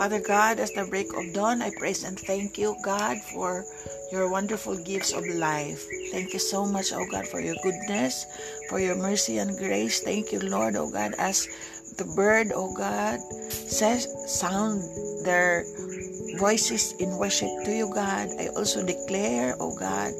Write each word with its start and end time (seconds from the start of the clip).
Father 0.00 0.24
God, 0.24 0.56
as 0.60 0.72
the 0.72 0.88
break 0.88 1.12
of 1.12 1.34
dawn, 1.34 1.60
I 1.60 1.68
praise 1.76 2.04
and 2.04 2.18
thank 2.18 2.56
you, 2.56 2.74
God, 2.80 3.20
for 3.20 3.66
your 4.10 4.30
wonderful 4.32 4.72
gifts 4.80 5.12
of 5.12 5.28
life. 5.28 5.84
Thank 6.10 6.32
you 6.32 6.38
so 6.38 6.64
much, 6.64 6.88
oh 6.96 7.04
God, 7.12 7.28
for 7.28 7.38
your 7.38 7.54
goodness, 7.62 8.24
for 8.70 8.80
your 8.80 8.96
mercy 8.96 9.36
and 9.36 9.58
grace. 9.58 10.00
Thank 10.00 10.32
you, 10.32 10.40
Lord, 10.40 10.74
oh 10.74 10.88
God, 10.88 11.12
as 11.18 11.44
the 11.98 12.08
bird, 12.16 12.48
oh 12.56 12.72
God, 12.72 13.20
says 13.52 14.08
sound 14.24 14.80
their 15.26 15.68
voices 16.40 16.96
in 16.96 17.20
worship 17.20 17.52
to 17.68 17.70
you, 17.70 17.92
God. 17.92 18.32
I 18.40 18.48
also 18.56 18.80
declare, 18.80 19.54
oh 19.60 19.76
God, 19.76 20.16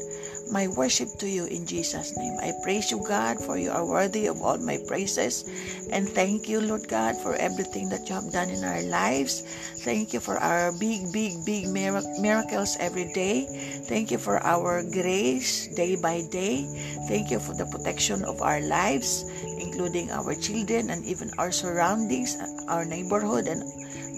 my 0.51 0.67
worship 0.67 1.07
to 1.19 1.27
you 1.27 1.45
in 1.45 1.65
Jesus' 1.65 2.15
name. 2.17 2.37
I 2.43 2.51
praise 2.61 2.91
you, 2.91 2.99
God, 3.07 3.39
for 3.39 3.57
you 3.57 3.71
are 3.71 3.85
worthy 3.85 4.27
of 4.27 4.41
all 4.41 4.57
my 4.57 4.77
praises. 4.87 5.47
And 5.91 6.07
thank 6.07 6.49
you, 6.49 6.59
Lord 6.59 6.87
God, 6.87 7.15
for 7.17 7.35
everything 7.35 7.89
that 7.89 8.07
you 8.09 8.15
have 8.15 8.31
done 8.31 8.49
in 8.49 8.63
our 8.63 8.83
lives. 8.83 9.41
Thank 9.81 10.13
you 10.13 10.19
for 10.19 10.37
our 10.37 10.71
big, 10.71 11.11
big, 11.11 11.43
big 11.45 11.67
miracles 11.71 12.77
every 12.79 13.11
day. 13.13 13.47
Thank 13.87 14.11
you 14.11 14.17
for 14.17 14.43
our 14.43 14.83
grace 14.83 15.67
day 15.67 15.95
by 15.95 16.21
day. 16.29 16.67
Thank 17.07 17.31
you 17.31 17.39
for 17.39 17.55
the 17.55 17.65
protection 17.65 18.23
of 18.25 18.41
our 18.41 18.61
lives, 18.61 19.25
including 19.57 20.11
our 20.11 20.35
children 20.35 20.91
and 20.91 21.05
even 21.05 21.31
our 21.39 21.51
surroundings, 21.51 22.37
our 22.67 22.85
neighborhood, 22.85 23.47
and 23.47 23.63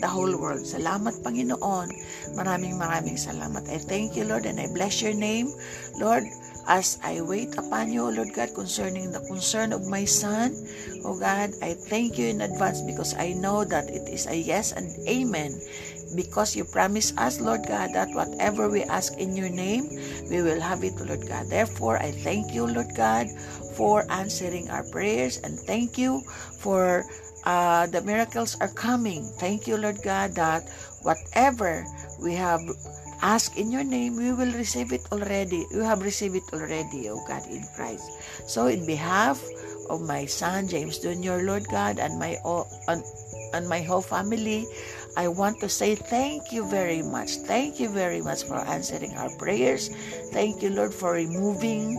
the 0.03 0.11
whole 0.11 0.35
world. 0.35 0.67
Salamat, 0.67 1.23
Panginoon. 1.23 1.87
Maraming 2.35 2.75
maraming 2.75 3.15
salamat. 3.15 3.71
I 3.71 3.79
thank 3.79 4.19
you, 4.19 4.27
Lord, 4.27 4.43
and 4.43 4.59
I 4.59 4.67
bless 4.67 4.99
your 4.99 5.15
name. 5.15 5.55
Lord, 5.95 6.27
as 6.67 6.99
I 7.03 7.23
wait 7.23 7.55
upon 7.55 7.95
you, 7.95 8.11
Lord 8.11 8.35
God, 8.35 8.51
concerning 8.51 9.15
the 9.15 9.23
concern 9.31 9.71
of 9.71 9.87
my 9.87 10.03
son, 10.03 10.51
oh 11.07 11.15
God, 11.15 11.55
I 11.63 11.75
thank 11.75 12.19
you 12.19 12.27
in 12.27 12.43
advance 12.43 12.83
because 12.83 13.15
I 13.15 13.31
know 13.31 13.63
that 13.63 13.87
it 13.87 14.11
is 14.11 14.27
a 14.27 14.35
yes 14.35 14.75
and 14.75 14.91
amen. 15.07 15.55
Because 16.15 16.55
you 16.55 16.63
promise 16.67 17.15
us, 17.17 17.39
Lord 17.39 17.65
God, 17.65 17.95
that 17.95 18.11
whatever 18.13 18.69
we 18.69 18.83
ask 18.85 19.17
in 19.17 19.35
your 19.35 19.49
name, 19.49 19.87
we 20.29 20.43
will 20.43 20.61
have 20.61 20.83
it, 20.83 20.99
Lord 20.99 21.25
God. 21.27 21.47
Therefore, 21.49 21.97
I 21.97 22.11
thank 22.11 22.53
you, 22.53 22.67
Lord 22.67 22.91
God, 22.95 23.27
for 23.73 24.05
answering 24.11 24.69
our 24.69 24.83
prayers 24.91 25.39
and 25.41 25.57
thank 25.57 25.97
you 25.97 26.21
for 26.61 27.03
uh, 27.45 27.87
the 27.87 28.01
miracles 28.01 28.57
are 28.61 28.71
coming. 28.71 29.23
Thank 29.39 29.67
you, 29.67 29.77
Lord 29.77 30.01
God, 30.03 30.35
that 30.35 30.63
whatever 31.01 31.85
we 32.21 32.33
have 32.35 32.61
asked 33.21 33.57
in 33.57 33.71
your 33.71 33.83
name, 33.83 34.15
we 34.15 34.31
will 34.33 34.51
receive 34.53 34.91
it 34.91 35.01
already. 35.11 35.65
You 35.71 35.79
have 35.81 36.03
received 36.03 36.35
it 36.35 36.47
already, 36.53 37.09
O 37.09 37.23
God, 37.27 37.47
in 37.47 37.63
Christ. 37.75 38.11
So, 38.47 38.67
in 38.67 38.85
behalf 38.85 39.39
of 39.89 40.01
my 40.01 40.25
son 40.25 40.67
James 40.67 40.99
Jr., 40.99 41.43
Lord 41.43 41.67
God, 41.71 41.99
and 41.99 42.19
my 42.19 42.37
and, 42.87 43.03
my 43.69 43.81
whole 43.81 44.01
family, 44.01 44.65
I 45.15 45.27
want 45.27 45.59
to 45.61 45.69
say 45.69 45.95
thank 45.95 46.51
you 46.51 46.65
very 46.67 47.01
much. 47.03 47.37
Thank 47.45 47.79
you 47.79 47.89
very 47.89 48.21
much 48.21 48.43
for 48.43 48.57
answering 48.57 49.13
our 49.15 49.29
prayers. 49.37 49.89
Thank 50.33 50.61
you, 50.63 50.69
Lord, 50.71 50.93
for 50.93 51.13
removing 51.13 51.97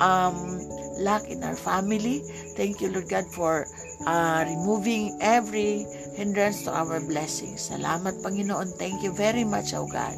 um, 0.00 0.58
lack 0.98 1.28
in 1.28 1.42
our 1.42 1.56
family. 1.56 2.22
Thank 2.56 2.80
you, 2.80 2.90
Lord 2.90 3.08
God, 3.08 3.26
for 3.32 3.66
uh, 4.06 4.44
removing 4.46 5.18
every 5.20 5.86
hindrance 6.16 6.62
to 6.64 6.70
our 6.72 7.00
blessings. 7.00 7.70
Salamat, 7.70 8.22
Panginoon. 8.22 8.74
Thank 8.78 9.02
you 9.02 9.12
very 9.12 9.44
much, 9.44 9.74
O 9.74 9.86
God. 9.86 10.14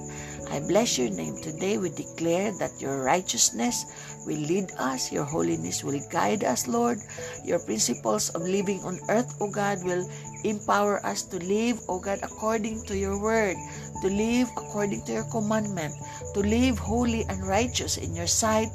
I 0.51 0.61
bless 0.61 0.99
your 0.99 1.11
name. 1.11 1.35
Today 1.43 1.77
we 1.79 1.91
declare 1.91 2.55
that 2.59 2.79
your 2.79 3.03
righteousness 3.03 3.83
will 4.27 4.39
lead 4.39 4.71
us, 4.79 5.11
your 5.11 5.25
holiness 5.25 5.83
will 5.83 5.99
guide 6.11 6.45
us, 6.45 6.69
Lord. 6.69 6.99
Your 7.45 7.59
principles 7.59 8.31
of 8.31 8.43
living 8.43 8.79
on 8.87 9.01
earth, 9.11 9.35
O 9.41 9.51
God, 9.51 9.83
will 9.83 10.07
empower 10.45 11.05
us 11.05 11.23
to 11.35 11.43
live, 11.43 11.83
O 11.89 11.99
God, 11.99 12.21
according 12.23 12.87
to 12.87 12.97
your 12.97 13.19
word, 13.19 13.57
to 14.03 14.09
live 14.09 14.49
according 14.57 15.03
to 15.07 15.13
your 15.19 15.29
commandment, 15.35 15.95
to 16.35 16.41
live 16.41 16.79
holy 16.79 17.27
and 17.29 17.43
righteous 17.47 17.99
in 17.99 18.15
your 18.15 18.31
sight, 18.31 18.69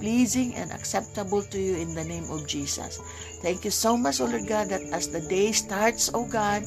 pleasing 0.00 0.54
and 0.54 0.70
acceptable 0.72 1.42
to 1.42 1.58
you 1.58 1.76
in 1.76 1.94
the 1.94 2.04
name 2.04 2.30
of 2.30 2.46
Jesus. 2.46 2.98
Thank 3.42 3.64
you 3.64 3.70
so 3.70 3.96
much, 3.96 4.20
O 4.20 4.26
Lord 4.26 4.46
God, 4.46 4.68
that 4.70 4.82
as 4.90 5.08
the 5.08 5.20
day 5.20 5.52
starts, 5.52 6.10
O 6.14 6.24
God, 6.24 6.62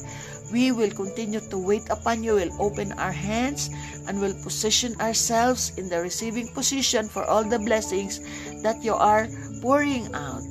we 0.52 0.72
will 0.72 0.90
continue 0.90 1.40
to 1.40 1.58
wait 1.58 1.88
upon 1.88 2.22
you, 2.22 2.34
will 2.34 2.54
open 2.60 2.92
our 3.00 3.12
hands, 3.12 3.70
and 4.06 4.20
will 4.20 4.36
position 4.44 4.94
ourselves 5.00 5.72
in 5.76 5.88
the 5.88 6.00
receiving 6.00 6.48
position 6.48 7.08
for 7.08 7.24
all 7.24 7.44
the 7.44 7.58
blessings 7.58 8.20
that 8.62 8.84
you 8.84 8.94
are 8.94 9.28
pouring 9.60 10.12
out. 10.14 10.44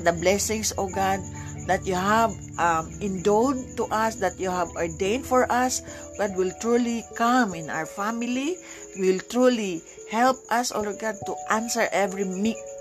The 0.00 0.14
blessings, 0.14 0.72
O 0.78 0.88
God, 0.88 1.20
that 1.66 1.86
you 1.86 1.94
have 1.94 2.34
um, 2.58 2.90
endowed 3.00 3.76
to 3.76 3.84
us, 3.90 4.14
that 4.16 4.38
you 4.40 4.50
have 4.50 4.70
ordained 4.74 5.26
for 5.26 5.50
us, 5.52 5.82
God 6.20 6.36
will 6.36 6.52
truly 6.60 7.00
come 7.16 7.56
in 7.56 7.72
our 7.72 7.88
family, 7.88 8.60
will 9.00 9.16
truly 9.32 9.80
help 10.12 10.36
us, 10.52 10.68
O 10.68 10.84
Lord 10.84 11.00
God, 11.00 11.16
to 11.24 11.32
answer 11.48 11.88
every 11.96 12.28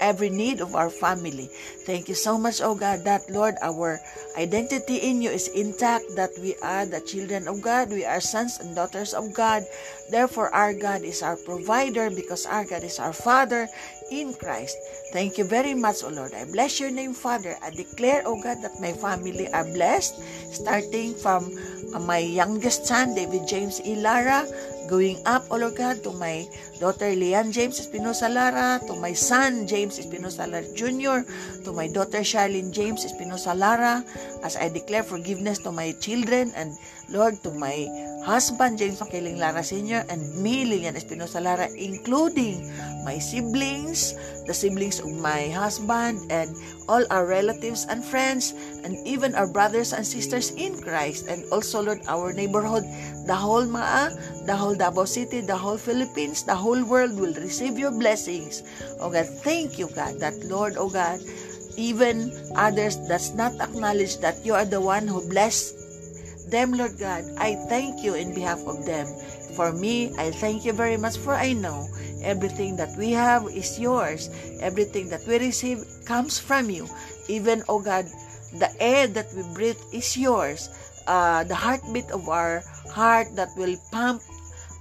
every 0.03 0.27
need 0.27 0.59
of 0.59 0.75
our 0.75 0.91
family. 0.91 1.47
Thank 1.87 2.11
you 2.11 2.19
so 2.19 2.35
much, 2.35 2.59
O 2.59 2.75
God, 2.75 3.07
that 3.07 3.31
Lord, 3.31 3.55
our 3.63 3.95
identity 4.35 4.99
in 4.99 5.23
you 5.23 5.31
is 5.31 5.47
intact, 5.55 6.03
that 6.19 6.35
we 6.43 6.59
are 6.59 6.83
the 6.83 6.99
children 6.99 7.47
of 7.47 7.63
God, 7.63 7.95
we 7.95 8.03
are 8.03 8.19
sons 8.19 8.59
and 8.59 8.75
daughters 8.75 9.15
of 9.15 9.31
God. 9.31 9.63
Therefore, 10.11 10.51
our 10.51 10.73
God 10.73 11.07
is 11.07 11.23
our 11.23 11.37
provider 11.37 12.11
because 12.11 12.43
our 12.43 12.65
God 12.65 12.83
is 12.83 12.99
our 12.99 13.13
Father 13.13 13.71
in 14.11 14.33
Christ. 14.33 14.75
Thank 15.13 15.37
you 15.37 15.45
very 15.45 15.73
much, 15.73 16.03
O 16.03 16.09
Lord. 16.09 16.33
I 16.33 16.43
bless 16.43 16.79
your 16.79 16.91
name, 16.91 17.13
Father. 17.13 17.55
I 17.63 17.69
declare, 17.69 18.23
O 18.25 18.41
God, 18.41 18.59
that 18.65 18.81
my 18.81 18.91
family 18.91 19.47
are 19.53 19.63
blessed, 19.63 20.19
starting 20.51 21.13
from 21.13 21.55
my 21.97 22.19
youngest 22.21 22.85
son, 22.85 23.15
David 23.15 23.47
James 23.47 23.81
Ilara, 23.81 24.45
going 24.89 25.21
up, 25.25 25.45
O 25.49 25.57
Lord 25.57 25.77
God, 25.77 26.03
to 26.03 26.11
my 26.13 26.45
daughter 26.81 27.09
Leanne 27.13 27.53
James 27.53 27.79
Espinosa 27.79 28.29
Lara, 28.29 28.81
to 28.85 28.93
my 28.97 29.13
son 29.13 29.65
James 29.65 29.97
Espinosa 29.97 30.45
Lara 30.45 30.65
Jr., 30.73 31.25
to 31.63 31.73
my 31.73 31.87
daughter 31.87 32.25
Charlene 32.25 32.73
James 32.73 33.05
Espinosa 33.05 33.53
Lara, 33.53 34.03
as 34.43 34.57
I 34.57 34.69
declare 34.69 35.03
forgiveness 35.03 35.57
to 35.65 35.71
my 35.71 35.93
children, 36.01 36.51
and 36.57 36.73
Lord, 37.09 37.41
to 37.43 37.51
my 37.51 37.89
husband 38.21 38.77
James 38.77 39.01
Makiling 39.01 39.41
Lara 39.41 39.63
Sr., 39.63 40.05
and 40.09 40.21
me, 40.37 40.65
Lilian 40.65 40.95
Espinosa 40.95 41.41
Lara, 41.41 41.67
including 41.73 42.69
my 43.03 43.17
siblings, 43.17 44.13
the 44.45 44.53
siblings 44.53 44.99
of 44.99 45.09
my 45.17 45.49
husband, 45.49 46.21
and 46.29 46.53
all 46.87 47.01
our 47.09 47.25
relatives 47.25 47.85
and 47.89 48.05
friends, 48.05 48.53
and 48.83 48.95
even 49.07 49.33
our 49.33 49.47
brothers 49.47 49.93
and 49.93 50.05
sisters 50.05 50.51
in 50.53 50.77
Christ, 50.77 51.25
and 51.27 51.43
also, 51.51 51.81
Lord, 51.81 52.01
our 52.07 52.33
neighborhood, 52.33 52.85
the 53.25 53.35
whole 53.35 53.65
Maa, 53.65 54.13
the 54.45 54.55
whole 54.55 54.75
Davao 54.75 55.05
City, 55.05 55.41
the 55.41 55.57
whole 55.57 55.77
Philippines, 55.77 56.43
the 56.43 56.55
whole 56.55 56.83
world 56.85 57.17
will 57.17 57.33
receive 57.41 57.77
your 57.77 57.91
blessings. 57.91 58.61
Oh 58.99 59.09
God, 59.09 59.25
thank 59.25 59.79
you, 59.79 59.89
God, 59.95 60.19
that 60.19 60.37
Lord, 60.45 60.77
oh 60.77 60.89
God, 60.89 61.21
even 61.77 62.29
others 62.55 62.97
does 63.07 63.33
not 63.33 63.55
acknowledge 63.61 64.17
that 64.19 64.45
you 64.45 64.53
are 64.53 64.65
the 64.65 64.81
one 64.81 65.07
who 65.07 65.23
blessed 65.29 65.88
them, 66.51 66.73
Lord 66.73 66.97
God. 66.99 67.25
I 67.37 67.55
thank 67.69 68.03
you 68.03 68.15
in 68.15 68.33
behalf 68.33 68.59
of 68.65 68.85
them. 68.85 69.07
For 69.55 69.71
me, 69.71 70.13
I 70.17 70.31
thank 70.31 70.65
you 70.65 70.73
very 70.73 70.97
much 70.97 71.17
for 71.17 71.33
I 71.33 71.53
know 71.53 71.87
everything 72.23 72.75
that 72.77 72.95
we 72.97 73.11
have 73.11 73.45
is 73.51 73.79
yours. 73.79 74.29
Everything 74.61 75.09
that 75.09 75.25
we 75.27 75.39
receive 75.39 75.83
comes 76.05 76.39
from 76.39 76.69
you. 76.69 76.87
Even, 77.27 77.63
oh 77.69 77.81
God, 77.81 78.05
the 78.57 78.69
air 78.79 79.07
that 79.07 79.27
we 79.35 79.43
breathe 79.53 79.79
is 79.93 80.17
yours. 80.17 80.69
Uh, 81.07 81.43
the 81.43 81.55
heartbeat 81.55 82.09
of 82.11 82.29
our 82.29 82.61
heart 82.91 83.27
that 83.35 83.49
will 83.57 83.75
pump, 83.91 84.21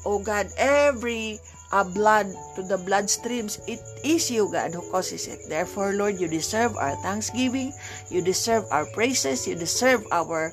oh 0.05 0.19
God, 0.19 0.47
every 0.59 1.39
uh, 1.73 1.84
blood 1.84 2.27
to 2.57 2.62
the 2.62 2.78
blood 2.78 3.11
streams. 3.11 3.61
It 3.67 3.81
is 4.05 4.31
you, 4.31 4.49
God, 4.51 4.75
who 4.75 4.83
causes 4.91 5.27
it. 5.27 5.41
Therefore, 5.49 5.93
Lord, 5.93 6.21
you 6.21 6.28
deserve 6.28 6.77
our 6.77 6.97
thanksgiving. 7.03 7.72
You 8.10 8.22
deserve 8.22 8.65
our 8.71 8.87
praises. 8.87 9.47
You 9.47 9.54
deserve 9.54 10.07
our 10.13 10.53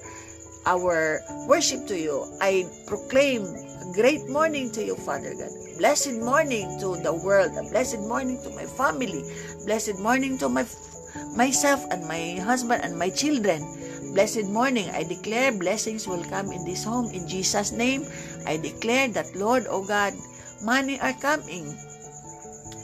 our 0.66 1.22
worship 1.48 1.88
to 1.88 1.98
you. 1.98 2.26
I 2.42 2.66
proclaim 2.88 3.46
a 3.46 3.94
great 3.94 4.28
morning 4.30 4.72
to 4.72 4.84
you, 4.84 4.96
Father 4.96 5.34
God. 5.34 5.52
Blessed 5.78 6.22
morning 6.24 6.80
to 6.80 6.96
the 7.02 7.14
world. 7.14 7.52
A 7.58 7.64
blessed 7.70 8.00
morning 8.08 8.42
to 8.44 8.50
my 8.52 8.66
family. 8.66 9.24
Blessed 9.66 10.00
morning 10.00 10.38
to 10.40 10.50
my 10.50 10.66
myself 11.36 11.86
and 11.92 12.08
my 12.08 12.40
husband 12.40 12.84
and 12.84 12.98
my 12.98 13.10
children. 13.10 13.62
Blessed 14.16 14.48
morning. 14.48 14.90
I 14.96 15.04
declare 15.04 15.52
blessings 15.52 16.08
will 16.08 16.24
come 16.24 16.52
in 16.52 16.64
this 16.64 16.84
home 16.84 17.12
in 17.12 17.28
Jesus' 17.28 17.72
name. 17.72 18.08
I 18.48 18.58
declare 18.58 19.10
that, 19.10 19.36
Lord, 19.36 19.68
O 19.68 19.82
oh 19.82 19.84
God, 19.84 20.14
money 20.64 21.00
are 21.00 21.14
coming. 21.20 21.76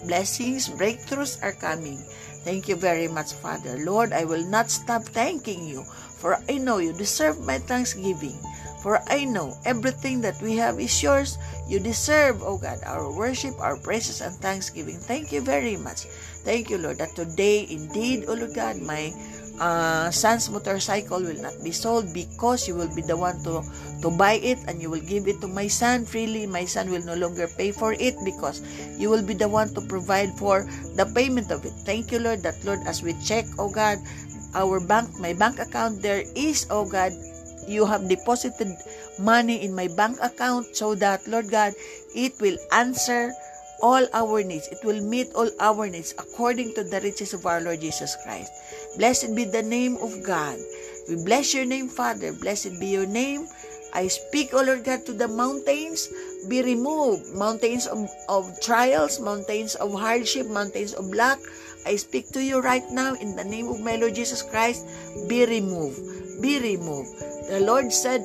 Blessings, 0.06 0.68
breakthroughs 0.68 1.40
are 1.40 1.54
coming. 1.54 1.98
Thank 2.44 2.68
you 2.68 2.76
very 2.76 3.08
much, 3.08 3.34
Father. 3.34 3.78
Lord, 3.86 4.12
I 4.12 4.26
will 4.26 4.44
not 4.50 4.72
stop 4.72 5.04
thanking 5.04 5.64
you, 5.64 5.86
for 6.22 6.38
I 6.48 6.62
know 6.62 6.78
you 6.78 6.94
deserve 6.94 7.42
my 7.42 7.58
thanksgiving. 7.58 8.38
For 8.82 9.02
I 9.10 9.26
know 9.26 9.58
everything 9.66 10.22
that 10.22 10.42
we 10.42 10.58
have 10.58 10.80
is 10.80 11.04
yours. 11.04 11.38
You 11.70 11.78
deserve, 11.78 12.42
O 12.42 12.58
God, 12.58 12.82
our 12.86 13.14
worship, 13.14 13.54
our 13.62 13.78
praises, 13.78 14.22
and 14.22 14.34
thanksgiving. 14.42 14.98
Thank 14.98 15.32
you 15.32 15.42
very 15.42 15.78
much. 15.78 16.10
Thank 16.42 16.70
you, 16.70 16.78
Lord, 16.82 16.98
that 16.98 17.14
today, 17.14 17.70
indeed, 17.70 18.26
O 18.26 18.34
Lord 18.34 18.58
God, 18.58 18.82
my 18.82 19.14
uh, 19.62 20.10
son's 20.10 20.50
motorcycle 20.50 21.22
will 21.22 21.38
not 21.38 21.54
be 21.64 21.70
sold 21.70 22.10
because 22.14 22.68
you 22.68 22.74
will 22.74 22.90
be 22.98 23.06
the 23.06 23.16
one 23.16 23.38
to 23.46 23.62
to 24.02 24.10
buy 24.10 24.42
it 24.42 24.58
and 24.66 24.82
you 24.82 24.90
will 24.90 25.06
give 25.06 25.30
it 25.30 25.38
to 25.40 25.48
my 25.48 25.70
son 25.70 26.02
freely 26.02 26.50
my 26.50 26.66
son 26.66 26.90
will 26.90 27.06
no 27.06 27.14
longer 27.14 27.46
pay 27.46 27.70
for 27.70 27.94
it 27.94 28.18
because 28.26 28.66
you 28.98 29.06
will 29.10 29.22
be 29.22 29.38
the 29.38 29.48
one 29.48 29.70
to 29.78 29.82
provide 29.86 30.34
for 30.34 30.66
the 30.98 31.06
payment 31.14 31.54
of 31.54 31.62
it 31.62 31.74
thank 31.86 32.10
you 32.10 32.18
lord 32.18 32.42
that 32.42 32.58
lord 32.66 32.82
as 32.90 33.06
we 33.06 33.14
check 33.22 33.46
oh 33.62 33.70
god 33.70 34.02
our 34.54 34.80
bank 34.80 35.10
my 35.20 35.34
bank 35.34 35.60
account 35.60 36.02
there 36.02 36.24
is 36.36 36.68
oh 36.70 36.86
god 36.86 37.12
you 37.68 37.86
have 37.86 38.10
deposited 38.10 38.68
money 39.20 39.64
in 39.64 39.74
my 39.74 39.88
bank 39.88 40.18
account 40.22 40.66
so 40.76 40.96
that 40.96 41.22
lord 41.28 41.50
god 41.50 41.74
it 42.16 42.34
will 42.42 42.58
answer 42.72 43.32
all 43.82 44.06
our 44.14 44.44
needs. 44.46 44.70
It 44.70 44.80
will 44.86 45.02
meet 45.02 45.34
all 45.34 45.50
our 45.60 45.90
needs 45.90 46.14
according 46.18 46.74
to 46.76 46.84
the 46.86 47.02
riches 47.02 47.34
of 47.34 47.46
our 47.46 47.60
Lord 47.60 47.82
Jesus 47.82 48.16
Christ. 48.24 48.54
Blessed 48.98 49.36
be 49.36 49.44
the 49.44 49.66
name 49.66 49.98
of 49.98 50.24
God. 50.24 50.58
We 51.10 51.18
bless 51.26 51.54
your 51.54 51.66
name, 51.66 51.90
Father. 51.90 52.32
Blessed 52.32 52.80
be 52.80 52.88
your 52.94 53.10
name. 53.10 53.50
I 53.94 54.08
speak, 54.08 54.54
O 54.54 54.64
Lord 54.64 54.86
God, 54.86 55.06
to 55.06 55.14
the 55.14 55.28
mountains, 55.28 56.08
be 56.48 56.62
removed. 56.62 57.34
Mountains 57.36 57.88
of, 57.88 58.10
of 58.30 58.60
trials, 58.62 59.20
mountains 59.20 59.76
of 59.76 59.94
hardship, 59.94 60.48
mountains 60.48 60.94
of 60.94 61.06
lack. 61.14 61.40
I 61.86 61.96
speak 61.96 62.30
to 62.34 62.44
you 62.44 62.62
right 62.62 62.86
now 62.92 63.16
in 63.16 63.36
the 63.36 63.44
name 63.44 63.68
of 63.68 63.80
my 63.82 63.96
Lord 63.96 64.16
Jesus 64.16 64.42
Christ. 64.42 64.86
Be 65.28 65.46
removed. 65.46 66.42
Be 66.42 66.60
removed. 66.60 67.10
The 67.50 67.60
Lord 67.62 67.92
said, 67.92 68.22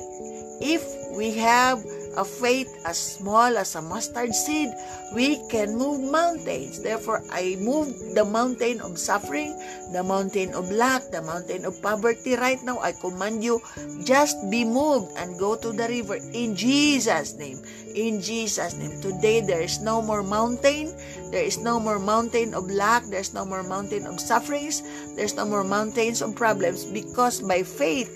if 0.61 0.83
we 1.17 1.35
have 1.37 1.83
a 2.17 2.25
faith 2.25 2.67
as 2.83 2.97
small 2.97 3.55
as 3.57 3.77
a 3.77 3.81
mustard 3.81 4.33
seed, 4.33 4.73
we 5.13 5.37
can 5.47 5.77
move 5.77 6.01
mountains. 6.01 6.81
Therefore, 6.81 7.21
I 7.29 7.55
move 7.61 7.93
the 8.17 8.25
mountain 8.25 8.81
of 8.81 8.97
suffering, 8.97 9.53
the 9.93 10.03
mountain 10.03 10.53
of 10.57 10.71
lack, 10.73 11.13
the 11.13 11.21
mountain 11.21 11.63
of 11.63 11.79
poverty. 11.81 12.35
Right 12.35 12.59
now, 12.65 12.81
I 12.81 12.91
command 12.91 13.43
you, 13.43 13.61
just 14.03 14.35
be 14.49 14.65
moved 14.65 15.13
and 15.15 15.37
go 15.37 15.55
to 15.55 15.71
the 15.71 15.87
river 15.87 16.17
in 16.33 16.57
Jesus' 16.57 17.37
name. 17.37 17.61
In 17.93 18.21
Jesus' 18.21 18.75
name. 18.75 18.99
Today, 19.01 19.41
there 19.41 19.61
is 19.61 19.79
no 19.79 20.01
more 20.01 20.21
mountain. 20.21 20.93
There 21.31 21.43
is 21.43 21.57
no 21.57 21.79
more 21.79 21.97
mountain 21.97 22.53
of 22.53 22.69
lack. 22.69 23.05
There's 23.05 23.33
no 23.33 23.45
more 23.45 23.63
mountain 23.63 24.05
of 24.05 24.19
sufferings. 24.19 24.81
There's 25.15 25.35
no 25.35 25.45
more 25.45 25.63
mountains 25.63 26.21
of 26.21 26.35
problems 26.35 26.85
because 26.85 27.41
by 27.41 27.63
faith, 27.63 28.09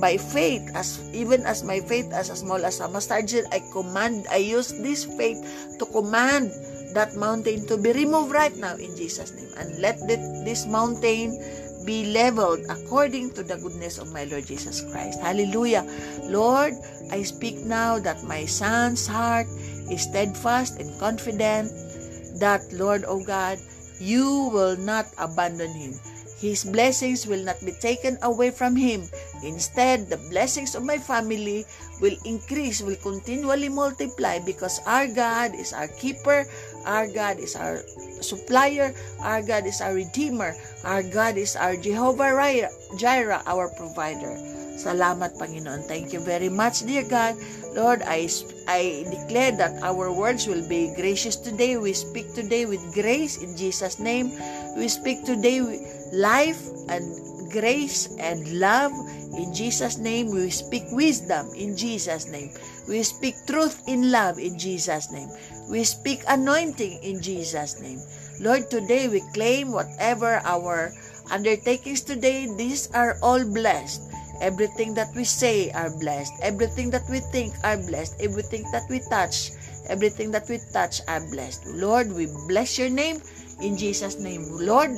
by 0.00 0.16
faith 0.16 0.64
as 0.74 1.00
even 1.12 1.40
as 1.48 1.64
my 1.64 1.80
faith 1.80 2.12
as 2.12 2.28
as 2.28 2.40
small 2.44 2.60
as 2.64 2.80
a 2.80 2.88
mustard 2.88 3.28
seed 3.28 3.44
i 3.52 3.60
command 3.72 4.26
i 4.28 4.36
use 4.36 4.76
this 4.84 5.08
faith 5.16 5.40
to 5.78 5.86
command 5.88 6.52
that 6.92 7.16
mountain 7.16 7.64
to 7.66 7.76
be 7.76 7.92
removed 7.92 8.32
right 8.32 8.56
now 8.56 8.76
in 8.76 8.96
jesus 8.96 9.32
name. 9.36 9.52
And 9.56 9.72
let 9.80 10.00
this 10.08 10.64
mountain 10.64 11.36
be 11.84 12.12
leveled 12.12 12.60
according 12.68 13.32
to 13.36 13.42
the 13.44 13.56
goodness 13.56 13.96
of 13.98 14.12
my 14.12 14.24
lord 14.24 14.44
jesus 14.46 14.80
christ. 14.92 15.20
Hallelujah. 15.20 15.84
Lord 16.24 16.72
i 17.12 17.22
speak 17.22 17.60
now 17.64 17.98
that 18.00 18.24
my 18.24 18.44
son's 18.44 19.06
heart 19.06 19.46
is 19.92 20.08
steadfast 20.08 20.80
and 20.80 20.92
confident 20.98 21.70
that 22.40 22.64
lord 22.72 23.04
oh 23.06 23.22
god 23.22 23.60
you 24.00 24.50
will 24.52 24.76
not 24.76 25.06
abandon 25.16 25.72
him. 25.72 25.96
His 26.36 26.64
blessings 26.64 27.26
will 27.26 27.42
not 27.44 27.56
be 27.64 27.72
taken 27.72 28.18
away 28.20 28.50
from 28.50 28.76
him. 28.76 29.08
Instead, 29.42 30.08
the 30.08 30.16
blessings 30.30 30.74
of 30.74 30.84
my 30.84 30.98
family 30.98 31.64
will 32.00 32.16
increase, 32.24 32.80
will 32.80 32.96
continually 32.96 33.68
multiply 33.68 34.38
because 34.38 34.80
our 34.86 35.06
God 35.06 35.54
is 35.54 35.72
our 35.72 35.88
keeper, 35.88 36.46
our 36.84 37.06
God 37.06 37.38
is 37.38 37.56
our 37.56 37.82
supplier, 38.20 38.94
our 39.20 39.42
God 39.42 39.66
is 39.66 39.80
our 39.80 39.94
redeemer, 39.94 40.54
our 40.84 41.02
God 41.02 41.36
is 41.36 41.56
our 41.56 41.76
Jehovah 41.76 42.32
Jireh, 42.96 43.42
our 43.46 43.68
provider. 43.76 44.36
Salamat, 44.76 45.40
Panginoon. 45.40 45.88
Thank 45.88 46.12
you 46.12 46.20
very 46.20 46.52
much, 46.52 46.84
dear 46.84 47.02
God. 47.02 47.32
Lord, 47.72 48.04
I, 48.04 48.28
I 48.68 49.08
declare 49.08 49.56
that 49.56 49.80
our 49.80 50.12
words 50.12 50.44
will 50.44 50.68
be 50.68 50.92
gracious 50.92 51.34
today. 51.34 51.80
We 51.80 51.96
speak 51.96 52.36
today 52.36 52.68
with 52.68 52.84
grace 52.92 53.40
in 53.40 53.56
Jesus' 53.56 53.98
name. 53.98 54.36
We 54.76 54.92
speak 54.92 55.24
today 55.24 55.64
life 56.12 56.60
and 56.92 57.08
grace 57.50 58.08
and 58.18 58.60
love. 58.60 58.92
In 59.36 59.52
Jesus' 59.52 59.98
name, 59.98 60.30
we 60.30 60.50
speak 60.50 60.84
wisdom 60.92 61.52
in 61.54 61.76
Jesus' 61.76 62.26
name. 62.26 62.50
We 62.88 63.02
speak 63.02 63.34
truth 63.46 63.82
in 63.86 64.10
love 64.10 64.38
in 64.38 64.58
Jesus' 64.58 65.10
name. 65.10 65.28
We 65.68 65.84
speak 65.84 66.22
anointing 66.28 67.02
in 67.02 67.20
Jesus' 67.20 67.80
name. 67.80 68.00
Lord, 68.40 68.70
today 68.70 69.08
we 69.08 69.22
claim 69.34 69.72
whatever 69.72 70.40
our 70.44 70.92
undertakings 71.30 72.02
today, 72.02 72.46
these 72.56 72.90
are 72.92 73.18
all 73.22 73.44
blessed. 73.44 74.02
Everything 74.40 74.94
that 74.94 75.08
we 75.16 75.24
say 75.24 75.70
are 75.72 75.90
blessed. 75.90 76.32
Everything 76.42 76.90
that 76.90 77.08
we 77.08 77.20
think 77.32 77.54
are 77.64 77.76
blessed. 77.76 78.20
Everything 78.20 78.64
that 78.72 78.84
we 78.90 79.00
touch, 79.08 79.50
everything 79.88 80.30
that 80.32 80.48
we 80.48 80.60
touch 80.72 81.00
are 81.08 81.24
blessed. 81.32 81.66
Lord, 81.66 82.12
we 82.12 82.26
bless 82.46 82.78
your 82.78 82.90
name 82.90 83.22
in 83.60 83.76
Jesus' 83.76 84.18
name. 84.18 84.44
Lord, 84.50 84.90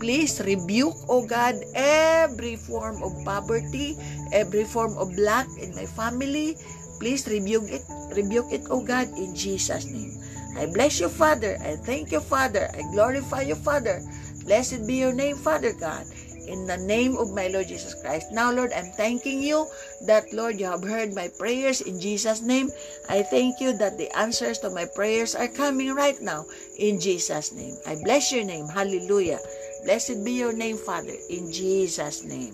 Please 0.00 0.40
rebuke, 0.40 0.96
O 1.08 1.22
God, 1.22 1.60
every 1.76 2.56
form 2.56 3.02
of 3.04 3.12
poverty, 3.24 3.96
every 4.32 4.64
form 4.64 4.96
of 4.96 5.12
lack 5.18 5.46
in 5.60 5.76
my 5.76 5.84
family. 5.84 6.56
Please 6.98 7.28
rebuke 7.28 7.68
it, 7.68 7.84
rebuke 8.16 8.48
it, 8.50 8.64
O 8.70 8.80
God, 8.80 9.08
in 9.16 9.36
Jesus' 9.36 9.84
name. 9.86 10.16
I 10.56 10.66
bless 10.66 10.98
you, 10.98 11.08
Father. 11.08 11.60
I 11.60 11.76
thank 11.76 12.10
you, 12.10 12.20
Father. 12.20 12.72
I 12.72 12.82
glorify 12.96 13.42
you, 13.42 13.54
Father. 13.54 14.00
Blessed 14.44 14.88
be 14.88 14.96
your 15.04 15.12
name, 15.12 15.36
Father 15.36 15.72
God 15.72 16.08
in 16.50 16.66
the 16.66 16.76
name 16.76 17.16
of 17.16 17.30
my 17.30 17.46
Lord 17.46 17.68
Jesus 17.68 17.94
Christ. 17.94 18.32
Now, 18.32 18.50
Lord, 18.50 18.72
I'm 18.74 18.90
thanking 18.98 19.42
you 19.42 19.70
that, 20.02 20.32
Lord, 20.32 20.58
you 20.58 20.66
have 20.66 20.82
heard 20.82 21.14
my 21.14 21.28
prayers 21.28 21.80
in 21.80 22.00
Jesus' 22.00 22.42
name. 22.42 22.70
I 23.08 23.22
thank 23.22 23.60
you 23.60 23.72
that 23.78 23.98
the 23.98 24.10
answers 24.18 24.58
to 24.60 24.70
my 24.70 24.84
prayers 24.84 25.34
are 25.34 25.48
coming 25.48 25.94
right 25.94 26.20
now 26.20 26.46
in 26.76 26.98
Jesus' 26.98 27.52
name. 27.52 27.78
I 27.86 27.96
bless 28.02 28.32
your 28.32 28.44
name. 28.44 28.66
Hallelujah. 28.66 29.38
Blessed 29.84 30.24
be 30.24 30.32
your 30.32 30.52
name, 30.52 30.76
Father, 30.76 31.14
in 31.30 31.50
Jesus' 31.50 32.22
name. 32.24 32.52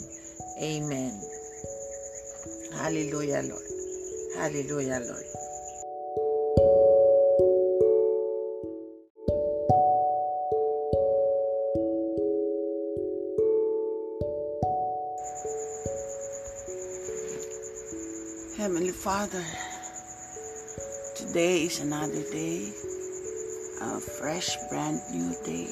Amen. 0.62 1.20
Hallelujah, 2.73 3.43
Lord. 3.43 3.62
Hallelujah, 4.37 5.00
Lord. 5.02 5.26
Heavenly 18.56 18.92
Father, 18.92 19.45
today 21.16 21.64
is 21.64 21.80
another 21.80 22.23
day, 22.30 22.73
a 23.83 24.00
fresh, 24.00 24.56
brand 24.71 25.00
new 25.12 25.35
day 25.45 25.68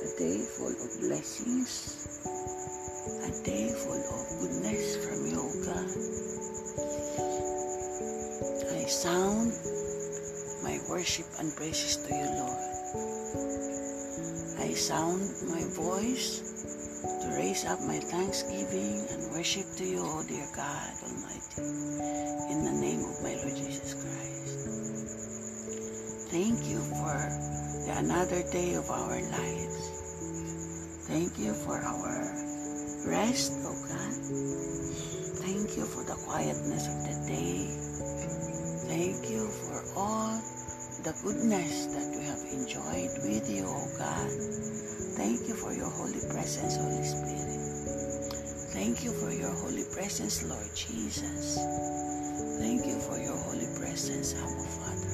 a 0.00 0.18
day 0.18 0.38
full 0.38 0.72
of 0.72 0.90
blessings, 1.00 2.08
a 3.20 3.44
day 3.44 3.68
full 3.68 4.00
of 4.00 4.40
goodness 4.40 4.96
from 5.04 5.26
you, 5.28 5.44
God. 5.64 5.90
I 8.72 8.86
sound 8.88 9.52
my 10.62 10.78
worship 10.88 11.26
and 11.38 11.54
praises 11.54 11.96
to 11.96 12.14
you, 12.14 12.28
Lord. 12.32 12.70
I 14.60 14.72
sound 14.72 15.20
my 15.48 15.64
voice 15.76 16.40
to 17.22 17.28
raise 17.36 17.66
up 17.66 17.80
my 17.82 17.98
thanksgiving 18.00 19.04
and 19.10 19.32
worship 19.32 19.66
to 19.76 19.84
you, 19.84 20.00
O 20.00 20.24
dear 20.26 20.48
God 20.56 20.92
Almighty, 21.04 21.60
in 22.52 22.64
the 22.64 22.72
name 22.72 23.04
of 23.04 23.22
my 23.22 23.34
Lord 23.36 23.56
Jesus 23.56 23.92
Christ. 23.94 24.30
Thank 26.30 26.64
you 26.66 26.78
for 26.78 27.50
another 27.98 28.42
day 28.50 28.74
of 28.74 28.88
our 28.90 29.20
lives. 29.20 29.69
Thank 31.10 31.40
you 31.40 31.54
for 31.66 31.74
our 31.74 32.22
rest, 33.04 33.50
O 33.66 33.74
oh 33.74 33.78
God. 33.82 34.14
Thank 35.42 35.76
you 35.76 35.82
for 35.82 36.06
the 36.06 36.14
quietness 36.14 36.86
of 36.86 37.02
the 37.02 37.16
day. 37.26 37.66
Thank 38.86 39.28
you 39.28 39.50
for 39.50 39.82
all 39.98 40.38
the 41.02 41.10
goodness 41.18 41.90
that 41.90 42.14
we 42.14 42.22
have 42.30 42.38
enjoyed 42.54 43.10
with 43.26 43.50
you, 43.50 43.66
O 43.66 43.74
oh 43.74 43.90
God. 43.98 44.30
Thank 45.18 45.48
you 45.50 45.54
for 45.58 45.74
your 45.74 45.90
holy 45.90 46.22
presence, 46.30 46.78
Holy 46.78 47.02
Spirit. 47.02 47.58
Thank 48.70 49.02
you 49.02 49.10
for 49.10 49.32
your 49.32 49.50
holy 49.50 49.82
presence, 49.90 50.44
Lord 50.44 50.70
Jesus. 50.76 51.58
Thank 52.62 52.86
you 52.86 53.00
for 53.02 53.18
your 53.18 53.34
holy 53.34 53.66
presence, 53.74 54.38
Abba 54.38 54.62
Father. 54.78 55.10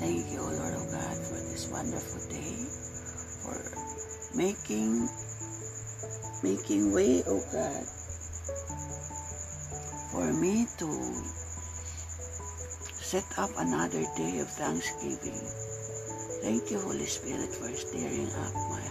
Thank 0.00 0.32
you, 0.32 0.40
Lord, 0.40 0.72
O 0.72 0.80
oh 0.80 0.88
God, 0.90 1.16
for 1.28 1.36
this 1.52 1.68
wonderful 1.68 2.23
making 4.34 5.08
making 6.42 6.92
way, 6.92 7.22
oh 7.26 7.40
God, 7.52 7.84
for 10.12 10.32
me 10.32 10.66
to 10.76 10.88
set 13.00 13.24
up 13.38 13.50
another 13.56 14.04
day 14.16 14.40
of 14.40 14.48
thanksgiving. 14.50 15.40
Thank 16.42 16.70
you, 16.70 16.78
Holy 16.78 17.06
Spirit, 17.06 17.54
for 17.54 17.68
stirring 17.72 18.28
up 18.44 18.52
my 18.68 18.83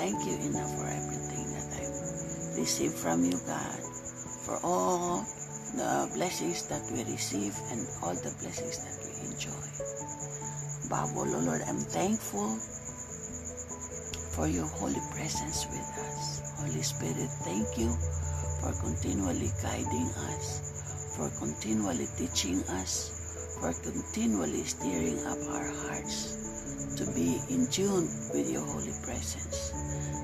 thank 0.00 0.24
you 0.24 0.32
enough 0.48 0.72
for 0.80 0.88
everything 0.88 1.44
that 1.52 1.68
I 1.76 1.84
receive 2.58 2.94
from 2.94 3.22
you, 3.22 3.36
God, 3.44 3.80
for 4.48 4.56
all 4.64 5.20
the 5.76 6.08
blessings 6.16 6.64
that 6.72 6.80
we 6.88 7.04
receive 7.04 7.52
and 7.70 7.84
all 8.00 8.16
the 8.16 8.32
blessings 8.40 8.80
that 8.80 8.96
we 9.04 9.12
enjoy. 9.28 9.68
Babo, 10.88 11.28
Lord, 11.44 11.60
I'm 11.68 11.84
thankful 11.84 12.56
for 14.32 14.48
your 14.48 14.64
holy 14.80 15.04
presence 15.12 15.68
with 15.68 15.88
us. 16.08 16.48
Holy 16.56 16.80
Spirit, 16.80 17.28
thank 17.44 17.68
you 17.76 17.92
for 18.64 18.72
continually 18.80 19.52
guiding 19.60 20.08
us, 20.32 21.12
for 21.12 21.28
continually 21.36 22.08
teaching 22.16 22.64
us, 22.80 23.12
for 23.60 23.76
continually 23.84 24.64
stirring 24.64 25.20
up 25.28 25.44
our 25.52 25.68
hearts 25.84 26.96
to 26.96 27.04
be 27.12 27.36
in 27.52 27.66
tune 27.68 28.08
with 28.32 28.50
your 28.50 28.64
holy 28.64 28.96
presence. 29.04 29.79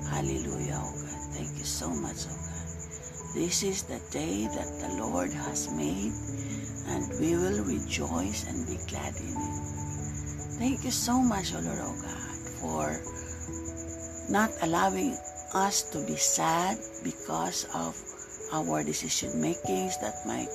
Hallelujah, 0.09 0.79
oh 0.81 0.91
God. 0.91 1.33
Thank 1.33 1.57
you 1.57 1.65
so 1.65 1.89
much, 1.89 2.25
oh 2.29 2.35
God. 2.35 2.47
This 3.35 3.61
is 3.61 3.83
the 3.83 4.01
day 4.09 4.47
that 4.47 4.79
the 4.81 4.97
Lord 4.97 5.31
has 5.31 5.69
made, 5.71 6.11
and 6.87 7.05
we 7.19 7.35
will 7.35 7.63
rejoice 7.65 8.47
and 8.49 8.65
be 8.65 8.79
glad 8.89 9.13
in 9.19 9.35
it. 9.35 9.67
Thank 10.57 10.83
you 10.83 10.89
so 10.89 11.21
much, 11.21 11.53
O 11.53 11.59
Lord, 11.59 11.77
O 11.77 11.93
God, 12.01 12.33
for 12.57 12.97
not 14.31 14.49
allowing 14.63 15.15
us 15.53 15.83
to 15.91 16.01
be 16.07 16.15
sad 16.15 16.79
because 17.03 17.69
of 17.75 17.93
our 18.51 18.83
decision 18.83 19.39
makings 19.39 19.99
that 20.01 20.15
might 20.25 20.49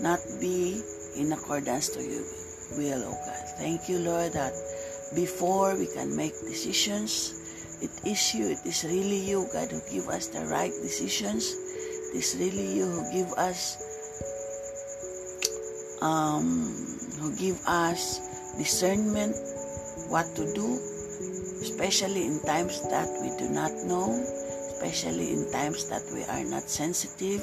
not 0.00 0.20
be 0.40 0.80
in 1.14 1.32
accordance 1.32 1.90
to 1.90 2.00
your 2.00 2.24
will, 2.78 3.04
O 3.04 3.12
God. 3.12 3.44
Thank 3.58 3.90
you, 3.90 3.98
Lord, 3.98 4.32
that 4.32 4.54
before 5.14 5.76
we 5.76 5.86
can 5.92 6.16
make 6.16 6.32
decisions, 6.40 7.34
it 7.82 7.90
is 8.06 8.34
you, 8.34 8.46
it 8.46 8.64
is 8.64 8.84
really 8.84 9.18
you, 9.18 9.46
God, 9.52 9.70
who 9.70 9.80
give 9.90 10.08
us 10.08 10.28
the 10.28 10.46
right 10.46 10.72
decisions 10.82 11.56
it 12.12 12.20
is 12.20 12.36
really 12.36 12.76
you 12.76 12.84
who 12.84 13.08
give 13.08 13.32
us 13.40 13.80
um, 16.04 16.76
who 17.16 17.32
give 17.36 17.56
us 17.64 18.20
discernment 18.58 19.32
what 20.12 20.28
to 20.36 20.44
do, 20.52 20.76
especially 21.64 22.28
in 22.28 22.36
times 22.44 22.84
that 22.92 23.08
we 23.24 23.32
do 23.40 23.48
not 23.48 23.72
know, 23.88 24.12
especially 24.76 25.32
in 25.32 25.50
times 25.52 25.88
that 25.88 26.04
we 26.12 26.20
are 26.28 26.44
not 26.44 26.68
sensitive 26.68 27.40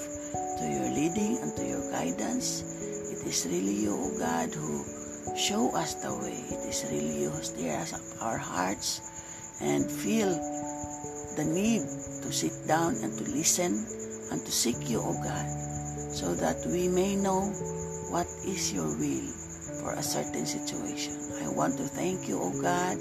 to 0.61 0.63
your 0.69 0.93
leading 0.93 1.41
and 1.41 1.49
to 1.57 1.65
your 1.65 1.81
guidance. 1.89 2.61
It 3.09 3.25
is 3.25 3.49
really 3.49 3.73
you, 3.73 3.97
God, 4.19 4.53
who 4.53 4.85
show 5.33 5.73
us 5.73 5.95
the 5.95 6.13
way. 6.13 6.37
It 6.45 6.61
is 6.69 6.85
really 6.93 7.25
you 7.25 7.29
who 7.33 7.41
steer 7.41 7.73
us 7.73 7.97
up 7.97 8.05
our 8.21 8.37
hearts 8.37 9.01
and 9.61 9.89
feel 9.89 10.29
the 11.35 11.45
need 11.45 11.81
to 12.23 12.31
sit 12.31 12.53
down 12.67 12.95
and 13.03 13.17
to 13.17 13.23
listen 13.31 13.85
and 14.31 14.45
to 14.45 14.51
seek 14.51 14.89
you, 14.89 14.99
O 14.99 15.13
God, 15.23 15.47
so 16.11 16.35
that 16.35 16.57
we 16.67 16.87
may 16.87 17.15
know 17.15 17.51
what 18.09 18.27
is 18.45 18.73
your 18.73 18.87
will 18.97 19.27
for 19.81 19.93
a 19.93 20.03
certain 20.03 20.45
situation. 20.45 21.13
I 21.43 21.49
want 21.49 21.77
to 21.77 21.83
thank 21.83 22.27
you, 22.27 22.39
O 22.39 22.51
God, 22.61 22.97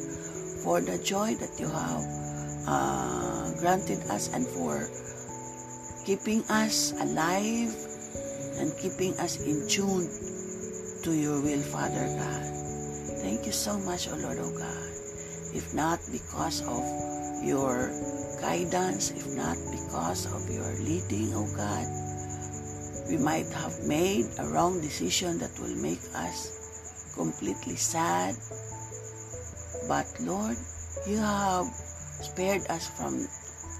for 0.65 0.81
the 0.81 0.99
joy 0.99 1.35
that 1.35 1.59
you 1.59 1.69
have 1.69 2.05
uh, 2.67 3.51
granted 3.61 3.99
us 4.11 4.33
and 4.35 4.47
for 4.47 4.89
keeping 6.05 6.43
us 6.49 6.93
alive 7.01 7.75
and 8.59 8.73
keeping 8.79 9.17
us 9.19 9.41
in 9.41 9.69
tune 9.69 10.09
to 11.03 11.13
your 11.13 11.41
will, 11.43 11.63
Father 11.63 12.07
God. 12.19 12.45
Thank 13.23 13.47
you 13.47 13.53
so 13.53 13.79
much, 13.79 14.09
O 14.09 14.17
Lord, 14.17 14.39
O 14.39 14.51
God. 14.57 14.98
If 15.55 15.75
not 15.75 16.01
because 16.13 16.63
of 16.67 16.85
your 17.43 17.91
guidance, 18.41 19.11
if 19.11 19.27
not 19.35 19.57
because 19.71 20.27
of 20.27 20.49
your 20.51 20.69
leading, 20.81 21.35
O 21.35 21.47
God. 21.57 21.87
We 23.09 23.17
might 23.17 23.49
have 23.53 23.81
made 23.87 24.27
a 24.39 24.47
wrong 24.49 24.81
decision 24.81 25.39
that 25.39 25.51
will 25.59 25.77
make 25.77 26.03
us 26.15 27.13
completely 27.17 27.77
sad. 27.77 28.37
But 29.89 30.07
Lord, 30.21 30.57
you 31.09 31.17
have 31.17 31.67
spared 32.21 32.67
us 32.69 32.87
from 32.87 33.27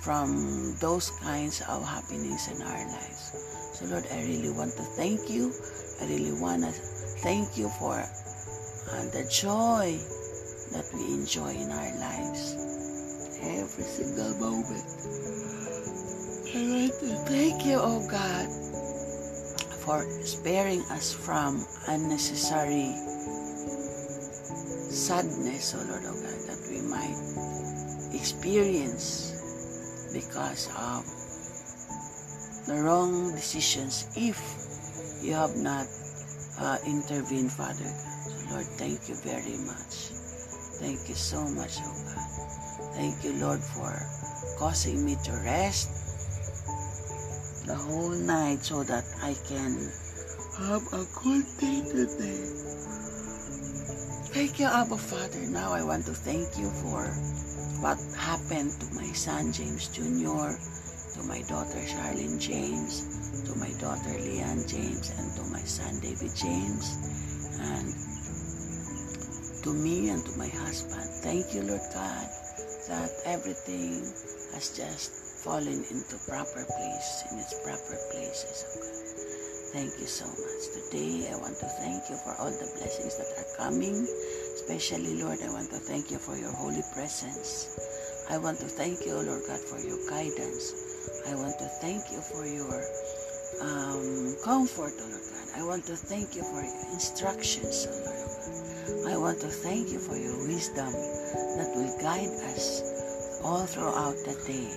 from 0.01 0.75
those 0.81 1.11
kinds 1.21 1.61
of 1.69 1.85
happenings 1.85 2.49
in 2.49 2.63
our 2.63 2.85
lives. 2.89 3.37
So 3.75 3.85
Lord, 3.87 4.07
I 4.11 4.23
really 4.25 4.51
want 4.51 4.73
to 4.77 4.83
thank 4.97 5.29
you. 5.29 5.53
I 6.01 6.07
really 6.07 6.33
want 6.33 6.65
to 6.65 6.73
thank 7.21 7.59
you 7.59 7.69
for 7.79 7.99
uh, 7.99 9.05
the 9.13 9.29
joy 9.29 9.99
that 10.73 10.85
we 10.95 11.05
enjoy 11.15 11.51
in 11.51 11.71
our 11.71 11.93
lives 11.99 12.57
every 13.43 13.85
single 13.85 14.35
moment. 14.39 14.85
I 16.55 16.61
want 16.69 16.93
to 17.01 17.15
thank 17.29 17.65
you, 17.67 17.77
oh 17.79 18.07
God, 18.11 18.47
for 19.85 20.03
sparing 20.25 20.81
us 20.91 21.13
from 21.13 21.65
unnecessary 21.87 22.95
sadness, 24.91 25.75
oh 25.75 25.85
Lord, 25.89 26.03
oh 26.07 26.13
God, 26.13 26.41
that 26.49 26.61
we 26.71 26.81
might 26.83 27.17
experience 28.15 29.33
because 30.13 30.69
of 30.77 31.05
the 32.67 32.83
wrong 32.83 33.33
decisions 33.33 34.09
if 34.17 34.37
you 35.23 35.33
have 35.33 35.57
not 35.57 35.87
uh, 36.61 36.79
intervened, 36.87 37.53
Father 37.53 37.85
So 37.85 38.55
Lord, 38.55 38.67
thank 38.77 39.09
you 39.09 39.15
very 39.25 39.57
much. 39.67 40.18
Thank 40.79 41.09
you 41.09 41.15
so 41.15 41.43
much, 41.43 41.79
oh 41.83 41.97
God. 42.15 42.95
Thank 42.95 43.25
you, 43.25 43.33
Lord, 43.35 43.61
for 43.61 43.91
causing 44.59 45.05
me 45.05 45.17
to 45.25 45.33
rest 45.45 45.91
the 47.67 47.75
whole 47.75 48.11
night 48.11 48.65
so 48.65 48.83
that 48.85 49.05
I 49.23 49.35
can 49.47 49.75
have 50.59 50.87
a 50.95 51.05
good 51.23 51.47
day 51.59 51.83
today. 51.83 52.43
Thank 54.31 54.59
you, 54.61 54.67
Abba 54.67 54.97
Father. 54.99 55.41
Now 55.51 55.73
I 55.73 55.83
want 55.83 56.07
to 56.07 56.15
thank 56.15 56.47
you 56.57 56.71
for 56.71 57.11
what 57.83 57.99
happened 58.17 58.73
to 58.81 58.87
my 58.95 59.11
son 59.13 59.53
James 59.53 59.89
Jr., 59.89 60.55
to 61.19 61.27
my 61.27 61.43
daughter 61.43 61.83
Charlene 61.87 62.39
James, 62.39 63.03
to 63.47 63.59
my 63.59 63.71
daughter 63.83 64.15
Leanne 64.15 64.67
James, 64.69 65.11
and 65.19 65.35
to 65.37 65.43
my 65.51 65.63
son 65.63 65.99
David 66.01 66.35
James, 66.35 66.99
and 67.61 68.08
to 69.63 69.73
me 69.73 70.11
and 70.11 70.25
to 70.25 70.39
my 70.39 70.49
husband. 70.49 71.03
Thank 71.23 71.55
you, 71.55 71.63
Lord 71.63 71.83
God 71.95 72.29
that 72.89 73.13
everything 73.27 74.01
has 74.57 74.73
just 74.75 75.13
fallen 75.45 75.85
into 75.93 76.17
proper 76.27 76.65
place 76.65 77.25
in 77.31 77.39
its 77.39 77.53
proper 77.61 77.97
places. 78.11 78.65
Okay. 78.73 78.97
Thank 79.77 80.01
you 80.01 80.07
so 80.09 80.25
much. 80.25 80.63
Today 80.73 81.29
I 81.29 81.37
want 81.37 81.59
to 81.61 81.69
thank 81.85 82.09
you 82.09 82.17
for 82.25 82.35
all 82.41 82.51
the 82.51 82.69
blessings 82.81 83.21
that 83.21 83.29
are 83.37 83.51
coming. 83.61 84.09
Especially, 84.57 85.21
Lord, 85.23 85.39
I 85.45 85.53
want 85.53 85.69
to 85.71 85.77
thank 85.77 86.11
you 86.11 86.17
for 86.17 86.35
your 86.37 86.51
holy 86.53 86.83
presence. 86.95 87.77
I 88.31 88.39
want 88.39 88.59
to 88.61 88.67
thank 88.67 89.05
you, 89.05 89.15
Lord 89.21 89.43
God, 89.47 89.61
for 89.61 89.79
your 89.81 90.01
guidance. 90.09 90.73
I 91.29 91.35
want 91.37 91.59
to 91.61 91.69
thank 91.85 92.11
you 92.11 92.21
for 92.25 92.47
your 92.49 92.81
um, 93.61 94.35
comfort, 94.43 94.97
Lord 94.97 95.21
God. 95.21 95.61
I 95.61 95.63
want 95.63 95.85
to 95.87 95.97
thank 95.97 96.35
you 96.35 96.43
for 96.43 96.65
your 96.65 96.93
instructions, 96.93 97.87
Lord 97.87 98.05
God. 98.09 98.68
I 99.07 99.17
want 99.17 99.41
to 99.41 99.49
thank 99.49 99.91
you 99.91 99.99
for 99.99 100.17
your 100.17 100.37
wisdom 100.47 100.93
that 100.93 101.73
will 101.77 101.93
guide 102.01 102.33
us 102.57 103.41
all 103.45 103.67
throughout 103.67 104.17
the 104.25 104.33
day 104.47 104.69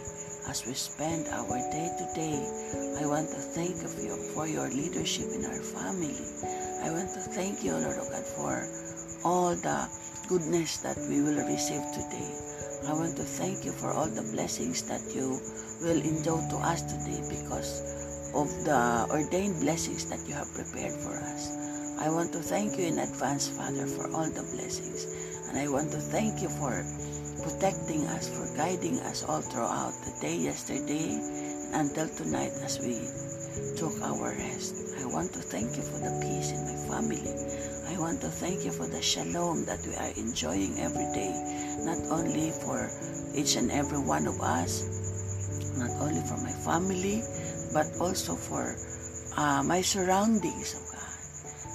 as 0.50 0.66
we 0.66 0.74
spend 0.74 1.28
our 1.30 1.58
day 1.72 1.88
to 1.96 2.06
day. 2.14 2.44
I 3.00 3.06
want 3.08 3.30
to 3.30 3.40
thank 3.56 3.80
you 3.80 3.88
for 4.36 4.48
your 4.48 4.68
leadership 4.70 5.32
in 5.32 5.46
our 5.46 5.62
family. 5.64 6.20
I 6.84 6.92
want 6.92 7.14
to 7.16 7.24
thank 7.32 7.64
you, 7.64 7.72
Lord 7.72 8.04
God, 8.12 8.26
for 8.36 8.68
all 9.24 9.56
the 9.56 9.88
goodness 10.28 10.78
that 10.84 10.98
we 11.08 11.22
will 11.22 11.40
receive 11.48 11.84
today. 11.96 12.32
I 12.88 12.94
want 12.94 13.16
to 13.16 13.24
thank 13.24 13.64
you 13.64 13.72
for 13.72 13.92
all 13.92 14.08
the 14.08 14.28
blessings 14.34 14.82
that 14.92 15.02
you 15.16 15.40
will 15.82 16.02
endow 16.02 16.42
to 16.50 16.58
us 16.58 16.82
today 16.84 17.22
because 17.30 17.80
of 18.36 18.50
the 18.66 19.08
ordained 19.10 19.62
blessings 19.62 20.06
that 20.10 20.20
you 20.28 20.34
have 20.34 20.52
prepared 20.54 21.00
for 21.00 21.16
us. 21.16 21.61
I 22.02 22.10
want 22.10 22.34
to 22.34 22.40
thank 22.40 22.80
you 22.80 22.86
in 22.86 22.98
advance, 22.98 23.48
Father, 23.48 23.86
for 23.86 24.10
all 24.10 24.26
the 24.26 24.42
blessings. 24.58 25.06
And 25.48 25.54
I 25.60 25.70
want 25.70 25.92
to 25.92 26.02
thank 26.02 26.42
you 26.42 26.50
for 26.50 26.82
protecting 27.46 28.08
us, 28.08 28.26
for 28.26 28.50
guiding 28.58 28.98
us 29.02 29.22
all 29.22 29.42
throughout 29.42 29.94
the 30.02 30.18
day 30.20 30.36
yesterday 30.36 31.22
until 31.78 32.10
tonight 32.10 32.58
as 32.66 32.82
we 32.82 32.98
took 33.78 34.02
our 34.02 34.34
rest. 34.34 34.98
I 34.98 35.06
want 35.14 35.32
to 35.34 35.46
thank 35.46 35.78
you 35.78 35.84
for 35.86 36.02
the 36.02 36.10
peace 36.26 36.50
in 36.50 36.66
my 36.66 36.78
family. 36.90 37.22
I 37.94 38.00
want 38.02 38.20
to 38.22 38.34
thank 38.34 38.66
you 38.66 38.72
for 38.72 38.88
the 38.88 39.02
shalom 39.02 39.66
that 39.66 39.86
we 39.86 39.94
are 39.94 40.10
enjoying 40.18 40.82
every 40.82 41.06
day, 41.14 41.38
not 41.86 42.02
only 42.10 42.50
for 42.50 42.90
each 43.38 43.58
and 43.58 43.70
every 43.72 44.02
one 44.02 44.26
of 44.26 44.42
us, 44.42 44.90
not 45.78 45.94
only 46.02 46.26
for 46.26 46.42
my 46.42 46.54
family, 46.66 47.22
but 47.72 47.86
also 48.02 48.34
for 48.34 48.74
uh, 49.38 49.62
my 49.62 49.82
surroundings. 49.82 50.91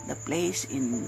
The 0.07 0.15
place 0.27 0.65
in 0.71 1.07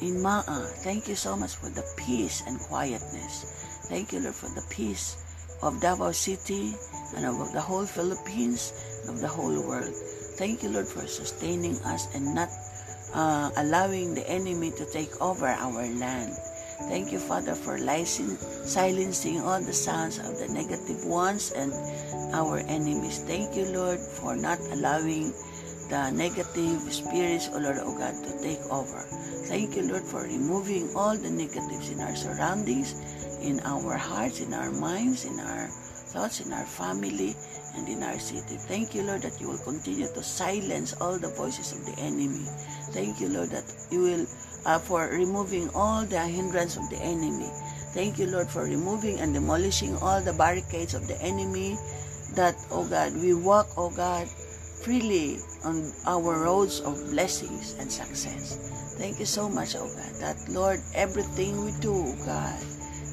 in 0.00 0.22
Ma-a. 0.22 0.60
Thank 0.84 1.08
you 1.08 1.14
so 1.14 1.36
much 1.36 1.56
for 1.56 1.68
the 1.70 1.84
peace 1.96 2.42
and 2.46 2.60
quietness. 2.60 3.86
Thank 3.88 4.12
you, 4.12 4.20
Lord, 4.20 4.34
for 4.34 4.50
the 4.54 4.66
peace 4.68 5.16
of 5.62 5.80
Davao 5.80 6.12
City 6.12 6.74
and 7.16 7.24
of 7.24 7.52
the 7.52 7.60
whole 7.60 7.86
Philippines 7.86 8.72
and 9.02 9.14
of 9.14 9.20
the 9.20 9.28
whole 9.28 9.56
world. 9.66 9.94
Thank 10.36 10.62
you, 10.62 10.68
Lord, 10.68 10.86
for 10.86 11.06
sustaining 11.06 11.76
us 11.86 12.12
and 12.14 12.34
not 12.34 12.50
uh, 13.14 13.50
allowing 13.56 14.14
the 14.14 14.28
enemy 14.28 14.70
to 14.72 14.84
take 14.92 15.10
over 15.20 15.46
our 15.46 15.86
land. 15.96 16.36
Thank 16.92 17.10
you, 17.10 17.18
Father, 17.18 17.54
for 17.54 17.78
silencing 17.78 19.40
all 19.40 19.62
the 19.62 19.72
sounds 19.72 20.18
of 20.18 20.38
the 20.38 20.48
negative 20.52 21.06
ones 21.06 21.50
and 21.52 21.72
our 22.34 22.58
enemies. 22.68 23.24
Thank 23.24 23.56
you, 23.56 23.64
Lord, 23.72 23.98
for 23.98 24.36
not 24.36 24.60
allowing 24.70 25.32
the 25.88 26.10
negative 26.10 26.80
spirits, 26.92 27.48
O 27.52 27.58
Lord, 27.58 27.78
O 27.78 27.96
God, 27.96 28.14
to 28.24 28.32
take 28.42 28.60
over. 28.70 29.06
Thank 29.46 29.76
you, 29.76 29.88
Lord, 29.88 30.02
for 30.02 30.22
removing 30.22 30.94
all 30.94 31.16
the 31.16 31.30
negatives 31.30 31.90
in 31.90 32.00
our 32.00 32.16
surroundings, 32.16 32.94
in 33.40 33.60
our 33.60 33.96
hearts, 33.96 34.40
in 34.40 34.52
our 34.52 34.72
minds, 34.72 35.24
in 35.24 35.38
our 35.38 35.68
thoughts, 36.12 36.40
in 36.40 36.52
our 36.52 36.66
family, 36.66 37.36
and 37.76 37.88
in 37.88 38.02
our 38.02 38.18
city. 38.18 38.56
Thank 38.56 38.94
you, 38.94 39.02
Lord, 39.02 39.22
that 39.22 39.40
you 39.40 39.48
will 39.48 39.58
continue 39.62 40.08
to 40.08 40.22
silence 40.22 40.94
all 41.00 41.18
the 41.18 41.28
voices 41.28 41.72
of 41.72 41.84
the 41.86 42.00
enemy. 42.02 42.46
Thank 42.90 43.20
you, 43.20 43.28
Lord, 43.28 43.50
that 43.50 43.64
you 43.90 44.02
will 44.02 44.26
uh, 44.64 44.78
for 44.80 45.08
removing 45.12 45.70
all 45.74 46.04
the 46.04 46.20
hindrance 46.20 46.76
of 46.76 46.88
the 46.90 46.98
enemy. 46.98 47.48
Thank 47.94 48.18
you, 48.18 48.26
Lord, 48.26 48.48
for 48.48 48.64
removing 48.64 49.20
and 49.20 49.32
demolishing 49.32 49.96
all 49.98 50.20
the 50.20 50.32
barricades 50.32 50.94
of 50.94 51.06
the 51.06 51.20
enemy 51.22 51.78
that, 52.34 52.56
oh 52.70 52.84
God, 52.88 53.14
we 53.16 53.32
walk, 53.34 53.68
oh 53.76 53.90
God, 53.90 54.26
freely 54.82 55.38
on 55.66 55.92
our 56.06 56.46
roads 56.46 56.80
of 56.80 56.94
blessings 57.10 57.74
and 57.82 57.90
success. 57.90 58.94
Thank 58.96 59.18
you 59.18 59.26
so 59.26 59.48
much, 59.50 59.74
oh 59.74 59.90
God, 59.90 60.14
that, 60.22 60.38
Lord, 60.48 60.78
everything 60.94 61.64
we 61.64 61.72
do, 61.82 61.92
oh 61.92 62.16
God, 62.24 62.62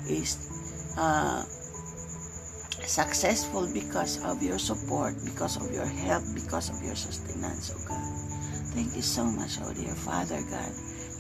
is 0.07 0.37
uh, 0.95 1.41
successful 2.85 3.67
because 3.73 4.23
of 4.23 4.41
your 4.43 4.59
support, 4.59 5.15
because 5.25 5.57
of 5.57 5.73
your 5.73 5.89
help, 6.05 6.23
because 6.35 6.69
of 6.69 6.77
your 6.85 6.95
sustenance, 6.95 7.73
oh 7.73 7.81
God. 7.89 8.05
Thank 8.77 8.95
you 8.95 9.01
so 9.01 9.25
much, 9.25 9.57
oh 9.65 9.73
dear 9.73 9.95
Father 9.95 10.39
God. 10.49 10.71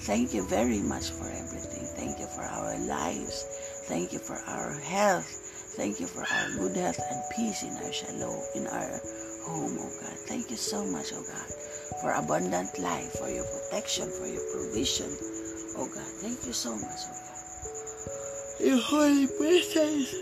Thank 0.05 0.33
you 0.33 0.45
very 0.45 0.79
much 0.79 1.09
for 1.09 1.25
everything. 1.25 1.89
Thank 1.97 2.19
you 2.19 2.27
for 2.27 2.43
our 2.43 2.77
lives. 2.85 3.45
Thank 3.89 4.13
you 4.13 4.19
for 4.19 4.37
our 4.47 4.73
health. 4.85 5.25
Thank 5.75 5.99
you 5.99 6.05
for 6.05 6.21
our 6.21 6.49
good 6.59 6.77
health 6.77 6.99
and 7.09 7.21
peace 7.35 7.63
in 7.63 7.73
our 7.83 7.91
shalom, 7.91 8.37
in 8.53 8.67
our 8.67 9.01
home, 9.43 9.77
oh 9.79 9.91
God. 10.01 10.17
Thank 10.27 10.49
you 10.51 10.57
so 10.57 10.85
much, 10.85 11.11
oh 11.13 11.23
God, 11.23 11.49
for 12.01 12.11
abundant 12.13 12.79
life, 12.79 13.11
for 13.19 13.29
your 13.29 13.45
protection, 13.45 14.09
for 14.09 14.27
your 14.27 14.43
provision, 14.53 15.09
oh 15.77 15.87
God. 15.93 16.11
Thank 16.23 16.45
you 16.45 16.53
so 16.53 16.75
much, 16.75 17.01
oh 17.07 17.15
God. 17.15 18.67
Your 18.67 18.79
holy 18.79 19.27
presence, 19.27 20.15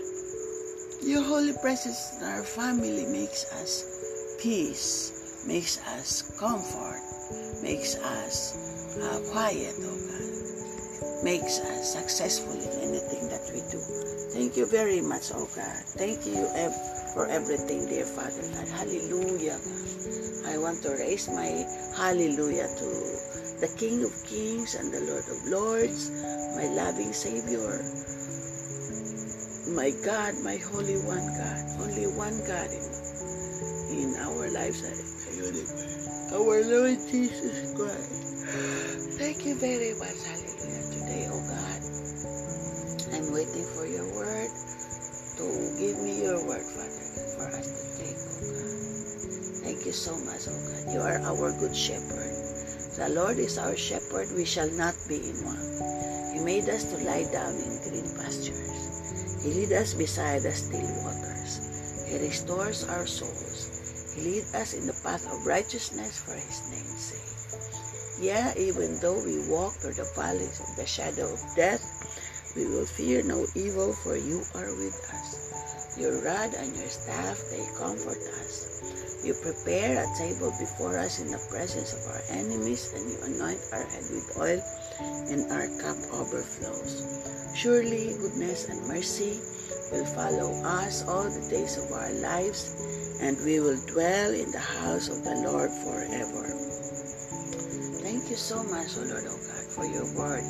your 1.02 1.22
holy 1.22 1.52
presence 1.62 2.18
in 2.18 2.24
our 2.26 2.42
family 2.42 3.06
makes 3.06 3.44
us 3.62 4.38
peace, 4.42 5.44
makes 5.46 5.78
us 5.96 6.22
comfort, 6.38 7.00
makes 7.62 7.96
us 7.96 8.98
uh, 9.00 9.20
quiet, 9.32 9.74
oh 9.80 9.96
God. 9.96 11.24
Makes 11.24 11.60
us 11.60 11.92
successful 11.94 12.52
in 12.54 12.90
anything 12.90 13.28
that 13.28 13.48
we 13.54 13.60
do. 13.70 13.78
Thank 14.34 14.56
you 14.56 14.66
very 14.66 15.00
much, 15.00 15.30
oh 15.34 15.48
God. 15.54 15.82
Thank 15.94 16.26
you 16.26 16.46
for 17.12 17.26
everything, 17.28 17.88
dear 17.88 18.04
Father 18.04 18.42
God. 18.56 18.68
Hallelujah. 18.68 19.60
I 20.48 20.58
want 20.58 20.82
to 20.82 20.90
raise 20.96 21.28
my 21.28 21.64
hallelujah 21.94 22.68
to 22.78 22.88
the 23.60 23.68
King 23.76 24.04
of 24.04 24.12
Kings 24.24 24.74
and 24.74 24.92
the 24.92 25.00
Lord 25.00 25.28
of 25.28 25.38
Lords, 25.46 26.10
my 26.56 26.66
loving 26.66 27.12
Savior, 27.12 27.84
my 29.76 29.92
God, 30.04 30.40
my 30.42 30.56
Holy 30.56 30.96
One 31.04 31.26
God, 31.36 31.60
only 31.80 32.06
one 32.08 32.38
God 32.46 32.68
in, 32.72 32.84
in 33.92 34.16
our 34.16 34.50
lives, 34.50 34.82
our 36.32 36.64
Lord 36.64 36.98
Jesus 37.10 37.72
Christ. 37.76 39.18
Thank 39.18 39.46
you 39.46 39.54
very 39.54 39.94
much, 39.94 40.16
hallelujah, 40.24 40.84
today, 40.90 41.28
oh 41.30 41.44
God. 41.46 41.80
I'm 43.14 43.32
waiting 43.32 43.66
for 43.76 43.86
your 43.86 44.08
word 44.16 44.50
to 45.42 45.74
give 45.74 45.98
me 45.98 46.22
your 46.22 46.38
word, 46.46 46.62
Father, 46.62 47.02
for 47.34 47.46
us 47.50 47.66
to 47.66 47.82
take, 47.98 48.14
oh 48.14 48.38
God. 48.46 49.66
Thank 49.66 49.86
you 49.86 49.92
so 49.92 50.14
much, 50.22 50.46
oh 50.46 50.54
God. 50.54 50.94
You 50.94 51.00
are 51.02 51.18
our 51.26 51.50
good 51.58 51.74
shepherd. 51.74 52.30
The 52.94 53.08
Lord 53.10 53.38
is 53.38 53.58
our 53.58 53.76
shepherd, 53.76 54.28
we 54.36 54.44
shall 54.44 54.70
not 54.70 54.94
be 55.08 55.16
in 55.18 55.42
want. 55.42 55.66
He 56.32 56.38
made 56.44 56.68
us 56.68 56.84
to 56.94 56.96
lie 57.02 57.26
down 57.32 57.54
in 57.58 57.82
green 57.82 58.06
pastures. 58.14 59.42
He 59.42 59.50
lead 59.50 59.72
us 59.72 59.94
beside 59.94 60.42
the 60.42 60.52
still 60.52 60.86
waters. 61.02 62.06
He 62.06 62.18
restores 62.18 62.86
our 62.86 63.06
souls. 63.06 64.14
He 64.14 64.22
lead 64.22 64.44
us 64.54 64.74
in 64.74 64.86
the 64.86 64.94
path 65.02 65.26
of 65.26 65.46
righteousness 65.46 66.22
for 66.22 66.34
his 66.38 66.62
name's 66.70 67.10
sake. 67.10 67.32
Yeah, 68.22 68.52
even 68.56 69.00
though 69.00 69.18
we 69.24 69.42
walk 69.48 69.72
through 69.72 69.94
the 69.94 70.06
valleys 70.14 70.60
of 70.60 70.76
the 70.76 70.86
shadow 70.86 71.32
of 71.32 71.40
death, 71.56 71.82
we 72.54 72.66
will 72.66 72.86
fear 72.86 73.22
no 73.22 73.46
evil, 73.54 73.92
for 73.92 74.16
you 74.16 74.42
are 74.54 74.72
with 74.76 74.98
us. 75.12 75.96
Your 75.98 76.20
rod 76.20 76.54
and 76.54 76.74
your 76.76 76.88
staff, 76.88 77.38
they 77.50 77.64
comfort 77.78 78.20
us. 78.40 79.22
You 79.24 79.34
prepare 79.34 80.04
a 80.04 80.18
table 80.18 80.52
before 80.58 80.98
us 80.98 81.20
in 81.20 81.30
the 81.30 81.40
presence 81.50 81.92
of 81.92 82.04
our 82.12 82.22
enemies, 82.28 82.92
and 82.92 83.04
you 83.08 83.18
anoint 83.24 83.60
our 83.72 83.84
head 83.84 84.04
with 84.10 84.36
oil, 84.36 84.60
and 85.30 85.50
our 85.52 85.68
cup 85.80 85.96
overflows. 86.12 87.06
Surely 87.54 88.16
goodness 88.20 88.68
and 88.68 88.86
mercy 88.88 89.40
will 89.92 90.06
follow 90.06 90.52
us 90.64 91.06
all 91.06 91.24
the 91.24 91.46
days 91.48 91.78
of 91.78 91.92
our 91.92 92.12
lives, 92.20 92.74
and 93.20 93.36
we 93.44 93.60
will 93.60 93.80
dwell 93.86 94.32
in 94.32 94.50
the 94.50 94.58
house 94.58 95.08
of 95.08 95.24
the 95.24 95.36
Lord 95.46 95.70
forever 95.84 96.62
Thank 98.02 98.28
you 98.28 98.36
so 98.36 98.62
much, 98.64 98.98
O 98.98 99.00
Lord, 99.02 99.24
O 99.24 99.34
God, 99.34 99.64
for 99.72 99.86
your 99.86 100.04
word 100.14 100.44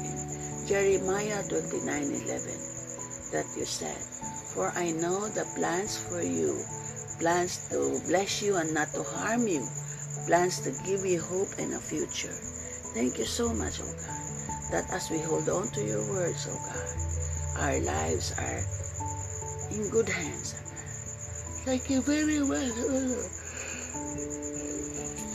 Jeremiah 0.66 1.42
29 1.48 1.82
11 2.22 2.22
that 3.34 3.46
you 3.56 3.64
said, 3.64 3.98
For 4.54 4.70
I 4.76 4.92
know 4.92 5.26
the 5.28 5.44
plans 5.56 5.98
for 5.98 6.22
you, 6.22 6.54
plans 7.18 7.66
to 7.70 7.98
bless 8.06 8.42
you 8.42 8.56
and 8.56 8.72
not 8.72 8.92
to 8.94 9.02
harm 9.02 9.48
you, 9.48 9.66
plans 10.26 10.60
to 10.62 10.70
give 10.86 11.04
you 11.04 11.20
hope 11.20 11.48
and 11.58 11.74
a 11.74 11.80
future. 11.80 12.36
Thank 12.94 13.18
you 13.18 13.24
so 13.24 13.52
much, 13.52 13.80
O 13.80 13.84
God, 13.90 14.22
that 14.70 14.86
as 14.92 15.10
we 15.10 15.18
hold 15.18 15.48
on 15.48 15.66
to 15.74 15.82
your 15.82 16.04
words, 16.12 16.46
O 16.46 16.54
God, 16.54 16.94
our 17.58 17.80
lives 17.80 18.30
are 18.38 18.62
in 19.74 19.90
good 19.90 20.08
hands, 20.08 20.54
O 20.54 20.62
God. 20.62 21.66
Thank 21.66 21.90
you 21.90 22.02
very 22.02 22.38
much, 22.38 22.70
O 22.78 22.86
Lord. 22.86 23.32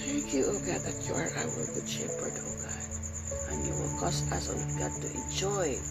Thank 0.08 0.34
you, 0.34 0.46
O 0.46 0.54
God, 0.64 0.82
that 0.88 0.98
you 1.04 1.14
are 1.16 1.30
our 1.36 1.66
good 1.76 1.90
shepherd, 1.90 2.34
O 2.38 2.46
God. 2.46 2.57
And 3.58 3.66
you 3.66 3.74
will 3.74 3.98
cause 3.98 4.22
us, 4.32 4.54
O 4.54 4.58
God, 4.78 4.94
to 5.02 5.10
enjoy 5.18 5.82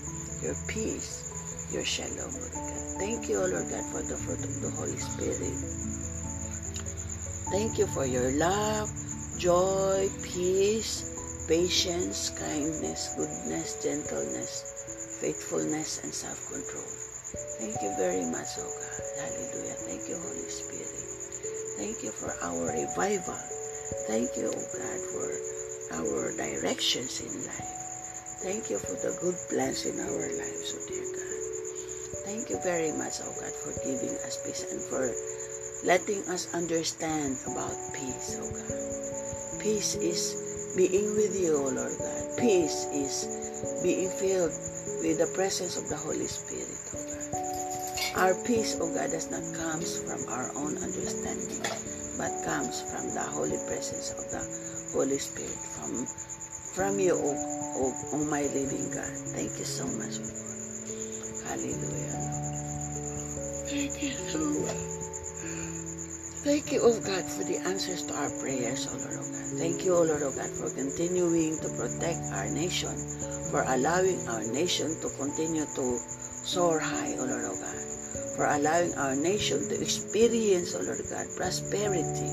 your 0.41 0.55
peace, 0.69 1.27
your 1.75 1.85
shalom, 1.85 2.31
O 2.31 2.47
God. 2.55 2.99
Thank 3.03 3.29
you, 3.29 3.43
O 3.43 3.47
Lord 3.47 3.67
God, 3.69 3.83
for 3.91 4.03
the 4.07 4.15
fruit 4.15 4.39
of 4.39 4.55
the 4.63 4.71
Holy 4.71 4.95
Spirit. 4.95 5.51
Thank 7.51 7.79
you 7.79 7.87
for 7.89 8.07
your 8.07 8.31
love, 8.39 8.87
joy, 9.37 10.09
peace, 10.23 11.11
patience, 11.49 12.31
kindness, 12.31 13.11
goodness, 13.19 13.83
gentleness, 13.83 15.19
faithfulness, 15.21 16.03
and 16.05 16.15
self-control. 16.15 16.87
Thank 17.59 17.83
you 17.83 17.91
very 17.99 18.31
much, 18.31 18.59
O 18.59 18.63
God. 18.63 19.03
Hallelujah. 19.19 19.75
Thank 19.91 20.09
you, 20.09 20.17
Holy 20.23 20.47
Spirit. 20.47 21.03
Thank 21.77 22.03
you 22.05 22.11
for 22.15 22.31
our 22.47 22.71
revival. 22.71 23.35
Thank 24.07 24.37
you, 24.37 24.55
O 24.55 24.55
God, 24.55 25.01
for 25.11 25.56
our 25.93 26.33
directions 26.37 27.21
in 27.21 27.33
life. 27.47 27.77
Thank 28.43 28.71
you 28.71 28.79
for 28.79 28.95
the 28.99 29.17
good 29.21 29.37
plans 29.49 29.87
in 29.87 29.99
our 30.01 30.27
lives, 30.39 30.75
O 30.75 30.79
dear 30.89 31.07
God. 31.07 31.27
Thank 32.27 32.51
you 32.51 32.59
very 32.63 32.93
much, 32.93 33.21
O 33.23 33.29
God, 33.39 33.53
for 33.53 33.73
giving 33.85 34.15
us 34.27 34.39
peace 34.45 34.67
and 34.73 34.81
for 34.83 35.11
letting 35.87 36.23
us 36.29 36.53
understand 36.55 37.39
about 37.47 37.77
peace, 37.95 38.39
O 38.39 38.47
God. 38.51 39.61
Peace 39.61 39.95
is 39.97 40.75
being 40.77 41.15
with 41.15 41.39
you, 41.39 41.57
O 41.57 41.71
Lord 41.71 41.97
God. 41.99 42.39
Peace 42.39 42.87
is 42.93 43.81
being 43.83 44.11
filled 44.11 44.53
with 45.03 45.19
the 45.19 45.31
presence 45.35 45.77
of 45.77 45.89
the 45.89 45.97
Holy 45.97 46.27
Spirit, 46.27 46.79
O 46.93 46.99
God. 46.99 47.27
Our 48.17 48.35
peace, 48.45 48.77
O 48.81 48.93
God, 48.93 49.11
does 49.11 49.31
not 49.31 49.45
come 49.55 49.81
from 49.81 50.27
our 50.33 50.51
own 50.57 50.79
understanding 50.79 51.63
but 52.19 52.33
comes 52.45 52.81
from 52.81 53.13
the 53.13 53.21
holy 53.21 53.59
presence 53.69 54.11
of 54.13 54.25
the 54.33 54.76
Holy 54.97 55.19
Spirit, 55.19 55.61
from 55.77 56.07
from 56.73 56.99
you, 56.99 57.13
O, 57.13 57.37
o, 57.77 57.95
o 58.13 58.25
my 58.25 58.49
living 58.49 58.89
God. 58.89 59.13
Thank 59.37 59.59
you 59.61 59.69
so 59.69 59.85
much, 59.85 60.17
Lord. 60.25 60.41
Hallelujah. 61.45 62.17
Thank 63.69 64.03
you 64.03 64.17
much. 64.65 64.97
Thank 66.47 66.73
you, 66.73 66.81
oh 66.81 66.97
God, 67.01 67.25
for 67.29 67.45
the 67.45 67.59
answers 67.69 68.05
to 68.05 68.15
our 68.15 68.31
prayers, 68.41 68.89
oh 68.89 68.97
Lord, 68.97 69.21
oh 69.21 69.29
God. 69.29 69.59
Thank 69.61 69.85
you, 69.85 69.93
oh 69.97 70.03
Lord, 70.03 70.23
oh 70.23 70.33
God, 70.33 70.49
for 70.49 70.71
continuing 70.71 71.59
to 71.61 71.69
protect 71.77 72.33
our 72.33 72.49
nation, 72.49 72.95
for 73.51 73.69
allowing 73.69 74.23
our 74.29 74.45
nation 74.49 74.97
to 75.03 75.09
continue 75.21 75.67
to 75.77 75.99
soar 76.47 76.79
high, 76.79 77.17
oh 77.21 77.27
Lord, 77.27 77.45
oh 77.45 77.59
God. 77.61 77.83
For 78.37 78.47
allowing 78.47 78.95
our 78.95 79.17
nation 79.17 79.69
to 79.69 79.75
experience, 79.81 80.75
oh 80.75 80.85
Lord 80.87 81.03
God, 81.11 81.27
prosperity, 81.37 82.31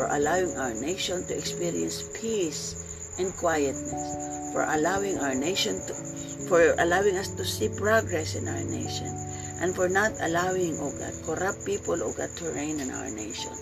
for 0.00 0.08
allowing 0.16 0.56
our 0.56 0.72
nation 0.80 1.20
to 1.28 1.36
experience 1.36 2.08
peace 2.16 3.12
and 3.20 3.36
quietness, 3.36 4.16
for 4.50 4.64
allowing 4.64 5.18
our 5.18 5.34
nation 5.34 5.76
to, 5.84 5.92
for 6.48 6.72
allowing 6.78 7.18
us 7.18 7.28
to 7.28 7.44
see 7.44 7.68
progress 7.68 8.34
in 8.34 8.48
our 8.48 8.64
nation, 8.64 9.12
and 9.60 9.76
for 9.76 9.90
not 9.90 10.10
allowing, 10.24 10.72
oh 10.80 10.88
God, 10.96 11.12
corrupt 11.28 11.66
people, 11.66 12.00
oh 12.00 12.14
God, 12.16 12.32
to 12.36 12.48
reign 12.56 12.80
in 12.80 12.90
our 12.90 13.10
nation. 13.10 13.52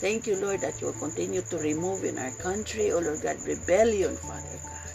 Thank 0.00 0.26
you, 0.26 0.40
Lord, 0.40 0.64
that 0.64 0.80
you 0.80 0.86
will 0.86 0.96
continue 0.96 1.42
to 1.42 1.58
remove 1.58 2.04
in 2.04 2.16
our 2.16 2.32
country, 2.40 2.90
oh 2.90 3.00
Lord 3.04 3.20
God, 3.20 3.36
rebellion, 3.44 4.16
Father 4.16 4.58
God. 4.64 4.88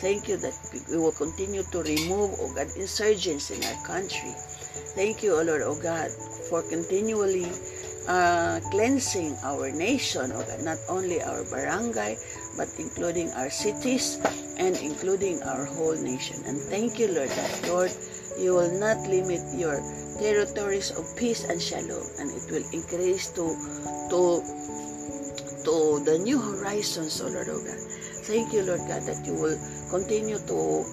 Thank 0.00 0.32
you 0.32 0.38
that 0.38 0.56
we 0.88 0.96
will 0.96 1.12
continue 1.12 1.62
to 1.76 1.82
remove, 1.82 2.40
oh 2.40 2.54
God, 2.56 2.72
insurgents 2.74 3.50
in 3.50 3.60
our 3.68 3.84
country. 3.84 4.32
Thank 4.96 5.22
you, 5.22 5.36
oh 5.36 5.42
Lord, 5.42 5.60
oh 5.60 5.76
God, 5.76 6.08
for 6.48 6.62
continually 6.62 7.52
uh, 8.08 8.58
cleansing 8.72 9.36
our 9.44 9.70
nation, 9.70 10.32
God, 10.32 10.64
not 10.64 10.78
only 10.88 11.22
our 11.22 11.44
barangay, 11.44 12.16
but 12.56 12.68
including 12.78 13.30
our 13.36 13.50
cities 13.50 14.18
and 14.56 14.74
including 14.80 15.42
our 15.44 15.64
whole 15.64 15.94
nation. 15.94 16.40
And 16.46 16.58
thank 16.58 16.98
you, 16.98 17.12
Lord, 17.12 17.28
that, 17.28 17.68
Lord, 17.68 17.92
you 18.40 18.54
will 18.54 18.72
not 18.80 18.96
limit 19.06 19.44
your 19.54 19.76
territories 20.18 20.90
of 20.90 21.04
peace 21.16 21.44
and 21.44 21.60
shalom, 21.60 22.02
and 22.18 22.32
it 22.32 22.48
will 22.50 22.64
increase 22.72 23.28
to 23.36 23.54
to 24.10 24.40
to 25.68 26.00
the 26.08 26.18
new 26.24 26.40
horizons, 26.40 27.20
O 27.20 27.28
Lord, 27.28 27.48
O 27.48 27.60
God. 27.60 27.78
Thank 28.24 28.52
you, 28.52 28.64
Lord 28.64 28.80
God, 28.88 29.04
that 29.04 29.20
you 29.26 29.34
will 29.34 29.58
continue 29.90 30.38
to 30.48 30.84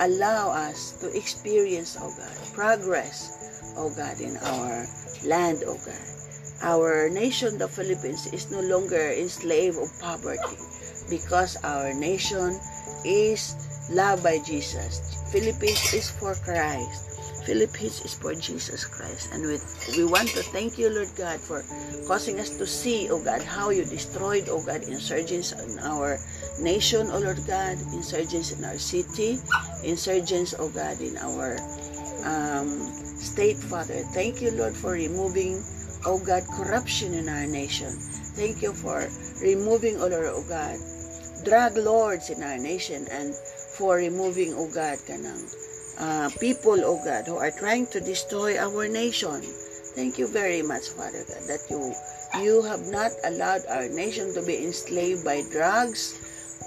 allow 0.00 0.50
us 0.50 0.98
to 1.00 1.10
experience, 1.16 1.96
O 2.00 2.10
God, 2.18 2.34
progress, 2.52 3.30
O 3.76 3.94
God, 3.94 4.20
in 4.20 4.36
our 4.38 4.86
land, 5.24 5.62
O 5.66 5.78
God. 5.78 6.13
Our 6.62 7.10
nation, 7.10 7.58
the 7.58 7.68
Philippines, 7.68 8.26
is 8.32 8.50
no 8.50 8.60
longer 8.60 9.12
enslaved 9.12 9.78
of 9.78 9.90
poverty 10.00 10.56
because 11.10 11.56
our 11.64 11.92
nation 11.92 12.58
is 13.04 13.88
loved 13.90 14.22
by 14.22 14.38
Jesus. 14.38 15.22
Philippines 15.30 15.92
is 15.92 16.10
for 16.10 16.34
Christ. 16.34 17.14
Philippines 17.44 18.00
is 18.04 18.14
for 18.14 18.34
Jesus 18.34 18.86
Christ. 18.86 19.28
And 19.32 19.44
we, 19.44 19.58
we 19.96 20.04
want 20.04 20.28
to 20.30 20.42
thank 20.42 20.78
you, 20.78 20.88
Lord 20.88 21.10
God, 21.14 21.38
for 21.40 21.62
causing 22.08 22.40
us 22.40 22.56
to 22.56 22.66
see, 22.66 23.10
oh 23.10 23.22
God, 23.22 23.42
how 23.42 23.68
you 23.68 23.84
destroyed, 23.84 24.48
oh 24.48 24.64
God, 24.64 24.82
insurgents 24.82 25.52
in 25.52 25.78
our 25.80 26.18
nation, 26.58 27.08
oh 27.12 27.18
Lord 27.18 27.40
God, 27.46 27.76
insurgents 27.92 28.52
in 28.52 28.64
our 28.64 28.78
city, 28.78 29.38
insurgents, 29.82 30.54
oh 30.58 30.70
God, 30.70 31.00
in 31.00 31.18
our 31.18 31.58
um, 32.24 32.68
state, 33.20 33.58
Father. 33.58 34.02
Thank 34.16 34.40
you, 34.40 34.50
Lord, 34.52 34.74
for 34.74 34.92
removing, 34.92 35.62
oh 36.06 36.18
God, 36.18 36.44
corruption 36.56 37.14
in 37.14 37.28
our 37.28 37.46
nation. 37.46 37.90
Thank 38.36 38.62
you 38.62 38.72
for 38.72 39.08
removing, 39.40 39.96
oh 40.00 40.08
Lord, 40.08 40.30
oh 40.32 40.44
God, 40.48 40.78
drug 41.44 41.76
lords 41.76 42.30
in 42.30 42.42
our 42.42 42.58
nation 42.58 43.06
and 43.10 43.34
for 43.34 43.96
removing, 43.96 44.54
oh 44.54 44.70
God, 44.72 44.98
kanang 45.04 45.42
uh, 45.98 46.30
people, 46.40 46.78
oh 46.84 47.00
God, 47.04 47.26
who 47.26 47.36
are 47.36 47.50
trying 47.50 47.86
to 47.88 48.00
destroy 48.00 48.58
our 48.58 48.88
nation. 48.88 49.42
Thank 49.94 50.18
you 50.18 50.26
very 50.26 50.62
much, 50.62 50.88
Father 50.90 51.22
God, 51.22 51.42
that 51.46 51.62
you 51.70 51.94
you 52.42 52.62
have 52.62 52.82
not 52.90 53.12
allowed 53.22 53.62
our 53.70 53.86
nation 53.88 54.34
to 54.34 54.42
be 54.42 54.58
enslaved 54.66 55.24
by 55.24 55.42
drugs. 55.52 56.18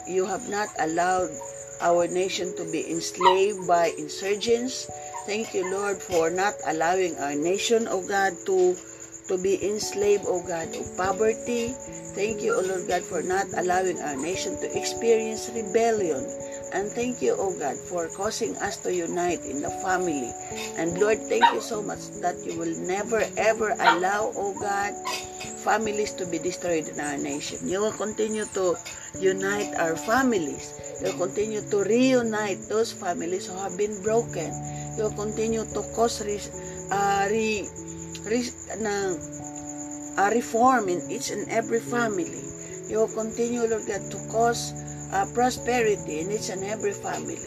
You 0.08 0.26
have 0.26 0.48
not 0.48 0.72
allowed 0.80 1.36
our 1.82 2.08
nation 2.08 2.56
to 2.56 2.64
be 2.72 2.88
enslaved 2.90 3.68
by 3.68 3.92
insurgents. 4.00 4.88
Thank 5.28 5.54
you, 5.54 5.68
Lord, 5.68 6.00
for 6.00 6.30
not 6.30 6.56
allowing 6.66 7.20
our 7.20 7.36
nation, 7.36 7.88
oh 7.92 8.00
God, 8.08 8.32
to 8.48 8.80
to 9.28 9.38
be 9.38 9.60
enslaved, 9.64 10.26
oh 10.28 10.42
God, 10.44 10.74
of 10.76 10.88
poverty. 10.98 11.76
Thank 12.16 12.42
you, 12.42 12.56
oh 12.56 12.62
Lord 12.66 12.88
God, 12.88 13.04
for 13.04 13.22
not 13.22 13.48
allowing 13.56 14.00
our 14.02 14.16
nation 14.16 14.58
to 14.60 14.68
experience 14.78 15.52
rebellion. 15.54 16.26
And 16.74 16.90
thank 16.92 17.22
you, 17.22 17.36
oh 17.38 17.54
God, 17.58 17.78
for 17.78 18.08
causing 18.08 18.56
us 18.58 18.78
to 18.84 18.94
unite 18.94 19.46
in 19.46 19.62
the 19.62 19.70
family. 19.84 20.34
And 20.78 20.98
Lord, 21.00 21.20
thank 21.30 21.46
you 21.54 21.62
so 21.62 21.82
much 21.82 22.10
that 22.22 22.36
you 22.44 22.58
will 22.58 22.74
never 22.88 23.24
ever 23.38 23.76
allow, 23.80 24.34
oh 24.36 24.56
God, 24.60 24.96
families 25.64 26.14
to 26.16 26.26
be 26.26 26.40
destroyed 26.40 26.88
in 26.88 27.00
our 27.00 27.18
nation. 27.18 27.60
You 27.68 27.82
will 27.82 27.92
continue 27.96 28.46
to 28.56 28.76
unite 29.20 29.76
our 29.76 29.96
families. 29.96 30.74
You 31.04 31.12
will 31.12 31.28
continue 31.28 31.62
to 31.70 31.84
reunite 31.84 32.68
those 32.70 32.92
families 32.92 33.48
who 33.48 33.58
have 33.60 33.78
been 33.78 34.02
broken. 34.02 34.50
You 34.98 35.12
will 35.12 35.18
continue 35.18 35.66
to 35.66 35.82
cause 35.94 36.24
re, 36.24 36.40
uh, 36.90 37.28
re, 37.30 37.68
na, 38.80 39.16
uh, 40.18 40.30
reform 40.34 40.90
in 40.90 41.02
each 41.10 41.32
and 41.32 41.48
every 41.50 41.80
family. 41.80 42.44
You 42.90 43.08
continue, 43.14 43.64
Lord 43.68 43.88
God, 43.88 44.04
to 44.12 44.18
cause 44.32 44.74
uh, 45.14 45.26
prosperity 45.34 46.20
in 46.20 46.32
each 46.32 46.50
and 46.50 46.64
every 46.64 46.94
family. 46.94 47.40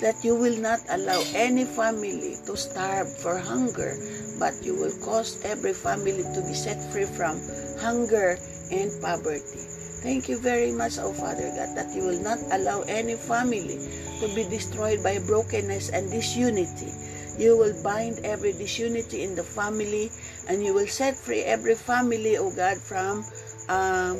That 0.00 0.24
you 0.24 0.34
will 0.34 0.58
not 0.58 0.80
allow 0.90 1.22
any 1.34 1.64
family 1.64 2.34
to 2.46 2.56
starve 2.56 3.06
for 3.22 3.38
hunger, 3.38 3.94
but 4.38 4.54
you 4.64 4.74
will 4.74 4.92
cause 5.04 5.38
every 5.44 5.72
family 5.72 6.26
to 6.34 6.40
be 6.42 6.54
set 6.54 6.82
free 6.90 7.06
from 7.06 7.38
hunger 7.78 8.36
and 8.72 8.90
poverty. 9.00 9.62
Thank 10.02 10.28
you 10.28 10.38
very 10.42 10.72
much, 10.72 10.98
O 10.98 11.12
Father 11.14 11.54
God, 11.54 11.78
that 11.78 11.94
you 11.94 12.02
will 12.02 12.18
not 12.18 12.42
allow 12.50 12.82
any 12.90 13.14
family 13.14 13.78
to 14.18 14.26
be 14.34 14.42
destroyed 14.50 15.02
by 15.02 15.22
brokenness 15.22 15.90
and 15.90 16.10
disunity. 16.10 16.90
You 17.38 17.56
will 17.56 17.74
bind 17.82 18.20
every 18.24 18.52
disunity 18.52 19.22
in 19.22 19.34
the 19.34 19.44
family 19.44 20.10
and 20.48 20.64
you 20.64 20.74
will 20.74 20.86
set 20.86 21.16
free 21.16 21.42
every 21.42 21.74
family, 21.74 22.36
O 22.36 22.50
God, 22.50 22.78
from 22.78 23.24
um, 23.68 24.18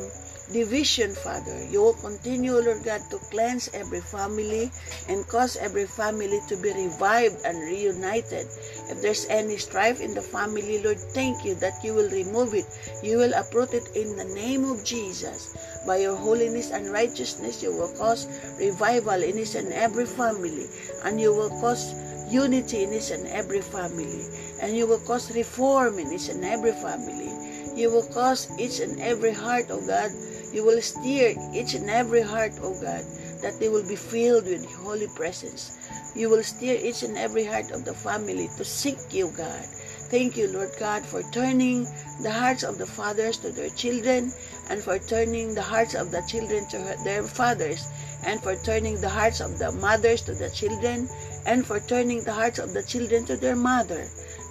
division, 0.52 1.12
Father. 1.14 1.64
You 1.70 1.82
will 1.82 1.94
continue, 1.94 2.52
Lord 2.52 2.84
God, 2.84 3.02
to 3.10 3.18
cleanse 3.30 3.70
every 3.72 4.00
family 4.00 4.70
and 5.08 5.26
cause 5.28 5.56
every 5.56 5.86
family 5.86 6.40
to 6.48 6.56
be 6.56 6.72
revived 6.72 7.44
and 7.44 7.58
reunited. 7.58 8.46
If 8.88 9.00
there's 9.00 9.26
any 9.26 9.56
strife 9.56 10.00
in 10.00 10.14
the 10.14 10.22
family, 10.22 10.82
Lord, 10.82 10.98
thank 10.98 11.44
you 11.44 11.54
that 11.56 11.82
you 11.82 11.94
will 11.94 12.10
remove 12.10 12.54
it. 12.54 12.66
You 13.02 13.18
will 13.18 13.32
uproot 13.34 13.72
it 13.74 13.88
in 13.96 14.16
the 14.16 14.24
name 14.24 14.64
of 14.64 14.84
Jesus. 14.84 15.56
By 15.86 15.98
your 15.98 16.16
holiness 16.16 16.70
and 16.70 16.92
righteousness, 16.92 17.62
you 17.62 17.72
will 17.72 17.92
cause 17.98 18.28
revival 18.58 19.22
in 19.22 19.38
each 19.38 19.54
and 19.54 19.72
every 19.72 20.06
family, 20.06 20.68
and 21.04 21.20
you 21.20 21.34
will 21.34 21.50
cause 21.60 21.94
unity 22.32 22.84
in 22.84 22.92
each 22.92 23.10
and 23.10 23.26
every 23.28 23.60
family, 23.60 24.24
and 24.60 24.76
you 24.76 24.86
will 24.86 25.00
cause 25.00 25.34
reform 25.36 25.98
in 25.98 26.12
each 26.12 26.28
and 26.28 26.44
every 26.44 26.72
family. 26.72 27.30
You 27.76 27.90
will 27.90 28.08
cause 28.12 28.48
each 28.58 28.80
and 28.80 29.00
every 29.00 29.32
heart, 29.32 29.66
oh 29.70 29.80
God, 29.86 30.10
you 30.52 30.64
will 30.64 30.82
steer 30.82 31.34
each 31.54 31.72
and 31.72 31.88
every 31.88 32.20
heart, 32.20 32.52
O 32.60 32.74
God, 32.74 33.04
that 33.40 33.58
they 33.58 33.70
will 33.70 33.88
be 33.88 33.96
filled 33.96 34.44
with 34.44 34.70
holy 34.70 35.08
presence. 35.08 35.78
You 36.14 36.28
will 36.28 36.42
steer 36.42 36.76
each 36.76 37.02
and 37.02 37.16
every 37.16 37.44
heart 37.44 37.70
of 37.70 37.86
the 37.86 37.94
family 37.94 38.50
to 38.58 38.64
seek 38.64 38.98
you, 39.10 39.28
God. 39.28 39.64
Thank 40.12 40.36
you, 40.36 40.48
Lord 40.48 40.68
God, 40.78 41.06
for 41.06 41.22
turning 41.32 41.84
the 42.20 42.30
hearts 42.30 42.64
of 42.64 42.76
the 42.76 42.86
fathers 42.86 43.38
to 43.38 43.50
their 43.50 43.70
children 43.70 44.30
and 44.68 44.82
for 44.82 44.98
turning 44.98 45.54
the 45.54 45.62
hearts 45.62 45.94
of 45.94 46.10
the 46.10 46.20
children 46.28 46.68
to 46.68 46.78
their 47.02 47.22
fathers 47.22 47.86
and 48.22 48.42
for 48.42 48.54
turning 48.56 49.00
the 49.00 49.08
hearts 49.08 49.40
of 49.40 49.58
the 49.58 49.72
mothers 49.72 50.20
to 50.22 50.34
the 50.34 50.50
children 50.50 51.08
and 51.46 51.66
for 51.66 51.80
turning 51.80 52.22
the 52.24 52.32
hearts 52.32 52.58
of 52.58 52.72
the 52.72 52.82
children 52.82 53.24
to 53.26 53.36
their 53.36 53.56
mother. 53.56 54.04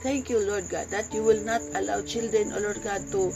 Thank 0.03 0.29
you, 0.29 0.39
Lord 0.39 0.69
God, 0.69 0.87
that 0.87 1.13
you 1.13 1.23
will 1.23 1.43
not 1.43 1.61
allow 1.75 2.01
children, 2.01 2.51
O 2.53 2.59
Lord 2.59 2.81
God, 2.83 3.01
to 3.11 3.31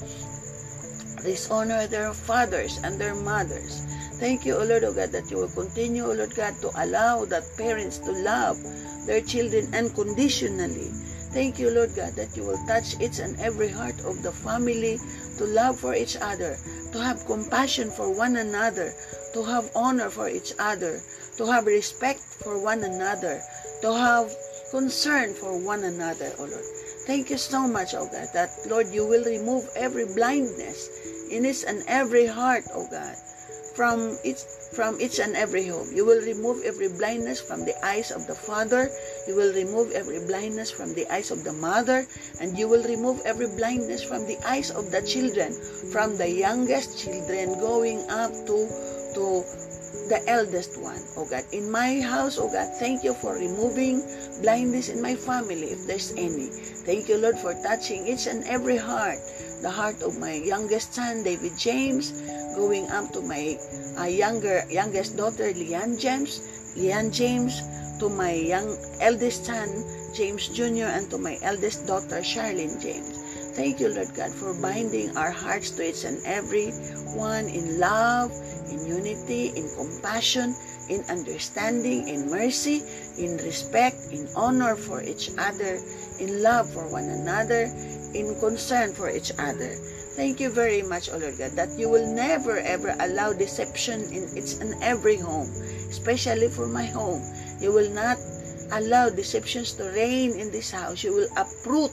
dishonor 1.23 1.87
their 1.87 2.13
fathers 2.13 2.79
and 2.83 2.99
their 2.99 3.15
mothers. 3.15 3.81
Thank 4.19 4.45
you, 4.45 4.55
O 4.55 4.63
Lord 4.63 4.83
God, 4.83 5.11
that 5.11 5.29
you 5.29 5.37
will 5.37 5.49
continue, 5.49 6.05
O 6.05 6.13
Lord 6.13 6.35
God, 6.35 6.55
to 6.61 6.71
allow 6.75 7.25
that 7.25 7.43
parents 7.57 7.99
to 7.99 8.11
love 8.11 8.57
their 9.05 9.21
children 9.21 9.73
unconditionally. 9.73 10.89
Thank 11.35 11.59
you, 11.59 11.69
Lord 11.69 11.93
God, 11.95 12.15
that 12.15 12.35
you 12.37 12.43
will 12.45 12.59
touch 12.65 12.95
each 13.01 13.19
and 13.19 13.37
every 13.41 13.67
heart 13.67 13.99
of 14.05 14.23
the 14.23 14.31
family 14.31 14.97
to 15.37 15.43
love 15.43 15.77
for 15.77 15.93
each 15.93 16.15
other, 16.15 16.57
to 16.93 16.97
have 16.97 17.25
compassion 17.25 17.91
for 17.91 18.09
one 18.09 18.37
another, 18.37 18.93
to 19.33 19.43
have 19.43 19.69
honor 19.75 20.09
for 20.09 20.29
each 20.29 20.53
other, 20.57 21.01
to 21.37 21.45
have 21.45 21.65
respect 21.65 22.19
for 22.19 22.61
one 22.61 22.83
another, 22.83 23.41
to 23.81 23.93
have 23.93 24.31
concern 24.71 25.33
for 25.33 25.57
one 25.63 25.83
another, 25.83 26.31
O 26.39 26.43
Lord. 26.43 26.65
Thank 27.05 27.29
you 27.29 27.37
so 27.37 27.67
much, 27.67 27.93
O 27.93 28.05
God, 28.05 28.27
that, 28.33 28.49
Lord, 28.67 28.87
you 28.89 29.05
will 29.05 29.23
remove 29.23 29.69
every 29.75 30.05
blindness 30.05 30.89
in 31.29 31.45
each 31.45 31.63
and 31.67 31.83
every 31.87 32.25
heart, 32.25 32.65
O 32.73 32.87
God. 32.89 33.15
from 33.75 34.17
each 34.23 34.39
from 34.71 34.99
each 34.99 35.19
and 35.19 35.35
every 35.35 35.67
home. 35.67 35.87
You 35.93 36.05
will 36.05 36.23
remove 36.23 36.63
every 36.63 36.87
blindness 36.87 37.39
from 37.41 37.63
the 37.65 37.75
eyes 37.85 38.11
of 38.11 38.25
the 38.27 38.35
father. 38.35 38.89
You 39.27 39.35
will 39.35 39.53
remove 39.53 39.91
every 39.91 40.19
blindness 40.25 40.71
from 40.71 40.95
the 40.95 41.05
eyes 41.11 41.31
of 41.31 41.43
the 41.43 41.53
mother, 41.53 42.07
and 42.39 42.57
you 42.57 42.67
will 42.67 42.83
remove 42.83 43.21
every 43.25 43.47
blindness 43.47 44.03
from 44.03 44.25
the 44.27 44.39
eyes 44.47 44.71
of 44.71 44.91
the 44.91 45.03
children, 45.03 45.51
from 45.91 46.17
the 46.17 46.29
youngest 46.31 46.97
children 46.97 47.59
going 47.59 47.99
up 48.09 48.31
to 48.47 48.57
to 49.15 49.43
the 50.07 50.21
eldest 50.29 50.79
one, 50.81 51.01
oh 51.17 51.25
God. 51.25 51.43
In 51.51 51.71
my 51.71 52.01
house, 52.01 52.37
oh 52.37 52.49
God, 52.51 52.69
thank 52.77 53.03
you 53.03 53.13
for 53.13 53.33
removing 53.33 54.01
blindness 54.41 54.89
in 54.89 55.01
my 55.01 55.15
family, 55.15 55.73
if 55.73 55.87
there's 55.87 56.11
any. 56.13 56.47
Thank 56.85 57.09
you, 57.09 57.17
Lord, 57.17 57.37
for 57.37 57.53
touching 57.65 58.07
each 58.07 58.27
and 58.27 58.43
every 58.45 58.77
heart. 58.77 59.17
The 59.61 59.69
heart 59.69 60.01
of 60.03 60.19
my 60.19 60.33
youngest 60.33 60.93
son, 60.93 61.23
David 61.23 61.57
James, 61.57 62.11
going 62.55 62.89
up 62.91 63.11
to 63.13 63.21
my 63.21 63.57
uh, 63.97 64.05
younger 64.05 64.63
youngest 64.69 65.17
daughter, 65.17 65.49
Leanne 65.53 65.99
James, 65.99 66.39
Leanne 66.77 67.11
James, 67.11 67.61
to 67.99 68.09
my 68.09 68.33
young 68.33 68.77
eldest 69.01 69.45
son, 69.45 69.67
James 70.13 70.47
Jr., 70.49 70.91
and 70.91 71.09
to 71.09 71.17
my 71.17 71.39
eldest 71.41 71.87
daughter, 71.87 72.21
Charlene 72.21 72.79
James. 72.81 73.24
Thank 73.55 73.79
you, 73.79 73.87
Lord 73.87 74.13
God, 74.13 74.31
for 74.35 74.53
binding 74.53 75.15
our 75.15 75.31
hearts 75.31 75.71
to 75.71 75.87
each 75.87 76.03
and 76.03 76.19
every 76.25 76.71
one 77.15 77.47
in 77.47 77.79
love, 77.79 78.29
in 78.67 78.85
unity, 78.85 79.55
in 79.55 79.71
compassion, 79.79 80.53
in 80.89 81.07
understanding, 81.07 82.09
in 82.09 82.29
mercy, 82.29 82.83
in 83.17 83.37
respect, 83.37 83.95
in 84.11 84.27
honor 84.35 84.75
for 84.75 85.01
each 85.01 85.31
other, 85.39 85.79
in 86.19 86.43
love 86.43 86.67
for 86.67 86.91
one 86.91 87.07
another, 87.07 87.71
in 88.13 88.35
concern 88.41 88.93
for 88.93 89.09
each 89.09 89.31
other. 89.39 89.71
Thank 90.19 90.39
you 90.39 90.49
very 90.49 90.83
much, 90.83 91.09
O 91.09 91.15
Lord 91.17 91.37
God, 91.37 91.51
that 91.55 91.79
you 91.79 91.87
will 91.87 92.07
never 92.13 92.59
ever 92.59 92.93
allow 92.99 93.31
deception 93.31 94.03
in 94.11 94.27
each 94.35 94.59
and 94.59 94.75
every 94.83 95.15
home, 95.15 95.47
especially 95.87 96.49
for 96.49 96.67
my 96.67 96.85
home. 96.85 97.23
You 97.59 97.71
will 97.71 97.89
not 97.91 98.17
allow 98.71 99.09
deceptions 99.09 99.73
to 99.79 99.83
reign 99.95 100.35
in 100.35 100.51
this 100.51 100.71
house. 100.71 101.03
You 101.03 101.13
will 101.15 101.29
uproot 101.37 101.91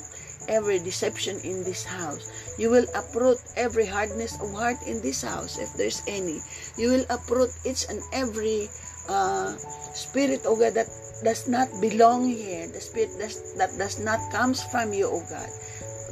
every 0.48 0.78
deception 0.78 1.38
in 1.44 1.64
this 1.64 1.84
house. 1.84 2.30
You 2.58 2.70
will 2.70 2.86
uproot 2.94 3.38
every 3.56 3.86
hardness 3.86 4.40
of 4.40 4.52
heart 4.52 4.76
in 4.86 5.00
this 5.02 5.22
house, 5.22 5.58
if 5.58 5.72
there's 5.74 6.02
any. 6.06 6.40
You 6.76 6.90
will 6.90 7.06
uproot 7.10 7.50
each 7.64 7.86
and 7.88 8.00
every 8.12 8.68
uh, 9.08 9.56
spirit, 9.94 10.42
oh 10.44 10.56
God, 10.56 10.74
that 10.74 10.88
does 11.24 11.48
not 11.48 11.68
belong 11.80 12.28
here. 12.28 12.68
The 12.68 12.80
spirit 12.80 13.10
does, 13.18 13.54
that 13.56 13.70
does 13.78 13.98
not 13.98 14.18
comes 14.32 14.62
from 14.62 14.92
you, 14.92 15.06
oh 15.06 15.22
God. 15.28 15.50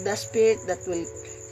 The 0.05 0.17
spirit 0.17 0.59
that 0.67 0.81
will 0.87 1.05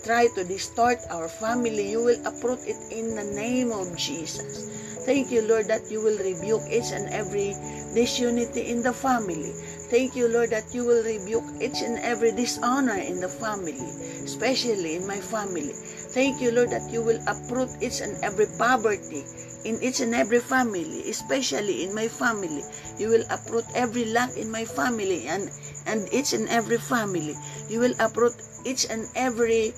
try 0.05 0.29
to 0.35 0.45
distort 0.45 0.99
our 1.11 1.29
family, 1.29 1.91
you 1.91 2.03
will 2.03 2.21
uproot 2.27 2.61
it 2.67 2.79
in 2.91 3.15
the 3.15 3.25
name 3.25 3.73
of 3.73 3.97
Jesus. 3.97 4.65
Thank 5.05 5.31
you, 5.31 5.43
Lord, 5.43 5.67
that 5.69 5.91
you 5.91 6.03
will 6.03 6.19
rebuke 6.19 6.63
each 6.71 6.93
and 6.93 7.09
every 7.09 7.57
disunity 7.95 8.69
in 8.69 8.83
the 8.83 8.93
family. 8.93 9.53
Thank 9.89 10.17
you, 10.17 10.29
Lord, 10.29 10.51
that 10.51 10.75
you 10.75 10.85
will 10.85 11.03
rebuke 11.03 11.49
each 11.61 11.81
and 11.81 11.99
every 12.01 12.33
dishonor 12.33 12.97
in 12.97 13.21
the 13.21 13.29
family, 13.29 13.81
especially 14.23 14.97
in 14.97 15.07
my 15.07 15.17
family. 15.17 15.73
Thank 16.13 16.43
you, 16.43 16.53
Lord, 16.53 16.71
that 16.71 16.91
you 16.93 17.03
will 17.03 17.19
uproot 17.27 17.71
each 17.81 18.01
and 18.01 18.13
every 18.23 18.47
poverty 18.59 19.25
in 19.65 19.83
each 19.83 20.01
and 20.01 20.15
every 20.15 20.41
family, 20.41 21.09
especially 21.09 21.85
in 21.85 21.95
my 21.95 22.07
family. 22.07 22.63
You 22.99 23.09
will 23.09 23.25
uproot 23.31 23.65
every 23.75 24.05
lack 24.13 24.37
in 24.37 24.51
my 24.51 24.65
family 24.65 25.27
and, 25.27 25.51
and 25.87 26.09
each 26.13 26.35
and 26.35 26.49
every 26.49 26.79
family. 26.79 27.35
You 27.69 27.81
will 27.81 27.95
uproot 27.99 28.37
each 28.65 28.87
and 28.91 29.09
every 29.17 29.73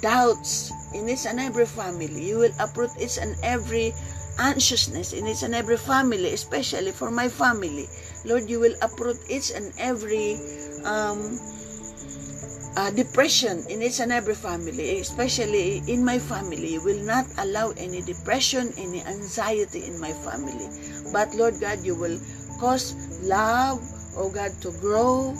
doubts 0.00 0.72
in 0.94 1.08
each 1.08 1.26
and 1.26 1.38
every 1.38 1.66
family. 1.66 2.28
You 2.28 2.38
will 2.38 2.54
uproot 2.58 2.90
each 2.98 3.18
and 3.18 3.36
every 3.42 3.92
anxiousness 4.38 5.12
in 5.12 5.26
each 5.26 5.42
and 5.42 5.54
every 5.54 5.76
family, 5.76 6.32
especially 6.32 6.92
for 6.92 7.10
my 7.10 7.28
family. 7.28 7.88
Lord, 8.24 8.48
you 8.48 8.60
will 8.60 8.74
uproot 8.82 9.18
each 9.28 9.50
and 9.50 9.72
every 9.78 10.38
um, 10.84 11.38
uh, 12.76 12.90
depression 12.90 13.64
in 13.68 13.82
each 13.82 14.00
and 14.00 14.12
every 14.12 14.34
family, 14.34 15.00
especially 15.00 15.82
in 15.86 16.04
my 16.04 16.18
family. 16.18 16.74
You 16.74 16.82
will 16.82 17.02
not 17.04 17.26
allow 17.38 17.70
any 17.76 18.02
depression, 18.02 18.72
any 18.78 19.02
anxiety 19.02 19.84
in 19.84 20.00
my 20.00 20.12
family. 20.24 20.68
But 21.12 21.34
Lord 21.34 21.60
God, 21.60 21.84
you 21.84 21.94
will 21.94 22.18
cause 22.58 22.94
love, 23.22 23.82
oh 24.16 24.30
God, 24.30 24.52
to 24.62 24.70
grow, 24.80 25.34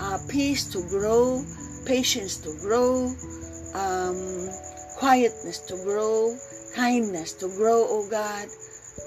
uh, 0.00 0.18
peace 0.28 0.64
to 0.72 0.82
grow, 0.88 1.44
patience 1.84 2.36
to 2.38 2.54
grow, 2.60 3.12
um, 3.74 4.48
quietness 4.96 5.58
to 5.68 5.76
grow, 5.84 6.36
kindness 6.74 7.32
to 7.34 7.48
grow, 7.48 7.86
oh 7.88 8.08
God, 8.10 8.48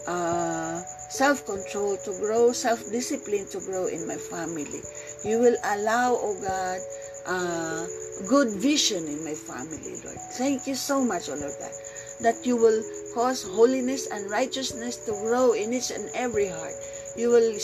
uh, 0.07 0.81
self-control 1.11 1.97
to 1.97 2.11
grow, 2.23 2.53
self-discipline 2.53 3.45
to 3.51 3.59
grow 3.59 3.87
in 3.87 4.07
my 4.07 4.15
family. 4.15 4.79
You 5.25 5.39
will 5.39 5.57
allow, 5.75 6.15
oh 6.15 6.39
God, 6.39 6.79
uh, 7.27 7.85
good 8.29 8.55
vision 8.55 9.05
in 9.05 9.23
my 9.23 9.35
family, 9.35 9.99
Lord. 10.05 10.17
Thank 10.39 10.67
you 10.67 10.75
so 10.75 11.03
much, 11.03 11.27
oh 11.27 11.35
Lord 11.35 11.51
God, 11.59 11.75
that 12.21 12.45
you 12.45 12.55
will 12.55 12.81
cause 13.13 13.43
holiness 13.43 14.07
and 14.07 14.31
righteousness 14.31 14.95
to 15.05 15.11
grow 15.11 15.51
in 15.51 15.73
each 15.73 15.91
and 15.91 16.09
every 16.15 16.47
heart. 16.47 16.73
You 17.17 17.29
will 17.29 17.59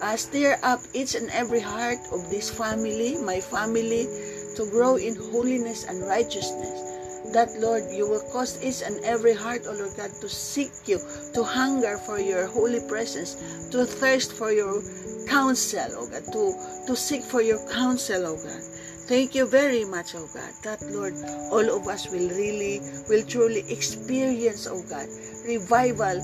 uh, 0.00 0.16
stir 0.16 0.58
up 0.62 0.80
each 0.94 1.14
and 1.14 1.28
every 1.30 1.60
heart 1.60 2.00
of 2.10 2.30
this 2.30 2.48
family, 2.48 3.18
my 3.20 3.38
family, 3.38 4.08
to 4.56 4.64
grow 4.70 4.96
in 4.96 5.14
holiness 5.14 5.84
and 5.84 6.00
righteousness 6.08 6.95
that, 7.32 7.50
Lord, 7.58 7.84
you 7.90 8.08
will 8.08 8.22
cause 8.32 8.62
each 8.62 8.82
and 8.82 9.02
every 9.04 9.34
heart, 9.34 9.62
O 9.66 9.72
Lord 9.72 9.96
God, 9.96 10.10
to 10.20 10.28
seek 10.28 10.72
you, 10.86 11.00
to 11.34 11.42
hunger 11.42 11.98
for 11.98 12.18
your 12.18 12.46
holy 12.46 12.80
presence, 12.88 13.34
to 13.70 13.84
thirst 13.84 14.32
for 14.32 14.52
your 14.52 14.82
counsel, 15.26 15.88
O 15.96 16.06
God, 16.08 16.24
to, 16.32 16.54
to 16.86 16.96
seek 16.96 17.22
for 17.22 17.42
your 17.42 17.58
counsel, 17.68 18.26
O 18.26 18.36
God. 18.36 18.62
Thank 19.06 19.34
you 19.34 19.46
very 19.46 19.84
much, 19.84 20.14
O 20.14 20.26
God, 20.34 20.52
that, 20.62 20.82
Lord, 20.90 21.14
all 21.52 21.76
of 21.76 21.86
us 21.86 22.10
will 22.10 22.28
really, 22.28 22.80
will 23.08 23.24
truly 23.24 23.62
experience, 23.70 24.66
O 24.66 24.82
God, 24.82 25.06
revival 25.46 26.18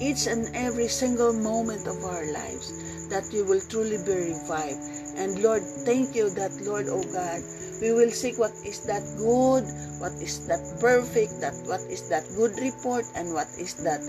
each 0.00 0.26
and 0.26 0.48
every 0.54 0.88
single 0.88 1.32
moment 1.32 1.86
of 1.86 2.04
our 2.04 2.24
lives, 2.32 3.08
that 3.08 3.32
you 3.32 3.44
will 3.44 3.60
truly 3.68 3.98
be 3.98 4.32
revived. 4.32 4.78
And 5.16 5.42
Lord, 5.42 5.62
thank 5.84 6.14
you 6.14 6.30
that, 6.30 6.52
Lord, 6.62 6.86
O 6.88 7.02
God, 7.12 7.42
we 7.80 7.92
will 7.92 8.10
seek 8.10 8.38
what 8.38 8.52
is 8.64 8.80
that 8.86 9.02
good, 9.16 9.64
what 9.98 10.12
is 10.20 10.46
that 10.46 10.60
perfect, 10.80 11.40
that 11.40 11.56
what 11.64 11.80
is 11.88 12.08
that 12.08 12.24
good 12.36 12.52
report, 12.60 13.04
and 13.16 13.32
what 13.32 13.48
is 13.58 13.74
that 13.82 14.00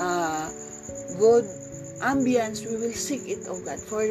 uh, 0.00 0.48
good 1.18 1.44
ambience. 2.00 2.64
We 2.64 2.76
will 2.76 2.96
seek 2.96 3.28
it, 3.28 3.44
oh 3.48 3.60
God, 3.64 3.78
for 3.78 4.08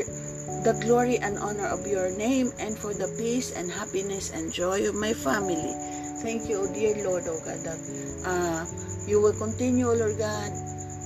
the 0.63 0.73
glory 0.85 1.17
and 1.17 1.37
honor 1.37 1.67
of 1.67 1.85
your 1.87 2.09
name 2.17 2.51
and 2.59 2.77
for 2.77 2.93
the 2.93 3.07
peace 3.17 3.51
and 3.51 3.71
happiness 3.71 4.31
and 4.31 4.51
joy 4.51 4.87
of 4.87 4.95
my 4.95 5.13
family. 5.13 5.73
Thank 6.21 6.49
you, 6.49 6.65
oh 6.65 6.73
dear 6.73 6.97
Lord, 7.05 7.25
oh 7.27 7.39
God, 7.45 7.61
that 7.61 7.79
uh, 8.25 8.65
you 9.07 9.21
will 9.21 9.33
continue, 9.33 9.87
Lord 9.87 10.17
God, 10.17 10.51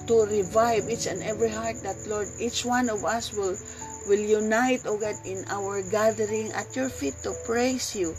to 0.08 0.26
revive 0.26 0.89
each 0.89 1.06
and 1.06 1.21
every 1.24 1.50
heart 1.50 1.84
that, 1.84 1.95
Lord, 2.08 2.28
each 2.39 2.65
one 2.65 2.89
of 2.89 3.06
us 3.06 3.34
will 3.34 3.56
will 4.07 4.19
unite, 4.19 4.85
O 4.85 4.97
God, 4.97 5.15
in 5.25 5.45
our 5.49 5.81
gathering 5.81 6.51
at 6.53 6.75
your 6.75 6.89
feet 6.89 7.15
to 7.23 7.33
praise 7.45 7.95
you, 7.95 8.15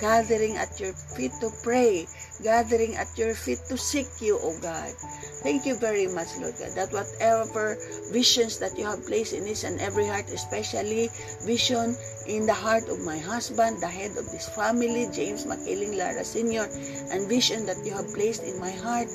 gathering 0.00 0.56
at 0.56 0.80
your 0.80 0.92
feet 0.92 1.32
to 1.40 1.50
pray, 1.62 2.06
gathering 2.42 2.96
at 2.96 3.08
your 3.16 3.34
feet 3.34 3.58
to 3.68 3.76
seek 3.76 4.08
you, 4.20 4.38
O 4.38 4.56
God. 4.60 4.92
Thank 5.42 5.66
you 5.66 5.76
very 5.76 6.06
much, 6.08 6.36
Lord 6.38 6.54
God, 6.58 6.72
that 6.74 6.92
whatever 6.92 7.78
visions 8.10 8.58
that 8.58 8.76
you 8.78 8.84
have 8.84 9.06
placed 9.06 9.32
in 9.32 9.46
each 9.46 9.64
and 9.64 9.80
every 9.80 10.06
heart, 10.06 10.26
especially 10.32 11.10
vision 11.44 11.94
in 12.26 12.46
the 12.46 12.54
heart 12.54 12.88
of 12.88 13.00
my 13.00 13.18
husband, 13.18 13.80
the 13.80 13.86
head 13.86 14.16
of 14.16 14.26
this 14.30 14.48
family, 14.48 15.06
James 15.12 15.44
Makiling 15.44 15.96
Lara 15.96 16.24
Sr., 16.24 16.66
and 17.12 17.28
vision 17.28 17.66
that 17.66 17.78
you 17.84 17.92
have 17.94 18.12
placed 18.12 18.42
in 18.42 18.58
my 18.58 18.72
heart, 18.72 19.08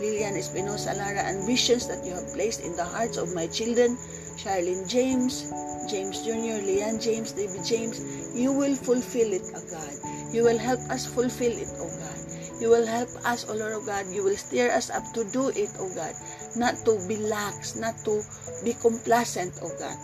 Lilian 0.00 0.36
Espinosa 0.36 0.94
Lara, 0.94 1.20
and 1.20 1.46
visions 1.46 1.86
that 1.88 2.04
you 2.04 2.12
have 2.12 2.32
placed 2.32 2.60
in 2.60 2.76
the 2.76 2.84
hearts 2.84 3.16
of 3.16 3.34
my 3.34 3.46
children, 3.46 3.96
Charlene 4.36 4.88
James, 4.88 5.50
James 5.90 6.22
Jr., 6.22 6.62
Leanne 6.64 7.02
James, 7.02 7.32
David 7.32 7.64
James, 7.64 8.00
you 8.34 8.52
will 8.52 8.74
fulfill 8.74 9.32
it, 9.32 9.42
O 9.54 9.60
God. 9.70 9.92
You 10.32 10.44
will 10.44 10.58
help 10.58 10.80
us 10.88 11.06
fulfill 11.06 11.52
it, 11.52 11.68
O 11.76 11.86
God. 11.86 12.18
You 12.60 12.70
will 12.70 12.86
help 12.86 13.08
us, 13.26 13.48
O 13.50 13.54
Lord, 13.54 13.72
O 13.72 13.84
God. 13.84 14.06
You 14.10 14.24
will 14.24 14.36
steer 14.36 14.70
us 14.70 14.88
up 14.88 15.04
to 15.14 15.24
do 15.32 15.48
it, 15.50 15.70
O 15.78 15.92
God. 15.94 16.14
Not 16.56 16.76
to 16.86 16.96
be 17.08 17.16
lax, 17.16 17.76
not 17.76 17.98
to 18.04 18.22
be 18.64 18.72
complacent, 18.74 19.58
O 19.62 19.68
God. 19.78 19.98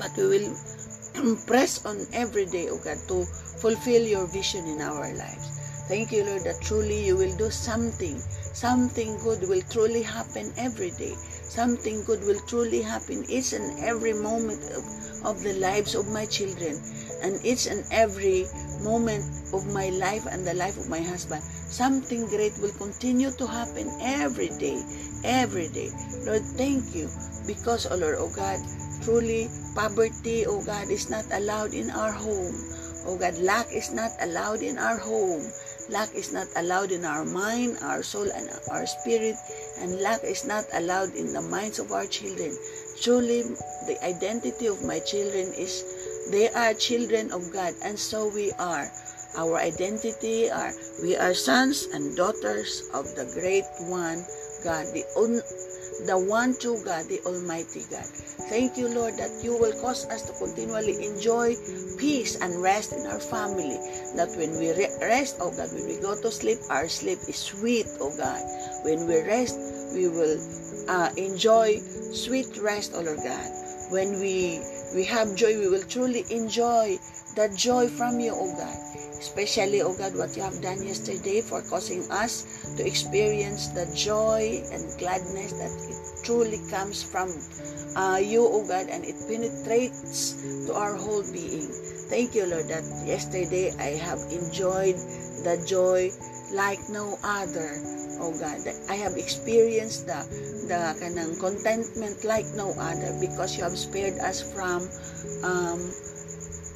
But 0.00 0.16
we 0.16 0.26
will 0.26 1.36
press 1.46 1.84
on 1.84 2.06
every 2.12 2.46
day, 2.46 2.68
O 2.70 2.78
God, 2.78 2.98
to 3.08 3.24
fulfill 3.60 4.02
your 4.02 4.26
vision 4.26 4.66
in 4.66 4.80
our 4.80 5.12
lives. 5.14 5.52
Thank 5.86 6.10
you, 6.10 6.24
Lord, 6.24 6.42
that 6.44 6.58
truly 6.62 7.04
you 7.04 7.16
will 7.16 7.36
do 7.36 7.50
something. 7.50 8.16
Something 8.52 9.18
good 9.18 9.48
will 9.48 9.62
truly 9.70 10.02
happen 10.02 10.52
every 10.56 10.90
day 10.92 11.14
something 11.52 12.02
good 12.04 12.24
will 12.24 12.40
truly 12.48 12.80
happen 12.80 13.28
each 13.28 13.52
and 13.52 13.78
every 13.84 14.14
moment 14.14 14.64
of, 14.72 14.84
of 15.20 15.42
the 15.44 15.52
lives 15.60 15.94
of 15.94 16.08
my 16.08 16.24
children 16.24 16.80
and 17.20 17.36
each 17.44 17.66
and 17.66 17.84
every 17.92 18.46
moment 18.80 19.20
of 19.52 19.60
my 19.68 19.90
life 20.00 20.24
and 20.24 20.46
the 20.46 20.54
life 20.54 20.78
of 20.80 20.88
my 20.88 21.00
husband. 21.00 21.42
Something 21.68 22.26
great 22.28 22.56
will 22.56 22.72
continue 22.80 23.30
to 23.32 23.46
happen 23.46 23.92
every 24.00 24.48
day, 24.56 24.80
every 25.24 25.68
day. 25.68 25.90
Lord, 26.24 26.42
thank 26.56 26.94
you 26.96 27.08
because, 27.46 27.84
oh 27.84 27.96
Lord, 27.96 28.16
oh 28.18 28.32
God, 28.32 28.56
truly 29.04 29.50
poverty, 29.74 30.46
oh 30.46 30.64
God, 30.64 30.88
is 30.88 31.10
not 31.10 31.28
allowed 31.32 31.74
in 31.74 31.90
our 31.90 32.12
home. 32.12 32.56
Oh 33.04 33.18
God, 33.18 33.36
lack 33.44 33.68
is 33.72 33.92
not 33.92 34.10
allowed 34.22 34.62
in 34.62 34.78
our 34.78 34.96
home. 34.96 35.44
Lack 35.88 36.14
is 36.14 36.32
not 36.32 36.46
allowed 36.56 36.92
in 36.92 37.04
our 37.04 37.24
mind, 37.24 37.78
our 37.82 38.02
soul, 38.02 38.28
and 38.30 38.48
our 38.70 38.86
spirit. 38.86 39.36
And 39.78 40.00
lack 40.00 40.22
is 40.24 40.44
not 40.44 40.64
allowed 40.74 41.14
in 41.14 41.32
the 41.32 41.42
minds 41.42 41.78
of 41.78 41.92
our 41.92 42.06
children. 42.06 42.56
Truly, 43.02 43.42
the 43.86 43.98
identity 44.04 44.66
of 44.66 44.84
my 44.84 45.00
children 45.00 45.52
is 45.54 45.84
they 46.30 46.48
are 46.50 46.74
children 46.74 47.32
of 47.32 47.52
God, 47.52 47.74
and 47.82 47.98
so 47.98 48.28
we 48.28 48.52
are. 48.58 48.86
Our 49.36 49.56
identity 49.56 50.50
are 50.50 50.72
we 51.02 51.16
are 51.16 51.34
sons 51.34 51.88
and 51.92 52.14
daughters 52.16 52.88
of 52.94 53.08
the 53.16 53.24
great 53.32 53.64
one, 53.88 54.24
God, 54.62 54.86
the 54.92 55.04
the 56.06 56.18
one 56.18 56.56
true 56.58 56.80
God, 56.84 57.06
the 57.08 57.20
Almighty 57.26 57.82
God. 57.90 58.04
Thank 58.48 58.76
you, 58.76 58.88
Lord, 58.88 59.16
that 59.18 59.30
you 59.42 59.56
will 59.56 59.72
cause 59.80 60.06
us 60.06 60.22
to 60.22 60.32
continually 60.34 61.04
enjoy 61.04 61.54
peace 61.98 62.36
and 62.36 62.60
rest 62.60 62.92
in 62.92 63.06
our 63.06 63.20
family. 63.20 63.78
That 64.16 64.34
when 64.36 64.58
we 64.58 64.72
rest, 65.00 65.38
oh 65.40 65.50
God, 65.50 65.72
when 65.72 65.86
we 65.86 66.00
go 66.00 66.20
to 66.20 66.30
sleep, 66.30 66.58
our 66.70 66.88
sleep 66.88 67.18
is 67.28 67.36
sweet, 67.36 67.86
oh 68.00 68.14
God. 68.16 68.42
When 68.84 69.06
we 69.06 69.22
rest, 69.22 69.58
we 69.94 70.08
will 70.08 70.38
uh, 70.88 71.10
enjoy 71.16 71.78
sweet 72.12 72.58
rest, 72.58 72.92
oh 72.94 73.02
Lord 73.02 73.20
God. 73.22 73.50
When 73.90 74.20
we 74.20 74.60
we 74.94 75.04
have 75.04 75.34
joy, 75.34 75.58
we 75.58 75.68
will 75.68 75.82
truly 75.84 76.24
enjoy 76.30 76.98
the 77.34 77.48
joy 77.56 77.88
from 77.88 78.20
you, 78.20 78.32
O 78.32 78.52
God. 78.56 78.76
Especially, 79.22 79.82
O 79.86 79.94
God, 79.94 80.18
what 80.18 80.34
you 80.34 80.42
have 80.42 80.60
done 80.60 80.82
yesterday 80.82 81.40
for 81.40 81.62
causing 81.62 82.02
us 82.10 82.42
to 82.74 82.82
experience 82.82 83.68
the 83.70 83.86
joy 83.94 84.66
and 84.74 84.82
gladness 84.98 85.54
that 85.62 85.70
it 85.70 86.26
truly 86.26 86.58
comes 86.66 87.06
from 87.06 87.30
uh, 87.94 88.18
you, 88.18 88.42
O 88.42 88.66
God, 88.66 88.90
and 88.90 89.06
it 89.06 89.14
penetrates 89.30 90.34
to 90.66 90.74
our 90.74 90.98
whole 90.98 91.22
being. 91.30 91.70
Thank 92.10 92.34
you, 92.34 92.50
Lord, 92.50 92.66
that 92.66 92.82
yesterday 93.06 93.70
I 93.78 93.94
have 94.02 94.18
enjoyed 94.34 94.98
the 95.46 95.62
joy 95.70 96.10
like 96.50 96.82
no 96.90 97.14
other. 97.22 97.78
Oh 98.18 98.34
God, 98.34 98.58
I 98.90 98.98
have 98.98 99.14
experienced 99.14 100.10
the 100.10 100.26
the 100.66 100.98
kanang 100.98 101.38
contentment 101.38 102.26
like 102.26 102.46
no 102.58 102.74
other 102.74 103.14
because 103.22 103.56
you 103.56 103.62
have 103.62 103.78
spared 103.78 104.18
us 104.18 104.42
from 104.42 104.82
um, 105.46 105.78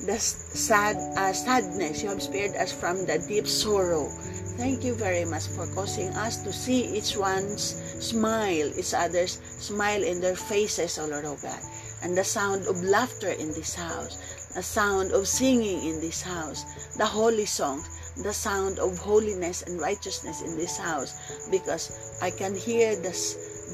the 0.07 0.19
sad 0.19 0.97
uh, 1.19 1.33
sadness. 1.33 2.03
You 2.03 2.11
have 2.11 2.23
spared 2.23 2.57
us 2.57 2.73
from 2.73 3.05
the 3.07 3.19
deep 3.29 3.47
sorrow. 3.47 4.09
Thank 4.57 4.85
you 4.85 4.95
very 4.95 5.25
much 5.25 5.49
for 5.49 5.67
causing 5.75 6.09
us 6.17 6.39
to 6.45 6.53
see 6.53 6.97
each 6.97 7.17
one's 7.17 7.77
smile, 8.01 8.73
each 8.79 8.95
other's 8.95 9.41
smile 9.59 10.03
in 10.03 10.21
their 10.21 10.37
faces, 10.37 10.99
O 10.99 11.07
Lord, 11.07 11.25
oh 11.27 11.37
God. 11.43 11.61
And 12.03 12.17
the 12.17 12.25
sound 12.25 12.67
of 12.67 12.83
laughter 12.83 13.31
in 13.31 13.49
this 13.49 13.75
house, 13.75 14.49
the 14.55 14.63
sound 14.63 15.13
of 15.13 15.29
singing 15.29 15.85
in 15.85 16.01
this 16.01 16.23
house, 16.23 16.95
the 16.97 17.07
holy 17.07 17.47
songs 17.47 17.97
the 18.23 18.33
sound 18.33 18.79
of 18.79 18.97
holiness 18.99 19.63
and 19.63 19.81
righteousness 19.81 20.41
in 20.41 20.57
this 20.57 20.79
house 20.79 21.49
because 21.51 22.19
I 22.23 22.31
can 22.31 22.55
hear 22.55 22.97
the, 22.97 23.13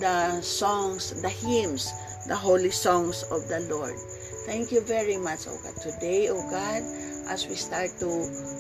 the 0.01 0.41
songs, 0.43 1.23
the 1.23 1.29
hymns, 1.29 1.93
the 2.27 2.35
holy 2.35 2.71
songs 2.71 3.23
of 3.31 3.47
the 3.49 3.61
Lord. 3.71 3.95
Thank 4.45 4.73
you 4.73 4.81
very 4.81 5.17
much, 5.17 5.47
O 5.47 5.55
God. 5.63 5.77
Today, 5.81 6.29
O 6.29 6.35
God, 6.51 6.83
as 7.31 7.47
we 7.47 7.55
start 7.55 7.91
to 8.01 8.11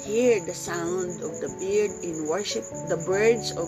hear 0.06 0.38
the 0.44 0.54
sound 0.54 1.20
of 1.22 1.42
the 1.42 1.50
bird 1.58 1.90
in 2.06 2.28
worship, 2.28 2.62
the 2.86 3.02
birds 3.06 3.50
of 3.52 3.66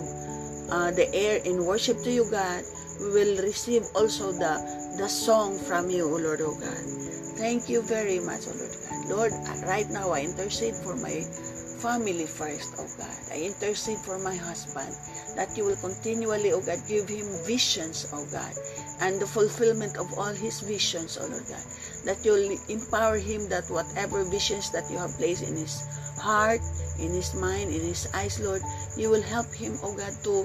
uh, 0.71 0.91
the 0.91 1.11
air 1.13 1.41
in 1.43 1.65
worship 1.65 2.01
to 2.03 2.11
you, 2.11 2.25
God, 2.31 2.63
we 2.99 3.11
will 3.11 3.43
receive 3.43 3.83
also 3.95 4.31
the, 4.31 4.63
the 4.97 5.07
song 5.09 5.59
from 5.59 5.89
you, 5.89 6.07
O 6.07 6.15
Lord, 6.15 6.39
O 6.41 6.55
God. 6.55 6.83
Thank 7.35 7.67
you 7.67 7.81
very 7.81 8.19
much, 8.19 8.47
O 8.47 8.55
Lord 8.55 8.71
God. 8.71 9.09
Lord, 9.11 9.33
right 9.67 9.89
now 9.89 10.11
I 10.11 10.21
intercede 10.21 10.75
for 10.75 10.95
my 10.95 11.19
family 11.85 12.25
first, 12.25 12.73
oh 12.81 12.89
God. 12.97 13.13
I 13.29 13.45
intercede 13.45 14.01
for 14.01 14.17
my 14.17 14.33
husband 14.33 14.89
that 15.37 15.53
you 15.53 15.65
will 15.65 15.77
continually, 15.77 16.49
oh 16.51 16.65
God, 16.65 16.81
give 16.89 17.05
him 17.07 17.29
visions, 17.45 18.09
oh 18.09 18.25
God, 18.33 18.53
and 19.01 19.21
the 19.21 19.27
fulfillment 19.29 19.95
of 19.95 20.09
all 20.17 20.33
his 20.33 20.61
visions, 20.65 21.21
oh 21.21 21.29
Lord 21.29 21.45
God. 21.45 21.61
That 22.09 22.25
you'll 22.25 22.57
empower 22.73 23.21
him 23.21 23.45
that 23.53 23.69
whatever 23.69 24.25
visions 24.25 24.71
that 24.71 24.89
you 24.89 24.97
have 24.97 25.13
placed 25.21 25.45
in 25.45 25.53
his 25.53 25.85
heart, 26.17 26.61
in 26.97 27.13
his 27.13 27.37
mind, 27.37 27.69
in 27.69 27.85
his 27.85 28.09
eyes, 28.17 28.41
Lord, 28.41 28.65
you 28.97 29.11
will 29.13 29.21
help 29.21 29.53
him, 29.53 29.77
oh 29.85 29.93
God, 29.93 30.17
to 30.25 30.41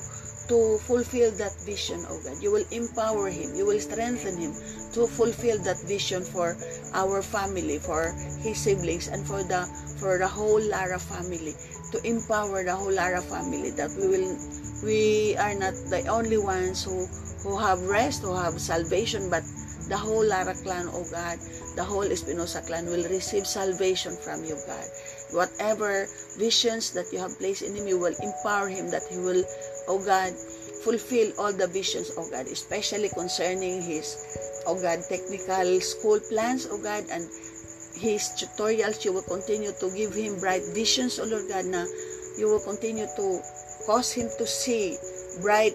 to 0.51 0.83
fulfill 0.83 1.31
that 1.39 1.55
vision, 1.63 2.03
oh 2.11 2.19
God. 2.27 2.43
You 2.43 2.51
will 2.51 2.67
empower 2.75 3.31
him. 3.31 3.55
You 3.55 3.65
will 3.67 3.79
strengthen 3.79 4.37
him 4.37 4.51
to 4.99 5.07
fulfill 5.07 5.63
that 5.63 5.79
vision 5.87 6.27
for 6.27 6.59
our 6.93 7.23
family, 7.23 7.79
for 7.79 8.11
his 8.43 8.59
siblings, 8.59 9.07
and 9.07 9.23
for 9.25 9.47
the 9.47 9.63
for 10.03 10.19
the 10.19 10.27
whole 10.27 10.61
Lara 10.61 10.99
family. 10.99 11.55
To 11.95 11.99
empower 12.03 12.65
the 12.67 12.75
whole 12.75 12.91
Lara 12.91 13.23
family 13.23 13.71
that 13.79 13.95
we 13.95 14.11
will 14.11 14.35
we 14.83 15.37
are 15.39 15.55
not 15.55 15.79
the 15.87 16.03
only 16.11 16.39
ones 16.39 16.83
who 16.83 17.07
who 17.47 17.57
have 17.57 17.79
rest, 17.87 18.23
who 18.27 18.35
have 18.35 18.59
salvation, 18.61 19.31
but 19.31 19.47
the 19.87 19.97
whole 19.97 20.27
Lara 20.27 20.55
clan, 20.55 20.87
oh 20.91 21.07
God, 21.11 21.39
the 21.75 21.85
whole 21.85 22.07
Espinosa 22.07 22.63
clan 22.63 22.87
will 22.87 23.07
receive 23.11 23.47
salvation 23.47 24.17
from 24.17 24.45
you, 24.45 24.59
God. 24.67 24.87
Whatever 25.31 26.07
visions 26.39 26.91
that 26.93 27.07
you 27.13 27.19
have 27.19 27.39
placed 27.39 27.63
in 27.63 27.75
him, 27.75 27.87
you 27.87 27.99
will 27.99 28.15
empower 28.23 28.69
him 28.69 28.91
that 28.91 29.03
he 29.11 29.19
will 29.19 29.43
O 29.89 29.99
God, 29.99 30.33
fulfill 30.85 31.33
all 31.39 31.53
the 31.53 31.69
visions, 31.69 32.11
O 32.17 32.29
God, 32.31 32.47
especially 32.47 33.09
concerning 33.11 33.83
his, 33.83 34.63
O 34.67 34.81
God, 34.81 35.01
technical 35.09 35.81
school 35.81 36.21
plans, 36.31 36.67
O 36.67 36.81
God, 36.81 37.05
and 37.13 37.25
his 37.95 38.33
tutorials, 38.37 39.05
you 39.05 39.13
will 39.13 39.27
continue 39.29 39.73
to 39.73 39.91
give 39.95 40.15
him 40.15 40.41
bright 40.41 40.63
visions, 40.73 41.19
O 41.19 41.25
Lord 41.25 41.49
God, 41.49 41.67
na 41.67 41.85
you 42.39 42.49
will 42.49 42.65
continue 42.65 43.07
to 43.17 43.41
cause 43.85 44.13
him 44.13 44.29
to 44.39 44.47
see 44.47 44.97
bright 45.43 45.75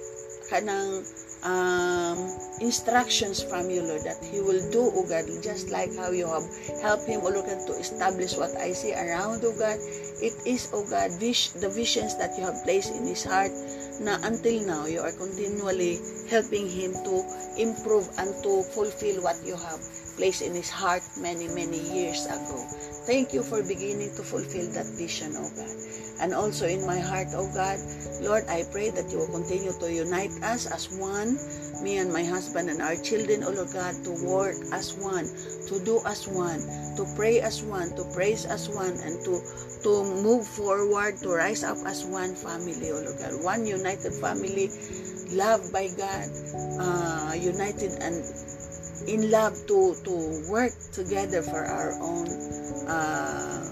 kanang 0.49 1.05
um, 1.45 2.17
instructions 2.59 3.41
from 3.43 3.69
you, 3.69 3.85
Lord, 3.85 4.01
that 4.03 4.17
He 4.25 4.41
will 4.41 4.59
do, 4.73 4.81
O 4.81 5.05
God, 5.05 5.29
just 5.45 5.69
like 5.69 5.95
how 5.95 6.09
you 6.09 6.25
have 6.27 6.43
helped 6.81 7.05
Him, 7.05 7.21
O 7.21 7.29
Lord, 7.29 7.45
God, 7.45 7.61
to 7.69 7.73
establish 7.77 8.35
what 8.35 8.57
I 8.57 8.73
see 8.73 8.93
around, 8.93 9.45
O 9.45 9.53
God. 9.53 9.77
It 10.19 10.33
is, 10.45 10.73
O 10.73 10.83
God, 10.89 11.13
vis- 11.21 11.53
the 11.53 11.69
visions 11.69 12.17
that 12.17 12.33
you 12.37 12.43
have 12.43 12.57
placed 12.65 12.93
in 12.95 13.05
His 13.05 13.23
heart 13.23 13.53
na 13.99 14.19
until 14.23 14.61
now, 14.65 14.85
you 14.85 15.01
are 15.01 15.11
continually 15.11 16.01
helping 16.27 16.67
Him 16.67 16.93
to 17.03 17.23
improve 17.57 18.09
and 18.17 18.33
to 18.43 18.63
fulfill 18.63 19.21
what 19.21 19.37
you 19.43 19.55
have 19.55 19.79
placed 20.15 20.41
in 20.41 20.55
His 20.55 20.69
heart 20.69 21.03
many, 21.17 21.47
many 21.47 21.79
years 21.93 22.25
ago. 22.25 22.65
Thank 23.05 23.33
you 23.33 23.43
for 23.43 23.61
beginning 23.61 24.15
to 24.15 24.23
fulfill 24.23 24.71
that 24.73 24.87
vision, 24.97 25.35
O 25.37 25.49
God. 25.55 25.75
And 26.19 26.33
also 26.33 26.65
in 26.65 26.85
my 26.87 26.99
heart, 26.99 27.27
O 27.35 27.51
God, 27.53 27.79
Lord, 28.21 28.47
I 28.47 28.63
pray 28.71 28.89
that 28.89 29.11
you 29.11 29.19
will 29.19 29.31
continue 29.31 29.73
to 29.77 29.91
unite 29.91 30.31
us 30.41 30.65
as 30.65 30.89
one, 30.89 31.37
me 31.83 31.97
and 31.97 32.11
my 32.11 32.23
husband 32.23 32.69
and 32.69 32.81
our 32.81 32.95
children, 32.95 33.43
O 33.43 33.51
Lord 33.51 33.71
God, 33.73 33.93
to 34.05 34.11
work 34.25 34.55
as 34.71 34.95
one, 34.95 35.27
to 35.67 35.83
do 35.83 36.01
as 36.05 36.27
one, 36.27 36.63
to 36.95 37.03
pray 37.15 37.41
as 37.41 37.61
one, 37.61 37.91
to 37.95 38.03
praise 38.15 38.45
as 38.45 38.69
one, 38.69 38.95
and 39.03 39.19
to 39.25 39.43
to 39.85 40.01
move 40.25 40.47
forward, 40.47 41.17
to 41.21 41.29
rise 41.29 41.63
up 41.63 41.77
as 41.85 42.05
one 42.05 42.33
family, 42.33 42.89
O 42.89 42.97
Lord 42.97 43.19
God. 43.19 43.43
One 43.43 43.67
united 43.67 44.13
family, 44.17 44.71
loved 45.29 45.69
by 45.71 45.93
God, 45.93 46.25
uh, 46.81 47.33
united 47.37 48.01
and 48.01 48.25
in 49.07 49.31
love 49.31 49.55
to, 49.67 49.95
to 50.03 50.45
work 50.49 50.73
together 50.91 51.41
for 51.41 51.65
our 51.65 51.93
own 52.01 52.27
uh, 52.87 53.63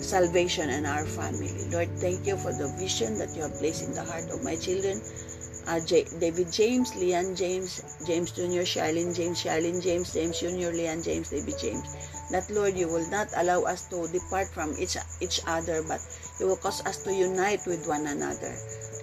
salvation 0.00 0.68
and 0.70 0.86
our 0.86 1.04
family. 1.04 1.50
Lord, 1.70 1.88
thank 1.98 2.26
you 2.26 2.36
for 2.36 2.52
the 2.52 2.68
vision 2.78 3.18
that 3.18 3.34
you 3.34 3.42
have 3.42 3.54
placed 3.58 3.84
in 3.84 3.94
the 3.94 4.04
heart 4.04 4.28
of 4.30 4.42
my 4.44 4.56
children. 4.56 5.00
Uh, 5.66 5.78
J- 5.86 6.06
David 6.18 6.50
James, 6.52 6.94
Leon 6.96 7.36
James, 7.36 7.80
James 8.04 8.32
Jr., 8.32 8.66
Charlene 8.66 9.14
James, 9.14 9.42
Charlene 9.44 9.80
James, 9.80 10.12
James 10.12 10.40
Jr., 10.40 10.74
Leon 10.74 11.02
James, 11.02 11.30
David 11.30 11.54
James. 11.60 11.86
That 12.30 12.50
Lord, 12.50 12.74
you 12.74 12.88
will 12.88 13.08
not 13.10 13.28
allow 13.36 13.62
us 13.62 13.86
to 13.88 14.08
depart 14.08 14.48
from 14.48 14.74
each 14.78 14.96
each 15.20 15.40
other, 15.46 15.82
but 15.86 16.00
you 16.40 16.46
will 16.46 16.56
cause 16.56 16.84
us 16.86 17.02
to 17.04 17.12
unite 17.14 17.66
with 17.66 17.86
one 17.86 18.06
another. 18.06 18.54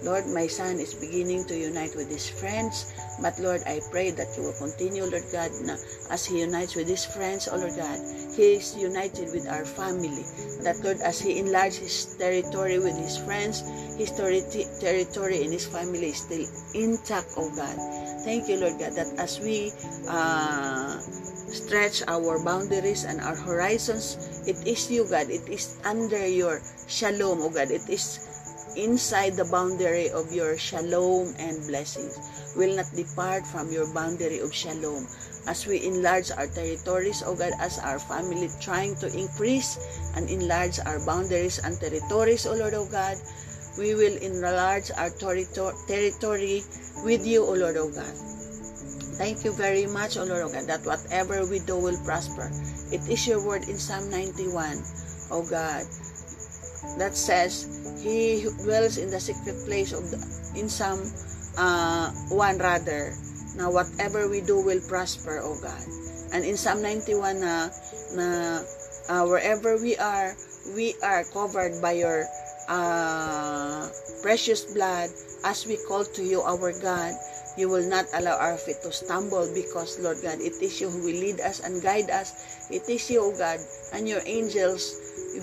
Lord, 0.02 0.26
my 0.28 0.46
son 0.46 0.80
is 0.80 0.94
beginning 0.94 1.44
to 1.46 1.56
unite 1.56 1.94
with 1.94 2.08
his 2.08 2.28
friends, 2.28 2.92
but 3.20 3.38
Lord, 3.38 3.60
I 3.66 3.80
pray 3.90 4.10
that 4.12 4.32
you 4.36 4.44
will 4.44 4.56
continue, 4.56 5.04
Lord 5.04 5.28
God, 5.30 5.52
na 5.64 5.76
as 6.08 6.24
he 6.24 6.40
unites 6.40 6.74
with 6.74 6.88
his 6.88 7.04
friends, 7.04 7.48
oh 7.52 7.56
Lord 7.60 7.76
God, 7.76 8.00
he 8.32 8.56
is 8.56 8.76
united 8.76 9.32
with 9.32 9.46
our 9.48 9.64
family. 9.64 10.24
That 10.64 10.80
Lord, 10.82 11.00
as 11.04 11.20
he 11.20 11.38
enlarges 11.38 11.78
his 11.78 12.16
territory 12.16 12.78
with 12.78 12.96
his 12.96 13.18
friends, 13.18 13.60
his 14.00 14.10
territory 14.16 15.44
in 15.44 15.52
his 15.52 15.66
family 15.66 16.16
is 16.16 16.24
still 16.24 16.48
intact, 16.72 17.36
oh 17.36 17.52
God. 17.54 17.76
Thank 18.24 18.48
you, 18.48 18.56
Lord 18.60 18.80
God, 18.80 18.96
that 18.96 19.12
as 19.20 19.40
we 19.40 19.72
uh, 20.08 20.96
stretch 21.52 22.02
our 22.06 22.42
boundaries 22.44 23.04
and 23.04 23.20
our 23.20 23.36
horizons, 23.36 24.42
it 24.46 24.66
is 24.66 24.90
you, 24.90 25.04
God. 25.08 25.30
It 25.30 25.48
is 25.48 25.78
under 25.84 26.26
your 26.26 26.60
shalom, 26.88 27.42
oh 27.42 27.50
God. 27.50 27.70
It 27.70 27.88
is 27.88 28.26
inside 28.76 29.34
the 29.34 29.48
boundary 29.50 30.10
of 30.10 30.30
your 30.32 30.56
shalom 30.56 31.34
and 31.38 31.58
blessings 31.66 32.54
will 32.56 32.76
not 32.76 32.86
depart 32.94 33.46
from 33.46 33.70
your 33.70 33.92
boundary 33.92 34.38
of 34.38 34.54
shalom 34.54 35.06
as 35.46 35.66
we 35.66 35.82
enlarge 35.84 36.30
our 36.30 36.46
territories, 36.46 37.22
O 37.24 37.34
God, 37.34 37.52
as 37.58 37.78
our 37.78 37.98
family 37.98 38.48
trying 38.60 38.94
to 38.96 39.08
increase 39.16 39.78
and 40.14 40.28
enlarge 40.28 40.78
our 40.84 41.04
boundaries 41.04 41.58
and 41.58 41.78
territories, 41.80 42.46
O 42.46 42.54
Lord, 42.54 42.74
O 42.74 42.84
God, 42.86 43.16
we 43.78 43.94
will 43.94 44.16
enlarge 44.18 44.90
our 44.96 45.10
territory 45.10 46.62
with 47.04 47.26
you, 47.26 47.44
O 47.44 47.54
Lord, 47.54 47.76
O 47.76 47.88
God. 47.90 48.14
Thank 49.16 49.44
you 49.44 49.52
very 49.52 49.86
much, 49.86 50.16
O 50.16 50.24
Lord, 50.24 50.52
God, 50.52 50.66
that 50.66 50.84
whatever 50.84 51.46
we 51.46 51.58
do 51.60 51.76
will 51.76 51.98
prosper. 52.04 52.50
It 52.92 53.02
is 53.08 53.26
your 53.26 53.44
word 53.44 53.68
in 53.68 53.78
Psalm 53.78 54.10
91, 54.10 54.82
O 55.30 55.46
God, 55.48 55.84
that 56.98 57.14
says, 57.14 57.66
He 58.02 58.46
dwells 58.64 58.98
in 58.98 59.10
the 59.10 59.20
secret 59.20 59.56
place 59.66 59.92
of 59.92 60.10
the, 60.10 60.18
in 60.58 60.68
Psalm 60.68 61.00
uh, 61.58 62.10
1 62.30 62.58
rather, 62.58 63.12
na 63.56 63.70
whatever 63.70 64.28
we 64.28 64.40
do 64.40 64.60
will 64.62 64.80
prosper, 64.88 65.40
O 65.42 65.58
God. 65.60 65.82
And 66.32 66.44
in 66.44 66.56
Psalm 66.56 66.82
91 66.82 67.40
na, 67.40 67.68
na 68.14 68.62
uh, 69.10 69.26
wherever 69.26 69.76
we 69.76 69.96
are, 69.96 70.34
we 70.74 70.94
are 71.02 71.24
covered 71.24 71.82
by 71.82 71.92
your 71.92 72.26
uh, 72.68 73.88
precious 74.22 74.72
blood 74.72 75.10
as 75.44 75.66
we 75.66 75.76
call 75.88 76.04
to 76.04 76.22
you, 76.22 76.40
our 76.42 76.72
God. 76.80 77.14
You 77.56 77.68
will 77.68 77.88
not 77.88 78.06
allow 78.14 78.38
our 78.38 78.56
feet 78.56 78.82
to 78.82 78.92
stumble 78.92 79.50
because, 79.54 79.98
Lord 79.98 80.18
God, 80.22 80.40
it 80.40 80.62
is 80.62 80.80
you 80.80 80.88
who 80.88 80.98
will 80.98 81.18
lead 81.18 81.40
us 81.40 81.60
and 81.60 81.82
guide 81.82 82.10
us. 82.10 82.68
It 82.70 82.88
is 82.88 83.10
you, 83.10 83.20
O 83.22 83.36
God, 83.36 83.58
and 83.92 84.08
your 84.08 84.22
angels 84.24 84.94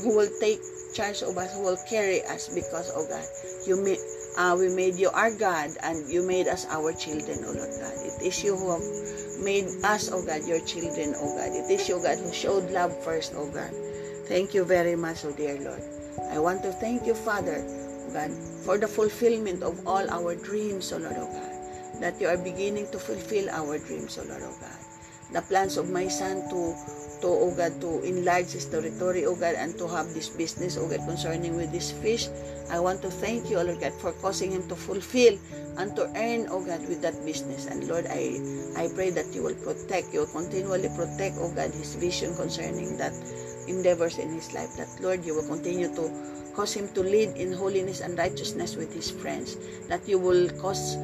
who 0.04 0.16
will 0.16 0.30
take 0.40 0.60
charge 0.94 1.22
of 1.22 1.38
us, 1.38 1.54
who 1.54 1.62
will 1.64 1.78
carry 1.88 2.24
us 2.26 2.50
because, 2.50 2.92
oh 2.96 3.06
God, 3.08 3.24
you 3.68 3.78
made, 3.84 4.00
uh, 4.38 4.56
we 4.58 4.70
made 4.70 4.96
you 4.96 5.10
our 5.10 5.32
God 5.32 5.70
and 5.84 6.10
you 6.10 6.26
made 6.26 6.48
us 6.48 6.66
our 6.70 6.94
children, 6.94 7.40
oh 7.46 7.54
Lord 7.54 7.70
God. 7.80 7.94
It 8.02 8.22
is 8.26 8.44
you 8.44 8.56
who 8.56 8.72
have 8.72 9.44
made 9.44 9.66
us, 9.84 10.10
oh 10.12 10.26
God, 10.26 10.48
your 10.48 10.60
children, 10.66 11.14
oh 11.18 11.36
God. 11.38 11.52
It 11.54 11.70
is 11.70 11.88
you, 11.88 12.02
God, 12.02 12.18
who 12.18 12.32
showed 12.34 12.72
love 12.72 12.96
first, 13.04 13.34
oh 13.36 13.48
God. 13.50 13.72
Thank 14.26 14.54
you 14.54 14.64
very 14.64 14.96
much, 14.96 15.26
oh 15.26 15.32
dear 15.32 15.60
Lord. 15.60 15.84
I 16.32 16.40
want 16.40 16.64
to 16.64 16.72
thank 16.72 17.06
you, 17.06 17.14
Father, 17.14 17.62
God, 18.14 18.32
for 18.66 18.78
the 18.78 18.88
fulfillment 18.88 19.64
of 19.64 19.86
all 19.86 20.10
our 20.10 20.36
dreams, 20.36 20.92
oh 20.94 20.98
Lord, 20.98 21.16
oh 21.18 21.30
God. 21.32 21.57
That 22.00 22.22
you 22.22 22.28
are 22.28 22.38
beginning 22.38 22.92
to 22.92 23.00
fulfill 23.00 23.50
our 23.50 23.78
dreams, 23.80 24.18
oh 24.22 24.26
Lord, 24.28 24.44
oh 24.46 24.56
God. 24.62 24.80
The 25.34 25.42
plans 25.42 25.78
of 25.78 25.90
my 25.90 26.08
son 26.08 26.48
to 26.50 26.76
to, 27.22 27.28
O 27.28 27.52
God, 27.52 27.80
to 27.82 28.02
enlarge 28.04 28.52
his 28.52 28.66
territory, 28.66 29.26
O 29.26 29.36
God, 29.36 29.56
and 29.56 29.78
to 29.78 29.88
have 29.88 30.14
this 30.14 30.30
business, 30.30 30.78
O 30.78 30.88
God, 30.88 31.02
concerning 31.08 31.56
with 31.56 31.72
this 31.72 31.92
fish. 31.92 32.28
I 32.70 32.80
want 32.80 33.02
to 33.02 33.10
thank 33.10 33.50
you, 33.50 33.60
O 33.60 33.64
Lord 33.64 33.80
God, 33.80 33.94
for 33.94 34.12
causing 34.14 34.52
him 34.52 34.68
to 34.70 34.76
fulfill 34.76 35.38
and 35.78 35.96
to 35.96 36.06
earn, 36.16 36.48
O 36.50 36.62
God, 36.62 36.82
with 36.88 37.02
that 37.02 37.18
business. 37.26 37.66
And 37.66 37.88
Lord, 37.88 38.06
I, 38.10 38.40
I 38.78 38.90
pray 38.94 39.10
that 39.12 39.34
you 39.34 39.44
will 39.44 39.56
protect, 39.56 40.14
you 40.14 40.22
will 40.22 40.34
continually 40.34 40.90
protect, 40.96 41.38
O 41.38 41.50
God, 41.54 41.72
his 41.72 41.96
vision 41.96 42.36
concerning 42.36 42.98
that 42.98 43.14
endeavors 43.68 44.18
in 44.18 44.30
his 44.30 44.54
life. 44.54 44.76
That, 44.78 44.90
Lord, 45.02 45.26
you 45.26 45.36
will 45.36 45.48
continue 45.48 45.94
to 45.96 46.12
cause 46.56 46.74
him 46.74 46.90
to 46.94 47.02
lead 47.02 47.38
in 47.38 47.54
holiness 47.54 48.02
and 48.02 48.18
righteousness 48.18 48.76
with 48.76 48.94
his 48.94 49.10
friends. 49.10 49.58
That 49.88 50.08
you 50.08 50.20
will 50.20 50.50
cause 50.62 50.98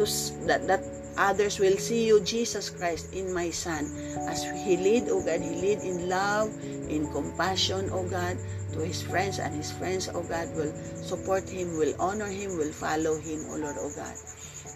to, 0.00 0.46
that, 0.46 0.66
that 0.66 0.80
Others 1.20 1.58
will 1.60 1.76
see 1.76 2.06
you, 2.06 2.24
Jesus 2.24 2.70
Christ, 2.70 3.12
in 3.12 3.34
my 3.34 3.50
Son. 3.50 3.84
As 4.24 4.40
He 4.64 4.76
lead, 4.76 5.12
O 5.12 5.20
God, 5.20 5.44
He 5.44 5.52
lead 5.52 5.84
in 5.84 6.08
love, 6.08 6.48
in 6.88 7.12
compassion, 7.12 7.90
O 7.92 8.08
God, 8.08 8.38
to 8.72 8.78
His 8.80 9.02
friends, 9.02 9.38
and 9.38 9.52
His 9.52 9.70
friends, 9.70 10.08
O 10.08 10.22
God, 10.22 10.48
will 10.56 10.72
support 10.96 11.44
Him, 11.48 11.76
will 11.76 11.94
honor 12.00 12.24
Him, 12.24 12.56
will 12.56 12.72
follow 12.72 13.20
Him, 13.20 13.44
O 13.50 13.60
Lord, 13.60 13.76
O 13.78 13.92
God. 13.94 14.16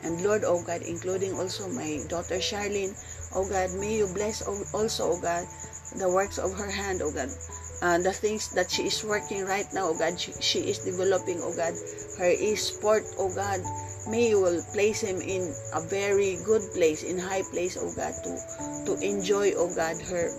And 0.04 0.20
Lord, 0.20 0.44
O 0.44 0.60
God, 0.62 0.82
including 0.82 1.32
also 1.32 1.68
my 1.68 2.04
daughter 2.08 2.36
Charlene, 2.36 2.92
O 3.34 3.48
God, 3.48 3.72
may 3.80 3.96
you 3.96 4.06
bless 4.12 4.44
also, 4.44 5.12
O 5.12 5.20
God, 5.20 5.46
the 5.96 6.10
works 6.12 6.36
of 6.36 6.52
her 6.52 6.70
hand, 6.70 7.00
O 7.00 7.10
God. 7.10 7.30
Uh, 7.80 7.98
the 7.98 8.12
things 8.12 8.50
that 8.52 8.70
she 8.70 8.84
is 8.84 9.04
working 9.04 9.44
right 9.44 9.66
now, 9.72 9.88
O 9.88 9.94
God, 9.96 10.20
she, 10.20 10.32
she 10.40 10.60
is 10.60 10.78
developing, 10.80 11.40
O 11.40 11.56
God, 11.56 11.72
her 12.18 12.30
e-sport, 12.30 13.04
O 13.18 13.32
God, 13.34 13.60
may 14.08 14.28
you 14.28 14.40
will 14.40 14.62
place 14.72 15.00
him 15.00 15.20
in 15.20 15.54
a 15.72 15.80
very 15.80 16.36
good 16.44 16.62
place, 16.74 17.02
in 17.02 17.18
high 17.18 17.42
place, 17.50 17.76
O 17.76 17.92
God, 17.94 18.14
to, 18.24 18.32
to 18.86 18.92
enjoy, 19.00 19.52
O 19.56 19.72
God, 19.74 20.00
her 20.10 20.30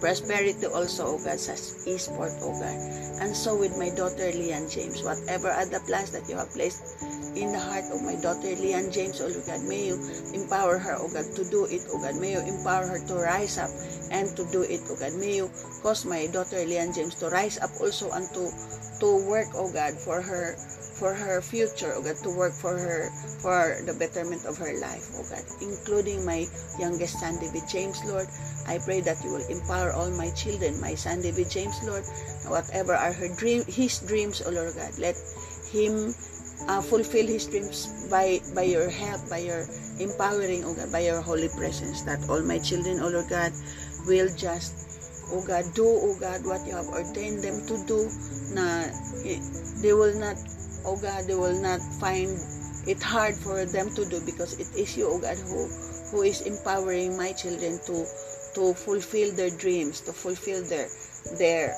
prosperity 0.00 0.66
also, 0.66 1.16
O 1.16 1.18
God, 1.18 1.40
sa 1.40 1.52
e-sport, 1.88 2.32
O 2.40 2.52
God. 2.56 2.78
And 3.20 3.36
so 3.36 3.52
with 3.56 3.76
my 3.76 3.92
daughter, 3.92 4.32
Leanne 4.32 4.72
James, 4.72 5.04
whatever 5.04 5.52
are 5.52 5.68
plans 5.84 6.10
that 6.12 6.28
you 6.28 6.36
have 6.36 6.48
placed 6.56 7.04
in 7.36 7.52
the 7.52 7.60
heart 7.60 7.84
of 7.92 8.00
my 8.02 8.16
daughter, 8.16 8.48
Leanne 8.56 8.92
James, 8.92 9.20
O 9.20 9.28
God, 9.28 9.60
may 9.68 9.92
you 9.92 9.96
empower 10.32 10.78
her, 10.78 10.96
O 10.96 11.08
God, 11.08 11.28
to 11.36 11.44
do 11.44 11.68
it, 11.68 11.84
O 11.92 12.00
God. 12.00 12.16
May 12.16 12.32
you 12.32 12.40
empower 12.40 12.88
her 12.88 13.00
to 13.06 13.14
rise 13.14 13.60
up 13.60 13.70
and 14.10 14.28
to 14.36 14.44
do 14.50 14.62
it, 14.64 14.80
O 14.88 14.96
God. 14.96 15.12
May 15.20 15.36
you 15.36 15.50
cause 15.84 16.04
my 16.04 16.26
daughter, 16.32 16.64
Leanne 16.64 16.96
James, 16.96 17.14
to 17.20 17.28
rise 17.28 17.60
up 17.60 17.70
also 17.80 18.10
and 18.12 18.24
to, 18.32 18.48
to 19.00 19.08
work, 19.28 19.52
O 19.54 19.70
God, 19.70 19.94
for 19.94 20.20
her 20.20 20.56
for 21.00 21.16
her 21.16 21.40
future, 21.40 21.96
O 21.96 22.04
God, 22.04 22.20
to 22.22 22.28
work 22.28 22.52
for 22.52 22.76
her, 22.76 23.08
for 23.40 23.80
the 23.88 23.96
betterment 23.96 24.44
of 24.44 24.60
her 24.60 24.76
life, 24.76 25.08
O 25.16 25.24
God, 25.24 25.40
including 25.64 26.28
my 26.28 26.44
youngest 26.78 27.16
son, 27.18 27.40
David 27.40 27.64
James, 27.66 28.04
Lord. 28.04 28.28
I 28.68 28.76
pray 28.76 29.00
that 29.00 29.24
you 29.24 29.32
will 29.32 29.48
empower 29.48 29.96
all 29.96 30.12
my 30.12 30.28
children, 30.36 30.76
my 30.78 30.94
son, 30.94 31.24
David 31.24 31.48
James, 31.48 31.80
Lord, 31.82 32.04
whatever 32.44 32.92
are 32.92 33.16
her 33.16 33.32
dream, 33.32 33.64
his 33.64 34.04
dreams, 34.04 34.44
O 34.44 34.52
Lord 34.52 34.76
God, 34.76 34.92
let 35.00 35.16
him 35.72 36.14
uh, 36.68 36.84
fulfill 36.84 37.24
his 37.26 37.48
dreams 37.48 37.88
by 38.12 38.44
by 38.52 38.68
your 38.68 38.92
help, 38.92 39.24
by 39.32 39.40
your 39.40 39.64
empowering, 39.96 40.68
O 40.68 40.76
God, 40.76 40.92
by 40.92 41.00
your 41.00 41.24
holy 41.24 41.48
presence, 41.48 42.04
that 42.04 42.20
all 42.28 42.44
my 42.44 42.60
children, 42.60 43.00
O 43.00 43.08
Lord 43.08 43.32
God, 43.32 43.56
will 44.04 44.28
just, 44.36 44.76
O 45.32 45.40
God, 45.40 45.72
do, 45.72 45.88
O 45.88 46.12
God, 46.20 46.44
what 46.44 46.60
you 46.68 46.76
have 46.76 46.92
ordained 46.92 47.40
them 47.40 47.64
to 47.64 47.80
do, 47.88 48.12
na 48.52 48.92
they 49.80 49.96
will 49.96 50.12
not 50.20 50.36
oh 50.84 50.96
God, 51.00 51.24
they 51.26 51.34
will 51.34 51.60
not 51.60 51.80
find 52.00 52.38
it 52.86 53.02
hard 53.02 53.34
for 53.36 53.64
them 53.64 53.94
to 53.94 54.04
do 54.04 54.20
because 54.24 54.54
it 54.58 54.68
is 54.76 54.96
you, 54.96 55.08
oh 55.08 55.20
God, 55.20 55.36
who, 55.38 55.68
who 56.10 56.22
is 56.22 56.42
empowering 56.42 57.16
my 57.16 57.32
children 57.32 57.78
to, 57.86 58.04
to 58.54 58.74
fulfill 58.74 59.32
their 59.34 59.50
dreams, 59.50 60.00
to 60.02 60.12
fulfill 60.12 60.64
their, 60.64 60.88
their 61.38 61.74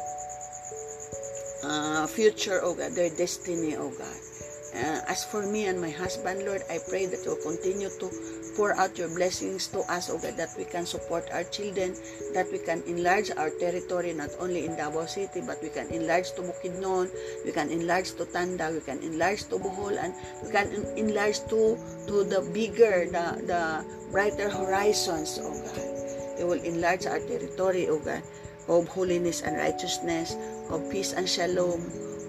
uh, 1.65 2.07
future, 2.07 2.61
oh 2.63 2.75
God, 2.75 2.93
their 2.93 3.11
destiny, 3.11 3.77
oh 3.77 3.91
God. 3.91 4.32
Uh, 4.73 5.05
as 5.05 5.23
for 5.23 5.45
me 5.45 5.67
and 5.67 5.79
my 5.81 5.91
husband, 5.91 6.49
Lord, 6.49 6.63
I 6.71 6.81
pray 6.89 7.05
that 7.05 7.25
you 7.29 7.37
continue 7.45 7.93
to 8.01 8.09
pour 8.57 8.73
out 8.73 8.97
your 8.97 9.09
blessings 9.09 9.69
to 9.69 9.81
us, 9.93 10.09
O 10.09 10.17
God, 10.17 10.37
that 10.41 10.57
we 10.57 10.65
can 10.65 10.87
support 10.87 11.29
our 11.31 11.45
children, 11.45 11.93
that 12.33 12.51
we 12.51 12.59
can 12.59 12.83
enlarge 12.87 13.31
our 13.37 13.51
territory, 13.51 14.13
not 14.15 14.31
only 14.41 14.65
in 14.65 14.77
Davao 14.77 15.05
City, 15.05 15.43
but 15.45 15.61
we 15.63 15.69
can 15.69 15.89
enlarge 15.89 16.33
to 16.33 16.43
Bukidnon, 16.43 17.13
we 17.45 17.53
can 17.53 17.69
enlarge 17.69 18.13
to 18.17 18.25
Tanda, 18.25 18.73
we 18.73 18.81
can 18.81 18.99
enlarge 19.05 19.45
to 19.53 19.61
Bohol, 19.61 19.93
and 20.01 20.15
we 20.43 20.51
can 20.51 20.73
enlarge 20.97 21.41
to, 21.53 21.77
to 22.09 22.25
the 22.25 22.41
bigger, 22.53 23.05
the, 23.13 23.45
the 23.45 23.85
brighter 24.11 24.49
horizons, 24.49 25.39
O 25.41 25.53
God. 25.53 26.41
It 26.41 26.45
will 26.49 26.65
enlarge 26.65 27.05
our 27.05 27.21
territory, 27.21 27.89
O 27.89 27.99
God, 27.99 28.23
of 28.69 28.89
holiness 28.89 29.43
and 29.43 29.57
righteousness, 29.57 30.37
of 30.71 30.89
peace 30.91 31.13
and 31.13 31.29
shalom, 31.29 31.81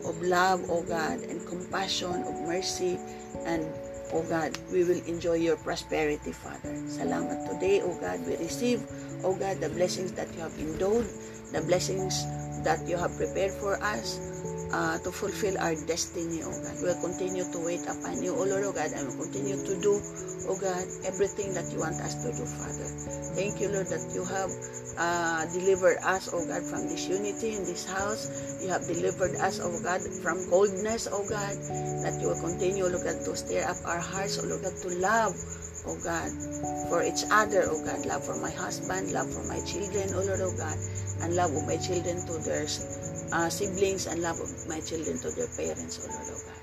of 0.06 0.22
love, 0.22 0.70
O 0.70 0.84
God, 0.84 1.20
and 1.28 1.40
compassion, 1.48 2.24
of 2.24 2.36
mercy, 2.48 3.00
and 3.46 3.66
O 4.14 4.22
God, 4.30 4.54
we 4.72 4.84
will 4.84 5.02
enjoy 5.10 5.42
your 5.42 5.58
prosperity, 5.58 6.32
Father. 6.32 6.70
Salamat 6.86 7.50
today, 7.50 7.82
O 7.82 7.98
God, 7.98 8.22
we 8.30 8.38
receive, 8.38 8.86
O 9.26 9.34
God, 9.34 9.58
the 9.58 9.70
blessings 9.74 10.14
that 10.14 10.30
you 10.38 10.42
have 10.46 10.54
endowed, 10.62 11.08
the 11.52 11.62
blessings 11.66 12.22
that 12.62 12.86
you 12.88 12.96
have 12.96 13.16
prepared 13.18 13.52
for 13.58 13.82
us, 13.82 14.22
uh, 14.74 14.98
to 15.00 15.12
fulfill 15.12 15.56
our 15.62 15.76
destiny, 15.86 16.42
O 16.42 16.50
God. 16.50 16.76
We'll 16.82 17.00
continue 17.00 17.46
to 17.46 17.60
wait 17.62 17.86
upon 17.86 18.24
you, 18.24 18.34
O 18.34 18.44
Lord, 18.44 18.66
O 18.66 18.74
God, 18.74 18.90
and 18.92 19.06
we'll 19.08 19.30
continue 19.30 19.56
to 19.56 19.74
do, 19.80 20.02
O 20.50 20.58
God, 20.58 20.84
everything 21.06 21.54
that 21.54 21.70
you 21.72 21.80
want 21.80 22.02
us 22.02 22.18
to 22.26 22.34
do, 22.34 22.44
Father. 22.44 22.90
Thank 23.38 23.62
you, 23.62 23.70
Lord, 23.70 23.88
that 23.94 24.02
you 24.18 24.26
have 24.26 24.50
uh, 24.98 25.46
delivered 25.54 25.98
us, 26.02 26.34
O 26.34 26.42
God, 26.46 26.66
from 26.66 26.90
disunity 26.90 27.54
in 27.54 27.64
this 27.70 27.86
house. 27.86 28.26
You 28.62 28.70
have 28.70 28.86
delivered 28.90 29.38
us, 29.38 29.62
O 29.62 29.70
God, 29.82 30.02
from 30.26 30.42
coldness, 30.50 31.08
O 31.08 31.22
God, 31.22 31.54
that 32.02 32.18
you 32.20 32.34
will 32.34 32.42
continue, 32.42 32.90
Lord 32.90 33.06
God, 33.06 33.22
to 33.26 33.38
stir 33.38 33.64
up 33.70 33.78
our 33.86 34.02
hearts, 34.02 34.42
O 34.42 34.48
Lord 34.50 34.64
God, 34.66 34.76
to 34.82 34.90
love, 34.98 35.38
O 35.86 35.94
God, 36.02 36.34
for 36.90 37.04
each 37.06 37.30
other, 37.30 37.70
O 37.70 37.78
God, 37.86 38.06
love 38.06 38.26
for 38.26 38.38
my 38.42 38.52
husband, 38.52 39.14
love 39.14 39.30
for 39.30 39.46
my 39.46 39.62
children, 39.70 40.10
O 40.18 40.26
Lord, 40.26 40.42
O 40.42 40.52
God, 40.58 40.78
and 41.22 41.36
love 41.36 41.54
of 41.54 41.68
my 41.68 41.78
children 41.78 42.18
to 42.26 42.34
their 42.42 42.66
uh, 43.34 43.50
siblings 43.50 44.06
and 44.06 44.22
love 44.22 44.40
of 44.40 44.50
my 44.70 44.80
children 44.80 45.18
to 45.18 45.32
their 45.32 45.50
parents, 45.58 45.98
O 45.98 46.08
Lord, 46.08 46.30
O 46.30 46.38
God. 46.46 46.62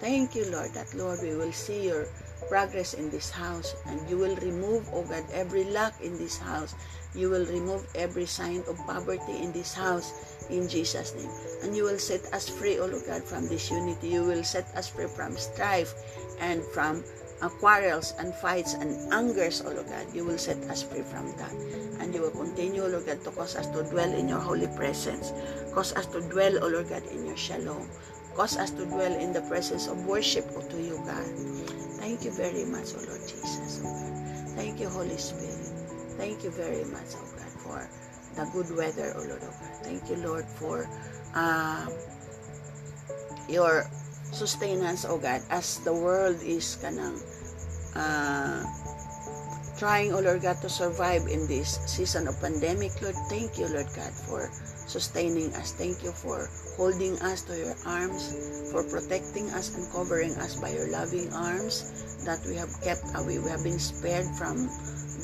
Thank 0.00 0.34
you, 0.34 0.50
Lord, 0.50 0.72
that, 0.72 0.92
Lord, 0.94 1.20
we 1.22 1.36
will 1.36 1.52
see 1.52 1.86
your 1.88 2.06
progress 2.48 2.94
in 2.94 3.10
this 3.10 3.30
house 3.30 3.74
and 3.86 4.00
you 4.08 4.16
will 4.16 4.36
remove, 4.36 4.88
O 4.92 5.02
God, 5.02 5.24
every 5.32 5.64
lack 5.64 6.00
in 6.00 6.16
this 6.16 6.38
house. 6.38 6.74
You 7.14 7.30
will 7.30 7.46
remove 7.46 7.86
every 7.94 8.26
sign 8.26 8.62
of 8.68 8.76
poverty 8.86 9.38
in 9.40 9.52
this 9.52 9.72
house 9.72 10.36
in 10.50 10.68
Jesus' 10.68 11.14
name. 11.14 11.30
And 11.62 11.76
you 11.76 11.84
will 11.84 11.98
set 11.98 12.24
us 12.32 12.48
free, 12.48 12.78
O 12.78 12.86
Lord 12.86 13.04
God, 13.06 13.24
from 13.24 13.48
this 13.48 13.70
unity. 13.70 14.08
You 14.08 14.24
will 14.24 14.44
set 14.44 14.66
us 14.76 14.88
free 14.88 15.06
from 15.06 15.36
strife 15.36 15.94
and 16.40 16.62
from 16.62 17.04
uh, 17.42 17.48
quarrels 17.48 18.14
and 18.18 18.34
fights 18.34 18.74
and 18.74 18.96
angers, 19.12 19.60
O 19.60 19.70
Lord 19.70 19.88
God. 19.88 20.06
You 20.14 20.24
will 20.24 20.38
set 20.38 20.56
us 20.70 20.82
free 20.82 21.02
from 21.02 21.32
that. 21.36 21.52
And 22.00 22.14
you 22.14 22.22
will 22.22 22.30
continue, 22.30 22.84
O 22.84 22.88
Lord 22.88 23.06
God, 23.06 23.22
to 23.24 23.30
cause 23.30 23.56
us 23.56 23.66
to 23.68 23.82
dwell 23.84 24.12
in 24.12 24.28
your 24.28 24.40
holy 24.40 24.68
presence. 24.76 25.32
Cause 25.74 25.94
us 25.94 26.06
to 26.06 26.20
dwell, 26.22 26.64
O 26.64 26.68
Lord 26.68 26.88
God, 26.88 27.04
in 27.12 27.26
your 27.26 27.36
shalom. 27.36 27.88
Cause 28.34 28.56
us 28.56 28.70
to 28.72 28.84
dwell 28.86 29.12
in 29.14 29.32
the 29.32 29.42
presence 29.42 29.86
of 29.86 30.04
worship 30.06 30.44
to 30.48 30.76
you, 30.80 30.96
God. 31.06 31.26
Thank 32.00 32.24
you 32.24 32.30
very 32.32 32.64
much, 32.64 32.94
O 32.94 32.98
Lord 33.08 33.20
Jesus, 33.26 33.80
O 33.80 33.88
God. 33.88 34.56
Thank 34.56 34.80
you, 34.80 34.88
Holy 34.88 35.16
Spirit. 35.16 35.72
Thank 36.16 36.44
you 36.44 36.50
very 36.50 36.84
much, 36.84 37.16
O 37.16 37.24
God, 37.36 37.52
for 37.60 37.88
the 38.36 38.44
good 38.52 38.76
weather, 38.76 39.12
O 39.16 39.20
Lord, 39.20 39.42
O 39.42 39.48
God. 39.48 39.76
Thank 39.82 40.08
you, 40.08 40.16
Lord, 40.16 40.44
for 40.44 40.88
uh, 41.34 41.86
your 43.48 43.88
sustenance, 44.36 45.08
O 45.08 45.16
God, 45.16 45.40
as 45.48 45.80
the 45.80 45.96
world 45.96 46.36
is 46.44 46.76
kanang 46.76 47.16
uh, 47.96 48.60
trying, 49.80 50.12
O 50.12 50.20
Lord 50.20 50.44
God, 50.44 50.60
to 50.60 50.68
survive 50.68 51.24
in 51.28 51.48
this 51.48 51.80
season 51.88 52.28
of 52.28 52.36
pandemic, 52.40 52.92
Lord. 53.00 53.16
Thank 53.32 53.56
you, 53.56 53.68
Lord 53.68 53.88
God, 53.96 54.12
for 54.28 54.52
sustaining 54.84 55.52
us. 55.56 55.72
Thank 55.72 56.04
you 56.04 56.12
for 56.12 56.48
holding 56.76 57.16
us 57.24 57.42
to 57.48 57.56
your 57.56 57.76
arms, 57.88 58.36
for 58.72 58.84
protecting 58.84 59.48
us 59.56 59.72
and 59.72 59.88
covering 59.92 60.36
us 60.36 60.60
by 60.60 60.72
your 60.72 60.88
loving 60.92 61.32
arms 61.32 62.24
that 62.24 62.40
we 62.44 62.56
have 62.56 62.72
kept 62.84 63.04
away. 63.16 63.40
We 63.40 63.48
have 63.48 63.64
been 63.64 63.80
spared 63.80 64.28
from 64.36 64.68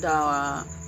the 0.01 0.17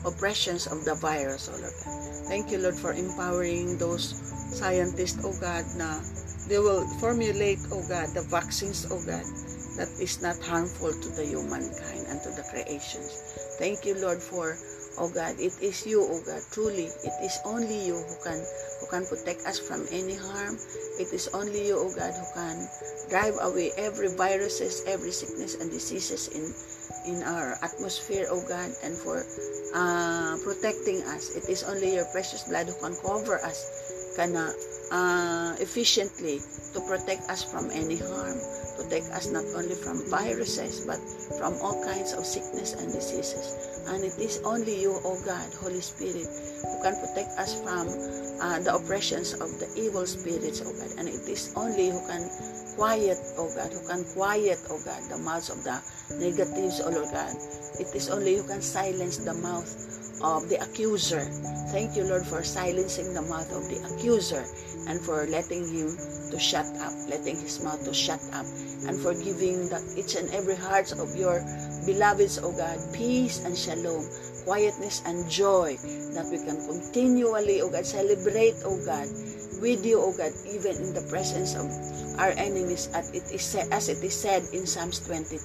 oppressions 0.06 0.66
of 0.68 0.86
the 0.86 0.96
virus, 0.98 1.50
O 1.50 1.58
Lord. 1.58 1.78
Thank 2.26 2.50
you, 2.50 2.58
Lord, 2.58 2.76
for 2.76 2.94
empowering 2.94 3.78
those 3.78 4.14
scientists, 4.54 5.22
O 5.26 5.34
God, 5.38 5.66
na 5.78 6.02
they 6.48 6.60
will 6.60 6.86
formulate, 7.02 7.60
O 7.72 7.82
God, 7.88 8.14
the 8.14 8.22
vaccines, 8.30 8.86
O 8.92 8.98
God, 9.02 9.26
that 9.78 9.90
is 10.00 10.22
not 10.22 10.38
harmful 10.40 10.94
to 10.94 11.10
the 11.10 11.26
humankind 11.26 12.06
and 12.08 12.22
to 12.22 12.30
the 12.32 12.46
creations. 12.50 13.18
Thank 13.58 13.86
you, 13.86 13.96
Lord, 14.00 14.22
for, 14.22 14.58
O 15.00 15.10
God, 15.10 15.36
it 15.40 15.54
is 15.62 15.86
you, 15.86 16.02
O 16.02 16.22
God, 16.26 16.42
truly, 16.52 16.88
it 17.04 17.16
is 17.24 17.40
only 17.46 17.86
you 17.88 17.96
who 17.98 18.16
can 18.24 18.40
who 18.80 18.86
can 18.88 19.06
protect 19.08 19.42
us 19.48 19.58
from 19.60 19.88
any 19.92 20.16
harm. 20.16 20.56
It 21.00 21.10
is 21.12 21.28
only 21.34 21.68
you, 21.68 21.80
O 21.80 21.90
God, 21.96 22.14
who 22.14 22.28
can 22.36 22.56
drive 23.10 23.36
away 23.42 23.72
every 23.78 24.10
viruses, 24.14 24.84
every 24.88 25.12
sickness 25.12 25.56
and 25.56 25.72
diseases 25.72 26.30
in 26.30 26.54
in 27.06 27.24
our 27.24 27.58
atmosphere, 27.62 28.28
O 28.30 28.42
God, 28.48 28.70
and 28.84 28.96
for 28.96 29.26
uh, 29.74 30.38
protecting 30.44 31.02
us. 31.10 31.36
It 31.36 31.50
is 31.50 31.64
only 31.64 31.96
your 31.96 32.06
precious 32.12 32.44
blood 32.44 32.68
who 32.68 32.78
can 32.82 32.96
cover 33.02 33.38
us 33.44 34.14
kana 34.16 34.54
uh, 34.92 35.56
efficiently 35.60 36.40
to 36.74 36.80
protect 36.82 37.30
us 37.30 37.44
from 37.44 37.72
any 37.72 37.98
harm, 37.98 38.38
protect 38.78 39.08
us 39.16 39.32
not 39.32 39.46
only 39.56 39.76
from 39.76 40.04
viruses 40.10 40.86
but 40.86 41.00
from 41.40 41.56
all 41.62 41.84
kinds 41.84 42.14
of 42.14 42.26
sickness 42.26 42.74
and 42.74 42.92
diseases. 42.92 43.84
And 43.88 44.04
it 44.04 44.18
is 44.20 44.42
only 44.44 44.82
you, 44.82 45.00
O 45.06 45.18
God, 45.26 45.46
Holy 45.62 45.82
Spirit, 45.82 46.26
who 46.26 46.78
can 46.82 46.96
protect 47.00 47.38
us 47.38 47.62
from 47.62 47.88
uh, 48.42 48.60
the 48.60 48.76
oppressions 48.76 49.34
of 49.34 49.48
the 49.60 49.70
evil 49.78 50.06
spirits, 50.06 50.62
O 50.62 50.74
God. 50.74 50.92
And 50.98 51.08
it 51.08 51.28
is 51.30 51.54
only 51.56 51.90
who 51.90 52.02
can 52.08 52.30
quiet, 52.76 53.18
O 53.38 53.48
God, 53.56 53.72
who 53.72 53.88
can 53.88 54.04
quiet, 54.14 54.60
O 54.70 54.80
God, 54.84 55.02
the 55.10 55.18
mouths 55.18 55.50
of 55.50 55.64
the 55.64 55.80
negatives, 56.20 56.82
O 56.82 56.90
Lord 56.90 57.10
God. 57.14 57.34
It 57.80 57.94
is 57.96 58.10
only 58.10 58.38
who 58.38 58.44
can 58.48 58.62
silence 58.62 59.18
the 59.18 59.34
mouth 59.34 59.70
of 60.24 60.50
the 60.50 60.58
accuser. 60.62 61.22
Thank 61.72 61.96
you, 61.96 62.04
Lord, 62.04 62.26
for 62.26 62.44
silencing 62.44 63.14
the 63.14 63.22
mouth 63.22 63.52
of 63.52 63.68
the 63.70 63.84
accuser 63.86 64.46
and 64.88 65.02
for 65.02 65.26
letting 65.28 65.68
him 65.68 65.98
to 66.32 66.40
shut 66.40 66.66
up, 66.80 66.94
letting 67.10 67.36
his 67.36 67.62
mouth 67.62 67.84
to 67.86 67.94
shut 67.94 68.22
up, 68.34 68.46
and 68.88 69.00
for 69.00 69.14
giving 69.14 69.70
the, 69.70 69.82
each 69.98 70.16
and 70.16 70.30
every 70.32 70.56
hearts 70.56 70.92
of 70.92 71.16
your 71.16 71.44
beloveds, 71.86 72.40
O 72.40 72.52
God, 72.52 72.78
peace 72.94 73.44
and 73.44 73.58
shalom, 73.58 74.08
quietness 74.46 75.02
and 75.06 75.30
joy, 75.30 75.78
that 76.14 76.28
we 76.32 76.38
can 76.38 76.58
continually, 76.68 77.62
O 77.62 77.70
God, 77.70 77.86
celebrate, 77.86 78.56
O 78.66 78.78
God, 78.86 79.08
with 79.62 79.86
you, 79.86 80.02
O 80.02 80.12
God, 80.16 80.32
even 80.48 80.76
in 80.78 80.94
the 80.94 81.06
presence 81.10 81.56
of 81.56 81.66
our 82.20 82.32
enemies, 82.38 82.90
as 82.94 83.12
it 83.12 83.24
is 83.32 83.42
said, 83.42 83.68
as 83.72 83.90
it 83.90 84.04
is 84.04 84.16
said 84.16 84.44
in 84.54 84.66
Psalms 84.66 85.00
23. 85.06 85.38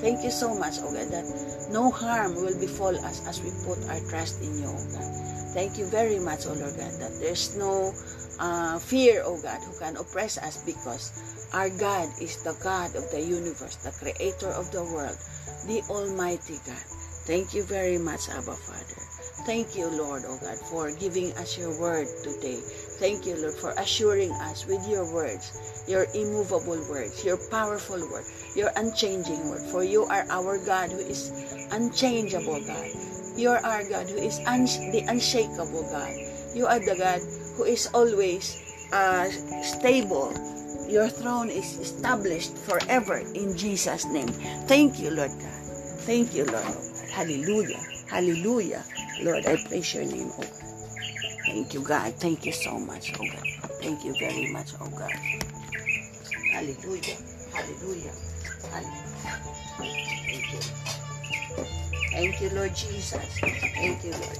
Thank 0.00 0.24
you 0.24 0.30
so 0.30 0.54
much, 0.54 0.78
O 0.80 0.92
God, 0.92 1.08
that 1.10 1.68
no 1.70 1.90
harm 1.90 2.34
will 2.34 2.58
befall 2.58 2.94
us 3.04 3.26
as 3.26 3.40
we 3.42 3.50
put 3.64 3.78
our 3.88 4.00
trust 4.10 4.42
in 4.42 4.58
you, 4.58 4.66
O 4.66 4.78
God. 4.92 5.22
Thank 5.54 5.78
you 5.78 5.84
very 5.86 6.18
much, 6.18 6.46
O 6.46 6.52
Lord 6.52 6.76
God, 6.76 6.92
that 7.00 7.12
there's 7.20 7.56
no 7.56 7.92
uh, 8.38 8.78
fear, 8.78 9.22
O 9.24 9.40
God, 9.40 9.60
who 9.62 9.78
can 9.78 9.96
oppress 9.96 10.38
us 10.38 10.62
because 10.64 11.12
our 11.52 11.70
God 11.70 12.08
is 12.20 12.42
the 12.42 12.56
God 12.62 12.94
of 12.96 13.10
the 13.10 13.20
universe, 13.20 13.76
the 13.76 13.92
creator 13.92 14.48
of 14.48 14.70
the 14.72 14.82
world, 14.84 15.18
the 15.66 15.82
Almighty 15.90 16.58
God. 16.66 16.84
Thank 17.24 17.54
you 17.54 17.62
very 17.62 17.98
much, 17.98 18.28
Abba 18.28 18.56
Father. 18.56 19.00
Thank 19.44 19.76
you, 19.76 19.88
Lord, 19.88 20.24
O 20.26 20.38
God, 20.38 20.58
for 20.58 20.90
giving 20.92 21.32
us 21.34 21.58
your 21.58 21.78
word 21.78 22.06
today. 22.22 22.60
Thank 22.98 23.26
you, 23.26 23.34
Lord, 23.36 23.54
for 23.54 23.70
assuring 23.78 24.30
us 24.32 24.66
with 24.66 24.86
your 24.88 25.04
words, 25.12 25.84
your 25.88 26.06
immovable 26.14 26.78
words, 26.88 27.24
your 27.24 27.38
powerful 27.50 27.98
word, 28.10 28.24
your 28.54 28.70
unchanging 28.76 29.48
word. 29.50 29.62
For 29.70 29.82
you 29.82 30.04
are 30.04 30.26
our 30.30 30.58
God 30.58 30.90
who 30.92 30.98
is 30.98 31.30
unchangeable 31.72 32.60
God. 32.64 32.86
You 33.36 33.50
are 33.50 33.64
our 33.64 33.82
God 33.88 34.08
who 34.10 34.16
is 34.18 34.38
the 34.38 35.04
unshakable 35.08 35.90
God. 35.90 36.14
You 36.54 36.66
are 36.66 36.78
the 36.78 36.94
God 36.96 37.20
who 37.56 37.64
is 37.64 37.88
always 37.94 38.56
uh, 38.92 39.28
stable. 39.62 40.32
Your 40.88 41.08
throne 41.08 41.48
is 41.48 41.78
established 41.78 42.56
forever 42.58 43.18
in 43.34 43.56
Jesus' 43.56 44.04
name. 44.06 44.28
Thank 44.68 45.00
you, 45.00 45.10
Lord 45.10 45.30
God. 45.30 45.60
Thank 46.04 46.34
you, 46.34 46.44
Lord. 46.44 46.76
Hallelujah. 47.12 47.80
Hallelujah. 48.08 48.84
Lord, 49.22 49.46
I 49.46 49.56
praise 49.68 49.94
your 49.94 50.04
name, 50.04 50.30
oh 50.36 50.42
God. 50.42 50.62
Thank 51.46 51.74
you, 51.74 51.80
God. 51.80 52.14
Thank 52.14 52.44
you 52.44 52.52
so 52.52 52.78
much, 52.78 53.12
oh 53.18 53.24
God. 53.24 53.70
Thank 53.80 54.04
you 54.04 54.14
very 54.18 54.52
much, 54.52 54.72
oh 54.80 54.90
God. 54.90 55.12
Hallelujah. 56.52 57.16
Hallelujah. 57.54 58.12
Hallelujah. 58.70 58.92
Thank 60.26 60.52
you. 60.52 60.60
Thank 62.10 62.40
you, 62.40 62.50
Lord 62.50 62.74
Jesus. 62.74 63.40
Thank 63.40 64.04
you, 64.04 64.12
Lord. 64.12 64.38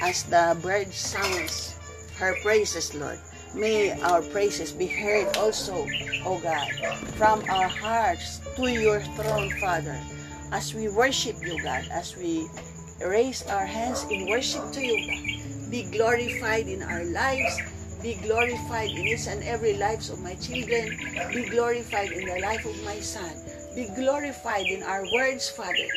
As 0.00 0.24
the 0.24 0.56
bird 0.60 0.92
sounds 0.92 1.74
her 2.18 2.36
praises, 2.42 2.94
Lord, 2.94 3.18
may 3.54 3.98
our 4.02 4.20
praises 4.20 4.72
be 4.72 4.86
heard 4.86 5.36
also, 5.36 5.86
O 6.24 6.38
God, 6.38 6.68
from 7.16 7.42
our 7.48 7.68
hearts 7.68 8.40
to 8.56 8.66
your 8.68 9.00
throne, 9.16 9.50
Father. 9.56 9.96
As 10.52 10.74
we 10.74 10.88
worship 10.88 11.36
you, 11.44 11.60
God, 11.62 11.88
as 11.90 12.16
we 12.16 12.48
raise 13.00 13.42
our 13.48 13.64
hands 13.64 14.04
in 14.10 14.28
worship 14.28 14.70
to 14.72 14.84
you, 14.84 14.96
God, 15.08 15.70
be 15.70 15.82
glorified 15.90 16.68
in 16.68 16.82
our 16.82 17.04
lives, 17.04 17.56
be 18.02 18.14
glorified 18.22 18.90
in 18.90 19.06
each 19.08 19.26
and 19.26 19.42
every 19.44 19.74
lives 19.74 20.10
of 20.10 20.20
my 20.20 20.34
children, 20.36 20.96
be 21.32 21.48
glorified 21.48 22.12
in 22.12 22.24
the 22.28 22.40
life 22.40 22.64
of 22.64 22.76
my 22.84 23.00
son, 23.00 23.32
be 23.74 23.88
glorified 23.96 24.66
in 24.66 24.82
our 24.84 25.04
words, 25.12 25.48
Father, 25.48 25.88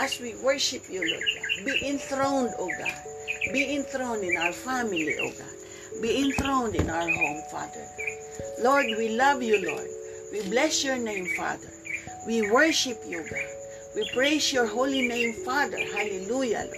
as 0.00 0.20
we 0.20 0.34
worship 0.42 0.82
you, 0.90 1.00
Lord 1.00 1.24
God. 1.34 1.64
Be 1.64 1.88
enthroned, 1.88 2.54
O 2.58 2.68
God. 2.78 3.07
Be 3.52 3.76
enthroned 3.76 4.24
in 4.24 4.36
our 4.36 4.52
family, 4.52 5.16
O 5.18 5.30
God. 5.30 6.02
Be 6.02 6.22
enthroned 6.22 6.74
in 6.74 6.90
our 6.90 7.08
home, 7.08 7.42
Father. 7.50 7.86
Lord, 8.60 8.86
we 8.98 9.16
love 9.16 9.42
you, 9.42 9.64
Lord. 9.66 9.88
We 10.32 10.42
bless 10.50 10.84
your 10.84 10.98
name, 10.98 11.26
Father. 11.36 11.70
We 12.26 12.50
worship 12.50 13.00
you, 13.06 13.22
God. 13.22 13.48
We 13.96 14.08
praise 14.12 14.52
your 14.52 14.66
holy 14.66 15.08
name, 15.08 15.32
Father. 15.44 15.78
Hallelujah. 15.78 16.68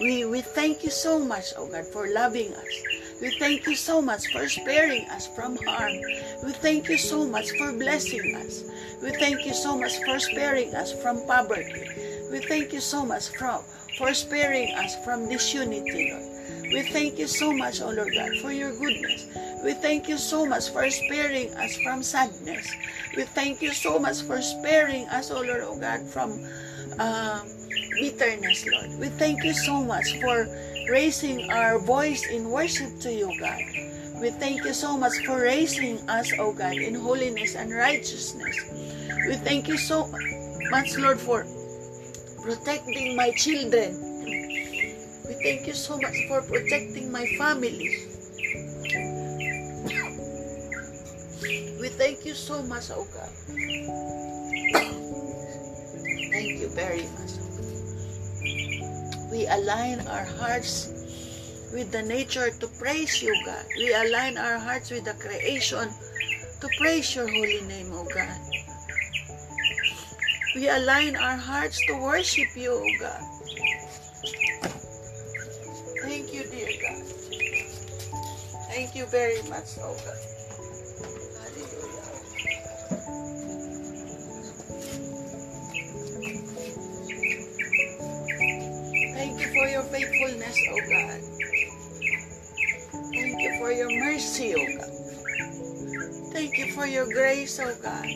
We, 0.00 0.24
we 0.24 0.40
thank 0.40 0.82
you 0.82 0.90
so 0.90 1.18
much, 1.18 1.52
oh 1.56 1.68
God, 1.68 1.86
for 1.86 2.08
loving 2.12 2.52
us. 2.54 2.74
We 3.20 3.30
thank 3.38 3.66
you 3.66 3.76
so 3.76 4.00
much 4.00 4.32
for 4.32 4.48
sparing 4.48 5.06
us 5.10 5.28
from 5.28 5.58
harm. 5.58 5.92
We 6.42 6.52
thank 6.52 6.88
you 6.88 6.96
so 6.96 7.26
much 7.26 7.50
for 7.52 7.72
blessing 7.72 8.34
us. 8.34 8.64
We 9.02 9.10
thank 9.10 9.44
you 9.44 9.52
so 9.52 9.78
much 9.78 10.02
for 10.04 10.18
sparing 10.18 10.74
us 10.74 10.92
from 11.02 11.24
poverty. 11.26 11.86
We 12.32 12.40
thank 12.40 12.72
you 12.72 12.80
so 12.80 13.04
much 13.04 13.28
for, 13.28 13.62
for 14.00 14.14
sparing 14.14 14.72
us 14.80 14.96
from 15.04 15.28
disunity, 15.28 16.08
Lord. 16.08 16.24
We 16.72 16.80
thank 16.88 17.18
you 17.18 17.28
so 17.28 17.52
much, 17.52 17.82
O 17.82 17.90
Lord 17.90 18.14
God, 18.16 18.32
for 18.40 18.50
your 18.50 18.72
goodness. 18.72 19.28
We 19.62 19.74
thank 19.74 20.08
you 20.08 20.16
so 20.16 20.46
much 20.46 20.72
for 20.72 20.88
sparing 20.88 21.52
us 21.60 21.76
from 21.84 22.02
sadness. 22.02 22.64
We 23.14 23.24
thank 23.24 23.60
you 23.60 23.76
so 23.76 23.98
much 23.98 24.22
for 24.22 24.40
sparing 24.40 25.04
us, 25.12 25.30
O 25.30 25.42
Lord, 25.44 25.60
God, 25.84 26.00
from 26.08 26.40
uh, 26.98 27.44
bitterness, 28.00 28.64
Lord. 28.64 28.88
We 28.98 29.12
thank 29.20 29.44
you 29.44 29.52
so 29.52 29.84
much 29.84 30.16
for 30.16 30.48
raising 30.88 31.44
our 31.50 31.78
voice 31.78 32.24
in 32.24 32.48
worship 32.48 32.98
to 33.04 33.12
you, 33.12 33.28
God. 33.38 33.60
We 34.16 34.30
thank 34.30 34.64
you 34.64 34.72
so 34.72 34.96
much 34.96 35.12
for 35.28 35.36
raising 35.44 36.00
us, 36.08 36.32
O 36.38 36.54
God, 36.54 36.80
in 36.80 36.94
holiness 36.94 37.54
and 37.54 37.68
righteousness. 37.68 38.56
We 39.28 39.36
thank 39.36 39.68
you 39.68 39.76
so 39.76 40.08
much, 40.70 40.96
Lord, 40.96 41.20
for 41.20 41.44
protecting 42.42 43.16
my 43.16 43.30
children. 43.32 43.94
We 45.28 45.34
thank 45.42 45.66
you 45.66 45.74
so 45.74 45.98
much 45.98 46.16
for 46.28 46.42
protecting 46.42 47.12
my 47.12 47.26
family. 47.38 48.06
We 51.80 51.88
thank 51.88 52.24
you 52.24 52.34
so 52.34 52.62
much, 52.62 52.90
oh 52.90 53.06
God. 53.12 53.30
Thank 56.32 56.60
you 56.60 56.68
very 56.68 57.04
much. 57.16 57.32
We 59.30 59.46
align 59.46 60.06
our 60.08 60.24
hearts 60.24 60.88
with 61.72 61.92
the 61.92 62.02
nature 62.02 62.50
to 62.50 62.66
praise 62.78 63.22
you, 63.22 63.34
God. 63.46 63.64
We 63.76 63.94
align 63.94 64.36
our 64.36 64.58
hearts 64.58 64.90
with 64.90 65.04
the 65.04 65.14
creation 65.14 65.88
to 66.60 66.68
praise 66.78 67.14
your 67.14 67.28
holy 67.28 67.60
name, 67.62 67.90
oh 67.92 68.06
God. 68.12 68.36
We 70.54 70.68
align 70.68 71.14
our 71.14 71.36
hearts 71.36 71.80
to 71.86 71.94
worship 71.94 72.48
you, 72.56 72.72
O 72.72 72.84
God. 72.98 73.22
Thank 76.02 76.34
you, 76.34 76.42
dear 76.50 76.70
God. 76.82 77.04
Thank 78.68 78.96
you 78.96 79.06
very 79.06 79.42
much, 79.48 79.78
O 79.78 79.94
God. 79.94 80.18
Hallelujah. 81.38 82.26
Thank 89.14 89.40
you 89.40 89.48
for 89.54 89.68
your 89.68 89.82
faithfulness, 89.84 90.58
O 90.68 90.76
God. 90.90 91.20
Thank 93.14 93.40
you 93.40 93.58
for 93.60 93.70
your 93.70 93.90
mercy, 94.00 94.54
O 94.54 94.66
God. 94.78 94.90
Thank 96.32 96.58
you 96.58 96.72
for 96.72 96.86
your 96.86 97.06
grace, 97.06 97.60
O 97.60 97.72
God. 97.82 98.06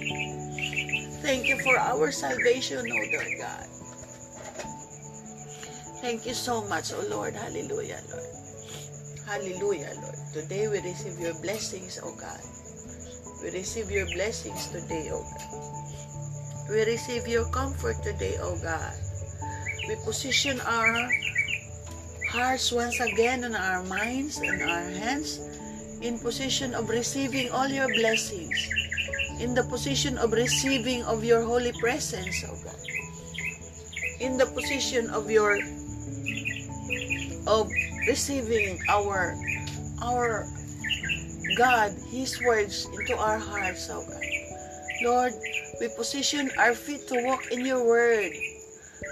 Thank 1.24 1.48
you 1.48 1.56
for 1.64 1.78
our 1.80 2.12
salvation, 2.12 2.84
O 2.84 3.00
Lord 3.00 3.32
God. 3.40 3.64
Thank 6.04 6.26
you 6.28 6.34
so 6.36 6.60
much, 6.68 6.92
O 6.92 7.00
Lord. 7.08 7.32
Hallelujah, 7.32 8.04
Lord. 8.12 8.28
Hallelujah, 9.24 9.88
Lord. 10.04 10.20
Today 10.36 10.68
we 10.68 10.84
receive 10.84 11.16
your 11.18 11.32
blessings, 11.40 11.96
O 12.04 12.12
God. 12.12 12.44
We 13.40 13.56
receive 13.56 13.90
your 13.90 14.04
blessings 14.12 14.68
today, 14.68 15.08
O 15.16 15.24
God. 15.24 15.48
We 16.68 16.84
receive 16.92 17.26
your 17.26 17.48
comfort 17.48 18.04
today, 18.04 18.36
O 18.44 18.60
God. 18.60 18.92
We 19.88 19.96
position 20.04 20.60
our 20.60 21.08
hearts 22.28 22.68
once 22.70 23.00
again 23.00 23.44
and 23.44 23.56
our 23.56 23.82
minds 23.84 24.44
and 24.44 24.60
our 24.60 24.92
hands 24.92 25.40
in 26.02 26.18
position 26.18 26.74
of 26.74 26.90
receiving 26.90 27.48
all 27.48 27.68
your 27.68 27.88
blessings, 27.96 28.68
in 29.40 29.54
the 29.54 29.64
position 29.64 30.18
of 30.18 30.32
receiving 30.32 31.02
of 31.04 31.24
your 31.24 31.42
holy 31.42 31.72
presence, 31.80 32.44
oh 32.46 32.56
God, 32.62 32.80
in 34.20 34.36
the 34.36 34.46
position 34.46 35.10
of 35.10 35.30
your 35.30 35.58
of 37.46 37.68
receiving 38.08 38.78
our 38.88 39.36
our 40.02 40.46
God, 41.56 41.92
His 42.10 42.40
words 42.42 42.88
into 42.98 43.16
our 43.16 43.38
hearts, 43.38 43.88
oh 43.90 44.02
God. 44.02 44.24
Lord, 45.02 45.32
we 45.80 45.88
position 45.96 46.50
our 46.56 46.74
feet 46.74 47.06
to 47.08 47.24
walk 47.26 47.50
in 47.50 47.66
your 47.66 47.84
word. 47.84 48.32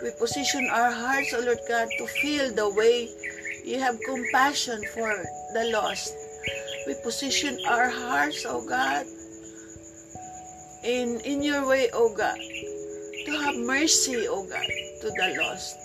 We 0.02 0.10
position 0.18 0.68
our 0.70 0.90
hearts, 0.90 1.34
O 1.34 1.40
Lord 1.40 1.58
God, 1.68 1.88
to 1.98 2.06
feel 2.06 2.54
the 2.54 2.70
way 2.70 3.10
you 3.64 3.78
have 3.78 3.98
compassion 4.00 4.82
for 4.94 5.10
the 5.54 5.70
lost. 5.72 6.14
We 6.86 6.94
position 7.02 7.58
our 7.68 7.90
hearts, 7.90 8.46
O 8.46 8.66
God, 8.66 9.06
in, 10.83 11.20
in 11.20 11.43
your 11.43 11.66
way, 11.66 11.89
O 11.93 12.14
God, 12.14 12.37
to 12.37 13.30
have 13.43 13.57
mercy, 13.57 14.26
O 14.28 14.43
God, 14.47 14.66
to 15.01 15.11
the 15.11 15.37
lost. 15.41 15.76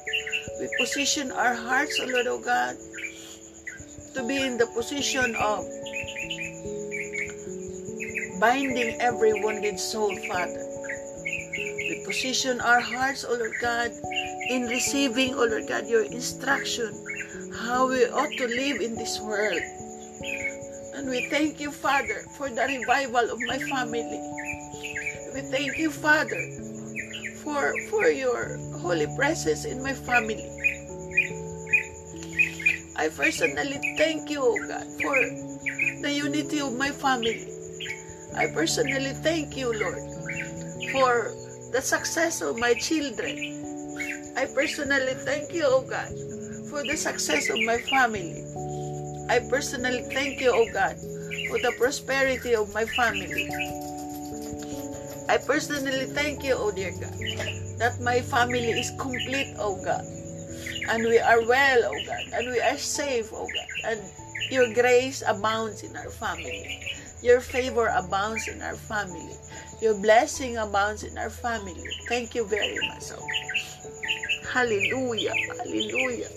We 0.59 0.69
position 0.79 1.31
our 1.31 1.53
hearts, 1.53 1.99
O 1.99 2.05
Lord, 2.05 2.27
O 2.27 2.39
God, 2.39 2.75
to 4.15 4.23
be 4.27 4.41
in 4.41 4.57
the 4.57 4.65
position 4.73 5.35
of 5.35 5.65
binding 8.39 8.99
every 8.99 9.33
wounded 9.33 9.79
soul, 9.79 10.15
Father. 10.27 10.65
We 11.53 12.03
position 12.05 12.59
our 12.61 12.79
hearts, 12.79 13.23
O 13.23 13.33
Lord 13.37 13.53
God, 13.61 13.91
in 14.49 14.63
receiving, 14.63 15.35
O 15.35 15.45
Lord 15.45 15.67
God, 15.67 15.87
your 15.87 16.05
instruction, 16.05 16.89
how 17.61 17.87
we 17.89 18.05
ought 18.05 18.31
to 18.37 18.47
live 18.47 18.81
in 18.81 18.95
this 18.95 19.19
world. 19.19 19.61
And 20.95 21.07
we 21.07 21.29
thank 21.29 21.59
you, 21.59 21.69
Father, 21.69 22.25
for 22.35 22.49
the 22.49 22.65
revival 22.65 23.29
of 23.29 23.37
my 23.45 23.59
family. 23.59 24.46
We 25.37 25.43
thank 25.43 25.77
you, 25.77 25.91
Father, 25.91 26.49
for, 27.43 27.71
for 27.91 28.09
your 28.09 28.57
holy 28.81 29.05
presence 29.15 29.65
in 29.65 29.83
my 29.83 29.93
family. 29.93 30.49
I 32.95 33.09
personally 33.09 33.79
thank 33.99 34.31
you, 34.31 34.41
O 34.41 34.57
God, 34.67 34.87
for 34.99 35.15
the 36.01 36.11
unity 36.11 36.59
of 36.59 36.75
my 36.75 36.89
family. 36.89 37.45
I 38.35 38.47
personally 38.47 39.13
thank 39.21 39.55
you, 39.55 39.77
Lord, 39.77 40.01
for 40.91 41.29
the 41.71 41.81
success 41.83 42.41
of 42.41 42.57
my 42.57 42.73
children. 42.73 44.33
I 44.35 44.47
personally 44.47 45.13
thank 45.21 45.53
you, 45.53 45.65
O 45.65 45.85
God, 45.85 46.09
for 46.71 46.81
the 46.81 46.97
success 46.97 47.51
of 47.51 47.61
my 47.61 47.77
family. 47.77 48.41
I 49.29 49.37
personally 49.51 50.01
thank 50.11 50.41
you, 50.41 50.49
O 50.49 50.65
God, 50.73 50.97
for 51.47 51.59
the 51.61 51.75
prosperity 51.77 52.55
of 52.55 52.73
my 52.73 52.85
family. 52.85 53.77
I 55.29 55.37
personally 55.37 56.05
thank 56.15 56.43
you, 56.43 56.53
O 56.55 56.71
dear 56.71 56.91
God, 56.91 57.13
that 57.79 57.99
my 57.99 58.21
family 58.21 58.71
is 58.71 58.91
complete, 58.97 59.55
O 59.59 59.75
God. 59.83 60.05
And 60.89 61.03
we 61.03 61.19
are 61.19 61.45
well, 61.45 61.83
O 61.83 61.93
God, 62.05 62.23
and 62.33 62.47
we 62.47 62.61
are 62.61 62.77
safe, 62.77 63.33
O 63.33 63.43
God. 63.43 63.67
And 63.83 63.99
your 64.49 64.73
grace 64.73 65.23
abounds 65.27 65.83
in 65.83 65.95
our 65.97 66.09
family. 66.09 66.79
Your 67.21 67.41
favor 67.41 67.87
abounds 67.87 68.47
in 68.47 68.61
our 68.61 68.75
family. 68.75 69.35
Your 69.81 69.95
blessing 69.95 70.57
abounds 70.57 71.03
in 71.03 71.17
our 71.17 71.29
family. 71.29 71.75
Thank 72.07 72.33
you 72.33 72.45
very 72.45 72.79
much, 72.87 73.11
O 73.11 73.19
God. 73.19 73.91
Hallelujah. 74.53 75.33
Hallelujah. 75.59 76.29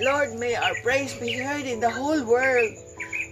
Lord, 0.00 0.32
may 0.40 0.54
our 0.54 0.74
praise 0.82 1.12
be 1.12 1.32
heard 1.32 1.66
in 1.66 1.78
the 1.78 1.90
whole 1.90 2.24
world. 2.24 2.72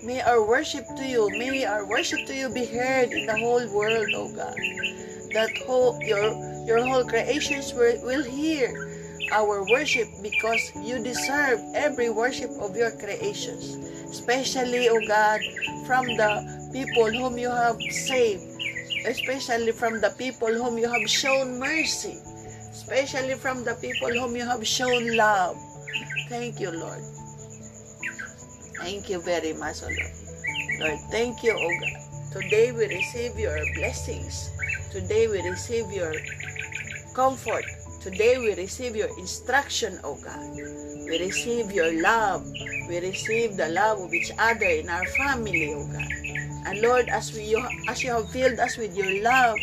May 0.03 0.21
our 0.21 0.47
worship 0.47 0.87
to 0.97 1.05
you, 1.05 1.29
may 1.31 1.65
our 1.65 1.85
worship 1.85 2.25
to 2.27 2.35
you 2.35 2.49
be 2.49 2.65
heard 2.65 3.11
in 3.11 3.27
the 3.27 3.37
whole 3.37 3.67
world, 3.75 4.09
O 4.15 4.33
God. 4.35 4.57
That 5.35 5.51
whole, 5.67 6.01
your, 6.03 6.33
your 6.67 6.87
whole 6.87 7.05
creations 7.05 7.75
will, 7.75 8.01
will 8.05 8.23
hear 8.23 8.71
our 9.33 9.69
worship 9.69 10.09
because 10.23 10.73
you 10.77 11.03
deserve 11.03 11.61
every 11.75 12.11
worship 12.11 12.51
of 12.61 12.77
your 12.77 12.93
creations. 12.93 13.75
Especially, 14.09 14.89
O 14.89 15.01
God, 15.07 15.41
from 15.85 16.07
the 16.07 16.71
people 16.73 17.11
whom 17.11 17.37
you 17.37 17.51
have 17.51 17.77
saved. 17.91 18.45
Especially 19.05 19.73
from 19.73 20.01
the 20.01 20.15
people 20.17 20.49
whom 20.49 20.79
you 20.79 20.89
have 20.89 21.11
shown 21.11 21.59
mercy. 21.59 22.19
Especially 22.71 23.35
from 23.35 23.65
the 23.65 23.75
people 23.75 24.09
whom 24.09 24.37
you 24.37 24.47
have 24.47 24.67
shown 24.67 25.17
love. 25.17 25.57
Thank 26.29 26.61
you, 26.61 26.71
Lord. 26.71 27.03
Thank 28.79 29.11
you 29.11 29.21
very 29.21 29.53
much, 29.53 29.83
Lord. 29.83 29.99
Lord, 30.79 30.99
thank 31.11 31.43
you, 31.43 31.53
O 31.53 31.69
God. 31.69 31.99
Today 32.33 32.71
we 32.71 32.87
receive 32.87 33.39
your 33.39 33.59
blessings. 33.75 34.51
Today 34.93 35.27
we 35.27 35.43
receive 35.43 35.91
your 35.91 36.15
comfort. 37.13 37.65
Today 38.01 38.39
we 38.39 38.55
receive 38.55 38.95
your 38.95 39.11
instruction, 39.19 39.99
O 40.05 40.15
God. 40.23 40.55
We 41.11 41.19
receive 41.19 41.73
your 41.73 41.91
love. 42.01 42.47
We 42.89 43.01
receive 43.01 43.57
the 43.57 43.69
love 43.69 43.99
of 44.01 44.15
each 44.15 44.31
other 44.39 44.67
in 44.67 44.89
our 44.89 45.07
family, 45.19 45.75
O 45.75 45.83
God. 45.83 46.13
And 46.71 46.81
Lord, 46.81 47.09
as 47.09 47.35
we 47.35 47.57
as 47.89 48.05
you 48.05 48.13
have 48.13 48.31
filled 48.31 48.61
us 48.61 48.77
with 48.77 48.97
your 48.97 49.23
love, 49.23 49.57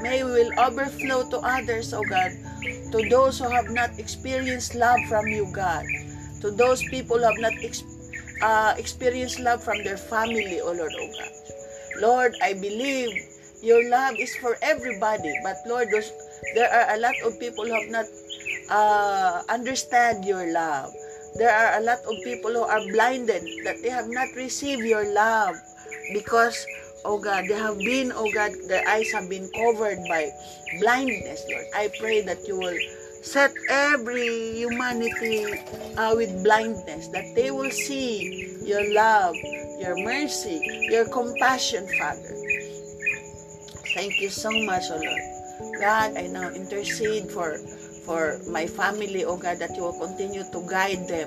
may 0.00 0.24
we 0.24 0.30
will 0.30 0.52
overflow 0.58 1.28
to 1.28 1.38
others, 1.44 1.92
O 1.92 2.02
God, 2.02 2.32
to 2.92 3.04
those 3.10 3.38
who 3.38 3.48
have 3.48 3.68
not 3.68 3.98
experienced 3.98 4.74
love 4.74 5.00
from 5.08 5.26
you, 5.28 5.46
God, 5.52 5.84
to 6.40 6.50
those 6.50 6.82
people 6.88 7.18
who 7.18 7.24
have 7.24 7.38
not 7.38 7.52
experienced 7.60 7.95
uh, 8.42 8.74
experience 8.76 9.38
love 9.38 9.62
from 9.62 9.82
their 9.84 9.96
family, 9.96 10.60
O 10.60 10.72
Lord, 10.72 10.92
O 10.92 11.06
God. 11.06 11.32
Lord, 12.00 12.34
I 12.42 12.52
believe 12.52 13.12
your 13.62 13.88
love 13.88 14.16
is 14.18 14.36
for 14.36 14.56
everybody, 14.60 15.32
but 15.42 15.56
Lord, 15.66 15.88
there 16.54 16.68
are 16.68 16.94
a 16.94 16.98
lot 16.98 17.14
of 17.24 17.40
people 17.40 17.64
who 17.64 17.72
have 17.72 17.88
not 17.88 18.06
uh, 18.70 19.42
understand 19.48 20.24
your 20.24 20.52
love. 20.52 20.92
There 21.36 21.52
are 21.52 21.78
a 21.78 21.82
lot 21.82 22.00
of 22.04 22.16
people 22.24 22.52
who 22.52 22.62
are 22.62 22.80
blinded 22.92 23.44
that 23.64 23.82
they 23.82 23.90
have 23.90 24.08
not 24.08 24.28
received 24.36 24.82
your 24.84 25.04
love 25.12 25.56
because, 26.12 26.66
oh 27.04 27.18
God, 27.18 27.44
they 27.48 27.56
have 27.56 27.78
been, 27.78 28.12
oh 28.14 28.30
God, 28.32 28.52
their 28.68 28.86
eyes 28.88 29.12
have 29.12 29.28
been 29.28 29.48
covered 29.54 29.98
by 30.08 30.30
blindness, 30.80 31.44
Lord. 31.50 31.66
I 31.74 31.90
pray 31.98 32.20
that 32.22 32.46
you 32.48 32.56
will 32.58 32.76
set 33.26 33.52
every 33.68 34.54
humanity 34.54 35.58
uh, 35.98 36.14
with 36.14 36.30
blindness, 36.46 37.08
that 37.08 37.26
they 37.34 37.50
will 37.50 37.74
see 37.74 38.54
your 38.62 38.94
love, 38.94 39.34
your 39.82 39.98
mercy, 39.98 40.62
your 40.88 41.04
compassion, 41.10 41.88
Father. 41.98 42.30
Thank 43.98 44.20
you 44.22 44.30
so 44.30 44.50
much, 44.62 44.84
O 44.90 44.96
Lord. 45.02 45.26
God, 45.82 46.16
I 46.16 46.30
now 46.30 46.50
intercede 46.54 47.26
for 47.28 47.58
for 48.06 48.38
my 48.46 48.70
family, 48.70 49.24
O 49.24 49.36
God, 49.36 49.58
that 49.58 49.74
you 49.74 49.82
will 49.82 49.98
continue 49.98 50.46
to 50.46 50.60
guide 50.70 51.08
them, 51.10 51.26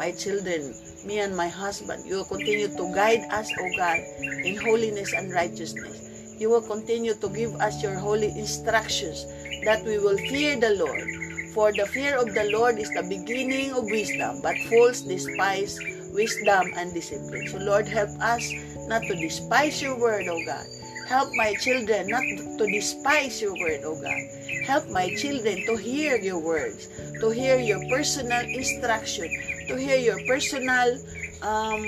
my 0.00 0.12
children, 0.16 0.72
me 1.04 1.20
and 1.20 1.36
my 1.36 1.48
husband. 1.48 2.08
You 2.08 2.24
will 2.24 2.30
continue 2.32 2.72
to 2.72 2.84
guide 2.96 3.28
us, 3.28 3.52
O 3.60 3.64
God, 3.76 4.00
in 4.40 4.56
holiness 4.56 5.12
and 5.12 5.30
righteousness. 5.36 6.00
You 6.40 6.48
will 6.48 6.64
continue 6.64 7.12
to 7.14 7.28
give 7.28 7.52
us 7.60 7.82
your 7.82 7.94
holy 7.94 8.32
instructions 8.32 9.28
that 9.66 9.84
we 9.84 9.98
will 9.98 10.16
fear 10.30 10.54
the 10.54 10.78
Lord. 10.78 11.02
For 11.50 11.72
the 11.72 11.86
fear 11.86 12.14
of 12.16 12.32
the 12.32 12.48
Lord 12.54 12.78
is 12.78 12.90
the 12.94 13.02
beginning 13.02 13.72
of 13.72 13.90
wisdom, 13.90 14.40
but 14.40 14.56
fools 14.70 15.02
despise 15.02 15.78
wisdom 16.14 16.70
and 16.76 16.94
discipline. 16.94 17.48
So 17.48 17.58
Lord, 17.58 17.88
help 17.88 18.10
us 18.22 18.46
not 18.86 19.02
to 19.10 19.14
despise 19.16 19.82
your 19.82 19.98
word, 19.98 20.28
O 20.28 20.38
God. 20.46 20.64
Help 21.08 21.30
my 21.34 21.54
children 21.54 22.06
not 22.06 22.22
to 22.58 22.66
despise 22.70 23.42
your 23.42 23.58
word, 23.58 23.82
O 23.82 23.98
God. 24.00 24.22
Help 24.64 24.88
my 24.90 25.10
children 25.14 25.58
to 25.66 25.76
hear 25.76 26.16
your 26.16 26.38
words, 26.38 26.86
to 27.20 27.30
hear 27.30 27.58
your 27.58 27.82
personal 27.88 28.46
instruction, 28.46 29.26
to 29.66 29.74
hear 29.76 29.98
your 29.98 30.18
personal 30.26 30.94
um, 31.42 31.82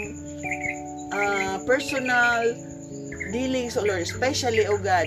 uh, 1.13 1.59
personal 1.67 2.43
dealings, 3.33 3.77
O 3.77 3.85
Lord, 3.85 4.03
especially, 4.03 4.67
O 4.67 4.79
God, 4.79 5.07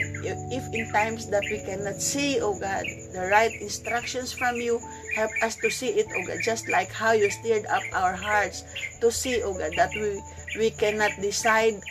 if 0.52 0.64
in 0.74 0.92
times 0.92 1.28
that 1.28 1.44
we 1.50 1.60
cannot 1.66 2.02
see, 2.02 2.40
O 2.42 2.54
God, 2.58 2.86
the 3.14 3.28
right 3.32 3.52
instructions 3.62 4.32
from 4.32 4.58
you, 4.58 4.80
help 5.16 5.32
us 5.42 5.56
to 5.58 5.70
see 5.70 5.90
it, 6.00 6.08
O 6.16 6.26
God, 6.26 6.40
just 6.42 6.70
like 6.70 6.92
how 6.92 7.12
you 7.12 7.30
stirred 7.30 7.66
up 7.68 7.84
our 7.94 8.14
hearts 8.14 8.64
to 9.02 9.12
see, 9.12 9.42
O 9.44 9.54
God, 9.54 9.74
that 9.76 9.92
we, 9.96 10.22
we 10.58 10.70
cannot 10.72 11.12
decide 11.22 11.82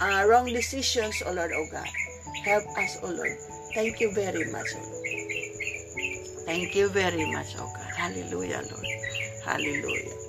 uh, 0.00 0.24
wrong 0.28 0.46
decisions, 0.46 1.22
O 1.26 1.32
Lord, 1.32 1.52
O 1.52 1.66
God. 1.70 1.88
Help 2.44 2.64
us, 2.78 2.98
O 3.02 3.10
Lord. 3.10 3.36
Thank 3.74 4.00
you 4.00 4.12
very 4.12 4.50
much, 4.50 4.68
O 4.74 4.80
Lord. 4.80 4.98
Thank 6.46 6.74
you 6.74 6.88
very 6.88 7.30
much, 7.32 7.56
O 7.56 7.66
God. 7.66 7.92
Hallelujah, 7.96 8.62
Lord. 8.70 8.86
Hallelujah. 9.44 10.27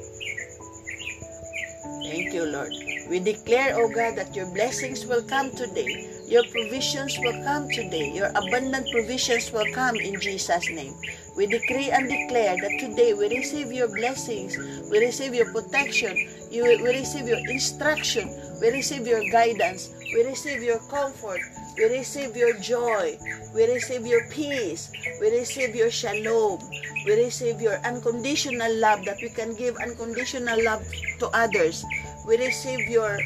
Thank 1.83 2.33
you, 2.33 2.45
Lord. 2.45 2.73
We 3.09 3.19
declare, 3.19 3.77
O 3.77 3.89
God, 3.89 4.15
that 4.17 4.35
your 4.35 4.47
blessings 4.47 5.05
will 5.05 5.23
come 5.23 5.51
today. 5.51 6.18
Your 6.29 6.43
provisions 6.51 7.17
will 7.17 7.43
come 7.43 7.67
today. 7.69 8.13
Your 8.13 8.29
abundant 8.37 8.85
provisions 8.91 9.51
will 9.51 9.65
come 9.73 9.95
in 9.95 10.21
Jesus' 10.21 10.69
name. 10.69 10.93
We 11.35 11.47
decree 11.47 11.89
and 11.89 12.07
declare 12.07 12.55
that 12.55 12.77
today 12.79 13.15
we 13.15 13.29
receive 13.35 13.73
your 13.73 13.87
blessings, 13.87 14.55
we 14.91 14.99
receive 14.99 15.33
your 15.33 15.51
protection, 15.51 16.13
you, 16.51 16.65
we 16.65 17.01
receive 17.01 17.27
your 17.27 17.41
instruction, 17.49 18.29
we 18.61 18.69
receive 18.69 19.07
your 19.07 19.23
guidance, 19.31 19.89
we 20.13 20.23
receive 20.23 20.61
your 20.61 20.77
comfort, 20.93 21.41
we 21.75 21.85
receive 21.85 22.37
your 22.37 22.53
joy, 22.59 23.17
we 23.55 23.65
receive 23.65 24.05
your 24.05 24.29
peace, 24.29 24.91
we 25.19 25.31
receive 25.31 25.75
your 25.75 25.89
shalom, 25.89 26.59
we 27.07 27.25
receive 27.25 27.59
your 27.59 27.79
unconditional 27.81 28.71
love 28.75 29.03
that 29.05 29.17
we 29.19 29.29
can 29.29 29.55
give 29.55 29.77
unconditional 29.77 30.63
love 30.63 30.85
to 31.17 31.27
others. 31.33 31.83
We 32.27 32.37
receive 32.37 32.87
your 32.87 33.17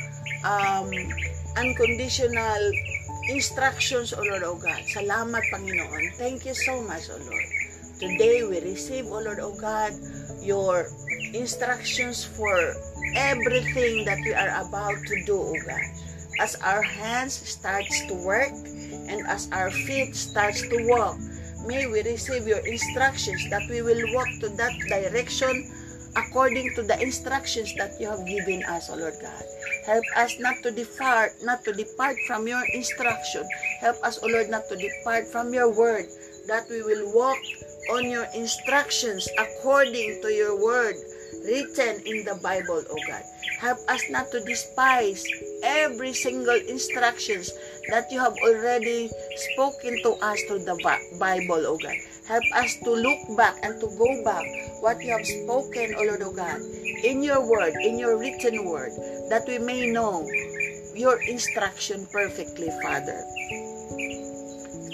um, 0.45 0.89
unconditional 1.57 2.71
instructions, 3.29 4.13
O 4.13 4.21
Lord, 4.21 4.43
O 4.43 4.55
God. 4.55 4.81
Salamat, 4.89 5.43
Panginoon. 5.51 6.13
Thank 6.17 6.45
you 6.45 6.53
so 6.53 6.81
much, 6.81 7.09
O 7.09 7.17
Lord. 7.17 7.47
Today, 7.99 8.43
we 8.43 8.59
receive, 8.61 9.07
O 9.07 9.21
Lord, 9.21 9.39
O 9.39 9.53
God, 9.55 9.93
your 10.41 10.89
instructions 11.33 12.23
for 12.23 12.57
everything 13.15 14.05
that 14.05 14.19
we 14.25 14.33
are 14.33 14.53
about 14.61 14.97
to 15.07 15.15
do, 15.25 15.37
O 15.37 15.55
God. 15.65 15.83
As 16.41 16.55
our 16.65 16.81
hands 16.81 17.33
starts 17.33 17.93
to 18.09 18.15
work 18.25 18.51
and 19.07 19.25
as 19.27 19.47
our 19.53 19.69
feet 19.69 20.15
starts 20.15 20.61
to 20.65 20.77
walk, 20.89 21.17
may 21.65 21.85
we 21.85 22.01
receive 22.01 22.47
your 22.47 22.65
instructions 22.65 23.49
that 23.49 23.61
we 23.69 23.81
will 23.81 24.01
walk 24.13 24.27
to 24.41 24.49
that 24.57 24.73
direction 24.89 25.69
according 26.15 26.73
to 26.75 26.83
the 26.83 26.99
instructions 27.01 27.73
that 27.75 27.99
you 27.99 28.07
have 28.07 28.25
given 28.25 28.63
us, 28.65 28.89
O 28.89 28.95
Lord 28.95 29.15
God. 29.21 29.43
Help 29.85 30.03
us 30.15 30.39
not 30.39 30.55
to 30.63 30.71
depart, 30.71 31.33
not 31.43 31.63
to 31.65 31.73
depart 31.73 32.15
from 32.27 32.47
your 32.47 32.63
instruction. 32.73 33.43
Help 33.79 33.97
us, 34.03 34.19
O 34.23 34.27
Lord, 34.27 34.49
not 34.49 34.69
to 34.69 34.75
depart 34.75 35.27
from 35.27 35.53
your 35.53 35.69
word, 35.69 36.05
that 36.47 36.69
we 36.69 36.83
will 36.83 37.13
walk 37.13 37.39
on 37.91 38.09
your 38.09 38.27
instructions 38.35 39.27
according 39.37 40.21
to 40.21 40.29
your 40.31 40.55
word 40.55 40.95
written 41.43 41.99
in 42.05 42.23
the 42.25 42.39
Bible, 42.41 42.83
O 42.89 42.95
God. 43.07 43.23
Help 43.59 43.79
us 43.87 44.03
not 44.09 44.31
to 44.31 44.43
despise 44.43 45.23
every 45.63 46.13
single 46.13 46.59
instructions 46.67 47.51
that 47.89 48.11
you 48.11 48.19
have 48.19 48.35
already 48.43 49.09
spoken 49.53 49.99
to 50.03 50.11
us 50.23 50.41
through 50.47 50.63
the 50.63 50.75
Bible, 51.19 51.67
O 51.67 51.77
God. 51.77 51.95
Help 52.27 52.43
us 52.55 52.75
to 52.83 52.91
look 52.91 53.19
back 53.35 53.59
and 53.63 53.79
to 53.81 53.87
go 53.97 54.23
back 54.23 54.45
what 54.79 55.03
you 55.03 55.11
have 55.11 55.27
spoken, 55.27 55.93
O 55.95 56.03
Lord, 56.03 56.21
O 56.21 56.31
God, 56.31 56.61
in 57.03 57.21
your 57.21 57.45
word, 57.45 57.73
in 57.83 57.99
your 57.99 58.17
written 58.17 58.63
word, 58.63 58.91
that 59.29 59.43
we 59.45 59.59
may 59.59 59.91
know 59.91 60.25
your 60.95 61.21
instruction 61.23 62.07
perfectly, 62.11 62.69
Father. 62.81 63.19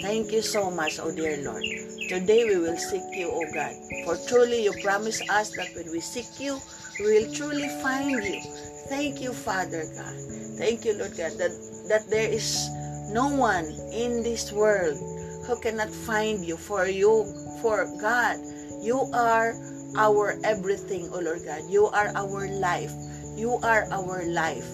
Thank 0.02 0.32
you 0.32 0.42
so 0.42 0.70
much, 0.70 0.98
O 0.98 1.14
dear 1.14 1.38
Lord. 1.44 1.62
Today 2.08 2.46
we 2.46 2.58
will 2.58 2.76
seek 2.76 3.06
you, 3.14 3.30
O 3.30 3.44
God. 3.54 3.74
For 4.04 4.18
truly 4.26 4.64
you 4.64 4.72
promise 4.82 5.22
us 5.30 5.54
that 5.54 5.70
when 5.76 5.92
we 5.92 6.00
seek 6.00 6.40
you, 6.40 6.58
we 6.98 7.20
will 7.20 7.32
truly 7.32 7.68
find 7.80 8.10
you. 8.10 8.40
Thank 8.88 9.20
you, 9.20 9.32
Father 9.32 9.86
God. 9.94 10.16
Thank 10.58 10.84
you, 10.84 10.98
Lord 10.98 11.16
God, 11.16 11.38
that, 11.38 11.54
that 11.86 12.10
there 12.10 12.28
is 12.28 12.68
no 13.12 13.28
one 13.28 13.66
in 13.92 14.24
this 14.24 14.50
world 14.50 14.98
who 15.46 15.58
cannot 15.60 15.90
find 15.90 16.44
you. 16.44 16.56
For 16.56 16.86
you, 16.86 17.24
for 17.60 17.86
God, 18.00 18.38
you 18.80 19.08
are 19.12 19.54
our 19.96 20.38
everything, 20.44 21.08
O 21.12 21.20
Lord 21.20 21.44
God. 21.44 21.62
You 21.68 21.86
are 21.86 22.12
our 22.14 22.48
life. 22.48 22.92
You 23.36 23.58
are 23.62 23.86
our 23.90 24.24
life. 24.26 24.66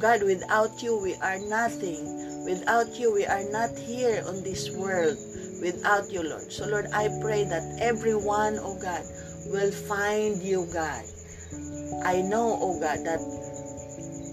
God, 0.00 0.22
without 0.22 0.82
you, 0.82 0.98
we 0.98 1.14
are 1.16 1.38
nothing. 1.38 2.44
Without 2.44 2.98
you, 2.98 3.12
we 3.14 3.24
are 3.24 3.44
not 3.50 3.76
here 3.78 4.24
on 4.26 4.42
this 4.42 4.70
world. 4.70 5.16
Without 5.62 6.10
you, 6.10 6.22
Lord. 6.22 6.52
So, 6.52 6.66
Lord, 6.66 6.86
I 6.92 7.08
pray 7.20 7.44
that 7.44 7.78
everyone, 7.80 8.58
oh 8.58 8.74
God, 8.80 9.02
will 9.46 9.70
find 9.70 10.42
you, 10.42 10.66
God. 10.72 11.04
I 12.04 12.20
know, 12.22 12.58
oh 12.60 12.80
God, 12.80 13.06
that 13.06 13.22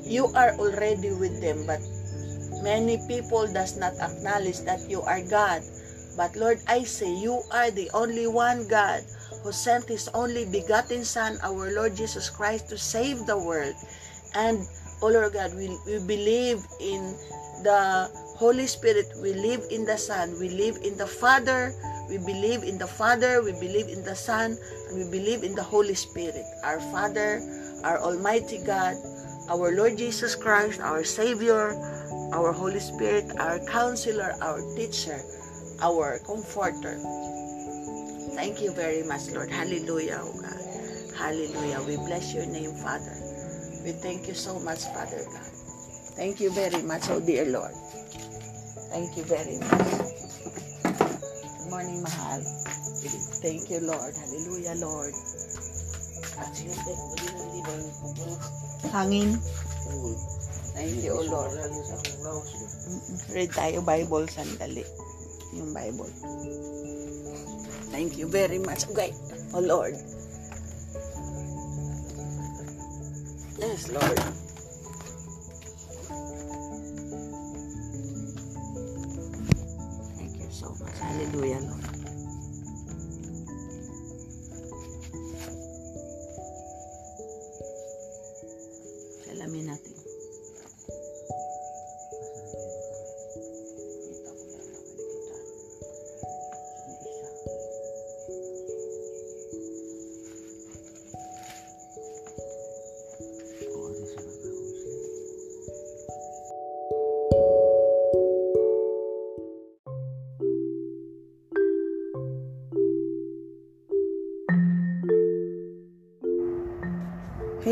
you 0.03 0.25
are 0.33 0.57
already 0.57 1.13
with 1.13 1.39
them, 1.39 1.65
but 1.67 1.81
many 2.61 2.97
people 3.07 3.47
does 3.51 3.77
not 3.77 3.93
acknowledge 3.99 4.59
that 4.67 4.89
you 4.89 5.01
are 5.01 5.21
God. 5.21 5.63
But 6.17 6.35
Lord, 6.35 6.59
I 6.67 6.83
say 6.83 7.07
you 7.07 7.41
are 7.51 7.71
the 7.71 7.89
only 7.93 8.27
one 8.27 8.67
God 8.67 9.03
who 9.43 9.51
sent 9.51 9.87
his 9.87 10.09
only 10.13 10.45
begotten 10.45 11.05
Son, 11.05 11.39
our 11.43 11.71
Lord 11.71 11.95
Jesus 11.95 12.29
Christ, 12.29 12.67
to 12.69 12.77
save 12.77 13.25
the 13.25 13.37
world. 13.37 13.75
And, 14.35 14.67
oh 15.01 15.07
Lord 15.07 15.33
God, 15.33 15.55
we, 15.55 15.71
we 15.87 15.99
believe 16.03 16.59
in 16.81 17.15
the 17.63 18.11
Holy 18.35 18.67
Spirit, 18.67 19.07
we 19.21 19.33
live 19.33 19.63
in 19.71 19.85
the 19.85 19.97
Son, 19.97 20.35
we 20.39 20.49
live 20.49 20.77
in 20.83 20.97
the 20.97 21.07
Father, 21.07 21.75
we 22.09 22.17
believe 22.17 22.63
in 22.63 22.77
the 22.77 22.87
Father, 22.87 23.43
we 23.43 23.51
believe 23.51 23.87
in 23.87 24.03
the 24.03 24.15
Son, 24.15 24.57
and 24.89 24.97
we 24.97 25.03
believe 25.11 25.43
in 25.43 25.55
the 25.55 25.63
Holy 25.63 25.93
Spirit. 25.93 26.43
Our 26.63 26.79
Father, 26.91 27.39
our 27.83 27.99
Almighty 27.99 28.59
God, 28.65 28.95
our 29.49 29.75
Lord 29.75 29.97
Jesus 29.97 30.35
Christ, 30.35 30.79
our 30.79 31.03
Savior, 31.03 31.75
our 32.33 32.51
Holy 32.51 32.79
Spirit, 32.79 33.25
our 33.39 33.59
Counselor, 33.65 34.35
our 34.41 34.61
Teacher, 34.75 35.19
our 35.81 36.19
Comforter. 36.19 36.99
Thank 38.35 38.61
you 38.61 38.71
very 38.71 39.03
much, 39.03 39.29
Lord. 39.31 39.49
Hallelujah, 39.49 40.21
oh 40.21 40.33
God. 40.39 41.15
Hallelujah. 41.17 41.81
We 41.87 41.97
bless 41.97 42.33
your 42.33 42.45
name, 42.45 42.71
Father. 42.75 43.15
We 43.83 43.91
thank 43.91 44.27
you 44.27 44.33
so 44.33 44.59
much, 44.59 44.83
Father 44.85 45.23
God. 45.25 45.51
Thank 46.15 46.39
you 46.39 46.51
very 46.51 46.81
much, 46.83 47.09
oh 47.09 47.19
dear 47.19 47.45
Lord. 47.45 47.73
Thank 48.91 49.17
you 49.17 49.23
very 49.23 49.59
much. 49.59 49.89
Good 50.83 51.69
morning, 51.69 52.01
Mahal. 52.01 52.41
Thank 53.41 53.69
you, 53.69 53.79
Lord. 53.81 54.13
Hallelujah, 54.15 54.75
Lord. 54.75 55.13
Hangin. 58.91 60.38
Thank 60.79 61.03
you, 61.03 61.11
O 61.11 61.19
Lord. 61.27 61.51
Mm-mm. 61.59 63.19
Read 63.35 63.51
tayo 63.51 63.83
Bible 63.83 64.31
sandali. 64.31 64.87
Yung 65.51 65.75
Bible. 65.75 66.07
Thank 67.91 68.15
you 68.15 68.31
very 68.31 68.63
much, 68.63 68.87
God. 68.95 69.11
O 69.51 69.59
Lord. 69.59 69.99
Yes, 73.59 73.91
Lord. 73.91 74.19
Thank 80.15 80.33
you 80.39 80.47
so 80.47 80.71
much. 80.79 80.95
Hallelujah, 80.95 81.59
Lord. 81.59 81.98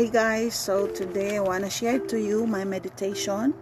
Guys, 0.08 0.56
so 0.56 0.88
today 0.88 1.36
I 1.36 1.40
want 1.44 1.64
to 1.64 1.70
share 1.70 1.98
to 1.98 2.16
you 2.16 2.46
my 2.46 2.64
meditation 2.64 3.52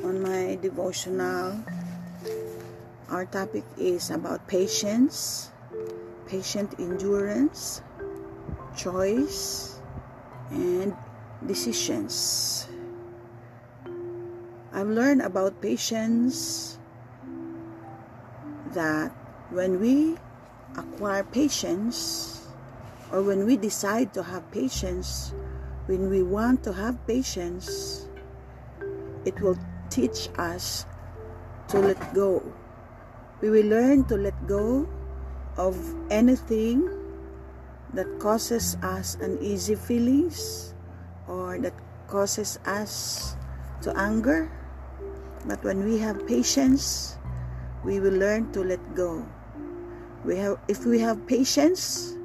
on 0.00 0.22
my 0.24 0.56
devotional. 0.62 1.60
Our 3.12 3.28
topic 3.28 3.60
is 3.76 4.08
about 4.08 4.48
patience, 4.48 5.52
patient 6.24 6.72
endurance, 6.80 7.84
choice, 8.72 9.76
and 10.48 10.96
decisions. 11.44 12.64
I've 14.72 14.88
learned 14.88 15.20
about 15.20 15.60
patience 15.60 16.78
that 18.72 19.12
when 19.52 19.76
we 19.76 20.16
acquire 20.80 21.22
patience, 21.22 22.48
or 23.12 23.20
when 23.20 23.44
we 23.44 23.60
decide 23.60 24.14
to 24.14 24.22
have 24.22 24.50
patience, 24.50 25.35
when 25.86 26.10
we 26.10 26.22
want 26.22 26.62
to 26.64 26.72
have 26.72 26.98
patience, 27.06 28.06
it 29.24 29.40
will 29.40 29.58
teach 29.90 30.28
us 30.38 30.86
to 31.68 31.78
let 31.78 31.98
go. 32.14 32.42
We 33.40 33.50
will 33.50 33.66
learn 33.66 34.04
to 34.10 34.16
let 34.16 34.34
go 34.46 34.88
of 35.56 35.78
anything 36.10 36.90
that 37.94 38.06
causes 38.18 38.76
us 38.82 39.16
uneasy 39.20 39.74
feelings 39.74 40.74
or 41.28 41.58
that 41.58 41.74
causes 42.08 42.58
us 42.66 43.36
to 43.82 43.94
anger. 43.96 44.50
But 45.46 45.62
when 45.62 45.84
we 45.84 45.98
have 45.98 46.26
patience, 46.26 47.16
we 47.84 48.00
will 48.00 48.14
learn 48.14 48.50
to 48.52 48.62
let 48.66 48.82
go. 48.94 49.22
We 50.24 50.36
have 50.42 50.58
if 50.66 50.84
we 50.84 50.98
have 50.98 51.26
patience, 51.26 52.18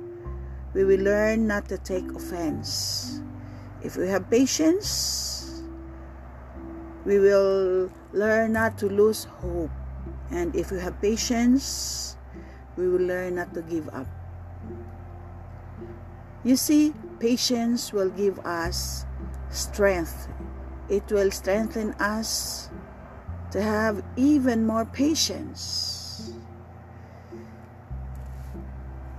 we 0.74 0.84
will 0.84 1.02
learn 1.02 1.46
not 1.46 1.70
to 1.70 1.78
take 1.78 2.10
offense. 2.18 3.21
If 3.84 3.98
we 3.98 4.08
have 4.08 4.30
patience, 4.30 5.64
we 7.06 7.18
will 7.18 7.90
learn 8.14 8.54
not 8.54 8.78
to 8.80 8.88
lose 8.88 9.26
hope. 9.42 9.72
And 10.30 10.56
if 10.56 10.72
we 10.72 10.80
have 10.80 11.02
patience, 11.02 12.16
we 12.78 12.88
will 12.88 13.02
learn 13.02 13.36
not 13.36 13.54
to 13.54 13.62
give 13.62 13.90
up. 13.90 14.08
You 16.44 16.56
see, 16.56 16.94
patience 17.20 17.94
will 17.94 18.10
give 18.10 18.40
us 18.40 19.06
strength. 19.50 20.28
It 20.90 21.12
will 21.12 21.32
strengthen 21.32 21.94
us 22.00 22.70
to 23.52 23.62
have 23.62 24.04
even 24.16 24.66
more 24.66 24.86
patience. 24.86 26.34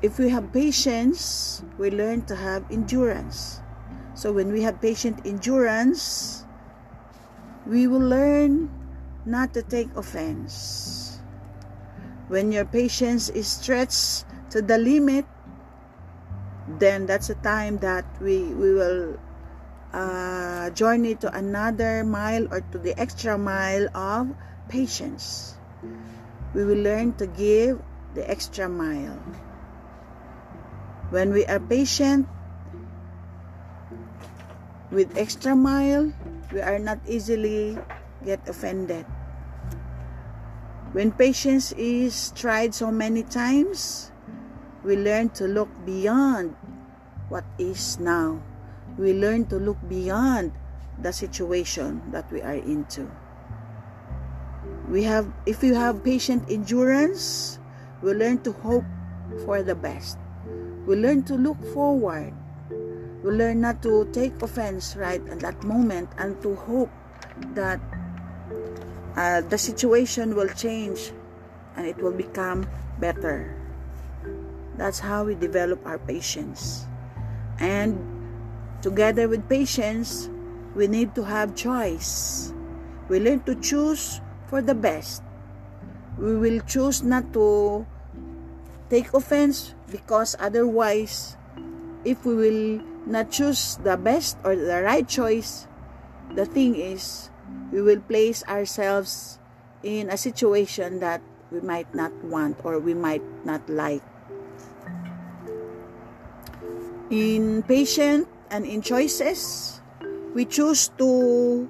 If 0.03 0.19
we 0.19 0.31
have 0.31 0.53
patience, 0.53 1.63
we 1.79 1.91
learn 1.91 2.23
to 2.27 2.35
have 2.35 2.65
endurance. 2.71 3.62
So 4.15 4.33
when 4.33 4.53
we 4.53 4.63
have 4.63 4.81
patient 4.81 5.25
endurance, 5.25 6.45
we 7.67 7.87
will 7.87 8.05
learn 8.05 8.71
not 9.25 9.55
to 9.55 9.63
take 9.63 9.89
offense. 9.97 11.21
When 12.29 12.53
your 12.53 12.65
patience 12.65 13.29
is 13.29 13.47
stretched 13.47 14.25
to 14.51 14.61
the 14.61 14.79
limit, 14.79 15.25
then 16.79 17.07
that's 17.07 17.31
a 17.31 17.37
time 17.37 17.79
that 17.79 18.05
we, 18.21 18.53
we 18.55 18.75
will 18.75 19.19
uh, 19.93 20.71
journey 20.71 21.15
to 21.17 21.29
another 21.35 22.05
mile 22.05 22.47
or 22.53 22.61
to 22.73 22.79
the 22.79 22.99
extra 22.99 23.37
mile 23.37 23.89
of 23.97 24.35
patience. 24.69 25.57
We 26.55 26.65
will 26.65 26.81
learn 26.81 27.15
to 27.15 27.27
give 27.27 27.81
the 28.15 28.29
extra 28.29 28.69
mile. 28.69 29.21
When 31.11 31.33
we 31.33 31.45
are 31.47 31.61
patient 31.61 32.29
with 34.93 35.17
extra 35.17 35.57
mile, 35.57 36.13
we 36.53 36.61
are 36.61 36.79
not 36.79 37.01
easily 37.09 37.79
get 38.25 38.47
offended. 38.47 39.09
When 40.93 41.11
patience 41.11 41.73
is 41.73 42.31
tried 42.37 42.77
so 42.77 42.93
many 42.93 43.25
times, 43.25 44.13
we 44.85 44.97
learn 44.97 45.31
to 45.41 45.49
look 45.49 45.73
beyond 45.89 46.55
what 47.33 47.45
is 47.57 47.99
now. 47.99 48.45
We 49.01 49.17
learn 49.17 49.49
to 49.49 49.57
look 49.57 49.81
beyond 49.89 50.53
the 51.01 51.13
situation 51.13 52.03
that 52.13 52.31
we 52.31 52.43
are 52.45 52.61
into. 52.61 53.09
We 54.93 55.09
have 55.09 55.33
if 55.47 55.65
you 55.65 55.73
have 55.73 56.05
patient 56.05 56.45
endurance, 56.53 57.59
we 58.05 58.13
learn 58.13 58.45
to 58.45 58.53
hope 58.53 58.85
for 59.49 59.63
the 59.63 59.75
best. 59.75 60.19
We 60.85 60.97
learn 60.97 61.25
to 61.33 61.35
look 61.41 61.57
forward. 61.73 62.37
We 63.23 63.31
learn 63.31 63.61
not 63.63 63.83
to 63.83 64.11
take 64.11 64.35
offense 64.43 64.97
right 64.99 65.23
at 65.31 65.41
that 65.41 65.63
moment 65.63 66.11
and 66.19 66.41
to 66.43 66.57
hope 66.57 66.91
that 67.55 67.79
uh, 69.17 69.43
the 69.43 69.59
situation 69.59 70.35
will 70.35 70.49
change 70.49 71.13
and 71.77 71.87
it 71.87 71.97
will 71.99 72.13
become 72.13 72.67
better. 72.99 73.55
That's 74.77 74.99
how 74.99 75.25
we 75.25 75.35
develop 75.35 75.87
our 75.87 75.99
patience. 75.99 76.87
And 77.61 77.95
together 78.83 79.29
with 79.29 79.49
patience, 79.49 80.29
we 80.75 80.89
need 80.89 81.15
to 81.15 81.23
have 81.23 81.55
choice. 81.55 82.53
We 83.09 83.21
learn 83.21 83.41
to 83.47 83.55
choose 83.55 84.21
for 84.49 84.63
the 84.63 84.75
best. 84.75 85.23
We 86.19 86.37
will 86.37 86.61
choose 86.67 87.03
not 87.03 87.33
to 87.35 87.87
take 88.91 89.15
offense 89.15 89.75
because 89.91 90.37
otherwise 90.41 91.37
if 92.05 92.25
we 92.27 92.35
will 92.35 92.92
not 93.07 93.31
choose 93.31 93.79
the 93.83 93.97
best 93.97 94.39
or 94.45 94.55
the 94.55 94.83
right 94.83 95.09
choice 95.09 95.67
the 96.35 96.47
thing 96.47 96.77
is 96.77 97.31
we 97.73 97.81
will 97.81 98.01
place 98.01 98.45
ourselves 98.49 99.39
in 99.83 100.09
a 100.11 100.17
situation 100.17 101.01
that 101.01 101.21
we 101.51 101.61
might 101.61 101.93
not 101.95 102.13
want 102.25 102.57
or 102.65 102.79
we 102.79 102.95
might 102.95 103.23
not 103.45 103.61
like. 103.69 104.03
In 107.11 107.63
patient 107.69 108.29
and 108.51 108.65
in 108.65 108.81
choices 108.81 109.81
we 110.33 110.45
choose 110.45 110.89
to 110.97 111.69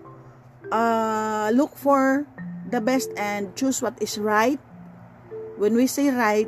uh, 0.70 1.50
look 1.52 1.74
for 1.74 2.26
the 2.70 2.80
best 2.80 3.10
and 3.16 3.54
choose 3.56 3.82
what 3.82 3.98
is 4.00 4.18
right. 4.18 4.60
When 5.56 5.74
we 5.74 5.86
say 5.86 6.10
right 6.10 6.46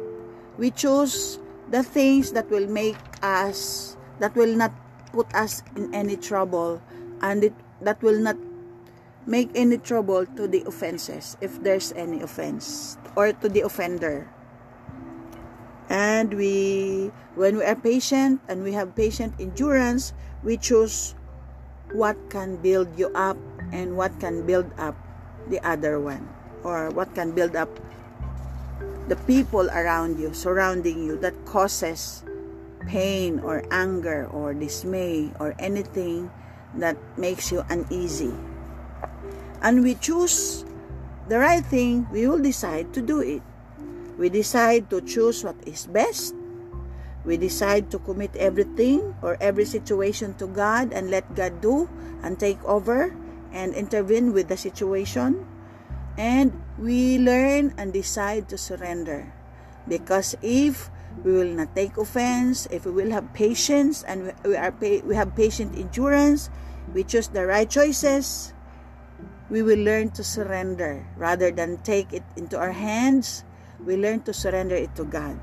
we 0.59 0.71
choose 0.71 1.39
the 1.71 1.83
things 1.83 2.31
that 2.33 2.51
will 2.51 2.71
make 2.71 2.97
us 3.23 3.97
that 4.21 4.35
will 4.35 4.55
not 4.55 4.73
put 5.13 5.33
us 5.35 5.63
in 5.77 5.95
any 5.95 6.17
trouble 6.17 6.83
and 7.23 7.45
it, 7.45 7.55
that 7.81 8.03
will 8.03 8.19
not 8.19 8.37
make 9.27 9.51
any 9.55 9.79
trouble 9.79 10.27
to 10.37 10.47
the 10.47 10.63
offenses 10.67 11.37
if 11.41 11.63
there's 11.63 11.93
any 11.97 12.21
offense 12.21 12.99
or 13.17 13.33
to 13.33 13.49
the 13.49 13.63
offender. 13.63 14.29
And 15.89 16.35
we 16.35 17.13
when 17.35 17.59
we 17.59 17.65
are 17.65 17.77
patient 17.77 18.41
and 18.49 18.63
we 18.63 18.73
have 18.73 18.95
patient 18.95 19.35
endurance 19.39 20.13
we 20.45 20.57
choose 20.57 21.15
what 21.93 22.17
can 22.29 22.57
build 22.57 22.89
you 22.99 23.09
up 23.15 23.37
and 23.73 23.97
what 23.97 24.13
can 24.21 24.47
build 24.47 24.69
up 24.79 24.95
the 25.49 25.61
other 25.67 25.99
one 25.99 26.29
or 26.63 26.91
what 26.91 27.15
can 27.15 27.33
build 27.33 27.57
up 27.57 27.69
the 29.09 29.17
people 29.29 29.69
around 29.71 30.19
you, 30.19 30.33
surrounding 30.33 31.05
you, 31.05 31.17
that 31.19 31.35
causes 31.45 32.25
pain 32.87 33.41
or 33.41 33.63
anger 33.71 34.27
or 34.33 34.55
dismay 34.55 35.33
or 35.41 35.55
anything 35.59 36.31
that 36.77 36.97
makes 37.17 37.51
you 37.53 37.65
uneasy. 37.69 38.35
And 39.63 39.83
we 39.83 39.95
choose 39.95 40.65
the 41.29 41.39
right 41.39 41.65
thing, 41.65 42.07
we 42.13 42.29
will 42.29 42.43
decide 42.43 42.93
to 42.93 43.01
do 43.01 43.21
it. 43.21 43.41
We 44.19 44.29
decide 44.29 44.91
to 44.91 45.01
choose 45.01 45.43
what 45.43 45.57
is 45.67 45.87
best. 45.87 46.35
We 47.25 47.41
decide 47.41 47.91
to 47.91 47.99
commit 47.99 48.37
everything 48.37 49.17
or 49.23 49.41
every 49.41 49.65
situation 49.65 50.37
to 50.37 50.47
God 50.47 50.93
and 50.93 51.09
let 51.09 51.25
God 51.35 51.65
do 51.65 51.89
and 52.23 52.39
take 52.39 52.63
over 52.65 53.17
and 53.53 53.73
intervene 53.73 54.37
with 54.37 54.49
the 54.49 54.61
situation. 54.61 55.49
And 56.19 56.53
we 56.77 57.19
learn 57.19 57.73
and 57.79 57.93
decide 57.93 58.49
to 58.51 58.59
surrender. 58.59 59.33
Because 59.89 60.37
if 60.43 60.91
we 61.23 61.33
will 61.33 61.55
not 61.55 61.77
take 61.77 61.97
offense, 61.97 62.67
if 62.71 62.85
we 62.85 62.93
will 62.93 63.11
have 63.11 63.33
patience 63.33 64.03
and 64.03 64.35
we 64.45 64.57
are 64.57 64.75
we 64.81 65.15
have 65.15 65.37
patient 65.37 65.79
endurance, 65.79 66.51
we 66.93 67.05
choose 67.05 67.29
the 67.29 67.47
right 67.47 67.69
choices, 67.71 68.53
we 69.49 69.63
will 69.63 69.79
learn 69.79 70.11
to 70.19 70.25
surrender 70.25 71.07
rather 71.17 71.51
than 71.51 71.79
take 71.85 72.13
it 72.13 72.25
into 72.37 72.59
our 72.59 72.73
hands. 72.73 73.45
We 73.79 73.97
learn 73.97 74.25
to 74.25 74.33
surrender 74.33 74.75
it 74.75 74.97
to 74.97 75.05
God, 75.05 75.39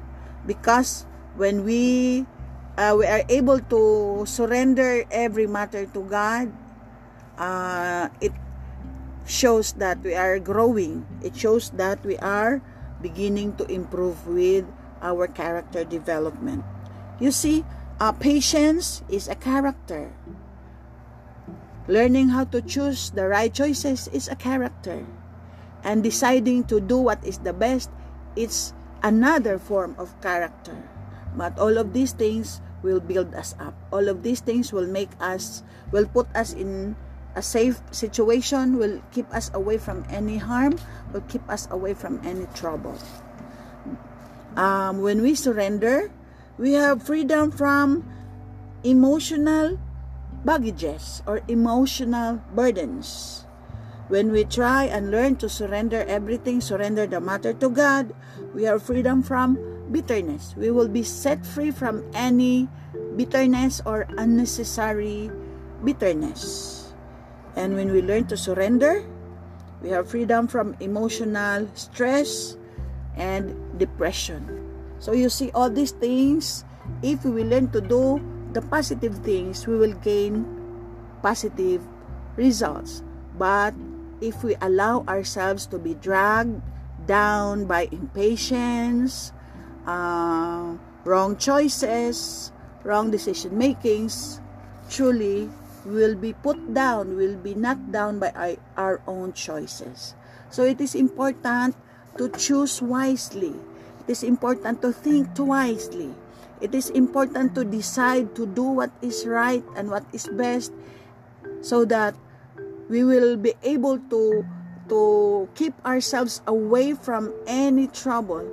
because 0.45 1.05
when 1.37 1.63
we 1.63 2.25
uh, 2.77 2.95
we 2.97 3.05
are 3.05 3.23
able 3.29 3.59
to 3.69 4.25
surrender 4.25 5.05
every 5.11 5.45
matter 5.45 5.85
to 5.85 6.01
God, 6.09 6.49
uh, 7.37 8.09
it 8.19 8.33
shows 9.27 9.73
that 9.77 10.01
we 10.01 10.15
are 10.15 10.39
growing. 10.39 11.05
It 11.21 11.37
shows 11.37 11.69
that 11.77 12.03
we 12.03 12.17
are 12.17 12.61
beginning 13.01 13.55
to 13.57 13.65
improve 13.65 14.25
with 14.25 14.65
our 15.01 15.27
character 15.27 15.83
development. 15.83 16.63
You 17.19 17.31
see, 17.31 17.65
uh, 17.99 18.11
patience 18.13 19.03
is 19.09 19.27
a 19.27 19.35
character. 19.35 20.13
Learning 21.87 22.29
how 22.29 22.45
to 22.45 22.61
choose 22.61 23.09
the 23.11 23.27
right 23.27 23.53
choices 23.53 24.07
is 24.09 24.29
a 24.29 24.35
character. 24.35 25.05
And 25.83 26.03
deciding 26.03 26.65
to 26.69 26.79
do 26.79 26.97
what 26.97 27.25
is 27.25 27.39
the 27.39 27.53
best, 27.53 27.89
it's 28.35 28.73
another 29.03 29.57
form 29.57 29.95
of 29.97 30.13
character. 30.21 30.77
But 31.35 31.57
all 31.57 31.77
of 31.77 31.93
these 31.93 32.13
things 32.13 32.61
will 32.83 32.99
build 32.99 33.33
us 33.33 33.55
up. 33.59 33.73
All 33.91 34.07
of 34.09 34.21
these 34.21 34.41
things 34.41 34.71
will 34.71 34.87
make 34.87 35.09
us, 35.19 35.63
will 35.91 36.05
put 36.05 36.29
us 36.35 36.53
in 36.53 36.95
a 37.35 37.41
safe 37.41 37.81
situation, 37.91 38.77
will 38.77 39.01
keep 39.11 39.25
us 39.33 39.49
away 39.53 39.77
from 39.77 40.05
any 40.09 40.37
harm, 40.37 40.77
will 41.13 41.25
keep 41.29 41.41
us 41.49 41.67
away 41.71 41.93
from 41.93 42.21
any 42.23 42.45
trouble 42.53 42.97
um, 44.55 45.01
when 45.01 45.21
we 45.21 45.35
surrender, 45.35 46.11
we 46.57 46.73
have 46.73 47.03
freedom 47.03 47.51
from 47.51 48.03
emotional 48.83 49.79
baggages 50.43 51.21
or 51.25 51.41
emotional 51.47 52.41
burdens. 52.53 53.45
When 54.07 54.31
we 54.31 54.43
try 54.43 54.85
and 54.91 55.09
learn 55.09 55.37
to 55.37 55.47
surrender 55.47 56.03
everything, 56.03 56.59
surrender 56.59 57.07
the 57.07 57.21
matter 57.21 57.53
to 57.53 57.69
God, 57.69 58.13
we 58.53 58.63
have 58.63 58.83
freedom 58.83 59.23
from 59.23 59.55
bitterness. 59.91 60.53
We 60.57 60.71
will 60.71 60.89
be 60.89 61.03
set 61.03 61.45
free 61.45 61.71
from 61.71 62.03
any 62.13 62.67
bitterness 63.15 63.81
or 63.85 64.07
unnecessary 64.17 65.31
bitterness. 65.83 66.91
And 67.55 67.75
when 67.75 67.91
we 67.91 68.01
learn 68.01 68.27
to 68.27 68.37
surrender, 68.37 69.03
we 69.81 69.89
have 69.89 70.09
freedom 70.09 70.47
from 70.47 70.75
emotional 70.79 71.67
stress, 71.73 72.57
and 73.15 73.55
depression. 73.77 74.45
So 74.99 75.13
you 75.13 75.29
see 75.29 75.49
all 75.51 75.69
these 75.69 75.91
things, 75.91 76.63
if 77.01 77.25
we 77.25 77.43
learn 77.43 77.71
to 77.71 77.81
do 77.81 78.21
the 78.53 78.61
positive 78.61 79.17
things, 79.25 79.65
we 79.65 79.77
will 79.77 79.97
gain 80.05 80.45
positive 81.21 81.81
results. 82.35 83.03
But 83.37 83.73
if 84.21 84.43
we 84.43 84.55
allow 84.61 85.03
ourselves 85.07 85.65
to 85.73 85.79
be 85.79 85.95
dragged 85.95 86.61
down 87.07 87.65
by 87.65 87.89
impatience, 87.91 89.33
uh, 89.87 90.77
wrong 91.05 91.37
choices, 91.37 92.51
wrong 92.83 93.09
decision 93.09 93.57
makings, 93.57 94.39
truly 94.89 95.49
will 95.85 96.13
be 96.13 96.33
put 96.33 96.73
down, 96.73 97.17
will 97.17 97.37
be 97.37 97.55
knocked 97.55 97.91
down 97.91 98.19
by 98.19 98.57
our 98.77 99.01
own 99.07 99.33
choices. 99.33 100.13
So 100.49 100.63
it 100.63 100.79
is 100.79 100.93
important 100.93 101.75
to 102.17 102.29
choose 102.29 102.81
wisely. 102.81 103.55
It 104.07 104.11
is 104.11 104.23
important 104.23 104.81
to 104.81 104.91
think 104.91 105.37
wisely. 105.37 106.13
It 106.61 106.75
is 106.75 106.89
important 106.89 107.55
to 107.55 107.65
decide 107.65 108.35
to 108.35 108.45
do 108.45 108.63
what 108.63 108.91
is 109.01 109.25
right 109.25 109.63
and 109.75 109.89
what 109.89 110.05
is 110.13 110.27
best 110.27 110.71
so 111.61 111.85
that 111.85 112.13
we 112.89 113.03
will 113.03 113.37
be 113.37 113.53
able 113.63 113.97
to 114.11 114.45
to 114.89 115.47
keep 115.55 115.73
ourselves 115.85 116.41
away 116.45 116.93
from 116.93 117.31
any 117.47 117.87
trouble. 117.87 118.43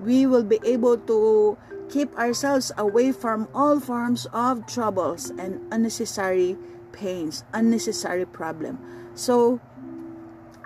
We 0.00 0.26
will 0.26 0.44
be 0.44 0.60
able 0.62 0.96
to 1.10 1.58
keep 1.90 2.14
ourselves 2.16 2.70
away 2.78 3.10
from 3.10 3.48
all 3.52 3.80
forms 3.80 4.26
of 4.32 4.64
troubles 4.70 5.30
and 5.30 5.58
unnecessary 5.72 6.56
pains, 6.92 7.42
unnecessary 7.52 8.24
problem. 8.24 8.78
So 9.14 9.60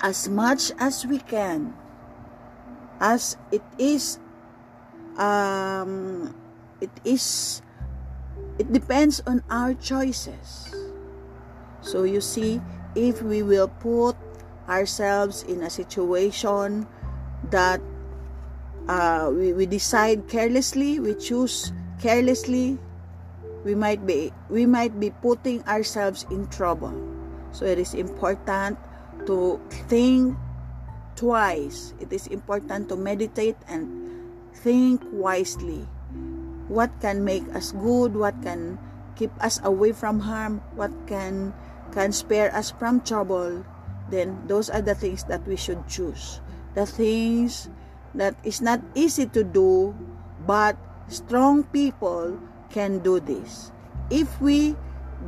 as 0.02 0.28
much 0.28 0.70
as 0.78 1.06
we 1.06 1.18
can, 1.18 1.72
as 3.02 3.36
it 3.50 3.62
is 3.76 4.22
um, 5.18 6.30
it 6.80 6.90
is 7.04 7.60
it 8.58 8.72
depends 8.72 9.20
on 9.26 9.42
our 9.50 9.74
choices. 9.74 10.70
So 11.82 12.04
you 12.04 12.22
see 12.22 12.62
if 12.94 13.20
we 13.20 13.42
will 13.42 13.68
put 13.68 14.14
ourselves 14.68 15.42
in 15.42 15.66
a 15.66 15.70
situation 15.70 16.86
that 17.50 17.82
uh, 18.86 19.30
we, 19.34 19.52
we 19.52 19.66
decide 19.66 20.28
carelessly 20.28 21.00
we 21.00 21.14
choose 21.14 21.72
carelessly 22.00 22.78
we 23.64 23.74
might 23.74 24.06
be 24.06 24.32
we 24.48 24.66
might 24.66 24.98
be 24.98 25.10
putting 25.22 25.62
ourselves 25.66 26.24
in 26.30 26.46
trouble. 26.48 26.94
So 27.50 27.66
it 27.66 27.78
is 27.78 27.94
important 27.94 28.78
to 29.26 29.60
think 29.90 30.38
twice. 31.22 31.94
It 32.02 32.10
is 32.10 32.26
important 32.26 32.90
to 32.90 32.98
meditate 32.98 33.54
and 33.70 33.86
think 34.66 35.06
wisely. 35.14 35.86
What 36.66 36.90
can 36.98 37.22
make 37.22 37.46
us 37.54 37.70
good? 37.70 38.18
What 38.18 38.34
can 38.42 38.82
keep 39.14 39.30
us 39.38 39.62
away 39.62 39.94
from 39.94 40.26
harm? 40.26 40.58
What 40.74 40.90
can 41.06 41.54
can 41.94 42.10
spare 42.10 42.50
us 42.50 42.74
from 42.74 43.06
trouble? 43.06 43.62
Then 44.10 44.42
those 44.50 44.66
are 44.66 44.82
the 44.82 44.98
things 44.98 45.22
that 45.30 45.46
we 45.46 45.54
should 45.54 45.86
choose. 45.86 46.42
The 46.74 46.90
things 46.90 47.70
that 48.18 48.34
is 48.42 48.58
not 48.58 48.82
easy 48.98 49.30
to 49.30 49.46
do, 49.46 49.94
but 50.42 50.74
strong 51.06 51.62
people 51.70 52.34
can 52.74 52.98
do 52.98 53.22
this. 53.22 53.70
If 54.10 54.26
we 54.42 54.74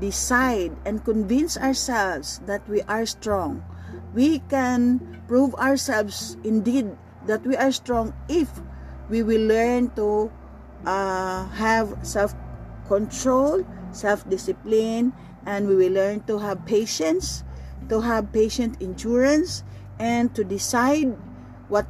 decide 0.02 0.74
and 0.82 1.06
convince 1.06 1.54
ourselves 1.54 2.42
that 2.50 2.66
we 2.66 2.82
are 2.90 3.06
strong, 3.06 3.62
we 4.14 4.38
can 4.48 5.02
prove 5.26 5.54
ourselves 5.58 6.38
indeed 6.44 6.86
that 7.26 7.42
we 7.44 7.56
are 7.56 7.72
strong 7.72 8.14
if 8.28 8.48
we 9.10 9.22
will 9.22 9.42
learn 9.42 9.90
to 9.98 10.30
uh, 10.86 11.46
have 11.48 11.92
self-control, 12.02 13.66
self-discipline, 13.92 15.12
and 15.44 15.68
we 15.68 15.74
will 15.74 15.92
learn 15.92 16.20
to 16.24 16.38
have 16.38 16.64
patience, 16.64 17.44
to 17.88 18.00
have 18.00 18.32
patient 18.32 18.80
endurance, 18.80 19.64
and 19.98 20.34
to 20.34 20.44
decide 20.44 21.12
what 21.68 21.86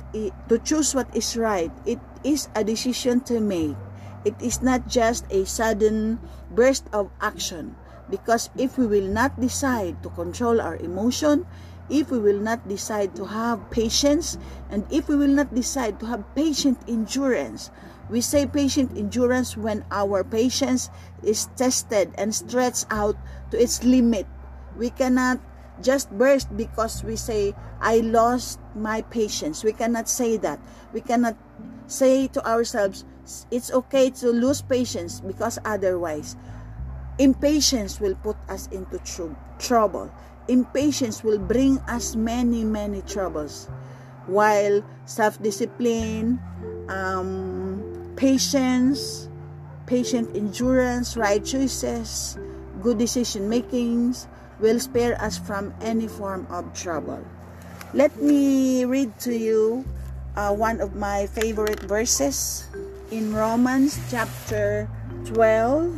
to 0.49 0.59
choose 0.65 0.95
what 0.95 1.07
is 1.15 1.37
right. 1.37 1.71
It 1.87 2.01
is 2.25 2.49
a 2.55 2.65
decision 2.65 3.21
to 3.29 3.39
make. 3.41 3.77
It 4.25 4.35
is 4.41 4.63
not 4.63 4.89
just 4.89 5.29
a 5.31 5.45
sudden 5.45 6.19
burst 6.51 6.89
of 6.93 7.11
action. 7.21 7.77
Because 8.09 8.51
if 8.57 8.77
we 8.77 8.87
will 8.87 9.09
not 9.09 9.39
decide 9.41 10.03
to 10.03 10.11
control 10.11 10.61
our 10.61 10.77
emotion, 10.77 11.47
if 11.91 12.11
we 12.11 12.19
will 12.19 12.41
not 12.41 12.67
decide 12.69 13.15
to 13.17 13.25
have 13.27 13.71
patience 13.71 14.39
and 14.71 14.87
if 14.91 15.09
we 15.09 15.17
will 15.17 15.33
not 15.33 15.55
decide 15.55 16.01
to 16.01 16.07
have 16.07 16.25
patient 16.35 16.79
endurance. 16.89 17.71
We 18.11 18.21
say 18.21 18.47
patient 18.47 18.93
endurance 18.97 19.57
when 19.57 19.85
our 19.91 20.25
patience 20.25 20.91
is 21.23 21.49
tested 21.57 22.13
and 22.17 22.35
stretched 22.35 22.87
out 22.91 23.17
to 23.51 23.61
its 23.61 23.83
limit. 23.85 24.27
We 24.77 24.91
cannot 24.91 25.41
just 25.83 26.11
burst 26.13 26.55
because 26.57 27.03
we 27.03 27.17
say 27.17 27.55
i 27.81 27.99
lost 27.99 28.61
my 28.75 29.03
patience. 29.03 29.65
We 29.65 29.73
cannot 29.73 30.09
say 30.09 30.37
that. 30.39 30.61
We 30.93 31.01
cannot 31.01 31.37
say 31.87 32.29
to 32.29 32.47
ourselves 32.47 33.05
it's 33.51 33.73
okay 33.73 34.11
to 34.11 34.29
lose 34.29 34.61
patience 34.63 35.21
because 35.21 35.59
otherwise. 35.65 36.37
Impatience 37.19 38.01
will 38.01 38.17
put 38.17 38.37
us 38.49 38.67
into 38.69 38.99
tr- 38.99 39.39
trouble 39.59 40.11
impatience 40.49 41.25
will 41.25 41.39
bring 41.39 41.79
us 41.89 42.17
many, 42.17 42.65
many 42.65 43.03
troubles. 43.03 43.69
While 44.27 44.85
self-discipline, 45.07 46.41
um, 46.89 48.13
patience, 48.17 49.29
patient 49.87 50.35
endurance, 50.35 51.17
right 51.17 51.45
choices, 51.45 52.39
good 52.81 52.99
decision 52.99 53.49
makings, 53.49 54.27
will 54.61 54.81
spare 54.81 55.21
us 55.21 55.37
from 55.37 55.75
any 55.81 56.09
form 56.09 56.47
of 56.51 56.73
trouble. 56.73 57.25
Let 57.93 58.17
me 58.21 58.85
read 58.85 59.19
to 59.21 59.37
you 59.37 59.85
uh, 60.37 60.53
one 60.55 60.81
of 60.81 60.95
my 60.95 61.27
favorite 61.27 61.81
verses 61.81 62.67
in 63.11 63.35
Romans 63.35 63.99
chapter 64.11 64.89
12, 65.27 65.95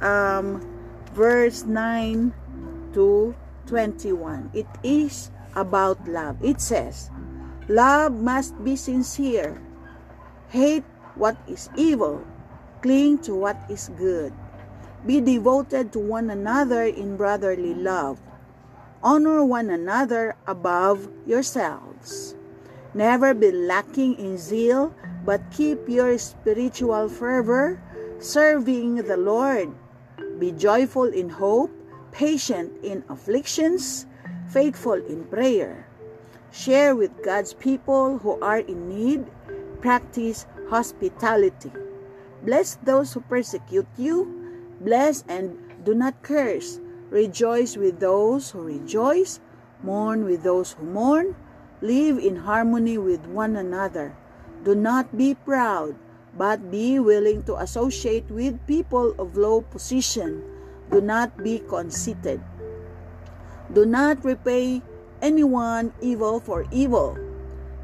um, 0.00 0.64
verse 1.12 1.64
9 1.64 2.32
to 2.94 3.34
21. 3.66 4.50
It 4.54 4.66
is 4.82 5.30
about 5.54 6.02
love. 6.08 6.36
It 6.42 6.60
says, 6.60 7.10
Love 7.68 8.12
must 8.12 8.58
be 8.64 8.74
sincere. 8.74 9.60
Hate 10.50 10.84
what 11.14 11.36
is 11.46 11.70
evil. 11.76 12.24
Cling 12.82 13.18
to 13.22 13.34
what 13.34 13.56
is 13.68 13.90
good. 13.96 14.32
Be 15.06 15.20
devoted 15.20 15.92
to 15.92 15.98
one 15.98 16.30
another 16.30 16.84
in 16.84 17.16
brotherly 17.16 17.74
love. 17.74 18.20
Honor 19.02 19.44
one 19.44 19.70
another 19.70 20.36
above 20.46 21.08
yourselves. 21.26 22.34
Never 22.92 23.32
be 23.32 23.52
lacking 23.52 24.18
in 24.18 24.36
zeal, 24.36 24.92
but 25.24 25.40
keep 25.54 25.88
your 25.88 26.18
spiritual 26.18 27.08
fervor 27.08 27.80
serving 28.18 29.06
the 29.06 29.16
Lord. 29.16 29.72
Be 30.38 30.52
joyful 30.52 31.08
in 31.08 31.30
hope, 31.30 31.70
patient 32.12 32.72
in 32.82 33.04
afflictions, 33.08 34.06
faithful 34.48 34.94
in 34.94 35.24
prayer. 35.24 35.86
Share 36.50 36.96
with 36.96 37.22
God's 37.22 37.54
people 37.54 38.18
who 38.18 38.40
are 38.42 38.58
in 38.58 38.88
need. 38.88 39.26
Practice 39.80 40.46
hospitality. 40.68 41.70
Bless 42.42 42.74
those 42.82 43.12
who 43.12 43.20
persecute 43.20 43.86
you. 43.96 44.26
Bless 44.80 45.24
and 45.28 45.56
do 45.84 45.94
not 45.94 46.22
curse. 46.22 46.80
Rejoice 47.10 47.76
with 47.76 48.00
those 48.00 48.50
who 48.50 48.62
rejoice. 48.62 49.40
Mourn 49.82 50.24
with 50.24 50.42
those 50.42 50.72
who 50.72 50.84
mourn. 50.84 51.36
Live 51.80 52.18
in 52.18 52.36
harmony 52.36 52.98
with 52.98 53.24
one 53.26 53.56
another. 53.56 54.14
Do 54.64 54.74
not 54.74 55.16
be 55.16 55.34
proud, 55.34 55.96
but 56.36 56.70
be 56.70 56.98
willing 56.98 57.42
to 57.44 57.56
associate 57.56 58.28
with 58.30 58.66
people 58.66 59.14
of 59.18 59.36
low 59.36 59.62
position. 59.62 60.44
Do 60.90 61.00
not 61.00 61.36
be 61.38 61.60
conceited. 61.60 62.42
Do 63.72 63.86
not 63.86 64.24
repay 64.24 64.82
anyone 65.22 65.92
evil 66.02 66.40
for 66.40 66.66
evil. 66.70 67.16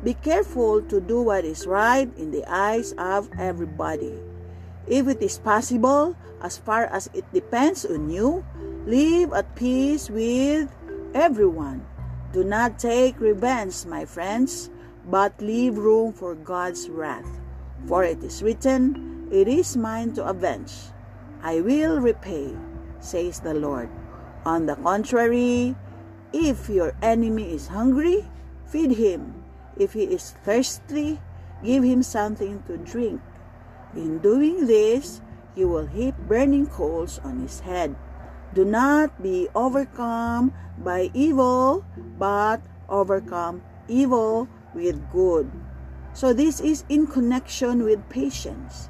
Be 0.02 0.14
careful 0.14 0.82
to 0.82 1.00
do 1.00 1.22
what 1.22 1.44
is 1.44 1.66
right 1.66 2.10
in 2.18 2.30
the 2.30 2.44
eyes 2.50 2.92
of 2.98 3.30
everybody. 3.38 4.18
If 4.86 5.08
it 5.08 5.22
is 5.22 5.38
possible, 5.38 6.14
as 6.42 6.58
far 6.58 6.86
as 6.86 7.08
it 7.14 7.24
depends 7.32 7.84
on 7.86 8.10
you, 8.10 8.44
live 8.86 9.32
at 9.32 9.54
peace 9.56 10.10
with 10.10 10.70
everyone. 11.14 11.86
Do 12.32 12.44
not 12.44 12.78
take 12.78 13.18
revenge, 13.18 13.86
my 13.86 14.04
friends, 14.04 14.70
but 15.08 15.40
leave 15.40 15.78
room 15.78 16.12
for 16.12 16.34
God's 16.34 16.90
wrath. 16.90 17.26
For 17.86 18.04
it 18.04 18.22
is 18.22 18.42
written, 18.42 19.28
It 19.30 19.48
is 19.48 19.76
mine 19.76 20.12
to 20.14 20.26
avenge. 20.26 20.74
I 21.42 21.60
will 21.60 21.98
repay, 22.00 22.54
says 23.06 23.38
the 23.40 23.54
Lord. 23.54 23.88
On 24.44 24.66
the 24.66 24.74
contrary, 24.74 25.78
if 26.34 26.68
your 26.68 26.92
enemy 27.00 27.54
is 27.54 27.70
hungry, 27.70 28.26
feed 28.66 28.98
him. 28.98 29.46
If 29.78 29.94
he 29.94 30.10
is 30.10 30.34
thirsty, 30.42 31.22
give 31.62 31.84
him 31.84 32.02
something 32.02 32.62
to 32.66 32.76
drink. 32.78 33.22
In 33.94 34.18
doing 34.18 34.66
this, 34.66 35.22
you 35.54 35.68
will 35.68 35.86
heap 35.86 36.14
burning 36.28 36.66
coals 36.66 37.20
on 37.24 37.40
his 37.40 37.60
head. 37.60 37.94
Do 38.54 38.64
not 38.64 39.22
be 39.22 39.48
overcome 39.54 40.52
by 40.78 41.10
evil, 41.14 41.84
but 42.18 42.60
overcome 42.88 43.62
evil 43.88 44.48
with 44.74 45.00
good. 45.10 45.50
So, 46.12 46.32
this 46.32 46.60
is 46.60 46.84
in 46.88 47.06
connection 47.06 47.84
with 47.84 48.08
patience. 48.08 48.88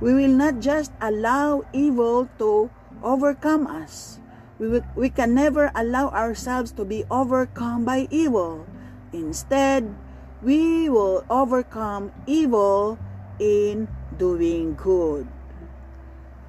We 0.00 0.14
will 0.14 0.32
not 0.32 0.60
just 0.60 0.92
allow 1.00 1.64
evil 1.72 2.28
to 2.38 2.70
overcome 3.02 3.66
us. 3.66 4.18
We, 4.58 4.82
we 4.96 5.10
can 5.10 5.34
never 5.34 5.70
allow 5.74 6.10
ourselves 6.10 6.72
to 6.72 6.84
be 6.84 7.04
overcome 7.10 7.84
by 7.84 8.08
evil. 8.10 8.66
Instead, 9.12 9.94
we 10.42 10.88
will 10.88 11.24
overcome 11.30 12.12
evil 12.26 12.98
in 13.38 13.88
doing 14.16 14.74
good. 14.74 15.26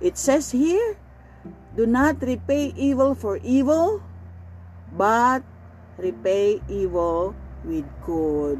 It 0.02 0.18
says 0.18 0.52
here, 0.52 0.97
do 1.76 1.86
not 1.86 2.22
repay 2.22 2.74
evil 2.76 3.14
for 3.14 3.38
evil, 3.43 4.02
but 4.91 5.43
repay 5.97 6.62
evil 6.68 7.36
with 7.64 7.86
good. 8.06 8.60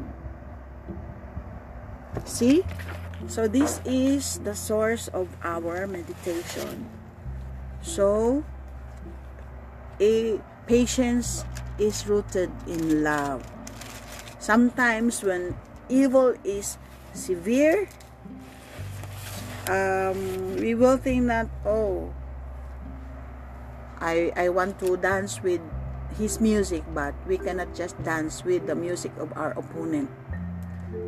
See? 2.24 2.62
So 3.28 3.48
this 3.48 3.80
is 3.84 4.38
the 4.40 4.54
source 4.54 5.08
of 5.08 5.28
our 5.44 5.86
meditation. 5.86 6.88
So, 7.82 8.44
a 10.00 10.40
patience 10.66 11.44
is 11.78 12.06
rooted 12.06 12.50
in 12.66 13.02
love. 13.02 13.44
Sometimes 14.38 15.22
when 15.24 15.56
evil 15.88 16.34
is 16.44 16.78
severe, 17.12 17.88
um, 19.68 20.56
we 20.56 20.74
will 20.74 20.96
think 20.96 21.26
that, 21.28 21.48
oh, 21.64 22.12
I, 24.00 24.32
I 24.36 24.48
want 24.48 24.78
to 24.80 24.96
dance 24.96 25.42
with 25.42 25.60
his 26.16 26.40
music, 26.40 26.84
but 26.94 27.14
we 27.26 27.38
cannot 27.38 27.74
just 27.74 28.00
dance 28.02 28.44
with 28.44 28.66
the 28.66 28.74
music 28.74 29.12
of 29.18 29.32
our 29.36 29.52
opponent. 29.52 30.10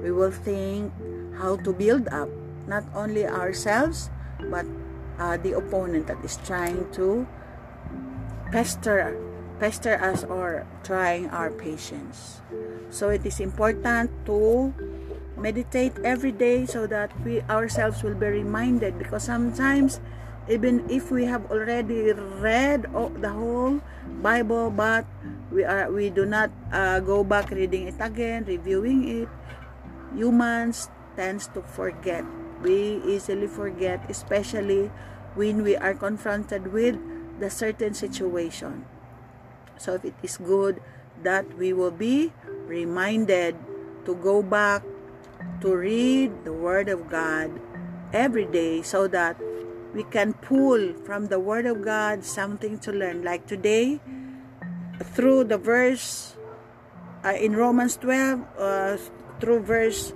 We 0.03 0.12
will 0.12 0.31
think 0.31 0.93
how 1.39 1.57
to 1.57 1.73
build 1.73 2.09
up 2.09 2.29
not 2.66 2.85
only 2.95 3.27
ourselves, 3.27 4.11
but 4.51 4.66
uh, 5.19 5.37
the 5.37 5.53
opponent 5.53 6.07
that 6.07 6.23
is 6.25 6.39
trying 6.45 6.91
to 6.93 7.27
pester 8.53 9.17
pester 9.59 9.95
us 10.03 10.25
or 10.25 10.67
trying 10.83 11.31
our 11.31 11.51
patience. 11.51 12.43
So 12.91 13.09
it 13.09 13.25
is 13.25 13.39
important 13.41 14.11
to 14.27 14.75
meditate 15.39 15.95
every 16.05 16.33
day 16.33 16.67
so 16.67 16.87
that 16.87 17.11
we 17.25 17.41
ourselves 17.49 18.03
will 18.03 18.15
be 18.15 18.27
reminded 18.43 18.99
because 18.99 19.25
sometimes 19.25 20.01
even 20.49 20.83
if 20.91 21.11
we 21.11 21.25
have 21.25 21.47
already 21.51 22.13
read 22.43 22.83
the 23.23 23.31
whole 23.31 23.81
bible 24.21 24.71
but 24.71 25.07
we 25.51 25.65
are 25.65 25.91
we 25.91 26.11
do 26.11 26.27
not 26.27 26.51
uh, 26.73 27.01
go 27.01 27.23
back 27.25 27.51
reading 27.51 27.87
it 27.87 27.95
again 27.99 28.45
reviewing 28.45 29.07
it 29.23 29.29
humans 30.15 30.91
tends 31.17 31.47
to 31.49 31.63
forget 31.63 32.25
we 32.63 33.03
easily 33.07 33.47
forget 33.47 34.01
especially 34.09 34.91
when 35.35 35.63
we 35.63 35.77
are 35.77 35.95
confronted 35.95 36.73
with 36.73 36.97
the 37.41 37.51
certain 37.51 37.95
situation. 37.95 38.87
So 39.79 39.99
it 40.03 40.15
is 40.23 40.39
good 40.39 40.81
that 41.23 41.59
we 41.59 41.73
will 41.73 41.95
be 41.95 42.33
reminded 42.67 43.57
to 44.05 44.15
go 44.17 44.43
back 44.43 44.83
to 45.61 45.75
read 45.75 46.45
the 46.45 46.53
Word 46.53 46.89
of 46.89 47.09
God 47.11 47.51
every 48.13 48.47
day 48.47 48.83
so 48.83 49.09
that 49.09 49.37
we 49.95 50.05
can 50.05 50.33
pull 50.33 50.95
from 51.05 51.29
the 51.29 51.39
Word 51.39 51.67
of 51.67 51.83
God 51.83 52.25
something 52.25 52.79
to 52.81 52.93
learn. 52.93 53.23
Like 53.23 53.47
today, 53.47 54.01
through 55.15 55.45
the 55.45 55.59
verse 55.59 56.37
uh, 57.25 57.35
in 57.35 57.57
Romans 57.57 57.97
12, 57.97 58.41
uh, 58.59 58.97
through 59.41 59.61
verse 59.61 60.13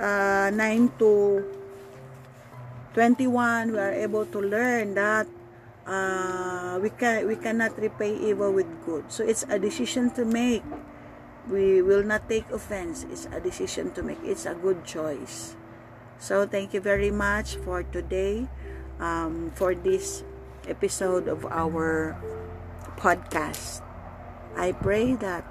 uh, 0.00 0.50
9 0.52 0.92
to 0.98 1.57
21 2.98 3.70
we 3.70 3.78
are 3.78 3.94
able 3.94 4.26
to 4.26 4.42
learn 4.42 4.98
that 4.98 5.22
uh, 5.86 6.82
we 6.82 6.90
can 6.90 7.30
we 7.30 7.38
cannot 7.38 7.70
repay 7.78 8.10
evil 8.10 8.50
with 8.50 8.66
good. 8.82 9.06
So 9.06 9.22
it's 9.22 9.46
a 9.46 9.54
decision 9.54 10.10
to 10.18 10.26
make. 10.26 10.66
We 11.46 11.78
will 11.78 12.02
not 12.02 12.26
take 12.26 12.50
offense. 12.50 13.06
It's 13.06 13.30
a 13.30 13.38
decision 13.38 13.94
to 13.94 14.02
make. 14.02 14.18
It's 14.26 14.50
a 14.50 14.58
good 14.58 14.82
choice. 14.82 15.54
So 16.18 16.42
thank 16.42 16.74
you 16.74 16.82
very 16.82 17.14
much 17.14 17.54
for 17.62 17.86
today 17.86 18.50
um, 18.98 19.54
for 19.54 19.78
this 19.78 20.26
episode 20.66 21.30
of 21.30 21.46
our 21.46 22.18
podcast. 22.98 23.78
I 24.58 24.74
pray 24.74 25.14
that 25.22 25.46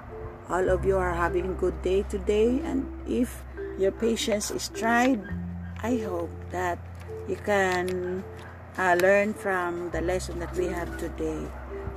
all 0.52 0.68
of 0.68 0.84
you 0.84 1.00
are 1.00 1.16
having 1.16 1.48
a 1.48 1.56
good 1.56 1.80
day 1.80 2.04
today 2.12 2.60
and 2.60 2.84
if 3.08 3.40
your 3.78 3.92
patience 3.92 4.50
is 4.50 4.72
tried 4.74 5.20
i 5.84 5.94
hope 6.02 6.32
that 6.50 6.80
you 7.28 7.36
can 7.36 8.24
uh, 8.78 8.96
learn 9.00 9.34
from 9.34 9.90
the 9.90 10.00
lesson 10.00 10.38
that 10.40 10.54
we 10.56 10.66
have 10.66 10.96
today. 10.98 11.46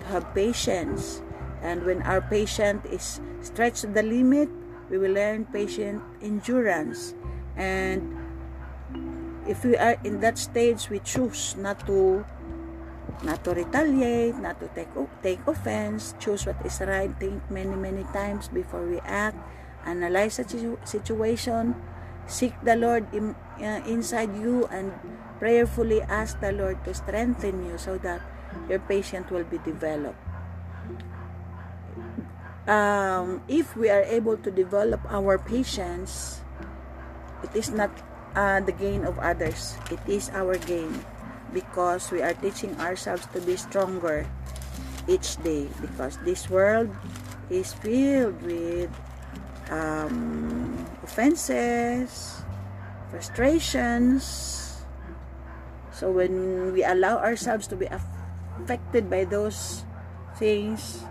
To 0.02 0.06
have 0.08 0.36
patience. 0.36 1.22
And 1.62 1.86
when 1.86 2.02
our 2.04 2.22
patience 2.22 2.86
is 2.90 3.22
stretched 3.42 3.82
to 3.82 3.88
the 3.88 4.04
limit 4.04 4.50
we 4.92 5.00
will 5.00 5.16
learn 5.16 5.48
patient 5.48 6.04
endurance. 6.22 7.16
And 7.56 8.04
if 9.48 9.64
we 9.64 9.78
are 9.78 9.96
in 10.04 10.20
that 10.20 10.38
stage 10.38 10.92
we 10.92 11.00
choose 11.00 11.56
not 11.56 11.88
to 11.88 12.26
not 13.24 13.44
to 13.46 13.54
retaliate, 13.56 14.36
not 14.36 14.60
to 14.60 14.68
take 14.76 14.92
take 15.24 15.40
offense, 15.48 16.14
choose 16.20 16.46
what 16.46 16.60
is 16.66 16.84
right, 16.84 17.10
think 17.18 17.40
many 17.50 17.74
many 17.74 18.04
times 18.12 18.52
before 18.52 18.84
we 18.84 19.00
act, 19.08 19.40
analyze 19.88 20.38
the 20.38 20.46
situation, 20.84 21.74
seek 22.32 22.56
the 22.64 22.80
Lord 22.80 23.12
in, 23.12 23.36
uh, 23.60 23.84
inside 23.84 24.32
you 24.40 24.66
and 24.72 24.96
prayerfully 25.38 26.02
ask 26.08 26.40
the 26.40 26.56
Lord 26.56 26.80
to 26.88 26.96
strengthen 26.96 27.68
you 27.68 27.78
so 27.78 28.00
that 28.00 28.24
your 28.72 28.80
patient 28.80 29.30
will 29.30 29.44
be 29.44 29.60
developed. 29.60 30.18
Um, 32.68 33.44
if 33.52 33.76
we 33.76 33.90
are 33.90 34.08
able 34.08 34.38
to 34.38 34.50
develop 34.50 35.04
our 35.12 35.38
patience, 35.38 36.40
it 37.44 37.52
is 37.52 37.70
not 37.70 37.92
uh, 38.34 38.62
the 38.62 38.72
gain 38.72 39.04
of 39.04 39.20
others, 39.20 39.76
it 39.92 40.00
is 40.08 40.32
our 40.32 40.56
gain 40.56 41.04
because 41.52 42.12
we 42.12 42.22
are 42.22 42.34
teaching 42.34 42.80
ourselves 42.80 43.28
to 43.36 43.42
be 43.42 43.58
stronger 43.60 44.24
each 45.08 45.36
day 45.44 45.68
because 45.82 46.16
this 46.24 46.50
world 46.50 46.88
is 47.50 47.74
filled 47.74 48.40
with 48.44 48.88
um, 49.72 50.86
offenses, 51.02 52.44
frustrations. 53.10 54.84
So 55.92 56.12
when 56.12 56.74
we 56.74 56.84
allow 56.84 57.18
ourselves 57.18 57.68
to 57.68 57.76
be 57.76 57.88
affected 57.88 59.10
by 59.10 59.26
those 59.26 59.84
things, 60.38 61.04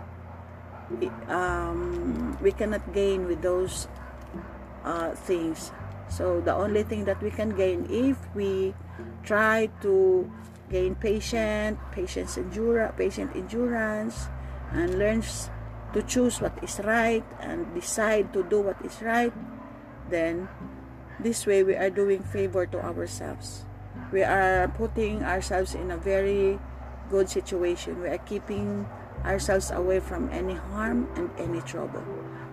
um, 1.27 2.37
we 2.41 2.51
cannot 2.51 2.93
gain 2.93 3.27
with 3.27 3.41
those 3.41 3.87
uh, 4.83 5.11
things. 5.27 5.71
So 6.09 6.41
the 6.41 6.53
only 6.53 6.83
thing 6.83 7.05
that 7.05 7.21
we 7.23 7.31
can 7.31 7.55
gain 7.55 7.87
if 7.89 8.17
we 8.35 8.75
try 9.23 9.69
to 9.81 10.29
gain 10.69 10.95
patient, 10.95 11.79
patience 11.91 12.37
endurance, 12.37 12.93
patient 12.97 13.31
endurance, 13.35 14.27
and 14.71 14.99
learns 14.99 15.49
to 15.93 16.01
choose 16.03 16.39
what 16.39 16.55
is 16.63 16.79
right 16.83 17.23
and 17.39 17.67
decide 17.75 18.31
to 18.33 18.43
do 18.43 18.61
what 18.61 18.79
is 18.83 19.01
right, 19.01 19.33
then 20.09 20.47
this 21.19 21.45
way 21.45 21.63
we 21.63 21.75
are 21.75 21.89
doing 21.89 22.23
favor 22.23 22.65
to 22.65 22.79
ourselves. 22.79 23.65
We 24.11 24.23
are 24.23 24.67
putting 24.75 25.23
ourselves 25.23 25.75
in 25.75 25.91
a 25.91 25.97
very 25.97 26.59
good 27.09 27.29
situation. 27.29 28.01
We 28.01 28.07
are 28.07 28.23
keeping 28.23 28.87
ourselves 29.23 29.71
away 29.71 29.99
from 29.99 30.29
any 30.31 30.55
harm 30.55 31.07
and 31.15 31.29
any 31.37 31.61
trouble. 31.61 32.03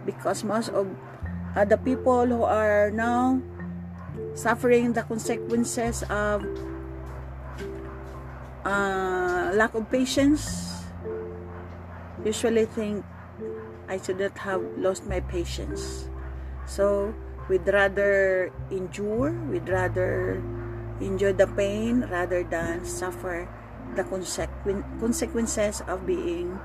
Because 0.04 0.44
most 0.44 0.70
of 0.70 0.86
uh, 1.56 1.64
the 1.64 1.78
people 1.78 2.26
who 2.26 2.42
are 2.42 2.90
now 2.90 3.40
suffering 4.34 4.92
the 4.92 5.02
consequences 5.02 6.02
of 6.10 6.44
uh, 8.64 9.50
lack 9.54 9.74
of 9.74 9.90
patience 9.90 10.82
usually 12.24 12.66
think 12.66 13.04
I 13.88 13.96
should 13.96 14.20
not 14.20 14.36
have 14.44 14.62
lost 14.76 15.06
my 15.06 15.20
patience. 15.20 16.08
So 16.66 17.14
we'd 17.48 17.66
rather 17.66 18.52
endure, 18.70 19.32
we'd 19.48 19.68
rather 19.68 20.42
enjoy 21.00 21.32
the 21.32 21.46
pain 21.46 22.04
rather 22.10 22.42
than 22.44 22.84
suffer 22.84 23.48
the 23.96 24.04
consequ- 24.04 24.84
consequences 25.00 25.80
of 25.88 26.04
being 26.06 26.58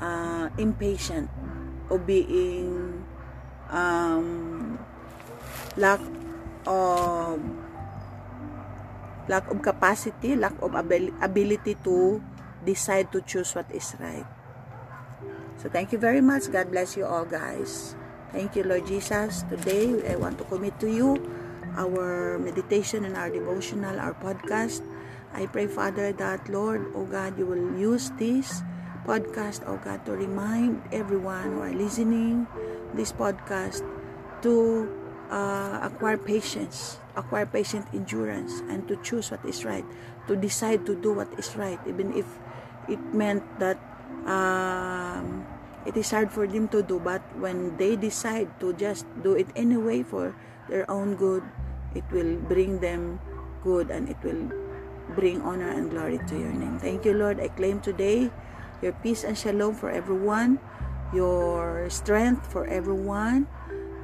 uh, 0.00 0.48
impatient 0.58 1.28
or 1.90 1.98
being 1.98 3.04
um, 3.70 4.78
lack 5.76 6.00
of 6.66 7.40
lack 9.28 9.50
of 9.50 9.58
capacity, 9.62 10.36
lack 10.36 10.54
of 10.62 10.74
ability 10.74 11.74
to 11.82 12.22
decide 12.64 13.10
to 13.12 13.20
choose 13.22 13.54
what 13.54 13.66
is 13.74 13.94
right. 13.98 14.35
So 15.66 15.74
thank 15.74 15.90
you 15.90 15.98
very 15.98 16.22
much. 16.22 16.46
God 16.54 16.70
bless 16.70 16.94
you 16.94 17.02
all 17.02 17.26
guys. 17.26 17.98
Thank 18.30 18.54
you 18.54 18.62
Lord 18.62 18.86
Jesus. 18.86 19.42
Today 19.50 19.98
I 20.06 20.14
want 20.14 20.38
to 20.38 20.46
commit 20.46 20.78
to 20.78 20.86
you 20.86 21.18
our 21.74 22.38
meditation 22.38 23.02
and 23.02 23.18
our 23.18 23.26
devotional, 23.26 23.98
our 23.98 24.14
podcast. 24.14 24.86
I 25.34 25.50
pray 25.50 25.66
Father 25.66 26.14
that 26.22 26.46
Lord, 26.46 26.86
oh 26.94 27.02
God, 27.02 27.34
you 27.34 27.50
will 27.50 27.74
use 27.74 28.14
this 28.14 28.62
podcast, 29.10 29.66
oh 29.66 29.82
God, 29.82 30.06
to 30.06 30.14
remind 30.14 30.86
everyone 30.94 31.58
who 31.58 31.66
are 31.66 31.74
listening 31.74 32.46
this 32.94 33.10
podcast 33.10 33.82
to 34.46 34.86
uh, 35.34 35.82
acquire 35.82 36.14
patience, 36.14 37.02
acquire 37.18 37.42
patient 37.42 37.90
endurance, 37.90 38.62
and 38.70 38.86
to 38.86 38.94
choose 39.02 39.34
what 39.34 39.42
is 39.42 39.66
right, 39.66 39.82
to 40.30 40.38
decide 40.38 40.86
to 40.86 40.94
do 40.94 41.10
what 41.10 41.26
is 41.42 41.58
right, 41.58 41.82
even 41.90 42.14
if 42.14 42.38
it 42.86 43.02
meant 43.10 43.42
that 43.58 43.82
um, 44.30 45.42
it 45.86 45.96
is 45.96 46.10
hard 46.10 46.30
for 46.30 46.46
them 46.46 46.66
to 46.68 46.82
do 46.82 46.98
but 46.98 47.22
when 47.38 47.76
they 47.78 47.94
decide 47.94 48.50
to 48.58 48.74
just 48.74 49.06
do 49.22 49.34
it 49.34 49.46
anyway 49.54 50.02
for 50.02 50.34
their 50.68 50.84
own 50.90 51.14
good 51.14 51.42
it 51.94 52.04
will 52.10 52.36
bring 52.50 52.80
them 52.80 53.18
good 53.62 53.90
and 53.90 54.10
it 54.10 54.18
will 54.22 54.50
bring 55.14 55.40
honor 55.42 55.70
and 55.70 55.90
glory 55.90 56.18
to 56.26 56.34
your 56.34 56.52
name. 56.52 56.78
Thank 56.78 57.04
you 57.06 57.14
lord. 57.14 57.40
I 57.40 57.48
claim 57.48 57.80
today 57.80 58.30
your 58.82 58.92
peace 59.00 59.24
and 59.24 59.38
shalom 59.38 59.74
for 59.74 59.88
everyone 59.90 60.58
your 61.14 61.86
strength 61.88 62.50
for 62.50 62.66
everyone 62.66 63.46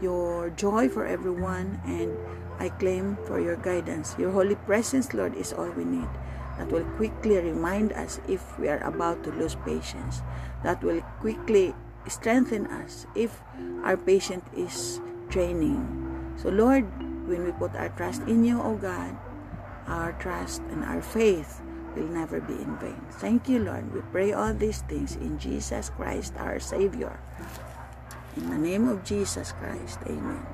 your 0.00 0.50
joy 0.54 0.88
for 0.88 1.04
everyone 1.04 1.82
and 1.84 2.14
i 2.62 2.70
claim 2.78 3.18
for 3.26 3.40
your 3.40 3.56
guidance. 3.56 4.14
Your 4.18 4.30
holy 4.30 4.54
presence 4.54 5.12
lord 5.12 5.34
is 5.34 5.52
all 5.52 5.68
we 5.74 5.84
need 5.84 6.08
that 6.58 6.70
will 6.70 6.84
quickly 6.96 7.38
remind 7.38 7.92
us 7.92 8.20
if 8.28 8.58
we 8.58 8.68
are 8.68 8.82
about 8.84 9.24
to 9.24 9.30
lose 9.32 9.56
patience, 9.64 10.22
that 10.62 10.82
will 10.82 11.00
quickly 11.20 11.74
strengthen 12.08 12.66
us 12.66 13.06
if 13.14 13.40
our 13.84 13.96
patient 13.96 14.44
is 14.56 15.00
training. 15.28 15.80
So, 16.36 16.48
Lord, 16.50 16.84
when 17.28 17.44
we 17.44 17.52
put 17.52 17.74
our 17.76 17.88
trust 17.90 18.22
in 18.22 18.44
you, 18.44 18.60
O 18.60 18.76
God, 18.76 19.16
our 19.86 20.12
trust 20.18 20.62
and 20.70 20.84
our 20.84 21.02
faith 21.02 21.60
will 21.96 22.08
never 22.08 22.40
be 22.40 22.54
in 22.54 22.76
vain. 22.78 23.00
Thank 23.20 23.48
you, 23.48 23.58
Lord. 23.60 23.92
We 23.92 24.00
pray 24.12 24.32
all 24.32 24.54
these 24.54 24.82
things 24.82 25.16
in 25.16 25.38
Jesus 25.38 25.90
Christ, 25.90 26.34
our 26.38 26.58
Savior. 26.60 27.18
In 28.36 28.48
the 28.48 28.58
name 28.58 28.88
of 28.88 29.04
Jesus 29.04 29.52
Christ, 29.52 29.98
amen. 30.06 30.46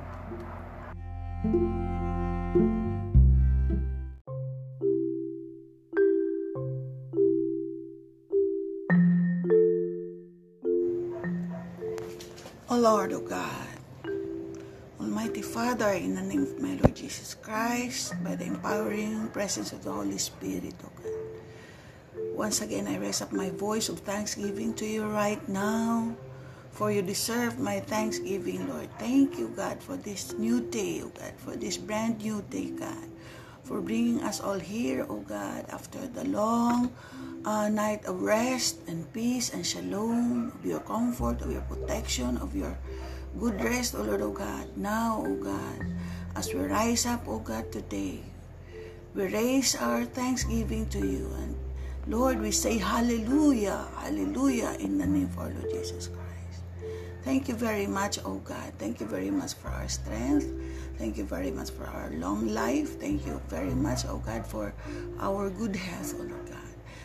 Lord, 12.79 13.13
O 13.13 13.19
God, 13.19 13.75
Almighty 15.01 15.43
Father, 15.43 15.91
in 15.99 16.15
the 16.15 16.23
name 16.23 16.45
of 16.45 16.63
my 16.63 16.79
Lord 16.79 16.95
Jesus 16.95 17.35
Christ, 17.35 18.15
by 18.23 18.37
the 18.37 18.47
empowering 18.47 19.27
presence 19.35 19.73
of 19.73 19.83
the 19.83 19.91
Holy 19.91 20.17
Spirit, 20.19 20.75
O 20.87 20.91
God. 21.03 21.13
Once 22.39 22.63
again, 22.63 22.87
I 22.87 22.99
raise 22.99 23.21
up 23.21 23.33
my 23.33 23.51
voice 23.51 23.89
of 23.89 23.99
thanksgiving 24.07 24.75
to 24.75 24.87
you 24.87 25.07
right 25.11 25.43
now, 25.49 26.15
for 26.71 26.93
you 26.93 27.03
deserve 27.03 27.59
my 27.59 27.81
thanksgiving, 27.81 28.69
Lord. 28.69 28.89
Thank 28.97 29.39
you, 29.39 29.51
God, 29.59 29.83
for 29.83 29.97
this 29.97 30.39
new 30.39 30.61
day, 30.63 31.03
O 31.03 31.09
God, 31.09 31.35
for 31.37 31.57
this 31.57 31.77
brand 31.77 32.23
new 32.23 32.47
day, 32.49 32.71
God, 32.71 33.11
for 33.65 33.81
bringing 33.81 34.23
us 34.23 34.39
all 34.41 34.59
here, 34.59 35.05
O 35.11 35.19
God, 35.27 35.67
after 35.71 35.99
the 36.07 36.25
long 36.31 36.95
uh, 37.45 37.69
night 37.69 38.05
of 38.07 38.23
rest 38.23 38.81
and 38.89 39.07
peace 39.13 39.51
and 39.55 39.65
shalom, 39.65 40.53
of 40.55 40.65
your 40.65 40.81
comfort, 40.81 41.41
of 41.43 41.53
your 41.53 41.63
protection, 41.63 42.37
of 42.39 42.55
your 42.55 42.77
good 43.39 43.63
rest, 43.63 43.95
O 43.95 44.03
Lord, 44.03 44.23
O 44.23 44.31
God. 44.31 44.67
Now, 44.77 45.23
O 45.27 45.35
God, 45.37 45.87
as 46.35 46.53
we 46.53 46.61
rise 46.61 47.07
up, 47.07 47.27
O 47.29 47.39
God, 47.39 47.71
today, 47.71 48.21
we 49.15 49.27
raise 49.27 49.75
our 49.77 50.05
thanksgiving 50.05 50.87
to 50.91 50.99
you. 50.99 51.31
And 51.39 51.57
Lord, 52.07 52.41
we 52.41 52.51
say 52.51 52.79
hallelujah, 52.79 53.87
hallelujah 53.99 54.77
in 54.81 54.99
the 54.99 55.07
name 55.07 55.27
of 55.27 55.39
our 55.39 55.51
Lord 55.51 55.71
Jesus 55.71 56.09
Christ. 56.09 56.63
Thank 57.25 57.49
you 57.49 57.55
very 57.55 57.87
much, 57.87 58.19
O 58.25 58.37
God. 58.41 58.73
Thank 58.79 59.01
you 59.01 59.07
very 59.07 59.31
much 59.31 59.55
for 59.55 59.69
our 59.69 59.89
strength. 59.89 60.49
Thank 60.97 61.17
you 61.17 61.25
very 61.25 61.51
much 61.51 61.71
for 61.71 61.85
our 61.85 62.11
long 62.15 62.49
life. 62.49 62.99
Thank 62.99 63.27
you 63.27 63.41
very 63.49 63.75
much, 63.75 64.07
O 64.07 64.19
God, 64.19 64.47
for 64.47 64.75
our 65.21 65.51
good 65.51 65.77
health, 65.77 66.15
O 66.19 66.23
Lord. 66.23 66.48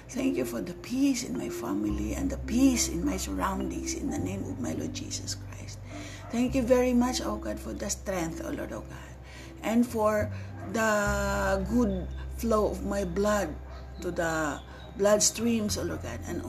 Thank 0.09 0.37
you 0.37 0.45
for 0.45 0.61
the 0.61 0.73
peace 0.75 1.23
in 1.23 1.37
my 1.37 1.49
family 1.49 2.13
and 2.13 2.29
the 2.29 2.37
peace 2.37 2.89
in 2.89 3.05
my 3.05 3.17
surroundings 3.17 3.95
in 3.95 4.09
the 4.09 4.19
name 4.19 4.43
of 4.43 4.59
my 4.59 4.73
Lord 4.73 4.93
Jesus 4.93 5.35
Christ. 5.35 5.79
Thank 6.29 6.55
you 6.55 6.61
very 6.61 6.93
much, 6.93 7.21
oh 7.21 7.37
God, 7.37 7.59
for 7.59 7.73
the 7.73 7.89
strength, 7.89 8.41
oh 8.43 8.51
Lord, 8.51 8.71
oh 8.73 8.81
God, 8.81 9.13
and 9.63 9.85
for 9.85 10.29
the 10.71 11.65
good 11.69 12.07
flow 12.37 12.69
of 12.69 12.85
my 12.85 13.03
blood 13.05 13.55
to 14.01 14.11
the 14.11 14.59
blood 14.97 15.23
streams, 15.23 15.77
oh 15.77 15.83
Lord 15.83 16.03
God, 16.03 16.19
and 16.27 16.43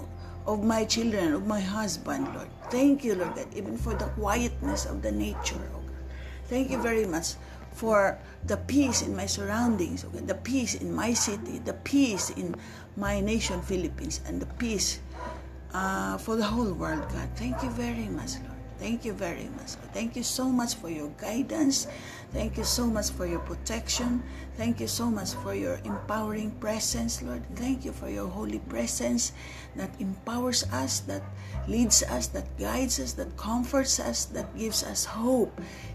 of 0.46 0.62
my 0.62 0.84
children, 0.84 1.32
of 1.32 1.46
my 1.46 1.60
husband, 1.60 2.28
Lord. 2.34 2.48
Thank 2.70 3.04
you, 3.04 3.14
Lord 3.14 3.34
God, 3.34 3.48
even 3.54 3.78
for 3.78 3.94
the 3.94 4.06
quietness 4.20 4.84
of 4.84 5.00
the 5.00 5.12
nature, 5.12 5.60
oh 5.72 5.80
God. 5.80 6.04
Thank 6.48 6.70
you 6.70 6.80
very 6.82 7.06
much 7.06 7.34
for 7.74 8.18
the 8.46 8.56
peace 8.56 9.02
in 9.02 9.14
my 9.16 9.26
surroundings, 9.26 10.04
okay? 10.04 10.20
the 10.20 10.34
peace 10.34 10.74
in 10.74 10.94
my 10.94 11.12
city, 11.12 11.58
the 11.58 11.74
peace 11.84 12.30
in 12.30 12.54
my 12.96 13.20
nation, 13.20 13.60
Philippines, 13.62 14.20
and 14.26 14.40
the 14.40 14.46
peace 14.62 15.00
uh, 15.74 16.16
for 16.18 16.36
the 16.36 16.44
whole 16.44 16.72
world, 16.72 17.02
God. 17.10 17.28
Thank 17.34 17.62
you 17.62 17.70
very 17.70 18.08
much, 18.08 18.38
Lord. 18.46 18.54
Thank 18.78 19.04
you 19.04 19.12
very 19.12 19.48
much. 19.56 19.78
Thank 19.94 20.14
you 20.14 20.22
so 20.22 20.50
much 20.50 20.74
for 20.74 20.90
your 20.90 21.08
guidance. 21.18 21.86
Thank 22.32 22.58
you 22.58 22.64
so 22.64 22.86
much 22.86 23.10
for 23.10 23.26
your 23.26 23.38
protection. 23.40 24.22
Thank 24.56 24.80
you 24.80 24.88
so 24.88 25.06
much 25.06 25.34
for 25.34 25.54
your 25.54 25.78
empowering 25.84 26.50
presence, 26.58 27.22
Lord. 27.22 27.42
Thank 27.54 27.84
you 27.84 27.92
for 27.92 28.10
your 28.10 28.26
holy 28.26 28.58
presence 28.58 29.32
that 29.74 29.90
empowers 30.00 30.66
us, 30.70 31.00
that 31.06 31.22
leads 31.66 32.02
us, 32.02 32.26
that 32.34 32.46
guides 32.58 32.98
us, 32.98 33.14
that 33.14 33.36
comforts 33.36 33.98
us, 33.98 34.26
that 34.36 34.50
gives 34.58 34.82
us 34.82 35.04
hope 35.04 35.54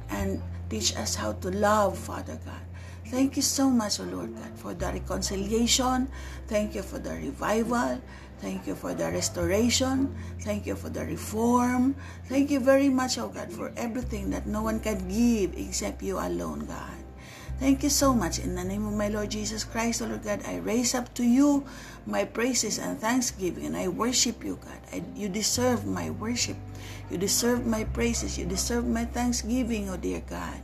and 0.10 0.42
teach 0.70 0.96
us 0.96 1.16
how 1.16 1.34
to 1.34 1.50
love, 1.50 1.98
Father 1.98 2.40
God. 2.46 2.62
Thank 3.10 3.36
you 3.36 3.42
so 3.42 3.70
much, 3.70 4.00
O 4.00 4.04
Lord 4.04 4.38
God, 4.38 4.54
for 4.54 4.74
the 4.74 4.86
reconciliation. 4.94 6.08
Thank 6.48 6.76
you 6.76 6.84
for 6.84 7.00
the 7.00 7.18
revival. 7.18 8.00
Thank 8.40 8.68
you 8.68 8.76
for 8.76 8.94
the 8.94 9.12
restoration. 9.12 10.16
Thank 10.42 10.66
you 10.66 10.76
for 10.76 10.90
the 10.90 11.04
reform. 11.04 11.96
Thank 12.30 12.52
you 12.52 12.62
very 12.62 12.88
much, 12.88 13.18
oh 13.18 13.28
God, 13.28 13.52
for 13.52 13.74
everything 13.76 14.30
that 14.30 14.48
no 14.48 14.64
one 14.64 14.80
can 14.80 15.10
give 15.10 15.58
except 15.58 16.04
you 16.04 16.20
alone, 16.20 16.64
God. 16.70 17.09
Thank 17.60 17.84
you 17.84 17.92
so 17.92 18.16
much. 18.16 18.40
In 18.40 18.56
the 18.56 18.64
name 18.64 18.88
of 18.88 18.96
my 18.96 19.12
Lord 19.12 19.36
Jesus 19.36 19.68
Christ, 19.68 20.00
oh 20.02 20.08
Lord 20.08 20.24
God, 20.24 20.40
I 20.48 20.64
raise 20.64 20.96
up 20.96 21.12
to 21.20 21.28
you 21.28 21.68
my 22.08 22.24
praises 22.24 22.80
and 22.80 22.96
thanksgiving, 22.96 23.68
and 23.68 23.76
I 23.76 23.92
worship 23.92 24.48
you, 24.48 24.56
God. 24.64 24.80
I, 24.96 25.04
you 25.12 25.28
deserve 25.28 25.84
my 25.84 26.10
worship. 26.10 26.56
You 27.12 27.20
deserve 27.20 27.68
my 27.68 27.84
praises. 27.84 28.40
You 28.40 28.48
deserve 28.48 28.88
my 28.88 29.04
thanksgiving, 29.04 29.92
O 29.92 30.00
dear 30.00 30.24
God. 30.24 30.64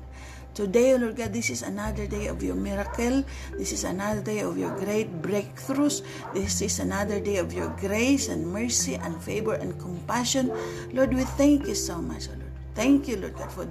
Today, 0.56 0.96
O 0.96 1.04
Lord 1.04 1.20
God, 1.20 1.36
this 1.36 1.52
is 1.52 1.68
another 1.68 2.08
day 2.08 2.32
of 2.32 2.40
your 2.40 2.56
miracle. 2.56 3.28
This 3.60 3.76
is 3.76 3.84
another 3.84 4.24
day 4.24 4.40
of 4.40 4.56
your 4.56 4.72
great 4.80 5.12
breakthroughs. 5.20 6.00
This 6.32 6.64
is 6.64 6.80
another 6.80 7.20
day 7.20 7.44
of 7.44 7.52
your 7.52 7.76
grace 7.76 8.32
and 8.32 8.48
mercy 8.48 8.96
and 8.96 9.20
favor 9.20 9.60
and 9.60 9.76
compassion. 9.84 10.48
Lord, 10.96 11.12
we 11.12 11.28
thank 11.36 11.68
you 11.68 11.76
so 11.76 12.00
much, 12.00 12.32
O. 12.32 12.45
Thank 12.76 13.08
you, 13.08 13.16
Lord 13.18 13.36
God, 13.36 13.52
for 13.52 13.68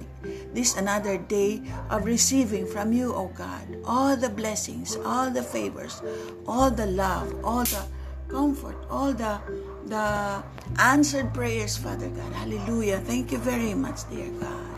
this 0.53 0.75
another 0.77 1.17
day 1.17 1.61
of 1.89 2.05
receiving 2.05 2.65
from 2.65 2.91
you, 2.91 3.13
O 3.13 3.27
God, 3.37 3.61
all 3.85 4.17
the 4.17 4.29
blessings, 4.29 4.97
all 5.05 5.29
the 5.29 5.43
favors, 5.43 6.01
all 6.47 6.71
the 6.71 6.87
love, 6.87 7.29
all 7.45 7.63
the 7.63 7.85
comfort, 8.27 8.75
all 8.89 9.13
the 9.13 9.39
the 9.85 10.43
answered 10.79 11.33
prayers, 11.33 11.77
Father 11.77 12.09
God. 12.09 12.33
Hallelujah. 12.33 12.97
Thank 12.99 13.31
you 13.31 13.37
very 13.37 13.75
much, 13.75 14.09
dear 14.09 14.29
God. 14.41 14.74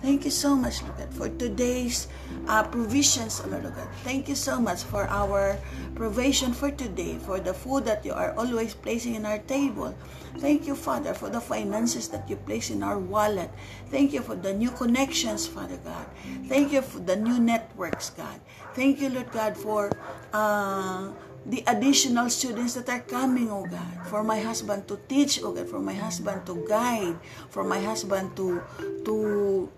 Thank 0.00 0.24
you 0.24 0.30
so 0.30 0.54
much, 0.54 0.82
Lord 0.82 0.96
God, 0.96 1.10
for 1.14 1.28
today's 1.28 2.06
uh, 2.46 2.62
provisions, 2.62 3.42
Lord 3.46 3.64
God. 3.64 3.88
Thank 4.06 4.28
you 4.28 4.38
so 4.38 4.60
much 4.60 4.86
for 4.86 5.10
our 5.10 5.58
provision 5.98 6.54
for 6.54 6.70
today, 6.70 7.18
for 7.18 7.40
the 7.40 7.52
food 7.52 7.84
that 7.86 8.06
you 8.06 8.14
are 8.14 8.32
always 8.38 8.74
placing 8.74 9.16
in 9.16 9.26
our 9.26 9.38
table. 9.38 9.94
Thank 10.38 10.66
you, 10.70 10.76
Father, 10.76 11.14
for 11.14 11.28
the 11.28 11.40
finances 11.40 12.08
that 12.14 12.30
you 12.30 12.36
place 12.36 12.70
in 12.70 12.82
our 12.82 12.98
wallet. 12.98 13.50
Thank 13.90 14.12
you 14.12 14.22
for 14.22 14.36
the 14.36 14.54
new 14.54 14.70
connections, 14.70 15.46
Father 15.50 15.78
God. 15.82 16.06
Thank 16.46 16.72
you 16.72 16.82
for 16.82 17.00
the 17.00 17.16
new 17.16 17.38
networks, 17.40 18.10
God. 18.10 18.38
Thank 18.74 19.00
you, 19.00 19.10
Lord 19.10 19.32
God, 19.32 19.56
for 19.56 19.90
uh, 20.32 21.10
the 21.46 21.64
additional 21.66 22.30
students 22.30 22.74
that 22.74 22.88
are 22.88 23.00
coming, 23.00 23.50
oh 23.50 23.66
God, 23.66 24.06
for 24.06 24.22
my 24.22 24.38
husband 24.38 24.86
to 24.88 25.00
teach, 25.08 25.42
oh 25.42 25.50
God, 25.52 25.66
for 25.68 25.80
my 25.80 25.94
husband 25.94 26.46
to 26.46 26.64
guide, 26.68 27.18
for 27.50 27.64
my 27.64 27.80
husband 27.80 28.36
to 28.36 28.62
to 29.04 29.68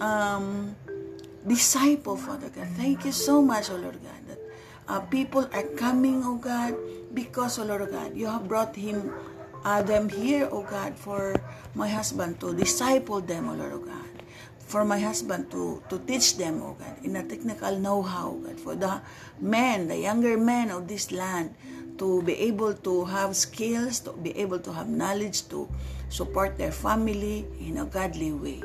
um, 0.00 0.74
disciple, 1.46 2.16
Father 2.16 2.48
God. 2.48 2.68
Thank 2.76 3.04
you 3.04 3.12
so 3.12 3.42
much, 3.42 3.70
O 3.70 3.76
Lord 3.76 3.98
God, 4.02 4.22
that 4.28 4.40
uh, 4.88 5.00
people 5.00 5.48
are 5.52 5.68
coming, 5.76 6.24
O 6.24 6.36
God, 6.36 6.74
because, 7.12 7.58
O 7.58 7.64
Lord 7.64 7.90
God, 7.90 8.16
you 8.16 8.26
have 8.26 8.48
brought 8.48 8.74
him, 8.74 9.12
uh, 9.64 9.82
them 9.82 10.08
here, 10.08 10.48
O 10.50 10.62
God, 10.62 10.96
for 10.96 11.36
my 11.74 11.88
husband 11.88 12.40
to 12.40 12.54
disciple 12.54 13.20
them, 13.20 13.48
O 13.48 13.54
Lord 13.54 13.86
God. 13.86 14.00
For 14.64 14.84
my 14.84 14.98
husband 14.98 15.50
to, 15.52 15.82
to 15.90 15.98
teach 16.00 16.36
them, 16.36 16.62
O 16.62 16.74
God, 16.74 16.96
in 17.04 17.16
a 17.16 17.22
technical 17.22 17.78
know-how, 17.78 18.40
God. 18.42 18.58
For 18.58 18.74
the 18.74 19.00
men, 19.38 19.88
the 19.88 19.98
younger 19.98 20.36
men 20.38 20.70
of 20.70 20.88
this 20.88 21.12
land, 21.12 21.54
to 21.98 22.22
be 22.22 22.34
able 22.50 22.74
to 22.74 23.04
have 23.04 23.36
skills, 23.36 24.00
to 24.00 24.12
be 24.12 24.36
able 24.36 24.58
to 24.58 24.72
have 24.72 24.88
knowledge, 24.88 25.46
to 25.48 25.68
support 26.08 26.58
their 26.58 26.72
family 26.72 27.46
in 27.60 27.78
a 27.78 27.84
godly 27.84 28.32
way. 28.32 28.62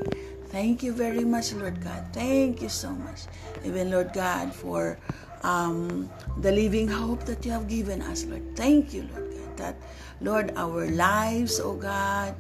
Thank 0.50 0.82
you 0.82 0.94
very 0.94 1.24
much, 1.24 1.54
Lord 1.54 1.78
God. 1.84 2.10
Thank 2.12 2.62
you 2.62 2.70
so 2.70 2.90
much. 2.90 3.30
Even, 3.64 3.92
Lord 3.92 4.14
God, 4.14 4.50
for 4.54 4.98
um, 5.44 6.10
the 6.42 6.52
living 6.52 6.88
hope 6.88 7.24
that 7.26 7.46
you 7.46 7.52
have 7.52 7.68
given 7.68 8.02
us, 8.02 8.26
Lord. 8.26 8.56
Thank 8.56 8.94
you, 8.94 9.08
Lord 9.14 9.30
God, 9.30 9.58
that, 9.58 9.76
Lord, 10.22 10.52
our 10.58 10.90
lives, 10.90 11.60
oh 11.60 11.76
God, 11.78 12.34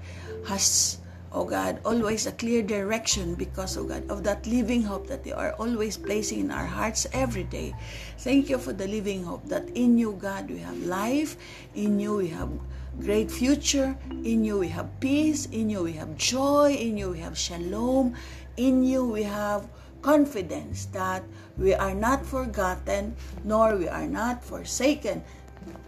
has, 0.48 0.98
oh 1.32 1.46
God, 1.46 1.80
always 1.86 2.26
a 2.26 2.32
clear 2.34 2.64
direction 2.64 3.36
because, 3.36 3.78
oh 3.78 3.86
God, 3.86 4.10
of 4.10 4.24
that 4.24 4.46
living 4.48 4.82
hope 4.82 5.06
that 5.06 5.24
you 5.24 5.36
are 5.36 5.54
always 5.62 5.96
placing 5.96 6.40
in 6.40 6.52
our 6.52 6.66
hearts 6.66 7.06
every 7.14 7.44
day. 7.44 7.76
Thank 8.18 8.50
you 8.50 8.58
for 8.58 8.74
the 8.74 8.88
living 8.88 9.24
hope 9.24 9.46
that 9.50 9.70
in 9.78 10.00
you, 10.00 10.18
God, 10.20 10.50
we 10.50 10.58
have 10.60 10.82
life, 10.82 11.38
in 11.76 12.00
you 12.00 12.16
we 12.18 12.30
have 12.30 12.50
great 13.00 13.32
future. 13.32 13.98
In 14.24 14.44
you 14.44 14.60
we 14.60 14.68
have 14.70 14.88
peace. 15.00 15.48
In 15.48 15.70
you 15.70 15.84
we 15.84 15.94
have 15.94 16.16
joy. 16.18 16.74
In 16.74 16.98
you 16.98 17.12
we 17.12 17.20
have 17.20 17.38
shalom. 17.38 18.16
In 18.58 18.84
you 18.84 19.06
we 19.06 19.24
have 19.24 19.68
confidence 20.02 20.86
that 20.92 21.24
we 21.58 21.74
are 21.74 21.94
not 21.94 22.26
forgotten 22.26 23.16
nor 23.44 23.76
we 23.76 23.88
are 23.88 24.08
not 24.08 24.44
forsaken, 24.44 25.24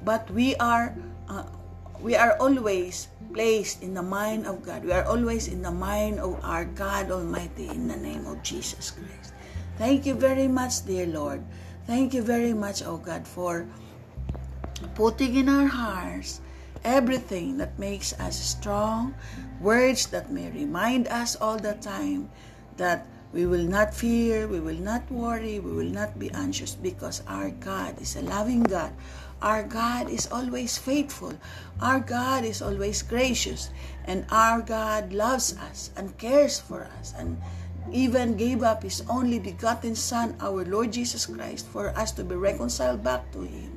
but 0.03 0.29
we 0.31 0.55
are 0.55 0.95
uh, 1.29 1.43
we 2.01 2.15
are 2.15 2.35
always 2.39 3.07
placed 3.33 3.83
in 3.83 3.93
the 3.93 4.01
mind 4.01 4.47
of 4.47 4.63
God. 4.63 4.83
We 4.83 4.91
are 4.91 5.05
always 5.05 5.47
in 5.47 5.61
the 5.61 5.71
mind 5.71 6.19
of 6.19 6.39
our 6.43 6.65
God 6.65 7.11
Almighty 7.11 7.69
in 7.69 7.87
the 7.87 7.95
name 7.95 8.25
of 8.25 8.41
Jesus 8.43 8.91
Christ. 8.91 9.33
Thank 9.77 10.05
you 10.05 10.15
very 10.15 10.47
much, 10.47 10.85
dear 10.85 11.05
Lord. 11.05 11.43
Thank 11.87 12.13
you 12.13 12.21
very 12.21 12.53
much, 12.53 12.83
oh 12.83 12.97
God, 12.97 13.27
for 13.27 13.67
putting 14.95 15.35
in 15.35 15.49
our 15.49 15.67
hearts 15.67 16.41
everything 16.83 17.57
that 17.57 17.77
makes 17.77 18.13
us 18.19 18.39
strong, 18.39 19.13
words 19.59 20.07
that 20.07 20.31
may 20.31 20.49
remind 20.51 21.07
us 21.07 21.35
all 21.35 21.57
the 21.57 21.73
time 21.75 22.29
that 22.77 23.05
we 23.33 23.45
will 23.45 23.63
not 23.63 23.93
fear, 23.93 24.47
we 24.47 24.59
will 24.59 24.79
not 24.79 25.09
worry, 25.11 25.59
we 25.59 25.71
will 25.71 25.89
not 25.91 26.19
be 26.19 26.31
anxious 26.31 26.75
because 26.75 27.23
our 27.27 27.49
God 27.49 28.01
is 28.01 28.15
a 28.15 28.21
loving 28.21 28.63
God. 28.63 28.91
Our 29.41 29.63
God 29.63 30.09
is 30.09 30.27
always 30.27 30.77
faithful. 30.77 31.33
Our 31.79 31.99
God 31.99 32.43
is 32.45 32.61
always 32.61 33.01
gracious. 33.01 33.71
And 34.05 34.25
our 34.29 34.61
God 34.61 35.13
loves 35.13 35.57
us 35.57 35.89
and 35.95 36.17
cares 36.17 36.59
for 36.59 36.83
us 36.99 37.13
and 37.17 37.41
even 37.91 38.37
gave 38.37 38.61
up 38.63 38.83
His 38.83 39.01
only 39.09 39.39
begotten 39.39 39.95
Son, 39.95 40.35
our 40.39 40.63
Lord 40.65 40.93
Jesus 40.93 41.25
Christ, 41.25 41.65
for 41.67 41.89
us 41.97 42.11
to 42.13 42.23
be 42.23 42.35
reconciled 42.35 43.03
back 43.03 43.31
to 43.31 43.41
Him. 43.41 43.70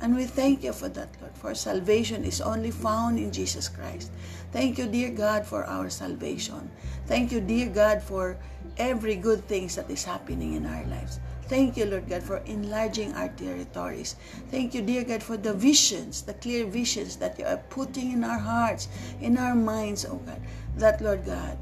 And 0.00 0.14
we 0.14 0.26
thank 0.26 0.62
you 0.62 0.72
for 0.72 0.88
that, 0.90 1.08
Lord, 1.20 1.32
for 1.34 1.54
salvation 1.54 2.24
is 2.24 2.40
only 2.40 2.70
found 2.70 3.18
in 3.18 3.32
Jesus 3.32 3.68
Christ. 3.68 4.12
Thank 4.52 4.78
you, 4.78 4.86
dear 4.86 5.10
God, 5.10 5.46
for 5.46 5.64
our 5.64 5.88
salvation. 5.88 6.70
Thank 7.06 7.32
you, 7.32 7.40
dear 7.40 7.68
God, 7.68 8.02
for 8.02 8.36
every 8.76 9.16
good 9.16 9.48
things 9.48 9.76
that 9.76 9.90
is 9.90 10.04
happening 10.04 10.52
in 10.52 10.66
our 10.66 10.84
lives. 10.86 11.20
Thank 11.48 11.76
you, 11.76 11.86
Lord 11.86 12.08
God, 12.08 12.22
for 12.22 12.38
enlarging 12.38 13.14
our 13.14 13.28
territories. 13.28 14.16
Thank 14.50 14.74
you, 14.74 14.82
dear 14.82 15.04
God, 15.04 15.22
for 15.22 15.36
the 15.36 15.54
visions, 15.54 16.22
the 16.22 16.34
clear 16.34 16.66
visions 16.66 17.16
that 17.16 17.38
you 17.38 17.46
are 17.46 17.62
putting 17.70 18.10
in 18.12 18.24
our 18.24 18.38
hearts, 18.38 18.88
in 19.20 19.38
our 19.38 19.54
minds, 19.54 20.04
oh 20.04 20.16
God. 20.26 20.40
That, 20.76 21.00
Lord 21.00 21.24
God, 21.24 21.56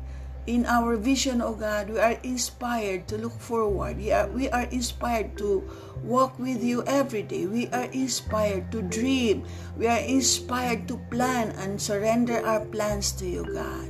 in 0.47 0.67
our 0.67 0.97
vision, 0.97 1.41
O 1.41 1.55
God, 1.55 1.89
we 1.89 1.99
are 1.99 2.19
inspired 2.23 3.09
to 3.09 3.17
look 3.17 3.33
forward. 3.41 3.97
We 3.97 4.13
are, 4.13 4.29
we 4.29 4.49
are 4.51 4.69
inspired 4.69 5.37
to 5.39 5.65
walk 6.03 6.39
with 6.39 6.63
you 6.63 6.85
every 6.85 7.23
day. 7.23 7.47
We 7.47 7.69
are 7.69 7.89
inspired 7.93 8.71
to 8.73 8.83
dream. 8.83 9.45
We 9.77 9.89
are 9.89 10.05
inspired 10.05 10.87
to 10.89 11.01
plan 11.11 11.57
and 11.57 11.81
surrender 11.81 12.45
our 12.45 12.61
plans 12.61 13.13
to 13.21 13.27
you, 13.27 13.45
God. 13.45 13.89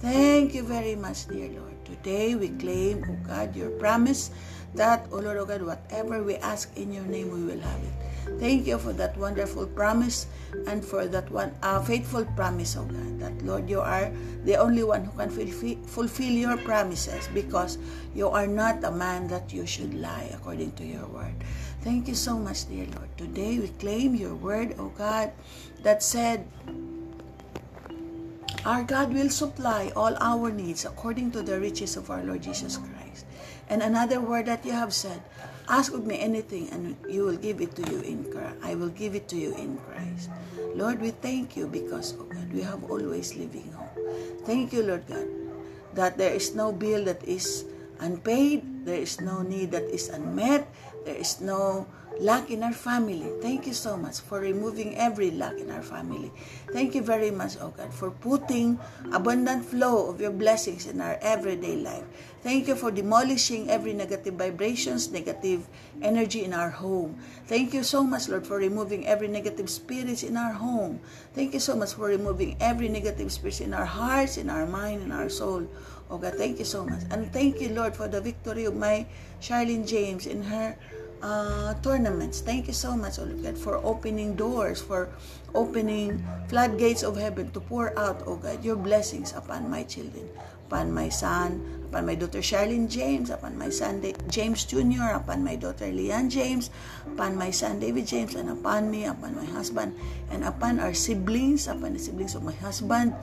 Thank 0.00 0.54
you 0.54 0.62
very 0.62 0.94
much, 0.94 1.26
dear 1.28 1.48
Lord. 1.48 1.72
Today 1.86 2.34
we 2.34 2.50
claim, 2.50 3.04
O 3.08 3.16
God, 3.26 3.56
your 3.56 3.70
promise 3.80 4.30
that, 4.74 5.06
O 5.10 5.16
Lord, 5.18 5.38
oh 5.38 5.46
God, 5.46 5.62
whatever 5.62 6.22
we 6.22 6.36
ask 6.36 6.68
in 6.76 6.92
your 6.92 7.04
name, 7.04 7.32
we 7.32 7.42
will 7.42 7.60
have 7.60 7.80
it. 7.80 8.05
Thank 8.38 8.66
you 8.66 8.78
for 8.78 8.92
that 8.92 9.16
wonderful 9.16 9.66
promise 9.66 10.26
and 10.66 10.84
for 10.84 11.06
that 11.06 11.30
one 11.30 11.54
uh, 11.62 11.80
faithful 11.80 12.24
promise, 12.36 12.76
oh 12.76 12.84
God, 12.84 13.20
that 13.20 13.42
Lord, 13.46 13.70
you 13.70 13.80
are 13.80 14.10
the 14.44 14.56
only 14.56 14.82
one 14.82 15.04
who 15.04 15.12
can 15.16 15.30
fulfill 15.30 16.32
your 16.32 16.56
promises 16.58 17.28
because 17.32 17.78
you 18.14 18.28
are 18.28 18.46
not 18.46 18.84
a 18.84 18.90
man 18.90 19.28
that 19.28 19.52
you 19.52 19.64
should 19.64 19.94
lie 19.94 20.28
according 20.34 20.72
to 20.72 20.84
your 20.84 21.06
word. 21.06 21.34
Thank 21.80 22.08
you 22.08 22.14
so 22.14 22.36
much, 22.36 22.68
dear 22.68 22.86
Lord. 22.98 23.08
Today 23.16 23.58
we 23.58 23.68
claim 23.78 24.14
your 24.14 24.34
word, 24.34 24.74
oh 24.78 24.92
God, 24.98 25.32
that 25.82 26.02
said, 26.02 26.46
Our 28.66 28.82
God 28.82 29.14
will 29.14 29.30
supply 29.30 29.92
all 29.94 30.16
our 30.20 30.50
needs 30.50 30.84
according 30.84 31.30
to 31.32 31.42
the 31.42 31.60
riches 31.60 31.96
of 31.96 32.10
our 32.10 32.22
Lord 32.24 32.42
Jesus 32.42 32.76
Christ. 32.76 33.24
And 33.68 33.82
another 33.82 34.20
word 34.20 34.46
that 34.46 34.66
you 34.66 34.72
have 34.72 34.92
said, 34.92 35.22
ask 35.68 35.92
of 35.92 36.06
me 36.06 36.18
anything 36.18 36.70
and 36.70 36.96
you 37.08 37.24
will 37.24 37.36
give 37.36 37.60
it 37.60 37.74
to 37.76 37.82
you 37.90 38.00
in 38.00 38.24
Christ. 38.30 38.56
I 38.62 38.74
will 38.74 38.90
give 38.90 39.14
it 39.14 39.28
to 39.28 39.36
you 39.36 39.54
in 39.56 39.78
Christ. 39.78 40.30
Lord, 40.74 41.00
we 41.00 41.10
thank 41.10 41.56
you 41.56 41.66
because, 41.66 42.14
oh 42.18 42.24
God, 42.24 42.52
we 42.52 42.62
have 42.62 42.84
always 42.90 43.34
living 43.34 43.70
hope. 43.72 43.96
Thank 44.44 44.72
you, 44.72 44.82
Lord 44.82 45.06
God, 45.08 45.26
that 45.94 46.18
there 46.18 46.32
is 46.32 46.54
no 46.54 46.72
bill 46.72 47.04
that 47.04 47.22
is 47.24 47.64
unpaid, 47.98 48.84
there 48.84 49.00
is 49.00 49.20
no 49.20 49.42
need 49.42 49.72
that 49.72 49.88
is 49.90 50.08
unmet, 50.08 50.68
there 51.04 51.16
is 51.16 51.40
no 51.40 51.86
lack 52.20 52.50
in 52.50 52.62
our 52.62 52.72
family. 52.72 53.28
Thank 53.42 53.66
you 53.66 53.72
so 53.72 53.96
much 53.96 54.20
for 54.20 54.40
removing 54.40 54.96
every 54.96 55.30
lack 55.30 55.58
in 55.58 55.70
our 55.70 55.82
family. 55.82 56.32
Thank 56.72 56.94
you 56.94 57.02
very 57.02 57.30
much, 57.30 57.56
oh 57.60 57.70
God, 57.76 57.92
for 57.92 58.10
putting 58.10 58.78
abundant 59.12 59.64
flow 59.64 60.08
of 60.08 60.20
your 60.20 60.30
blessings 60.30 60.86
in 60.86 61.00
our 61.00 61.18
everyday 61.20 61.76
life. 61.76 62.04
Thank 62.42 62.68
you 62.68 62.76
for 62.76 62.90
demolishing 62.90 63.68
every 63.70 63.92
negative 63.92 64.34
vibrations, 64.34 65.10
negative 65.10 65.66
energy 66.00 66.44
in 66.44 66.54
our 66.54 66.70
home. 66.70 67.18
Thank 67.46 67.74
you 67.74 67.82
so 67.82 68.04
much, 68.04 68.28
Lord, 68.28 68.46
for 68.46 68.56
removing 68.56 69.06
every 69.06 69.28
negative 69.28 69.68
spirits 69.68 70.22
in 70.22 70.36
our 70.36 70.52
home. 70.52 71.00
Thank 71.34 71.54
you 71.54 71.60
so 71.60 71.74
much 71.74 71.94
for 71.94 72.06
removing 72.06 72.56
every 72.60 72.88
negative 72.88 73.32
spirits 73.32 73.60
in 73.60 73.74
our 73.74 73.84
hearts, 73.84 74.36
in 74.36 74.48
our 74.48 74.66
mind, 74.66 75.02
in 75.02 75.10
our 75.10 75.28
soul. 75.28 75.66
Oh 76.08 76.18
God, 76.18 76.34
thank 76.34 76.60
you 76.60 76.64
so 76.64 76.86
much. 76.86 77.02
And 77.10 77.32
thank 77.32 77.60
you, 77.60 77.70
Lord, 77.70 77.96
for 77.96 78.06
the 78.06 78.20
victory 78.20 78.64
of 78.64 78.76
my 78.76 79.06
Charlene 79.40 79.86
James 79.86 80.26
in 80.26 80.42
her 80.44 80.78
uh, 81.22 81.74
tournaments. 81.80 82.40
Thank 82.40 82.66
you 82.66 82.72
so 82.72 82.96
much, 82.96 83.18
oh 83.18 83.26
God, 83.26 83.56
for 83.56 83.76
opening 83.84 84.34
doors, 84.34 84.80
for 84.82 85.08
opening 85.54 86.24
floodgates 86.48 87.02
of 87.02 87.16
heaven 87.16 87.50
to 87.52 87.60
pour 87.60 87.96
out, 87.98 88.22
oh 88.26 88.36
God, 88.36 88.64
your 88.64 88.76
blessings 88.76 89.32
upon 89.32 89.70
my 89.70 89.82
children, 89.84 90.28
upon 90.68 90.92
my 90.92 91.08
son, 91.08 91.60
upon 91.88 92.06
my 92.06 92.14
daughter 92.14 92.40
Charlene 92.40 92.90
James, 92.90 93.30
upon 93.30 93.56
my 93.56 93.70
son 93.70 94.02
James 94.28 94.64
Jr., 94.64 95.16
upon 95.16 95.42
my 95.42 95.56
daughter 95.56 95.86
Leanne 95.86 96.30
James, 96.30 96.70
upon 97.06 97.36
my 97.36 97.50
son 97.50 97.80
David 97.80 98.06
James, 98.06 98.34
and 98.34 98.50
upon 98.50 98.90
me, 98.90 99.06
upon 99.06 99.34
my 99.36 99.46
husband, 99.46 99.96
and 100.30 100.44
upon 100.44 100.80
our 100.80 100.92
siblings, 100.92 101.66
upon 101.66 101.94
the 101.94 101.98
siblings 101.98 102.34
of 102.34 102.42
my 102.42 102.54
husband, 102.60 103.14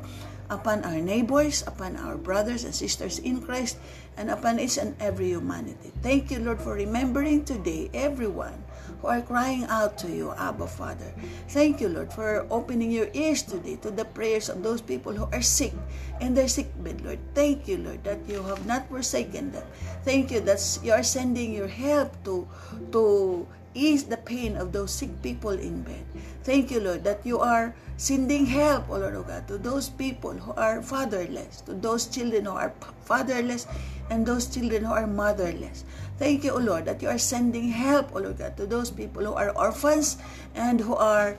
upon 0.50 0.84
our 0.84 1.00
neighbors, 1.00 1.64
upon 1.68 1.98
our 1.98 2.18
brothers 2.18 2.64
and 2.64 2.74
sisters 2.74 3.20
in 3.20 3.42
Christ, 3.42 3.78
and 4.18 4.30
upon 4.30 4.60
each 4.60 4.78
and 4.78 4.96
every 5.00 5.30
humanity. 5.30 5.92
Thank 6.02 6.32
you, 6.32 6.40
Lord, 6.40 6.62
for 6.62 6.74
remembering 6.74 7.46
today 7.46 7.90
everyone 7.94 8.64
who 9.02 9.08
are 9.08 9.22
crying 9.22 9.66
out 9.68 9.98
to 10.00 10.08
you, 10.08 10.32
Abba 10.38 10.68
Father. 10.68 11.12
Thank 11.50 11.82
you, 11.82 11.90
Lord, 11.90 12.12
for 12.14 12.48
opening 12.50 12.92
your 12.92 13.10
ears 13.14 13.44
today 13.44 13.76
to 13.84 13.92
the 13.92 14.06
prayers 14.06 14.50
of 14.50 14.64
those 14.64 14.82
people 14.82 15.12
who 15.14 15.28
are 15.32 15.42
sick 15.42 15.74
in 16.22 16.34
their 16.34 16.48
sick 16.48 16.72
Lord. 16.80 17.20
Thank 17.36 17.68
you, 17.68 17.78
Lord, 17.78 18.04
that 18.04 18.20
you 18.28 18.44
have 18.44 18.66
not 18.66 18.88
forsaken 18.88 19.52
them. 19.52 19.66
Thank 20.04 20.32
you 20.32 20.40
that 20.48 20.62
you 20.84 20.92
are 20.94 21.04
sending 21.04 21.54
your 21.54 21.68
help 21.68 22.16
to 22.24 22.48
to 22.92 23.48
ease 23.74 24.04
the 24.06 24.18
pain 24.18 24.56
of 24.56 24.72
those 24.72 24.92
sick 24.92 25.10
people 25.22 25.52
in 25.52 25.82
bed. 25.84 26.06
Thank 26.44 26.72
you, 26.72 26.80
Lord, 26.80 27.04
that 27.04 27.26
you 27.26 27.40
are 27.40 27.76
sending 27.98 28.46
help, 28.46 28.90
O 28.90 28.98
Lord, 28.98 29.28
God, 29.28 29.48
to 29.48 29.58
those 29.58 29.90
people 29.90 30.34
who 30.34 30.54
are 30.54 30.82
fatherless, 30.82 31.62
to 31.62 31.74
those 31.74 32.08
children 32.08 32.46
who 32.46 32.52
are 32.52 32.74
fatherless, 33.06 33.68
and 34.10 34.26
those 34.26 34.48
children 34.48 34.84
who 34.84 34.92
are 34.94 35.08
motherless. 35.08 35.86
Thank 36.18 36.44
you, 36.44 36.52
O 36.52 36.58
Lord, 36.58 36.86
that 36.86 37.02
you 37.02 37.08
are 37.08 37.18
sending 37.18 37.70
help, 37.70 38.16
O 38.16 38.20
Lord 38.20 38.38
God, 38.38 38.58
to 38.58 38.66
those 38.66 38.92
people 38.92 39.24
who 39.24 39.34
are 39.34 39.56
orphans 39.56 40.18
and 40.56 40.82
who 40.82 40.96
are 40.96 41.38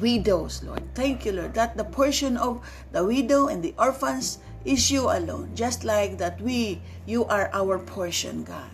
widows, 0.00 0.62
Lord. 0.62 0.82
Thank 0.94 1.26
you, 1.26 1.32
Lord, 1.32 1.54
that 1.54 1.76
the 1.76 1.84
portion 1.84 2.36
of 2.36 2.64
the 2.92 3.04
widow 3.04 3.48
and 3.48 3.62
the 3.62 3.74
orphans 3.78 4.38
is 4.64 4.90
you 4.90 5.10
alone, 5.10 5.50
just 5.54 5.84
like 5.84 6.18
that 6.18 6.40
we, 6.40 6.80
you 7.06 7.24
are 7.26 7.50
our 7.52 7.78
portion, 7.78 8.44
God. 8.44 8.70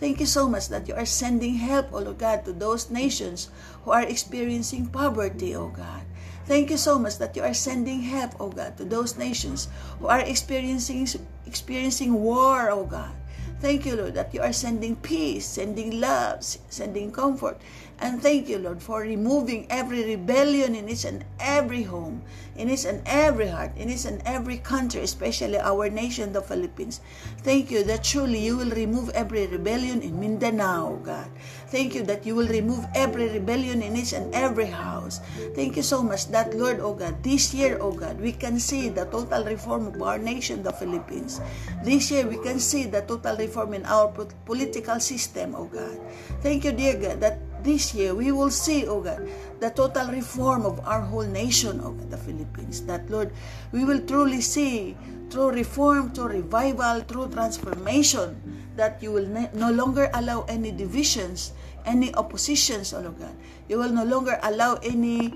Thank 0.00 0.20
you 0.20 0.26
so 0.26 0.48
much 0.48 0.68
that 0.68 0.88
you 0.88 0.94
are 0.94 1.06
sending 1.06 1.56
help, 1.56 1.92
O 1.92 1.98
Lord 2.00 2.18
God, 2.18 2.44
to 2.44 2.52
those 2.52 2.90
nations 2.90 3.50
who 3.84 3.92
are 3.92 4.02
experiencing 4.02 4.86
poverty, 4.88 5.54
O 5.54 5.68
God. 5.68 6.02
Thank 6.46 6.70
you 6.70 6.76
so 6.76 6.98
much 6.98 7.18
that 7.18 7.34
you 7.34 7.42
are 7.42 7.54
sending 7.54 8.02
help, 8.02 8.40
O 8.40 8.48
God, 8.48 8.76
to 8.78 8.84
those 8.84 9.18
nations 9.18 9.68
who 9.98 10.06
are 10.06 10.20
experiencing 10.20 11.08
experiencing 11.46 12.14
war, 12.14 12.70
O 12.70 12.84
God. 12.84 13.14
Thank 13.58 13.86
you, 13.86 13.96
Lord, 13.96 14.14
that 14.14 14.34
you 14.34 14.42
are 14.42 14.52
sending 14.52 14.96
peace, 14.96 15.46
sending 15.46 15.98
love, 15.98 16.44
sending 16.44 17.10
comfort. 17.10 17.58
And 17.98 18.20
thank 18.20 18.48
you, 18.48 18.58
Lord, 18.58 18.82
for 18.82 19.00
removing 19.00 19.66
every 19.70 20.04
rebellion 20.04 20.74
in 20.74 20.88
each 20.88 21.04
and 21.04 21.24
every 21.40 21.82
home, 21.82 22.20
in 22.54 22.68
each 22.68 22.84
and 22.84 23.00
every 23.06 23.48
heart, 23.48 23.72
in 23.76 23.88
each 23.88 24.04
and 24.04 24.20
every 24.26 24.58
country, 24.58 25.00
especially 25.00 25.58
our 25.58 25.88
nation, 25.88 26.32
the 26.32 26.42
Philippines. 26.42 27.00
Thank 27.40 27.70
you 27.70 27.84
that 27.84 28.04
truly 28.04 28.38
you 28.44 28.58
will 28.58 28.70
remove 28.70 29.08
every 29.10 29.46
rebellion 29.46 30.02
in 30.02 30.20
Mindanao, 30.20 31.00
God. 31.04 31.30
Thank 31.68 31.94
you 31.94 32.04
that 32.04 32.26
you 32.26 32.36
will 32.36 32.48
remove 32.48 32.84
every 32.94 33.32
rebellion 33.32 33.80
in 33.80 33.96
each 33.96 34.12
and 34.12 34.32
every 34.34 34.66
house. 34.66 35.20
Thank 35.56 35.76
you 35.76 35.82
so 35.82 36.02
much 36.02 36.28
that, 36.28 36.54
Lord, 36.54 36.80
oh 36.80 36.92
God, 36.92 37.22
this 37.24 37.54
year, 37.54 37.78
oh 37.80 37.92
God, 37.92 38.20
we 38.20 38.30
can 38.30 38.60
see 38.60 38.88
the 38.88 39.06
total 39.06 39.42
reform 39.44 39.88
of 39.88 40.00
our 40.02 40.18
nation, 40.18 40.62
the 40.62 40.72
Philippines. 40.72 41.40
This 41.82 42.10
year, 42.10 42.26
we 42.28 42.36
can 42.44 42.60
see 42.60 42.84
the 42.84 43.00
total 43.02 43.36
reform 43.36 43.72
in 43.72 43.86
our 43.86 44.12
political 44.44 45.00
system, 45.00 45.54
oh 45.56 45.64
God. 45.64 45.98
Thank 46.42 46.64
you, 46.64 46.72
dear 46.72 47.00
God, 47.00 47.20
that 47.20 47.40
this 47.66 47.92
year 47.92 48.14
we 48.14 48.30
will 48.30 48.54
see, 48.54 48.86
oh 48.86 49.02
God, 49.02 49.26
the 49.58 49.70
total 49.74 50.06
reform 50.14 50.64
of 50.64 50.78
our 50.86 51.02
whole 51.02 51.26
nation, 51.26 51.82
oh 51.82 51.90
God, 51.90 52.10
the 52.10 52.16
Philippines. 52.16 52.86
That, 52.86 53.10
Lord, 53.10 53.34
we 53.74 53.84
will 53.84 54.00
truly 54.06 54.40
see 54.40 54.96
through 55.28 55.50
reform, 55.50 56.14
through 56.14 56.46
revival, 56.46 57.02
through 57.02 57.34
transformation, 57.34 58.38
that 58.78 59.02
you 59.02 59.10
will 59.10 59.26
no 59.52 59.70
longer 59.74 60.08
allow 60.14 60.46
any 60.46 60.70
divisions, 60.70 61.52
any 61.84 62.14
oppositions, 62.14 62.94
oh 62.94 63.10
God. 63.10 63.34
You 63.68 63.82
will 63.82 63.92
no 63.92 64.04
longer 64.06 64.38
allow 64.46 64.78
any 64.86 65.34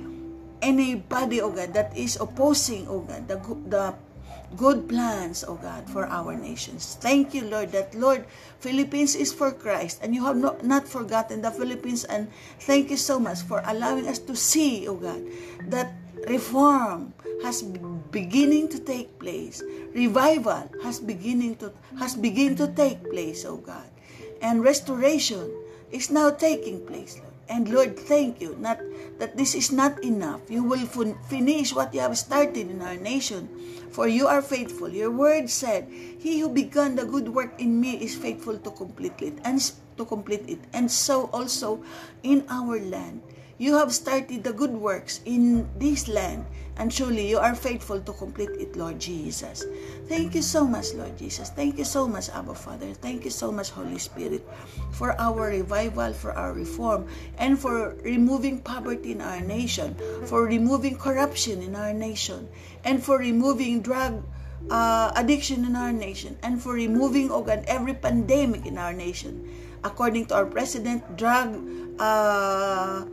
anybody, 0.62 1.40
oh 1.40 1.51
God, 1.51 1.74
that 1.74 1.97
is 1.97 2.16
opposing, 2.20 2.86
oh 2.86 3.01
God, 3.01 3.27
the, 3.27 3.36
the 3.66 3.94
good 4.56 4.89
plans, 4.89 5.44
O 5.44 5.55
God, 5.55 5.89
for 5.90 6.06
our 6.06 6.35
nations. 6.35 6.98
Thank 7.01 7.35
you, 7.35 7.47
Lord, 7.47 7.72
that, 7.72 7.94
Lord, 7.94 8.27
Philippines 8.59 9.14
is 9.14 9.32
for 9.32 9.52
Christ, 9.52 10.01
and 10.02 10.14
you 10.14 10.24
have 10.24 10.36
not, 10.36 10.64
not 10.64 10.89
forgotten 10.89 11.43
the 11.43 11.51
Philippines, 11.51 12.05
and 12.05 12.28
thank 12.60 12.90
you 12.90 12.97
so 12.97 13.18
much 13.18 13.43
for 13.43 13.62
allowing 13.66 14.06
us 14.06 14.18
to 14.18 14.35
see, 14.35 14.89
O 14.89 14.94
God, 14.94 15.22
that 15.68 15.94
reform 16.28 17.14
has 17.43 17.62
beginning 18.12 18.68
to 18.68 18.78
take 18.78 19.18
place. 19.18 19.62
Revival 19.94 20.68
has 20.82 21.01
beginning 21.01 21.56
to 21.56 21.72
has 21.98 22.14
begin 22.14 22.55
to 22.56 22.68
take 22.68 23.01
place, 23.09 23.44
O 23.44 23.56
God. 23.56 23.89
And 24.43 24.62
restoration 24.62 25.48
is 25.90 26.10
now 26.10 26.31
taking 26.31 26.85
place, 26.86 27.16
Lord. 27.16 27.32
And 27.51 27.66
Lord, 27.66 27.98
thank 27.98 28.40
you 28.40 28.55
not 28.60 28.78
that 29.18 29.36
this 29.36 29.59
is 29.59 29.72
not 29.72 29.98
enough. 30.05 30.47
You 30.47 30.62
will 30.62 30.86
finish 31.27 31.74
what 31.74 31.93
you 31.93 32.01
have 32.01 32.16
started 32.16 32.70
in 32.70 32.81
our 32.81 32.94
nation. 32.97 33.51
For 33.91 34.07
you 34.07 34.27
are 34.27 34.43
faithful. 34.43 34.89
Your 34.89 35.11
word 35.11 35.51
said, 35.51 35.91
He 35.91 36.39
who 36.41 36.49
began 36.49 36.95
the 36.95 37.05
good 37.05 37.29
work 37.29 37.59
in 37.59 37.81
me 37.81 37.99
is 37.99 38.15
faithful 38.15 38.59
to 38.59 38.71
complete 38.71 39.19
it 39.21 39.39
and 39.45 39.59
to 39.99 40.05
complete 40.05 40.49
it. 40.49 40.61
And 40.73 40.91
so 40.91 41.29
also 41.33 41.83
in 42.23 42.47
our 42.49 42.79
land. 42.79 43.23
You 43.61 43.77
have 43.77 43.93
started 43.93 44.41
the 44.41 44.57
good 44.57 44.73
works 44.73 45.20
in 45.28 45.69
this 45.77 46.09
land, 46.09 46.49
and 46.81 46.89
truly 46.89 47.28
you 47.28 47.37
are 47.37 47.53
faithful 47.53 48.01
to 48.01 48.12
complete 48.16 48.57
it, 48.57 48.73
Lord 48.73 48.97
Jesus. 48.97 49.69
Thank 50.09 50.32
you 50.32 50.41
so 50.41 50.65
much, 50.65 50.97
Lord 50.97 51.20
Jesus. 51.20 51.53
Thank 51.53 51.77
you 51.77 51.85
so 51.85 52.09
much, 52.09 52.32
Abba 52.32 52.57
Father. 52.57 52.97
Thank 52.97 53.28
you 53.28 53.31
so 53.31 53.53
much, 53.53 53.69
Holy 53.69 54.01
Spirit, 54.01 54.49
for 54.97 55.12
our 55.20 55.53
revival, 55.53 56.16
for 56.16 56.32
our 56.32 56.57
reform, 56.57 57.05
and 57.37 57.61
for 57.61 58.01
removing 58.01 58.65
poverty 58.65 59.12
in 59.12 59.20
our 59.20 59.45
nation, 59.45 59.93
for 60.24 60.49
removing 60.49 60.97
corruption 60.97 61.61
in 61.61 61.77
our 61.77 61.93
nation, 61.93 62.49
and 62.89 63.05
for 63.05 63.20
removing 63.20 63.85
drug 63.85 64.24
uh, 64.73 65.12
addiction 65.20 65.69
in 65.69 65.77
our 65.77 65.93
nation, 65.93 66.32
and 66.41 66.57
for 66.57 66.73
removing, 66.73 67.28
oh 67.28 67.45
God, 67.45 67.69
every 67.69 67.93
pandemic 67.93 68.65
in 68.65 68.81
our 68.81 68.97
nation. 68.97 69.45
According 69.85 70.32
to 70.32 70.41
our 70.41 70.49
president, 70.49 71.05
drug 71.20 71.61
uh, 72.01 73.05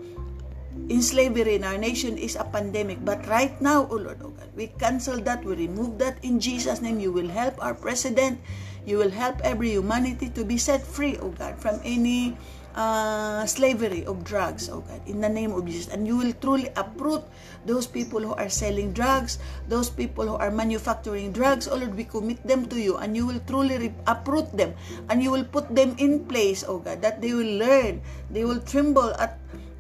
in 0.90 1.02
slavery 1.02 1.56
in 1.56 1.64
our 1.64 1.78
nation 1.78 2.18
is 2.18 2.36
a 2.36 2.46
pandemic. 2.46 3.04
But 3.04 3.26
right 3.28 3.54
now, 3.62 3.88
oh 3.90 3.98
Lord, 3.98 4.22
oh 4.24 4.32
God, 4.32 4.50
we 4.56 4.68
cancel 4.80 5.18
that, 5.26 5.44
we 5.44 5.56
remove 5.56 5.98
that 6.00 6.22
in 6.24 6.40
Jesus' 6.40 6.82
name. 6.82 7.00
You 7.00 7.12
will 7.12 7.30
help 7.30 7.58
our 7.64 7.74
president. 7.74 8.40
You 8.88 8.98
will 8.98 9.12
help 9.12 9.42
every 9.44 9.76
humanity 9.76 10.30
to 10.32 10.46
be 10.46 10.58
set 10.58 10.80
free, 10.80 11.20
oh 11.20 11.36
God, 11.36 11.60
from 11.60 11.82
any 11.84 12.38
uh, 12.72 13.44
slavery 13.44 14.06
of 14.06 14.24
drugs, 14.24 14.70
oh 14.70 14.80
God, 14.80 15.02
in 15.04 15.20
the 15.20 15.28
name 15.28 15.52
of 15.52 15.66
Jesus. 15.66 15.92
And 15.92 16.08
you 16.08 16.16
will 16.16 16.32
truly 16.40 16.70
uproot 16.78 17.26
those 17.66 17.84
people 17.84 18.22
who 18.22 18.32
are 18.38 18.48
selling 18.48 18.94
drugs, 18.94 19.40
those 19.68 19.90
people 19.90 20.24
who 20.24 20.38
are 20.40 20.52
manufacturing 20.52 21.34
drugs, 21.34 21.68
oh 21.68 21.76
Lord, 21.76 21.98
we 21.98 22.06
commit 22.06 22.40
them 22.48 22.70
to 22.72 22.80
you, 22.80 22.96
and 22.96 23.18
you 23.18 23.28
will 23.28 23.42
truly 23.44 23.92
uproot 24.06 24.56
them, 24.56 24.72
and 25.10 25.20
you 25.20 25.32
will 25.36 25.44
put 25.44 25.68
them 25.74 25.98
in 25.98 26.24
place, 26.24 26.64
oh 26.64 26.80
God, 26.80 27.02
that 27.02 27.20
they 27.20 27.34
will 27.34 27.60
learn, 27.60 28.00
they 28.32 28.46
will 28.46 28.62
tremble 28.62 29.12
at 29.20 29.36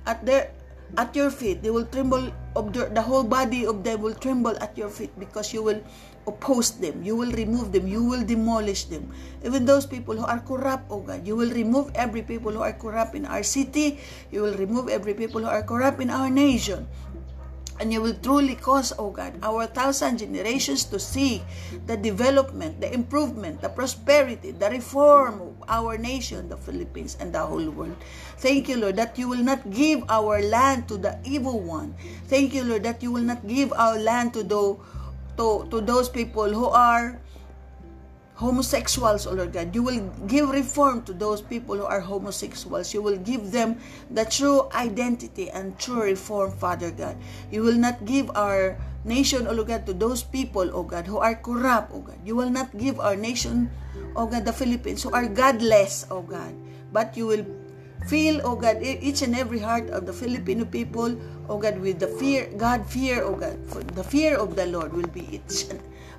at 0.07 0.25
their 0.25 0.51
at 0.95 1.11
your 1.15 1.29
feet. 1.29 1.61
They 1.61 1.71
will 1.71 1.85
tremble 1.85 2.31
of 2.55 2.71
the, 2.71 2.87
the 2.87 3.01
whole 3.01 3.23
body 3.23 3.65
of 3.65 3.83
them 3.83 4.01
will 4.01 4.15
tremble 4.15 4.55
at 4.63 4.77
your 4.77 4.89
feet 4.89 5.11
because 5.19 5.51
you 5.51 5.61
will 5.61 5.83
oppose 6.27 6.71
them. 6.79 7.03
You 7.03 7.15
will 7.15 7.31
remove 7.31 7.71
them. 7.71 7.87
You 7.87 8.03
will 8.03 8.23
demolish 8.23 8.85
them. 8.85 9.11
Even 9.43 9.65
those 9.65 9.85
people 9.85 10.15
who 10.15 10.25
are 10.25 10.39
corrupt, 10.39 10.87
oh 10.89 11.01
God, 11.01 11.27
you 11.27 11.35
will 11.35 11.51
remove 11.51 11.91
every 11.95 12.21
people 12.21 12.51
who 12.51 12.61
are 12.61 12.73
corrupt 12.73 13.15
in 13.15 13.25
our 13.25 13.43
city. 13.43 13.99
You 14.31 14.43
will 14.43 14.55
remove 14.55 14.87
every 14.87 15.13
people 15.13 15.41
who 15.41 15.51
are 15.51 15.63
corrupt 15.63 15.99
in 15.99 16.09
our 16.09 16.29
nation. 16.29 16.87
And 17.79 17.93
you 17.93 18.01
will 18.01 18.17
truly 18.25 18.55
cause, 18.55 18.91
oh 18.97 19.11
God, 19.11 19.37
our 19.43 19.67
thousand 19.67 20.17
generations 20.17 20.83
to 20.89 20.97
see 20.97 21.45
the 21.85 21.95
development, 21.95 22.81
the 22.81 22.91
improvement, 22.91 23.61
the 23.61 23.69
prosperity, 23.69 24.49
the 24.49 24.69
reform 24.69 25.41
of 25.41 25.46
our 25.67 25.97
nation, 25.97 26.49
the 26.49 26.57
Philippines, 26.57 27.17
and 27.19 27.33
the 27.33 27.39
whole 27.39 27.69
world. 27.69 27.95
Thank 28.37 28.69
you, 28.69 28.77
Lord, 28.77 28.95
that 28.97 29.17
you 29.17 29.27
will 29.27 29.43
not 29.43 29.69
give 29.69 30.03
our 30.09 30.41
land 30.41 30.87
to 30.89 30.97
the 30.97 31.19
evil 31.23 31.59
one. 31.59 31.95
Thank 32.27 32.53
you, 32.53 32.63
Lord, 32.63 32.83
that 32.83 33.03
you 33.03 33.11
will 33.11 33.23
not 33.23 33.45
give 33.47 33.73
our 33.73 33.99
land 33.99 34.33
to 34.33 34.43
the 34.43 34.77
to, 35.37 35.67
to 35.69 35.81
those 35.81 36.09
people 36.09 36.49
who 36.49 36.65
are 36.65 37.21
homosexuals, 38.37 39.25
O 39.25 39.33
Lord 39.33 39.51
God. 39.51 39.73
You 39.73 39.81
will 39.81 40.13
give 40.27 40.49
reform 40.49 41.01
to 41.03 41.13
those 41.13 41.41
people 41.41 41.77
who 41.77 41.85
are 41.85 41.99
homosexuals. 41.99 42.93
You 42.93 43.01
will 43.01 43.17
give 43.17 43.51
them 43.51 43.77
the 44.11 44.25
true 44.25 44.69
identity 44.73 45.49
and 45.49 45.77
true 45.79 46.03
reform, 46.03 46.51
Father 46.51 46.91
God. 46.91 47.17
You 47.51 47.63
will 47.63 47.77
not 47.77 48.05
give 48.05 48.29
our 48.35 48.77
nation, 49.07 49.47
O 49.47 49.55
God, 49.63 49.87
to 49.87 49.93
those 49.95 50.21
people, 50.21 50.67
O 50.75 50.83
God, 50.83 51.07
who 51.07 51.17
are 51.17 51.33
corrupt, 51.35 51.95
O 51.95 52.03
God. 52.03 52.19
You 52.23 52.35
will 52.35 52.51
not 52.51 52.75
give 52.77 52.99
our 52.99 53.15
nation, 53.15 53.71
O 54.15 54.27
God, 54.27 54.43
the 54.45 54.53
Philippines, 54.53 55.01
who 55.03 55.11
are 55.15 55.25
godless, 55.27 56.05
O 56.11 56.21
God. 56.21 56.53
But 56.91 57.15
you 57.15 57.27
will 57.27 57.45
fill, 58.05 58.43
O 58.45 58.55
God, 58.55 58.83
each 58.83 59.23
and 59.23 59.33
every 59.35 59.59
heart 59.59 59.89
of 59.89 60.05
the 60.05 60.13
Filipino 60.13 60.65
people, 60.65 61.15
O 61.49 61.57
God, 61.57 61.79
with 61.79 61.99
the 62.03 62.11
fear, 62.19 62.51
God 62.59 62.85
fear, 62.85 63.23
O 63.23 63.33
God. 63.33 63.57
For 63.71 63.81
the 63.95 64.03
fear 64.03 64.35
of 64.37 64.55
the 64.55 64.67
Lord 64.67 64.93
will 64.93 65.09
be 65.09 65.39
each, 65.39 65.71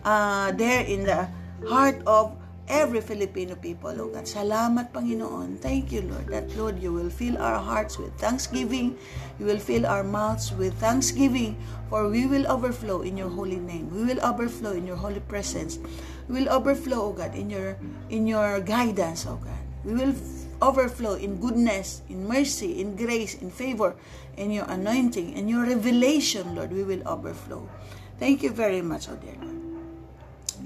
uh, 0.04 0.50
there 0.52 0.82
in 0.82 1.04
the 1.04 1.28
heart 1.68 2.00
of 2.06 2.34
every 2.68 3.00
Filipino 3.00 3.56
people, 3.56 3.92
oh 4.00 4.08
God. 4.08 4.24
Salamat, 4.24 4.92
Panginoon. 4.92 5.58
Thank 5.58 5.90
you, 5.92 6.02
Lord, 6.04 6.28
that, 6.28 6.48
Lord, 6.56 6.80
you 6.80 6.92
will 6.92 7.10
fill 7.10 7.36
our 7.40 7.58
hearts 7.58 7.98
with 7.98 8.12
thanksgiving. 8.20 8.96
You 9.40 9.46
will 9.46 9.58
fill 9.58 9.86
our 9.86 10.04
mouths 10.04 10.52
with 10.52 10.76
thanksgiving, 10.78 11.56
for 11.88 12.08
we 12.08 12.26
will 12.26 12.46
overflow 12.46 13.02
in 13.02 13.16
your 13.16 13.28
holy 13.28 13.58
name. 13.58 13.88
We 13.90 14.04
will 14.04 14.20
overflow 14.24 14.72
in 14.72 14.86
your 14.86 14.96
holy 14.96 15.20
presence. 15.20 15.78
We 16.28 16.44
will 16.44 16.52
overflow, 16.52 17.10
oh 17.10 17.12
God, 17.12 17.34
in 17.34 17.50
your, 17.50 17.76
in 18.10 18.26
your 18.26 18.60
guidance, 18.60 19.26
oh 19.26 19.40
God. 19.40 19.62
We 19.84 19.94
will 19.94 20.14
overflow 20.60 21.14
in 21.14 21.40
goodness, 21.40 22.02
in 22.08 22.28
mercy, 22.28 22.80
in 22.80 22.96
grace, 22.96 23.34
in 23.40 23.50
favor, 23.50 23.96
in 24.36 24.50
your 24.50 24.64
anointing, 24.68 25.32
in 25.36 25.48
your 25.48 25.64
revelation, 25.64 26.54
Lord. 26.54 26.72
We 26.72 26.84
will 26.84 27.06
overflow. 27.08 27.68
Thank 28.18 28.42
you 28.42 28.50
very 28.50 28.82
much, 28.82 29.08
oh 29.08 29.16
dear 29.16 29.36
Lord. 29.40 29.56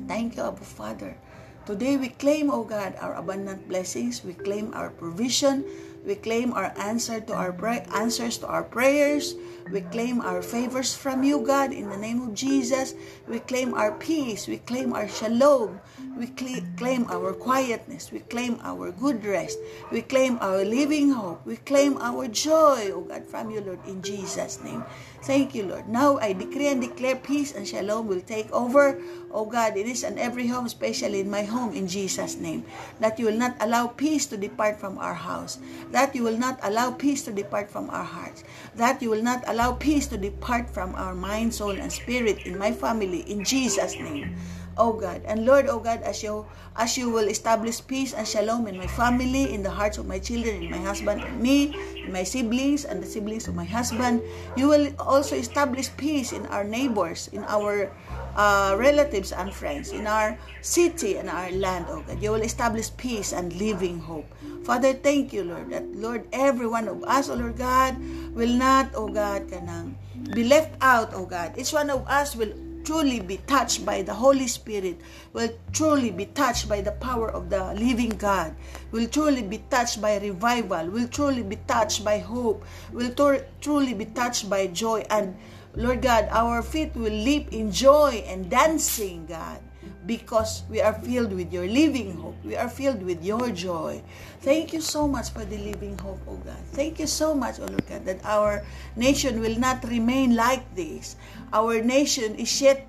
Thank 0.08 0.36
you, 0.36 0.42
Abba 0.42 0.64
Father. 0.64 1.16
Today 1.62 1.96
we 1.96 2.10
claim, 2.10 2.50
O 2.50 2.64
God, 2.66 2.98
our 2.98 3.14
abundant 3.14 3.68
blessings. 3.68 4.24
We 4.26 4.34
claim 4.34 4.74
our 4.74 4.90
provision. 4.90 5.62
We 6.02 6.18
claim 6.18 6.50
our 6.50 6.74
answer 6.74 7.22
to 7.22 7.34
our 7.38 7.54
answers 7.94 8.42
to 8.42 8.50
our 8.50 8.66
prayers. 8.66 9.38
We 9.70 9.86
claim 9.94 10.18
our 10.20 10.42
favors 10.42 10.90
from 10.90 11.22
you, 11.22 11.38
God, 11.46 11.70
in 11.70 11.86
the 11.88 11.96
name 11.96 12.18
of 12.20 12.34
Jesus. 12.34 12.98
We 13.30 13.38
claim 13.38 13.74
our 13.78 13.94
peace. 13.94 14.50
We 14.50 14.58
claim 14.58 14.90
our 14.90 15.06
shalom. 15.06 15.78
We 16.12 16.28
claim 16.76 17.06
our 17.08 17.32
quietness. 17.32 18.12
We 18.12 18.20
claim 18.20 18.60
our 18.62 18.92
good 18.92 19.24
rest. 19.24 19.58
We 19.90 20.02
claim 20.02 20.38
our 20.40 20.64
living 20.64 21.10
hope. 21.10 21.40
We 21.46 21.56
claim 21.56 21.96
our 21.98 22.28
joy, 22.28 22.92
O 22.92 23.00
God, 23.00 23.24
from 23.24 23.50
you, 23.50 23.60
Lord, 23.60 23.80
in 23.88 24.02
Jesus' 24.02 24.62
name. 24.62 24.84
Thank 25.24 25.54
you, 25.54 25.64
Lord. 25.64 25.88
Now 25.88 26.18
I 26.18 26.34
decree 26.34 26.68
and 26.68 26.80
declare 26.82 27.16
peace 27.16 27.54
and 27.54 27.66
shalom 27.66 28.08
will 28.08 28.20
take 28.20 28.50
over. 28.52 29.00
Oh 29.32 29.46
God, 29.46 29.76
it 29.76 29.86
is 29.86 30.04
in 30.04 30.18
every 30.18 30.46
home, 30.46 30.66
especially 30.66 31.20
in 31.20 31.30
my 31.30 31.42
home, 31.42 31.72
in 31.72 31.88
Jesus' 31.88 32.36
name. 32.36 32.66
That 33.00 33.18
you 33.18 33.26
will 33.26 33.38
not 33.38 33.56
allow 33.60 33.86
peace 33.88 34.26
to 34.26 34.36
depart 34.36 34.78
from 34.78 34.98
our 34.98 35.14
house. 35.14 35.58
That 35.90 36.14
you 36.14 36.22
will 36.22 36.36
not 36.36 36.60
allow 36.62 36.92
peace 36.92 37.22
to 37.24 37.32
depart 37.32 37.70
from 37.70 37.88
our 37.88 38.04
hearts. 38.04 38.44
That 38.76 39.00
you 39.00 39.08
will 39.10 39.22
not 39.22 39.44
allow 39.46 39.72
peace 39.72 40.06
to 40.08 40.18
depart 40.18 40.68
from 40.68 40.94
our 40.94 41.14
mind, 41.14 41.54
soul, 41.54 41.72
and 41.72 41.90
spirit 41.90 42.44
in 42.44 42.58
my 42.58 42.72
family, 42.72 43.20
in 43.30 43.44
Jesus' 43.44 43.96
name. 43.96 44.36
Oh 44.76 44.92
God. 44.92 45.22
And 45.24 45.44
Lord, 45.46 45.66
oh 45.68 45.78
God, 45.78 46.02
as 46.02 46.22
you 46.22 46.46
as 46.76 46.96
you 46.96 47.10
will 47.10 47.28
establish 47.28 47.84
peace 47.84 48.14
and 48.14 48.26
shalom 48.26 48.66
in 48.66 48.78
my 48.78 48.86
family, 48.86 49.52
in 49.52 49.62
the 49.62 49.70
hearts 49.70 49.98
of 49.98 50.06
my 50.08 50.18
children, 50.18 50.64
in 50.64 50.70
my 50.70 50.80
husband 50.80 51.20
and 51.20 51.36
me, 51.40 51.76
in 52.04 52.12
my 52.12 52.24
siblings 52.24 52.84
and 52.84 53.02
the 53.02 53.06
siblings 53.06 53.46
of 53.48 53.54
my 53.54 53.64
husband, 53.64 54.22
you 54.56 54.68
will 54.68 54.88
also 54.98 55.36
establish 55.36 55.92
peace 55.96 56.32
in 56.32 56.46
our 56.46 56.64
neighbors, 56.64 57.28
in 57.32 57.44
our 57.44 57.92
uh, 58.36 58.74
relatives 58.78 59.32
and 59.32 59.52
friends, 59.52 59.92
in 59.92 60.06
our 60.06 60.38
city 60.62 61.16
and 61.16 61.28
our 61.28 61.50
land, 61.52 61.86
oh 61.88 62.00
God. 62.06 62.22
You 62.22 62.32
will 62.32 62.42
establish 62.42 62.88
peace 62.96 63.32
and 63.32 63.52
living 63.52 64.00
hope. 64.00 64.28
Father, 64.64 64.94
thank 64.94 65.32
you, 65.32 65.44
Lord, 65.44 65.70
that, 65.70 65.84
Lord, 65.92 66.24
every 66.32 66.66
one 66.66 66.88
of 66.88 67.02
us, 67.04 67.28
oh 67.28 67.34
Lord 67.34 67.58
God, 67.58 67.98
will 68.32 68.52
not, 68.54 68.94
oh 68.94 69.08
God, 69.08 69.50
kanang, 69.50 69.98
be 70.32 70.44
left 70.44 70.72
out, 70.80 71.12
oh 71.12 71.26
God. 71.26 71.58
Each 71.58 71.72
one 71.72 71.90
of 71.90 72.06
us 72.06 72.36
will 72.36 72.54
truly 72.84 73.20
be 73.20 73.38
touched 73.46 73.86
by 73.86 74.02
the 74.02 74.12
Holy 74.12 74.46
Spirit, 74.46 75.00
will 75.32 75.48
truly 75.72 76.10
be 76.10 76.26
touched 76.26 76.68
by 76.68 76.80
the 76.80 76.92
power 76.92 77.30
of 77.30 77.48
the 77.50 77.74
living 77.74 78.10
God, 78.10 78.54
will 78.90 79.06
truly 79.08 79.42
be 79.42 79.58
touched 79.70 80.00
by 80.00 80.18
revival, 80.18 80.86
will 80.90 81.08
truly 81.08 81.42
be 81.42 81.56
touched 81.66 82.04
by 82.04 82.18
hope, 82.18 82.64
will 82.92 83.14
truly 83.60 83.94
be 83.94 84.06
touched 84.06 84.50
by 84.50 84.66
joy. 84.68 85.04
And 85.10 85.36
Lord 85.74 86.02
God, 86.02 86.28
our 86.30 86.62
feet 86.62 86.94
will 86.94 87.12
leap 87.12 87.52
in 87.52 87.72
joy 87.72 88.24
and 88.26 88.50
dancing, 88.50 89.26
God 89.26 89.60
because 90.06 90.62
we 90.68 90.80
are 90.80 90.94
filled 90.94 91.32
with 91.32 91.52
your 91.52 91.66
living 91.66 92.16
hope. 92.16 92.36
We 92.44 92.56
are 92.56 92.68
filled 92.68 93.02
with 93.02 93.24
your 93.24 93.50
joy. 93.50 94.02
Thank 94.40 94.72
you 94.72 94.80
so 94.80 95.06
much 95.06 95.30
for 95.30 95.44
the 95.44 95.58
living 95.58 95.96
hope, 95.98 96.20
oh 96.26 96.36
God. 96.36 96.58
Thank 96.72 96.98
you 96.98 97.06
so 97.06 97.34
much, 97.34 97.60
oh 97.60 97.66
Lord 97.66 97.86
God, 97.86 98.04
that 98.06 98.24
our 98.24 98.64
nation 98.96 99.40
will 99.40 99.58
not 99.58 99.84
remain 99.84 100.34
like 100.34 100.62
this. 100.74 101.16
Our 101.52 101.82
nation 101.82 102.36
is 102.36 102.50
yet 102.60 102.88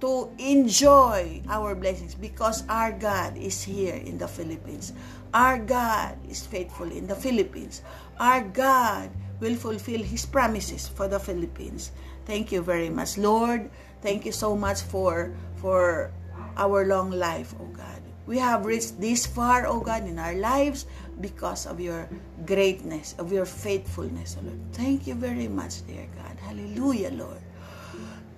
to 0.00 0.30
enjoy 0.38 1.42
our 1.48 1.74
blessings 1.74 2.14
because 2.14 2.62
our 2.68 2.92
God 2.92 3.36
is 3.36 3.62
here 3.62 3.96
in 3.96 4.18
the 4.18 4.28
Philippines. 4.28 4.92
Our 5.32 5.58
God 5.58 6.18
is 6.28 6.44
faithful 6.44 6.90
in 6.90 7.06
the 7.06 7.16
Philippines. 7.16 7.82
Our 8.20 8.44
God 8.44 9.10
will 9.40 9.56
fulfill 9.56 10.02
His 10.02 10.24
promises 10.24 10.88
for 10.88 11.08
the 11.08 11.18
Philippines. 11.18 11.92
Thank 12.24 12.52
you 12.52 12.62
very 12.62 12.90
much, 12.90 13.18
Lord. 13.18 13.70
Thank 14.02 14.24
you 14.24 14.32
so 14.32 14.56
much 14.56 14.82
for 14.82 15.32
for 15.56 16.12
our 16.56 16.84
long 16.86 17.10
life, 17.10 17.54
O 17.60 17.64
God. 17.72 18.00
We 18.26 18.38
have 18.38 18.66
reached 18.66 19.00
this 19.00 19.24
far, 19.24 19.66
O 19.66 19.80
God, 19.80 20.02
in 20.08 20.18
our 20.18 20.34
lives 20.34 20.86
because 21.20 21.66
of 21.66 21.78
your 21.78 22.08
greatness, 22.44 23.14
of 23.18 23.30
your 23.30 23.46
faithfulness, 23.46 24.36
O 24.40 24.44
Lord. 24.44 24.60
Thank 24.72 25.06
you 25.06 25.14
very 25.14 25.48
much, 25.48 25.86
dear 25.86 26.10
God. 26.18 26.34
Hallelujah, 26.42 27.14
Lord. 27.14 27.45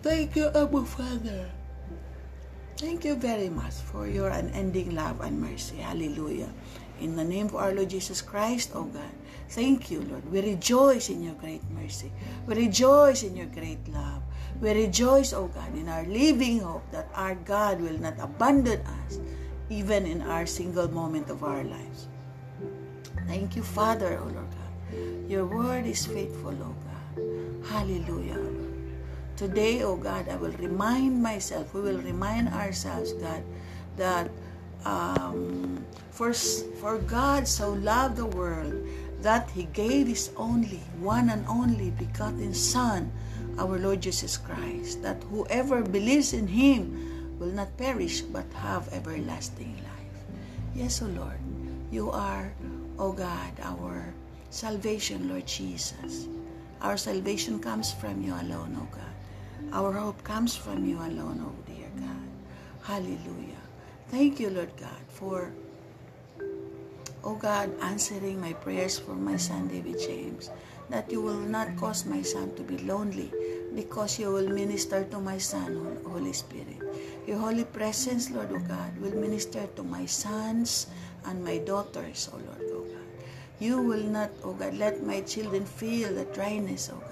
Thank 0.03 0.37
you, 0.37 0.47
Abba 0.55 0.85
Father. 0.85 1.51
Thank 2.79 3.05
you 3.05 3.17
very 3.19 3.51
much 3.51 3.75
for 3.91 4.07
your 4.07 4.31
unending 4.31 4.95
love 4.95 5.21
and 5.21 5.41
mercy. 5.41 5.83
Hallelujah. 5.83 6.55
In 7.01 7.17
the 7.17 7.25
name 7.25 7.47
of 7.47 7.57
our 7.57 7.75
Lord 7.75 7.91
Jesus 7.91 8.23
Christ, 8.23 8.71
O 8.75 8.85
God, 8.85 9.11
thank 9.51 9.91
you, 9.91 10.03
Lord. 10.07 10.23
We 10.31 10.41
rejoice 10.43 11.11
in 11.11 11.23
your 11.23 11.35
great 11.35 11.63
mercy. 11.75 12.13
We 12.47 12.55
rejoice 12.55 13.25
in 13.27 13.35
your 13.35 13.51
great 13.51 13.83
love. 13.91 14.23
We 14.61 14.71
rejoice, 14.71 15.33
O 15.33 15.51
God, 15.51 15.75
in 15.75 15.89
our 15.89 16.07
living 16.07 16.61
hope 16.61 16.87
that 16.93 17.11
our 17.15 17.35
God 17.35 17.81
will 17.81 17.99
not 17.99 18.15
abandon 18.23 18.79
us 19.03 19.19
even 19.71 20.07
in 20.07 20.23
our 20.23 20.47
single 20.47 20.87
moment 20.87 21.31
of 21.31 21.43
our 21.43 21.63
lives. 21.65 22.07
Thank 23.27 23.57
you, 23.57 23.63
Father, 23.63 24.19
O 24.23 24.31
Lord 24.31 24.51
God. 24.55 25.31
Your 25.31 25.47
word 25.47 25.87
is 25.87 26.07
faithful, 26.07 26.55
O 26.55 26.71
God. 26.87 27.67
Hallelujah. 27.67 28.58
Today, 29.39 29.87
O 29.87 29.95
God, 29.95 30.27
I 30.27 30.35
will 30.35 30.51
remind 30.59 31.23
myself, 31.23 31.71
we 31.73 31.81
will 31.81 32.03
remind 32.03 32.49
ourselves, 32.49 33.13
God, 33.23 33.47
that 33.95 34.27
um, 34.85 35.87
for, 36.11 36.35
for 36.35 36.99
God 36.99 37.47
so 37.47 37.71
loved 37.75 38.17
the 38.17 38.27
world 38.27 38.75
that 39.23 39.49
He 39.51 39.71
gave 39.71 40.09
His 40.09 40.35
only, 40.37 40.83
one 40.99 41.31
and 41.31 41.47
only 41.47 41.95
begotten 41.95 42.53
Son, 42.53 43.13
our 43.63 43.79
Lord 43.79 44.03
Jesus 44.03 44.37
Christ, 44.37 45.07
that 45.07 45.23
whoever 45.31 45.83
believes 45.83 46.33
in 46.33 46.49
Him 46.49 47.39
will 47.39 47.55
not 47.55 47.71
perish 47.79 48.23
but 48.23 48.51
have 48.55 48.93
everlasting 48.93 49.79
life. 49.87 50.19
Yes, 50.75 51.01
O 51.01 51.07
oh 51.07 51.15
Lord, 51.15 51.39
you 51.93 52.11
are, 52.11 52.51
O 52.99 53.07
oh 53.07 53.13
God, 53.13 53.53
our 53.63 54.03
salvation, 54.51 55.29
Lord 55.29 55.47
Jesus. 55.47 56.27
Our 56.83 56.97
salvation 56.97 57.61
comes 57.61 57.93
from 57.93 58.21
you 58.21 58.35
alone, 58.35 58.75
O 58.75 58.83
oh 58.83 58.89
God. 58.91 59.08
Our 59.73 59.93
hope 59.93 60.25
comes 60.25 60.57
from 60.57 60.85
you 60.85 60.97
alone, 60.97 61.45
O 61.45 61.53
dear 61.69 61.89
God. 62.01 62.29
Hallelujah. 62.83 63.61
Thank 64.09 64.41
you, 64.41 64.49
Lord 64.51 64.73
God, 64.81 65.03
for, 65.09 65.53
O 67.23 67.35
God, 67.35 67.71
answering 67.83 68.41
my 68.41 68.55
prayers 68.55 68.99
for 68.99 69.15
my 69.15 69.37
son, 69.37 69.69
David 69.69 70.01
James, 70.01 70.51
that 70.89 71.13
you 71.13 71.21
will 71.21 71.39
not 71.39 71.77
cause 71.77 72.07
my 72.07 72.23
son 72.23 72.55
to 72.57 72.63
be 72.63 72.79
lonely, 72.79 73.31
because 73.75 74.19
you 74.19 74.33
will 74.33 74.49
minister 74.49 75.05
to 75.05 75.21
my 75.21 75.37
son, 75.37 76.01
Holy 76.07 76.33
Spirit. 76.33 76.81
Your 77.27 77.39
holy 77.39 77.65
presence, 77.65 78.31
Lord 78.31 78.51
O 78.53 78.59
God, 78.59 78.97
will 78.99 79.15
minister 79.21 79.69
to 79.77 79.83
my 79.83 80.07
sons 80.07 80.87
and 81.27 81.45
my 81.45 81.59
daughters, 81.59 82.31
O 82.33 82.37
Lord 82.41 82.65
O 82.73 82.81
God. 82.89 83.09
You 83.61 83.83
will 83.83 84.05
not, 84.05 84.31
O 84.43 84.55
God, 84.55 84.75
let 84.79 85.05
my 85.05 85.21
children 85.21 85.67
feel 85.67 86.15
the 86.15 86.25
dryness, 86.33 86.89
O 86.89 86.97
God. 86.97 87.08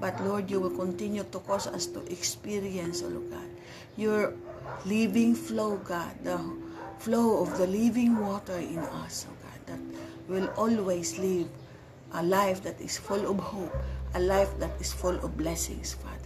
But 0.00 0.16
Lord, 0.24 0.50
you 0.50 0.60
will 0.60 0.72
continue 0.72 1.24
to 1.28 1.38
cause 1.44 1.68
us 1.68 1.86
to 1.92 2.00
experience, 2.10 3.04
O 3.04 3.08
Lord 3.08 3.30
God, 3.30 3.50
your 3.96 4.32
living 4.88 5.34
flow, 5.36 5.76
God, 5.76 6.16
the 6.24 6.40
flow 6.98 7.42
of 7.44 7.56
the 7.58 7.66
living 7.66 8.16
water 8.16 8.56
in 8.56 8.80
us, 9.04 9.26
O 9.28 9.32
God, 9.44 9.60
that 9.68 9.80
will 10.26 10.48
always 10.56 11.18
live 11.18 11.48
a 12.12 12.22
life 12.24 12.62
that 12.64 12.80
is 12.80 12.96
full 12.96 13.28
of 13.28 13.38
hope, 13.38 13.76
a 14.14 14.20
life 14.20 14.50
that 14.58 14.72
is 14.80 14.92
full 14.92 15.14
of 15.20 15.36
blessings, 15.36 15.94
Father. 15.94 16.16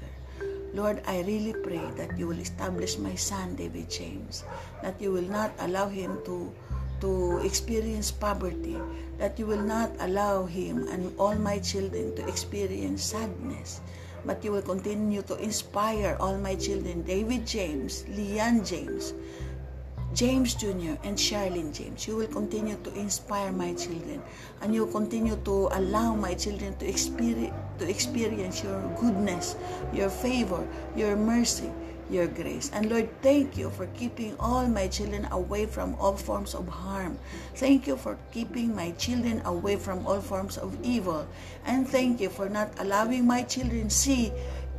Lord, 0.75 1.03
I 1.07 1.23
really 1.23 1.55
pray 1.55 1.83
that 1.97 2.19
you 2.19 2.27
will 2.27 2.39
establish 2.39 2.99
my 2.99 3.15
son, 3.15 3.55
David 3.55 3.91
James, 3.91 4.43
that 4.83 5.01
you 5.01 5.13
will 5.13 5.31
not 5.31 5.55
allow 5.59 5.87
him 5.87 6.19
to 6.27 6.51
to 7.01 7.39
experience 7.45 8.11
poverty, 8.11 8.77
that 9.19 9.39
you 9.39 9.47
will 9.47 9.63
not 9.63 9.91
allow 10.01 10.45
him 10.47 10.89
and 10.89 11.13
all 11.19 11.35
my 11.35 11.59
children 11.59 12.15
to 12.17 12.27
experience 12.29 13.03
sadness, 13.03 13.81
but 14.25 14.45
you 14.45 14.53
will 14.53 14.63
continue 14.63 15.23
to 15.23 15.37
inspire 15.39 16.17
all 16.21 16.37
my 16.39 16.55
children, 16.55 17.03
David 17.03 17.47
James, 17.47 18.05
Leanne 18.11 18.67
James, 18.67 19.15
James 20.15 20.55
Jr. 20.55 20.95
and 21.03 21.19
Charlene 21.19 21.75
James. 21.75 22.07
You 22.07 22.17
will 22.17 22.29
continue 22.31 22.77
to 22.85 22.95
inspire 22.95 23.51
my 23.51 23.75
children 23.75 24.23
and 24.63 24.73
you 24.73 24.87
continue 24.87 25.37
to 25.45 25.69
allow 25.73 26.15
my 26.15 26.35
children 26.35 26.77
to 26.79 26.87
experience, 26.89 27.53
to 27.79 27.91
experience 27.91 28.63
your 28.63 28.79
goodness, 29.01 29.57
your 29.93 30.09
favor, 30.09 30.63
your 30.95 31.17
mercy, 31.17 31.71
your 32.11 32.27
grace. 32.27 32.71
And 32.73 32.91
Lord, 32.91 33.09
thank 33.23 33.57
you 33.57 33.71
for 33.71 33.87
keeping 33.95 34.37
all 34.39 34.67
my 34.67 34.89
children 34.89 35.27
away 35.31 35.67
from 35.67 35.95
all 35.97 36.17
forms 36.17 36.55
of 36.55 36.69
harm. 36.69 37.19
Thank 37.57 37.87
you 37.87 37.97
for 37.97 38.19
keeping 38.33 38.75
my 38.75 38.93
children 38.93 39.43
away 39.45 39.77
from 39.77 40.07
all 40.07 40.21
forms 40.21 40.59
of 40.59 40.77
evil. 40.83 41.27
And 41.65 41.89
thank 41.89 42.21
you 42.21 42.29
for 42.29 42.49
not 42.49 42.71
allowing 42.79 43.27
my 43.27 43.43
children 43.43 43.91
see 43.91 44.33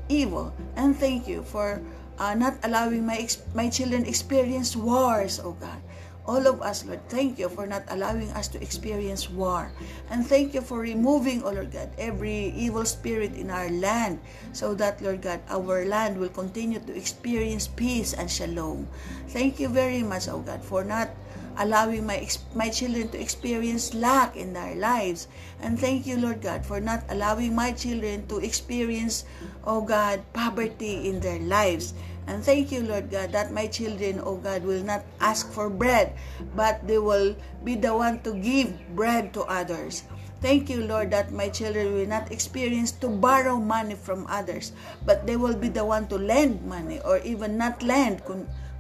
evil. 0.10 0.54
And 0.76 0.96
thank 0.96 1.28
you 1.28 1.44
for 1.44 1.82
uh, 2.20 2.34
not 2.36 2.58
allowing 2.64 3.06
my, 3.06 3.28
my 3.54 3.70
children 3.70 4.06
experience 4.06 4.76
wars, 4.76 5.40
oh 5.44 5.54
God. 5.54 5.82
All 6.26 6.48
of 6.48 6.62
us, 6.62 6.86
Lord, 6.86 7.06
thank 7.08 7.38
you 7.38 7.50
for 7.50 7.70
not 7.70 7.86
allowing 7.90 8.34
us 8.34 8.48
to 8.50 8.62
experience 8.62 9.30
war. 9.30 9.72
And 10.10 10.26
thank 10.26 10.54
you 10.54 10.62
for 10.62 10.80
removing, 10.82 11.44
oh 11.46 11.54
Lord 11.54 11.72
God, 11.72 11.94
every 11.98 12.50
evil 12.58 12.86
spirit 12.86 13.38
in 13.38 13.50
our 13.50 13.70
land 13.70 14.20
so 14.52 14.74
that, 14.76 15.02
Lord 15.02 15.22
God, 15.22 15.42
our 15.50 15.86
land 15.86 16.18
will 16.18 16.34
continue 16.34 16.80
to 16.80 16.94
experience 16.98 17.68
peace 17.68 18.14
and 18.14 18.30
shalom. 18.30 18.88
Thank 19.30 19.60
you 19.60 19.70
very 19.70 20.02
much, 20.02 20.28
oh 20.28 20.42
God, 20.42 20.66
for 20.66 20.84
not 20.84 21.14
allowing 21.58 22.06
my, 22.06 22.28
my 22.54 22.70
children 22.70 23.08
to 23.10 23.20
experience 23.20 23.94
lack 23.94 24.36
in 24.36 24.54
their 24.54 24.76
lives. 24.76 25.28
And 25.62 25.80
thank 25.80 26.06
you, 26.06 26.18
Lord 26.18 26.42
God, 26.42 26.66
for 26.66 26.82
not 26.82 27.04
allowing 27.10 27.56
my 27.56 27.72
children 27.72 28.28
to 28.28 28.40
experience, 28.40 29.26
oh 29.64 29.82
God, 29.82 30.22
poverty 30.34 31.08
in 31.08 31.20
their 31.20 31.40
lives. 31.40 31.94
And 32.28 32.44
thank 32.44 32.72
you, 32.72 32.82
Lord 32.82 33.12
God, 33.12 33.32
that 33.34 33.54
my 33.54 33.68
children, 33.68 34.22
oh 34.24 34.38
God, 34.38 34.64
will 34.66 34.82
not 34.82 35.06
ask 35.22 35.52
for 35.54 35.70
bread, 35.70 36.14
but 36.56 36.82
they 36.88 36.98
will 36.98 37.36
be 37.64 37.76
the 37.76 37.94
one 37.94 38.20
to 38.26 38.34
give 38.34 38.74
bread 38.96 39.34
to 39.34 39.46
others. 39.46 40.04
Thank 40.42 40.70
you, 40.70 40.86
Lord, 40.86 41.10
that 41.12 41.32
my 41.32 41.50
children 41.50 41.94
will 41.94 42.06
not 42.06 42.32
experience 42.32 42.92
to 43.02 43.10
borrow 43.10 43.58
money 43.58 43.96
from 43.96 44.28
others, 44.30 44.74
but 45.06 45.26
they 45.26 45.38
will 45.38 45.56
be 45.56 45.70
the 45.70 45.86
one 45.86 46.08
to 46.10 46.18
lend 46.18 46.62
money 46.66 47.00
or 47.02 47.18
even 47.26 47.58
not 47.58 47.82
lend, 47.82 48.22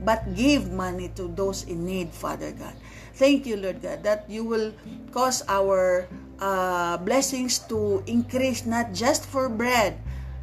but 0.01 0.35
give 0.35 0.69
money 0.72 1.09
to 1.15 1.30
those 1.30 1.63
in 1.65 1.85
need, 1.85 2.13
Father 2.13 2.51
God. 2.51 2.73
Thank 3.15 3.45
you, 3.45 3.57
Lord 3.57 3.81
God, 3.81 4.03
that 4.03 4.30
you 4.30 4.43
will 4.43 4.73
cause 5.13 5.41
our 5.47 6.05
uh, 6.39 6.97
blessings 6.97 7.59
to 7.72 8.03
increase 8.05 8.65
not 8.65 8.91
just 8.93 9.26
for 9.26 9.47
bread, 9.47 9.97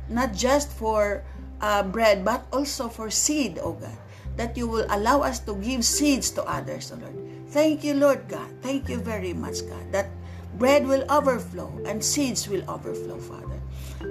not 0.08 0.32
just 0.32 0.72
for 0.72 1.22
uh, 1.62 1.82
bread, 1.82 2.24
but 2.24 2.44
also 2.52 2.88
for 2.88 3.08
seed, 3.08 3.58
O 3.62 3.72
God. 3.72 3.96
That 4.36 4.56
you 4.56 4.66
will 4.66 4.86
allow 4.90 5.22
us 5.22 5.40
to 5.46 5.54
give 5.56 5.84
seeds 5.84 6.30
to 6.36 6.44
others, 6.44 6.90
O 6.90 6.96
Lord. 6.96 7.16
Thank 7.52 7.84
you, 7.84 7.94
Lord 7.94 8.28
God. 8.28 8.48
Thank 8.60 8.88
you 8.88 8.98
very 8.98 9.32
much, 9.32 9.60
God, 9.68 9.92
that 9.92 10.08
bread 10.56 10.86
will 10.88 11.04
overflow 11.12 11.68
and 11.84 12.02
seeds 12.02 12.48
will 12.48 12.64
overflow, 12.64 13.20
Father. 13.20 13.60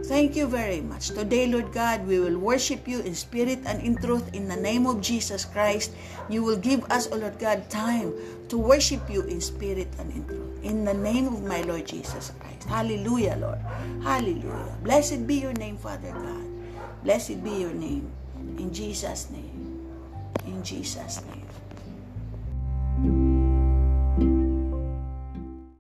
Thank 0.05 0.37
you 0.37 0.47
very 0.47 0.79
much. 0.79 1.09
Today, 1.09 1.47
Lord 1.47 1.73
God, 1.73 2.05
we 2.07 2.19
will 2.19 2.37
worship 2.37 2.87
you 2.87 3.01
in 3.01 3.15
spirit 3.15 3.59
and 3.65 3.81
in 3.81 3.97
truth 3.97 4.29
in 4.33 4.47
the 4.47 4.55
name 4.55 4.85
of 4.85 5.01
Jesus 5.01 5.43
Christ. 5.43 5.91
You 6.29 6.43
will 6.43 6.57
give 6.57 6.85
us, 6.91 7.09
O 7.11 7.17
Lord 7.17 7.39
God, 7.39 7.69
time 7.69 8.13
to 8.49 8.57
worship 8.57 9.01
you 9.09 9.23
in 9.25 9.41
spirit 9.41 9.89
and 9.99 10.13
in 10.13 10.23
truth. 10.27 10.63
In 10.63 10.85
the 10.85 10.93
name 10.93 11.27
of 11.27 11.43
my 11.43 11.61
Lord 11.65 11.87
Jesus 11.87 12.31
Christ. 12.39 12.69
Hallelujah, 12.69 13.37
Lord. 13.41 13.59
Hallelujah. 14.05 14.77
Blessed 14.83 15.27
be 15.27 15.41
your 15.41 15.53
name, 15.53 15.77
Father 15.77 16.13
God. 16.13 16.50
Blessed 17.03 17.43
be 17.43 17.49
your 17.49 17.73
name. 17.73 18.09
In 18.57 18.73
Jesus' 18.73 19.29
name. 19.31 19.87
In 20.45 20.63
Jesus' 20.63 21.21
name. 21.25 21.47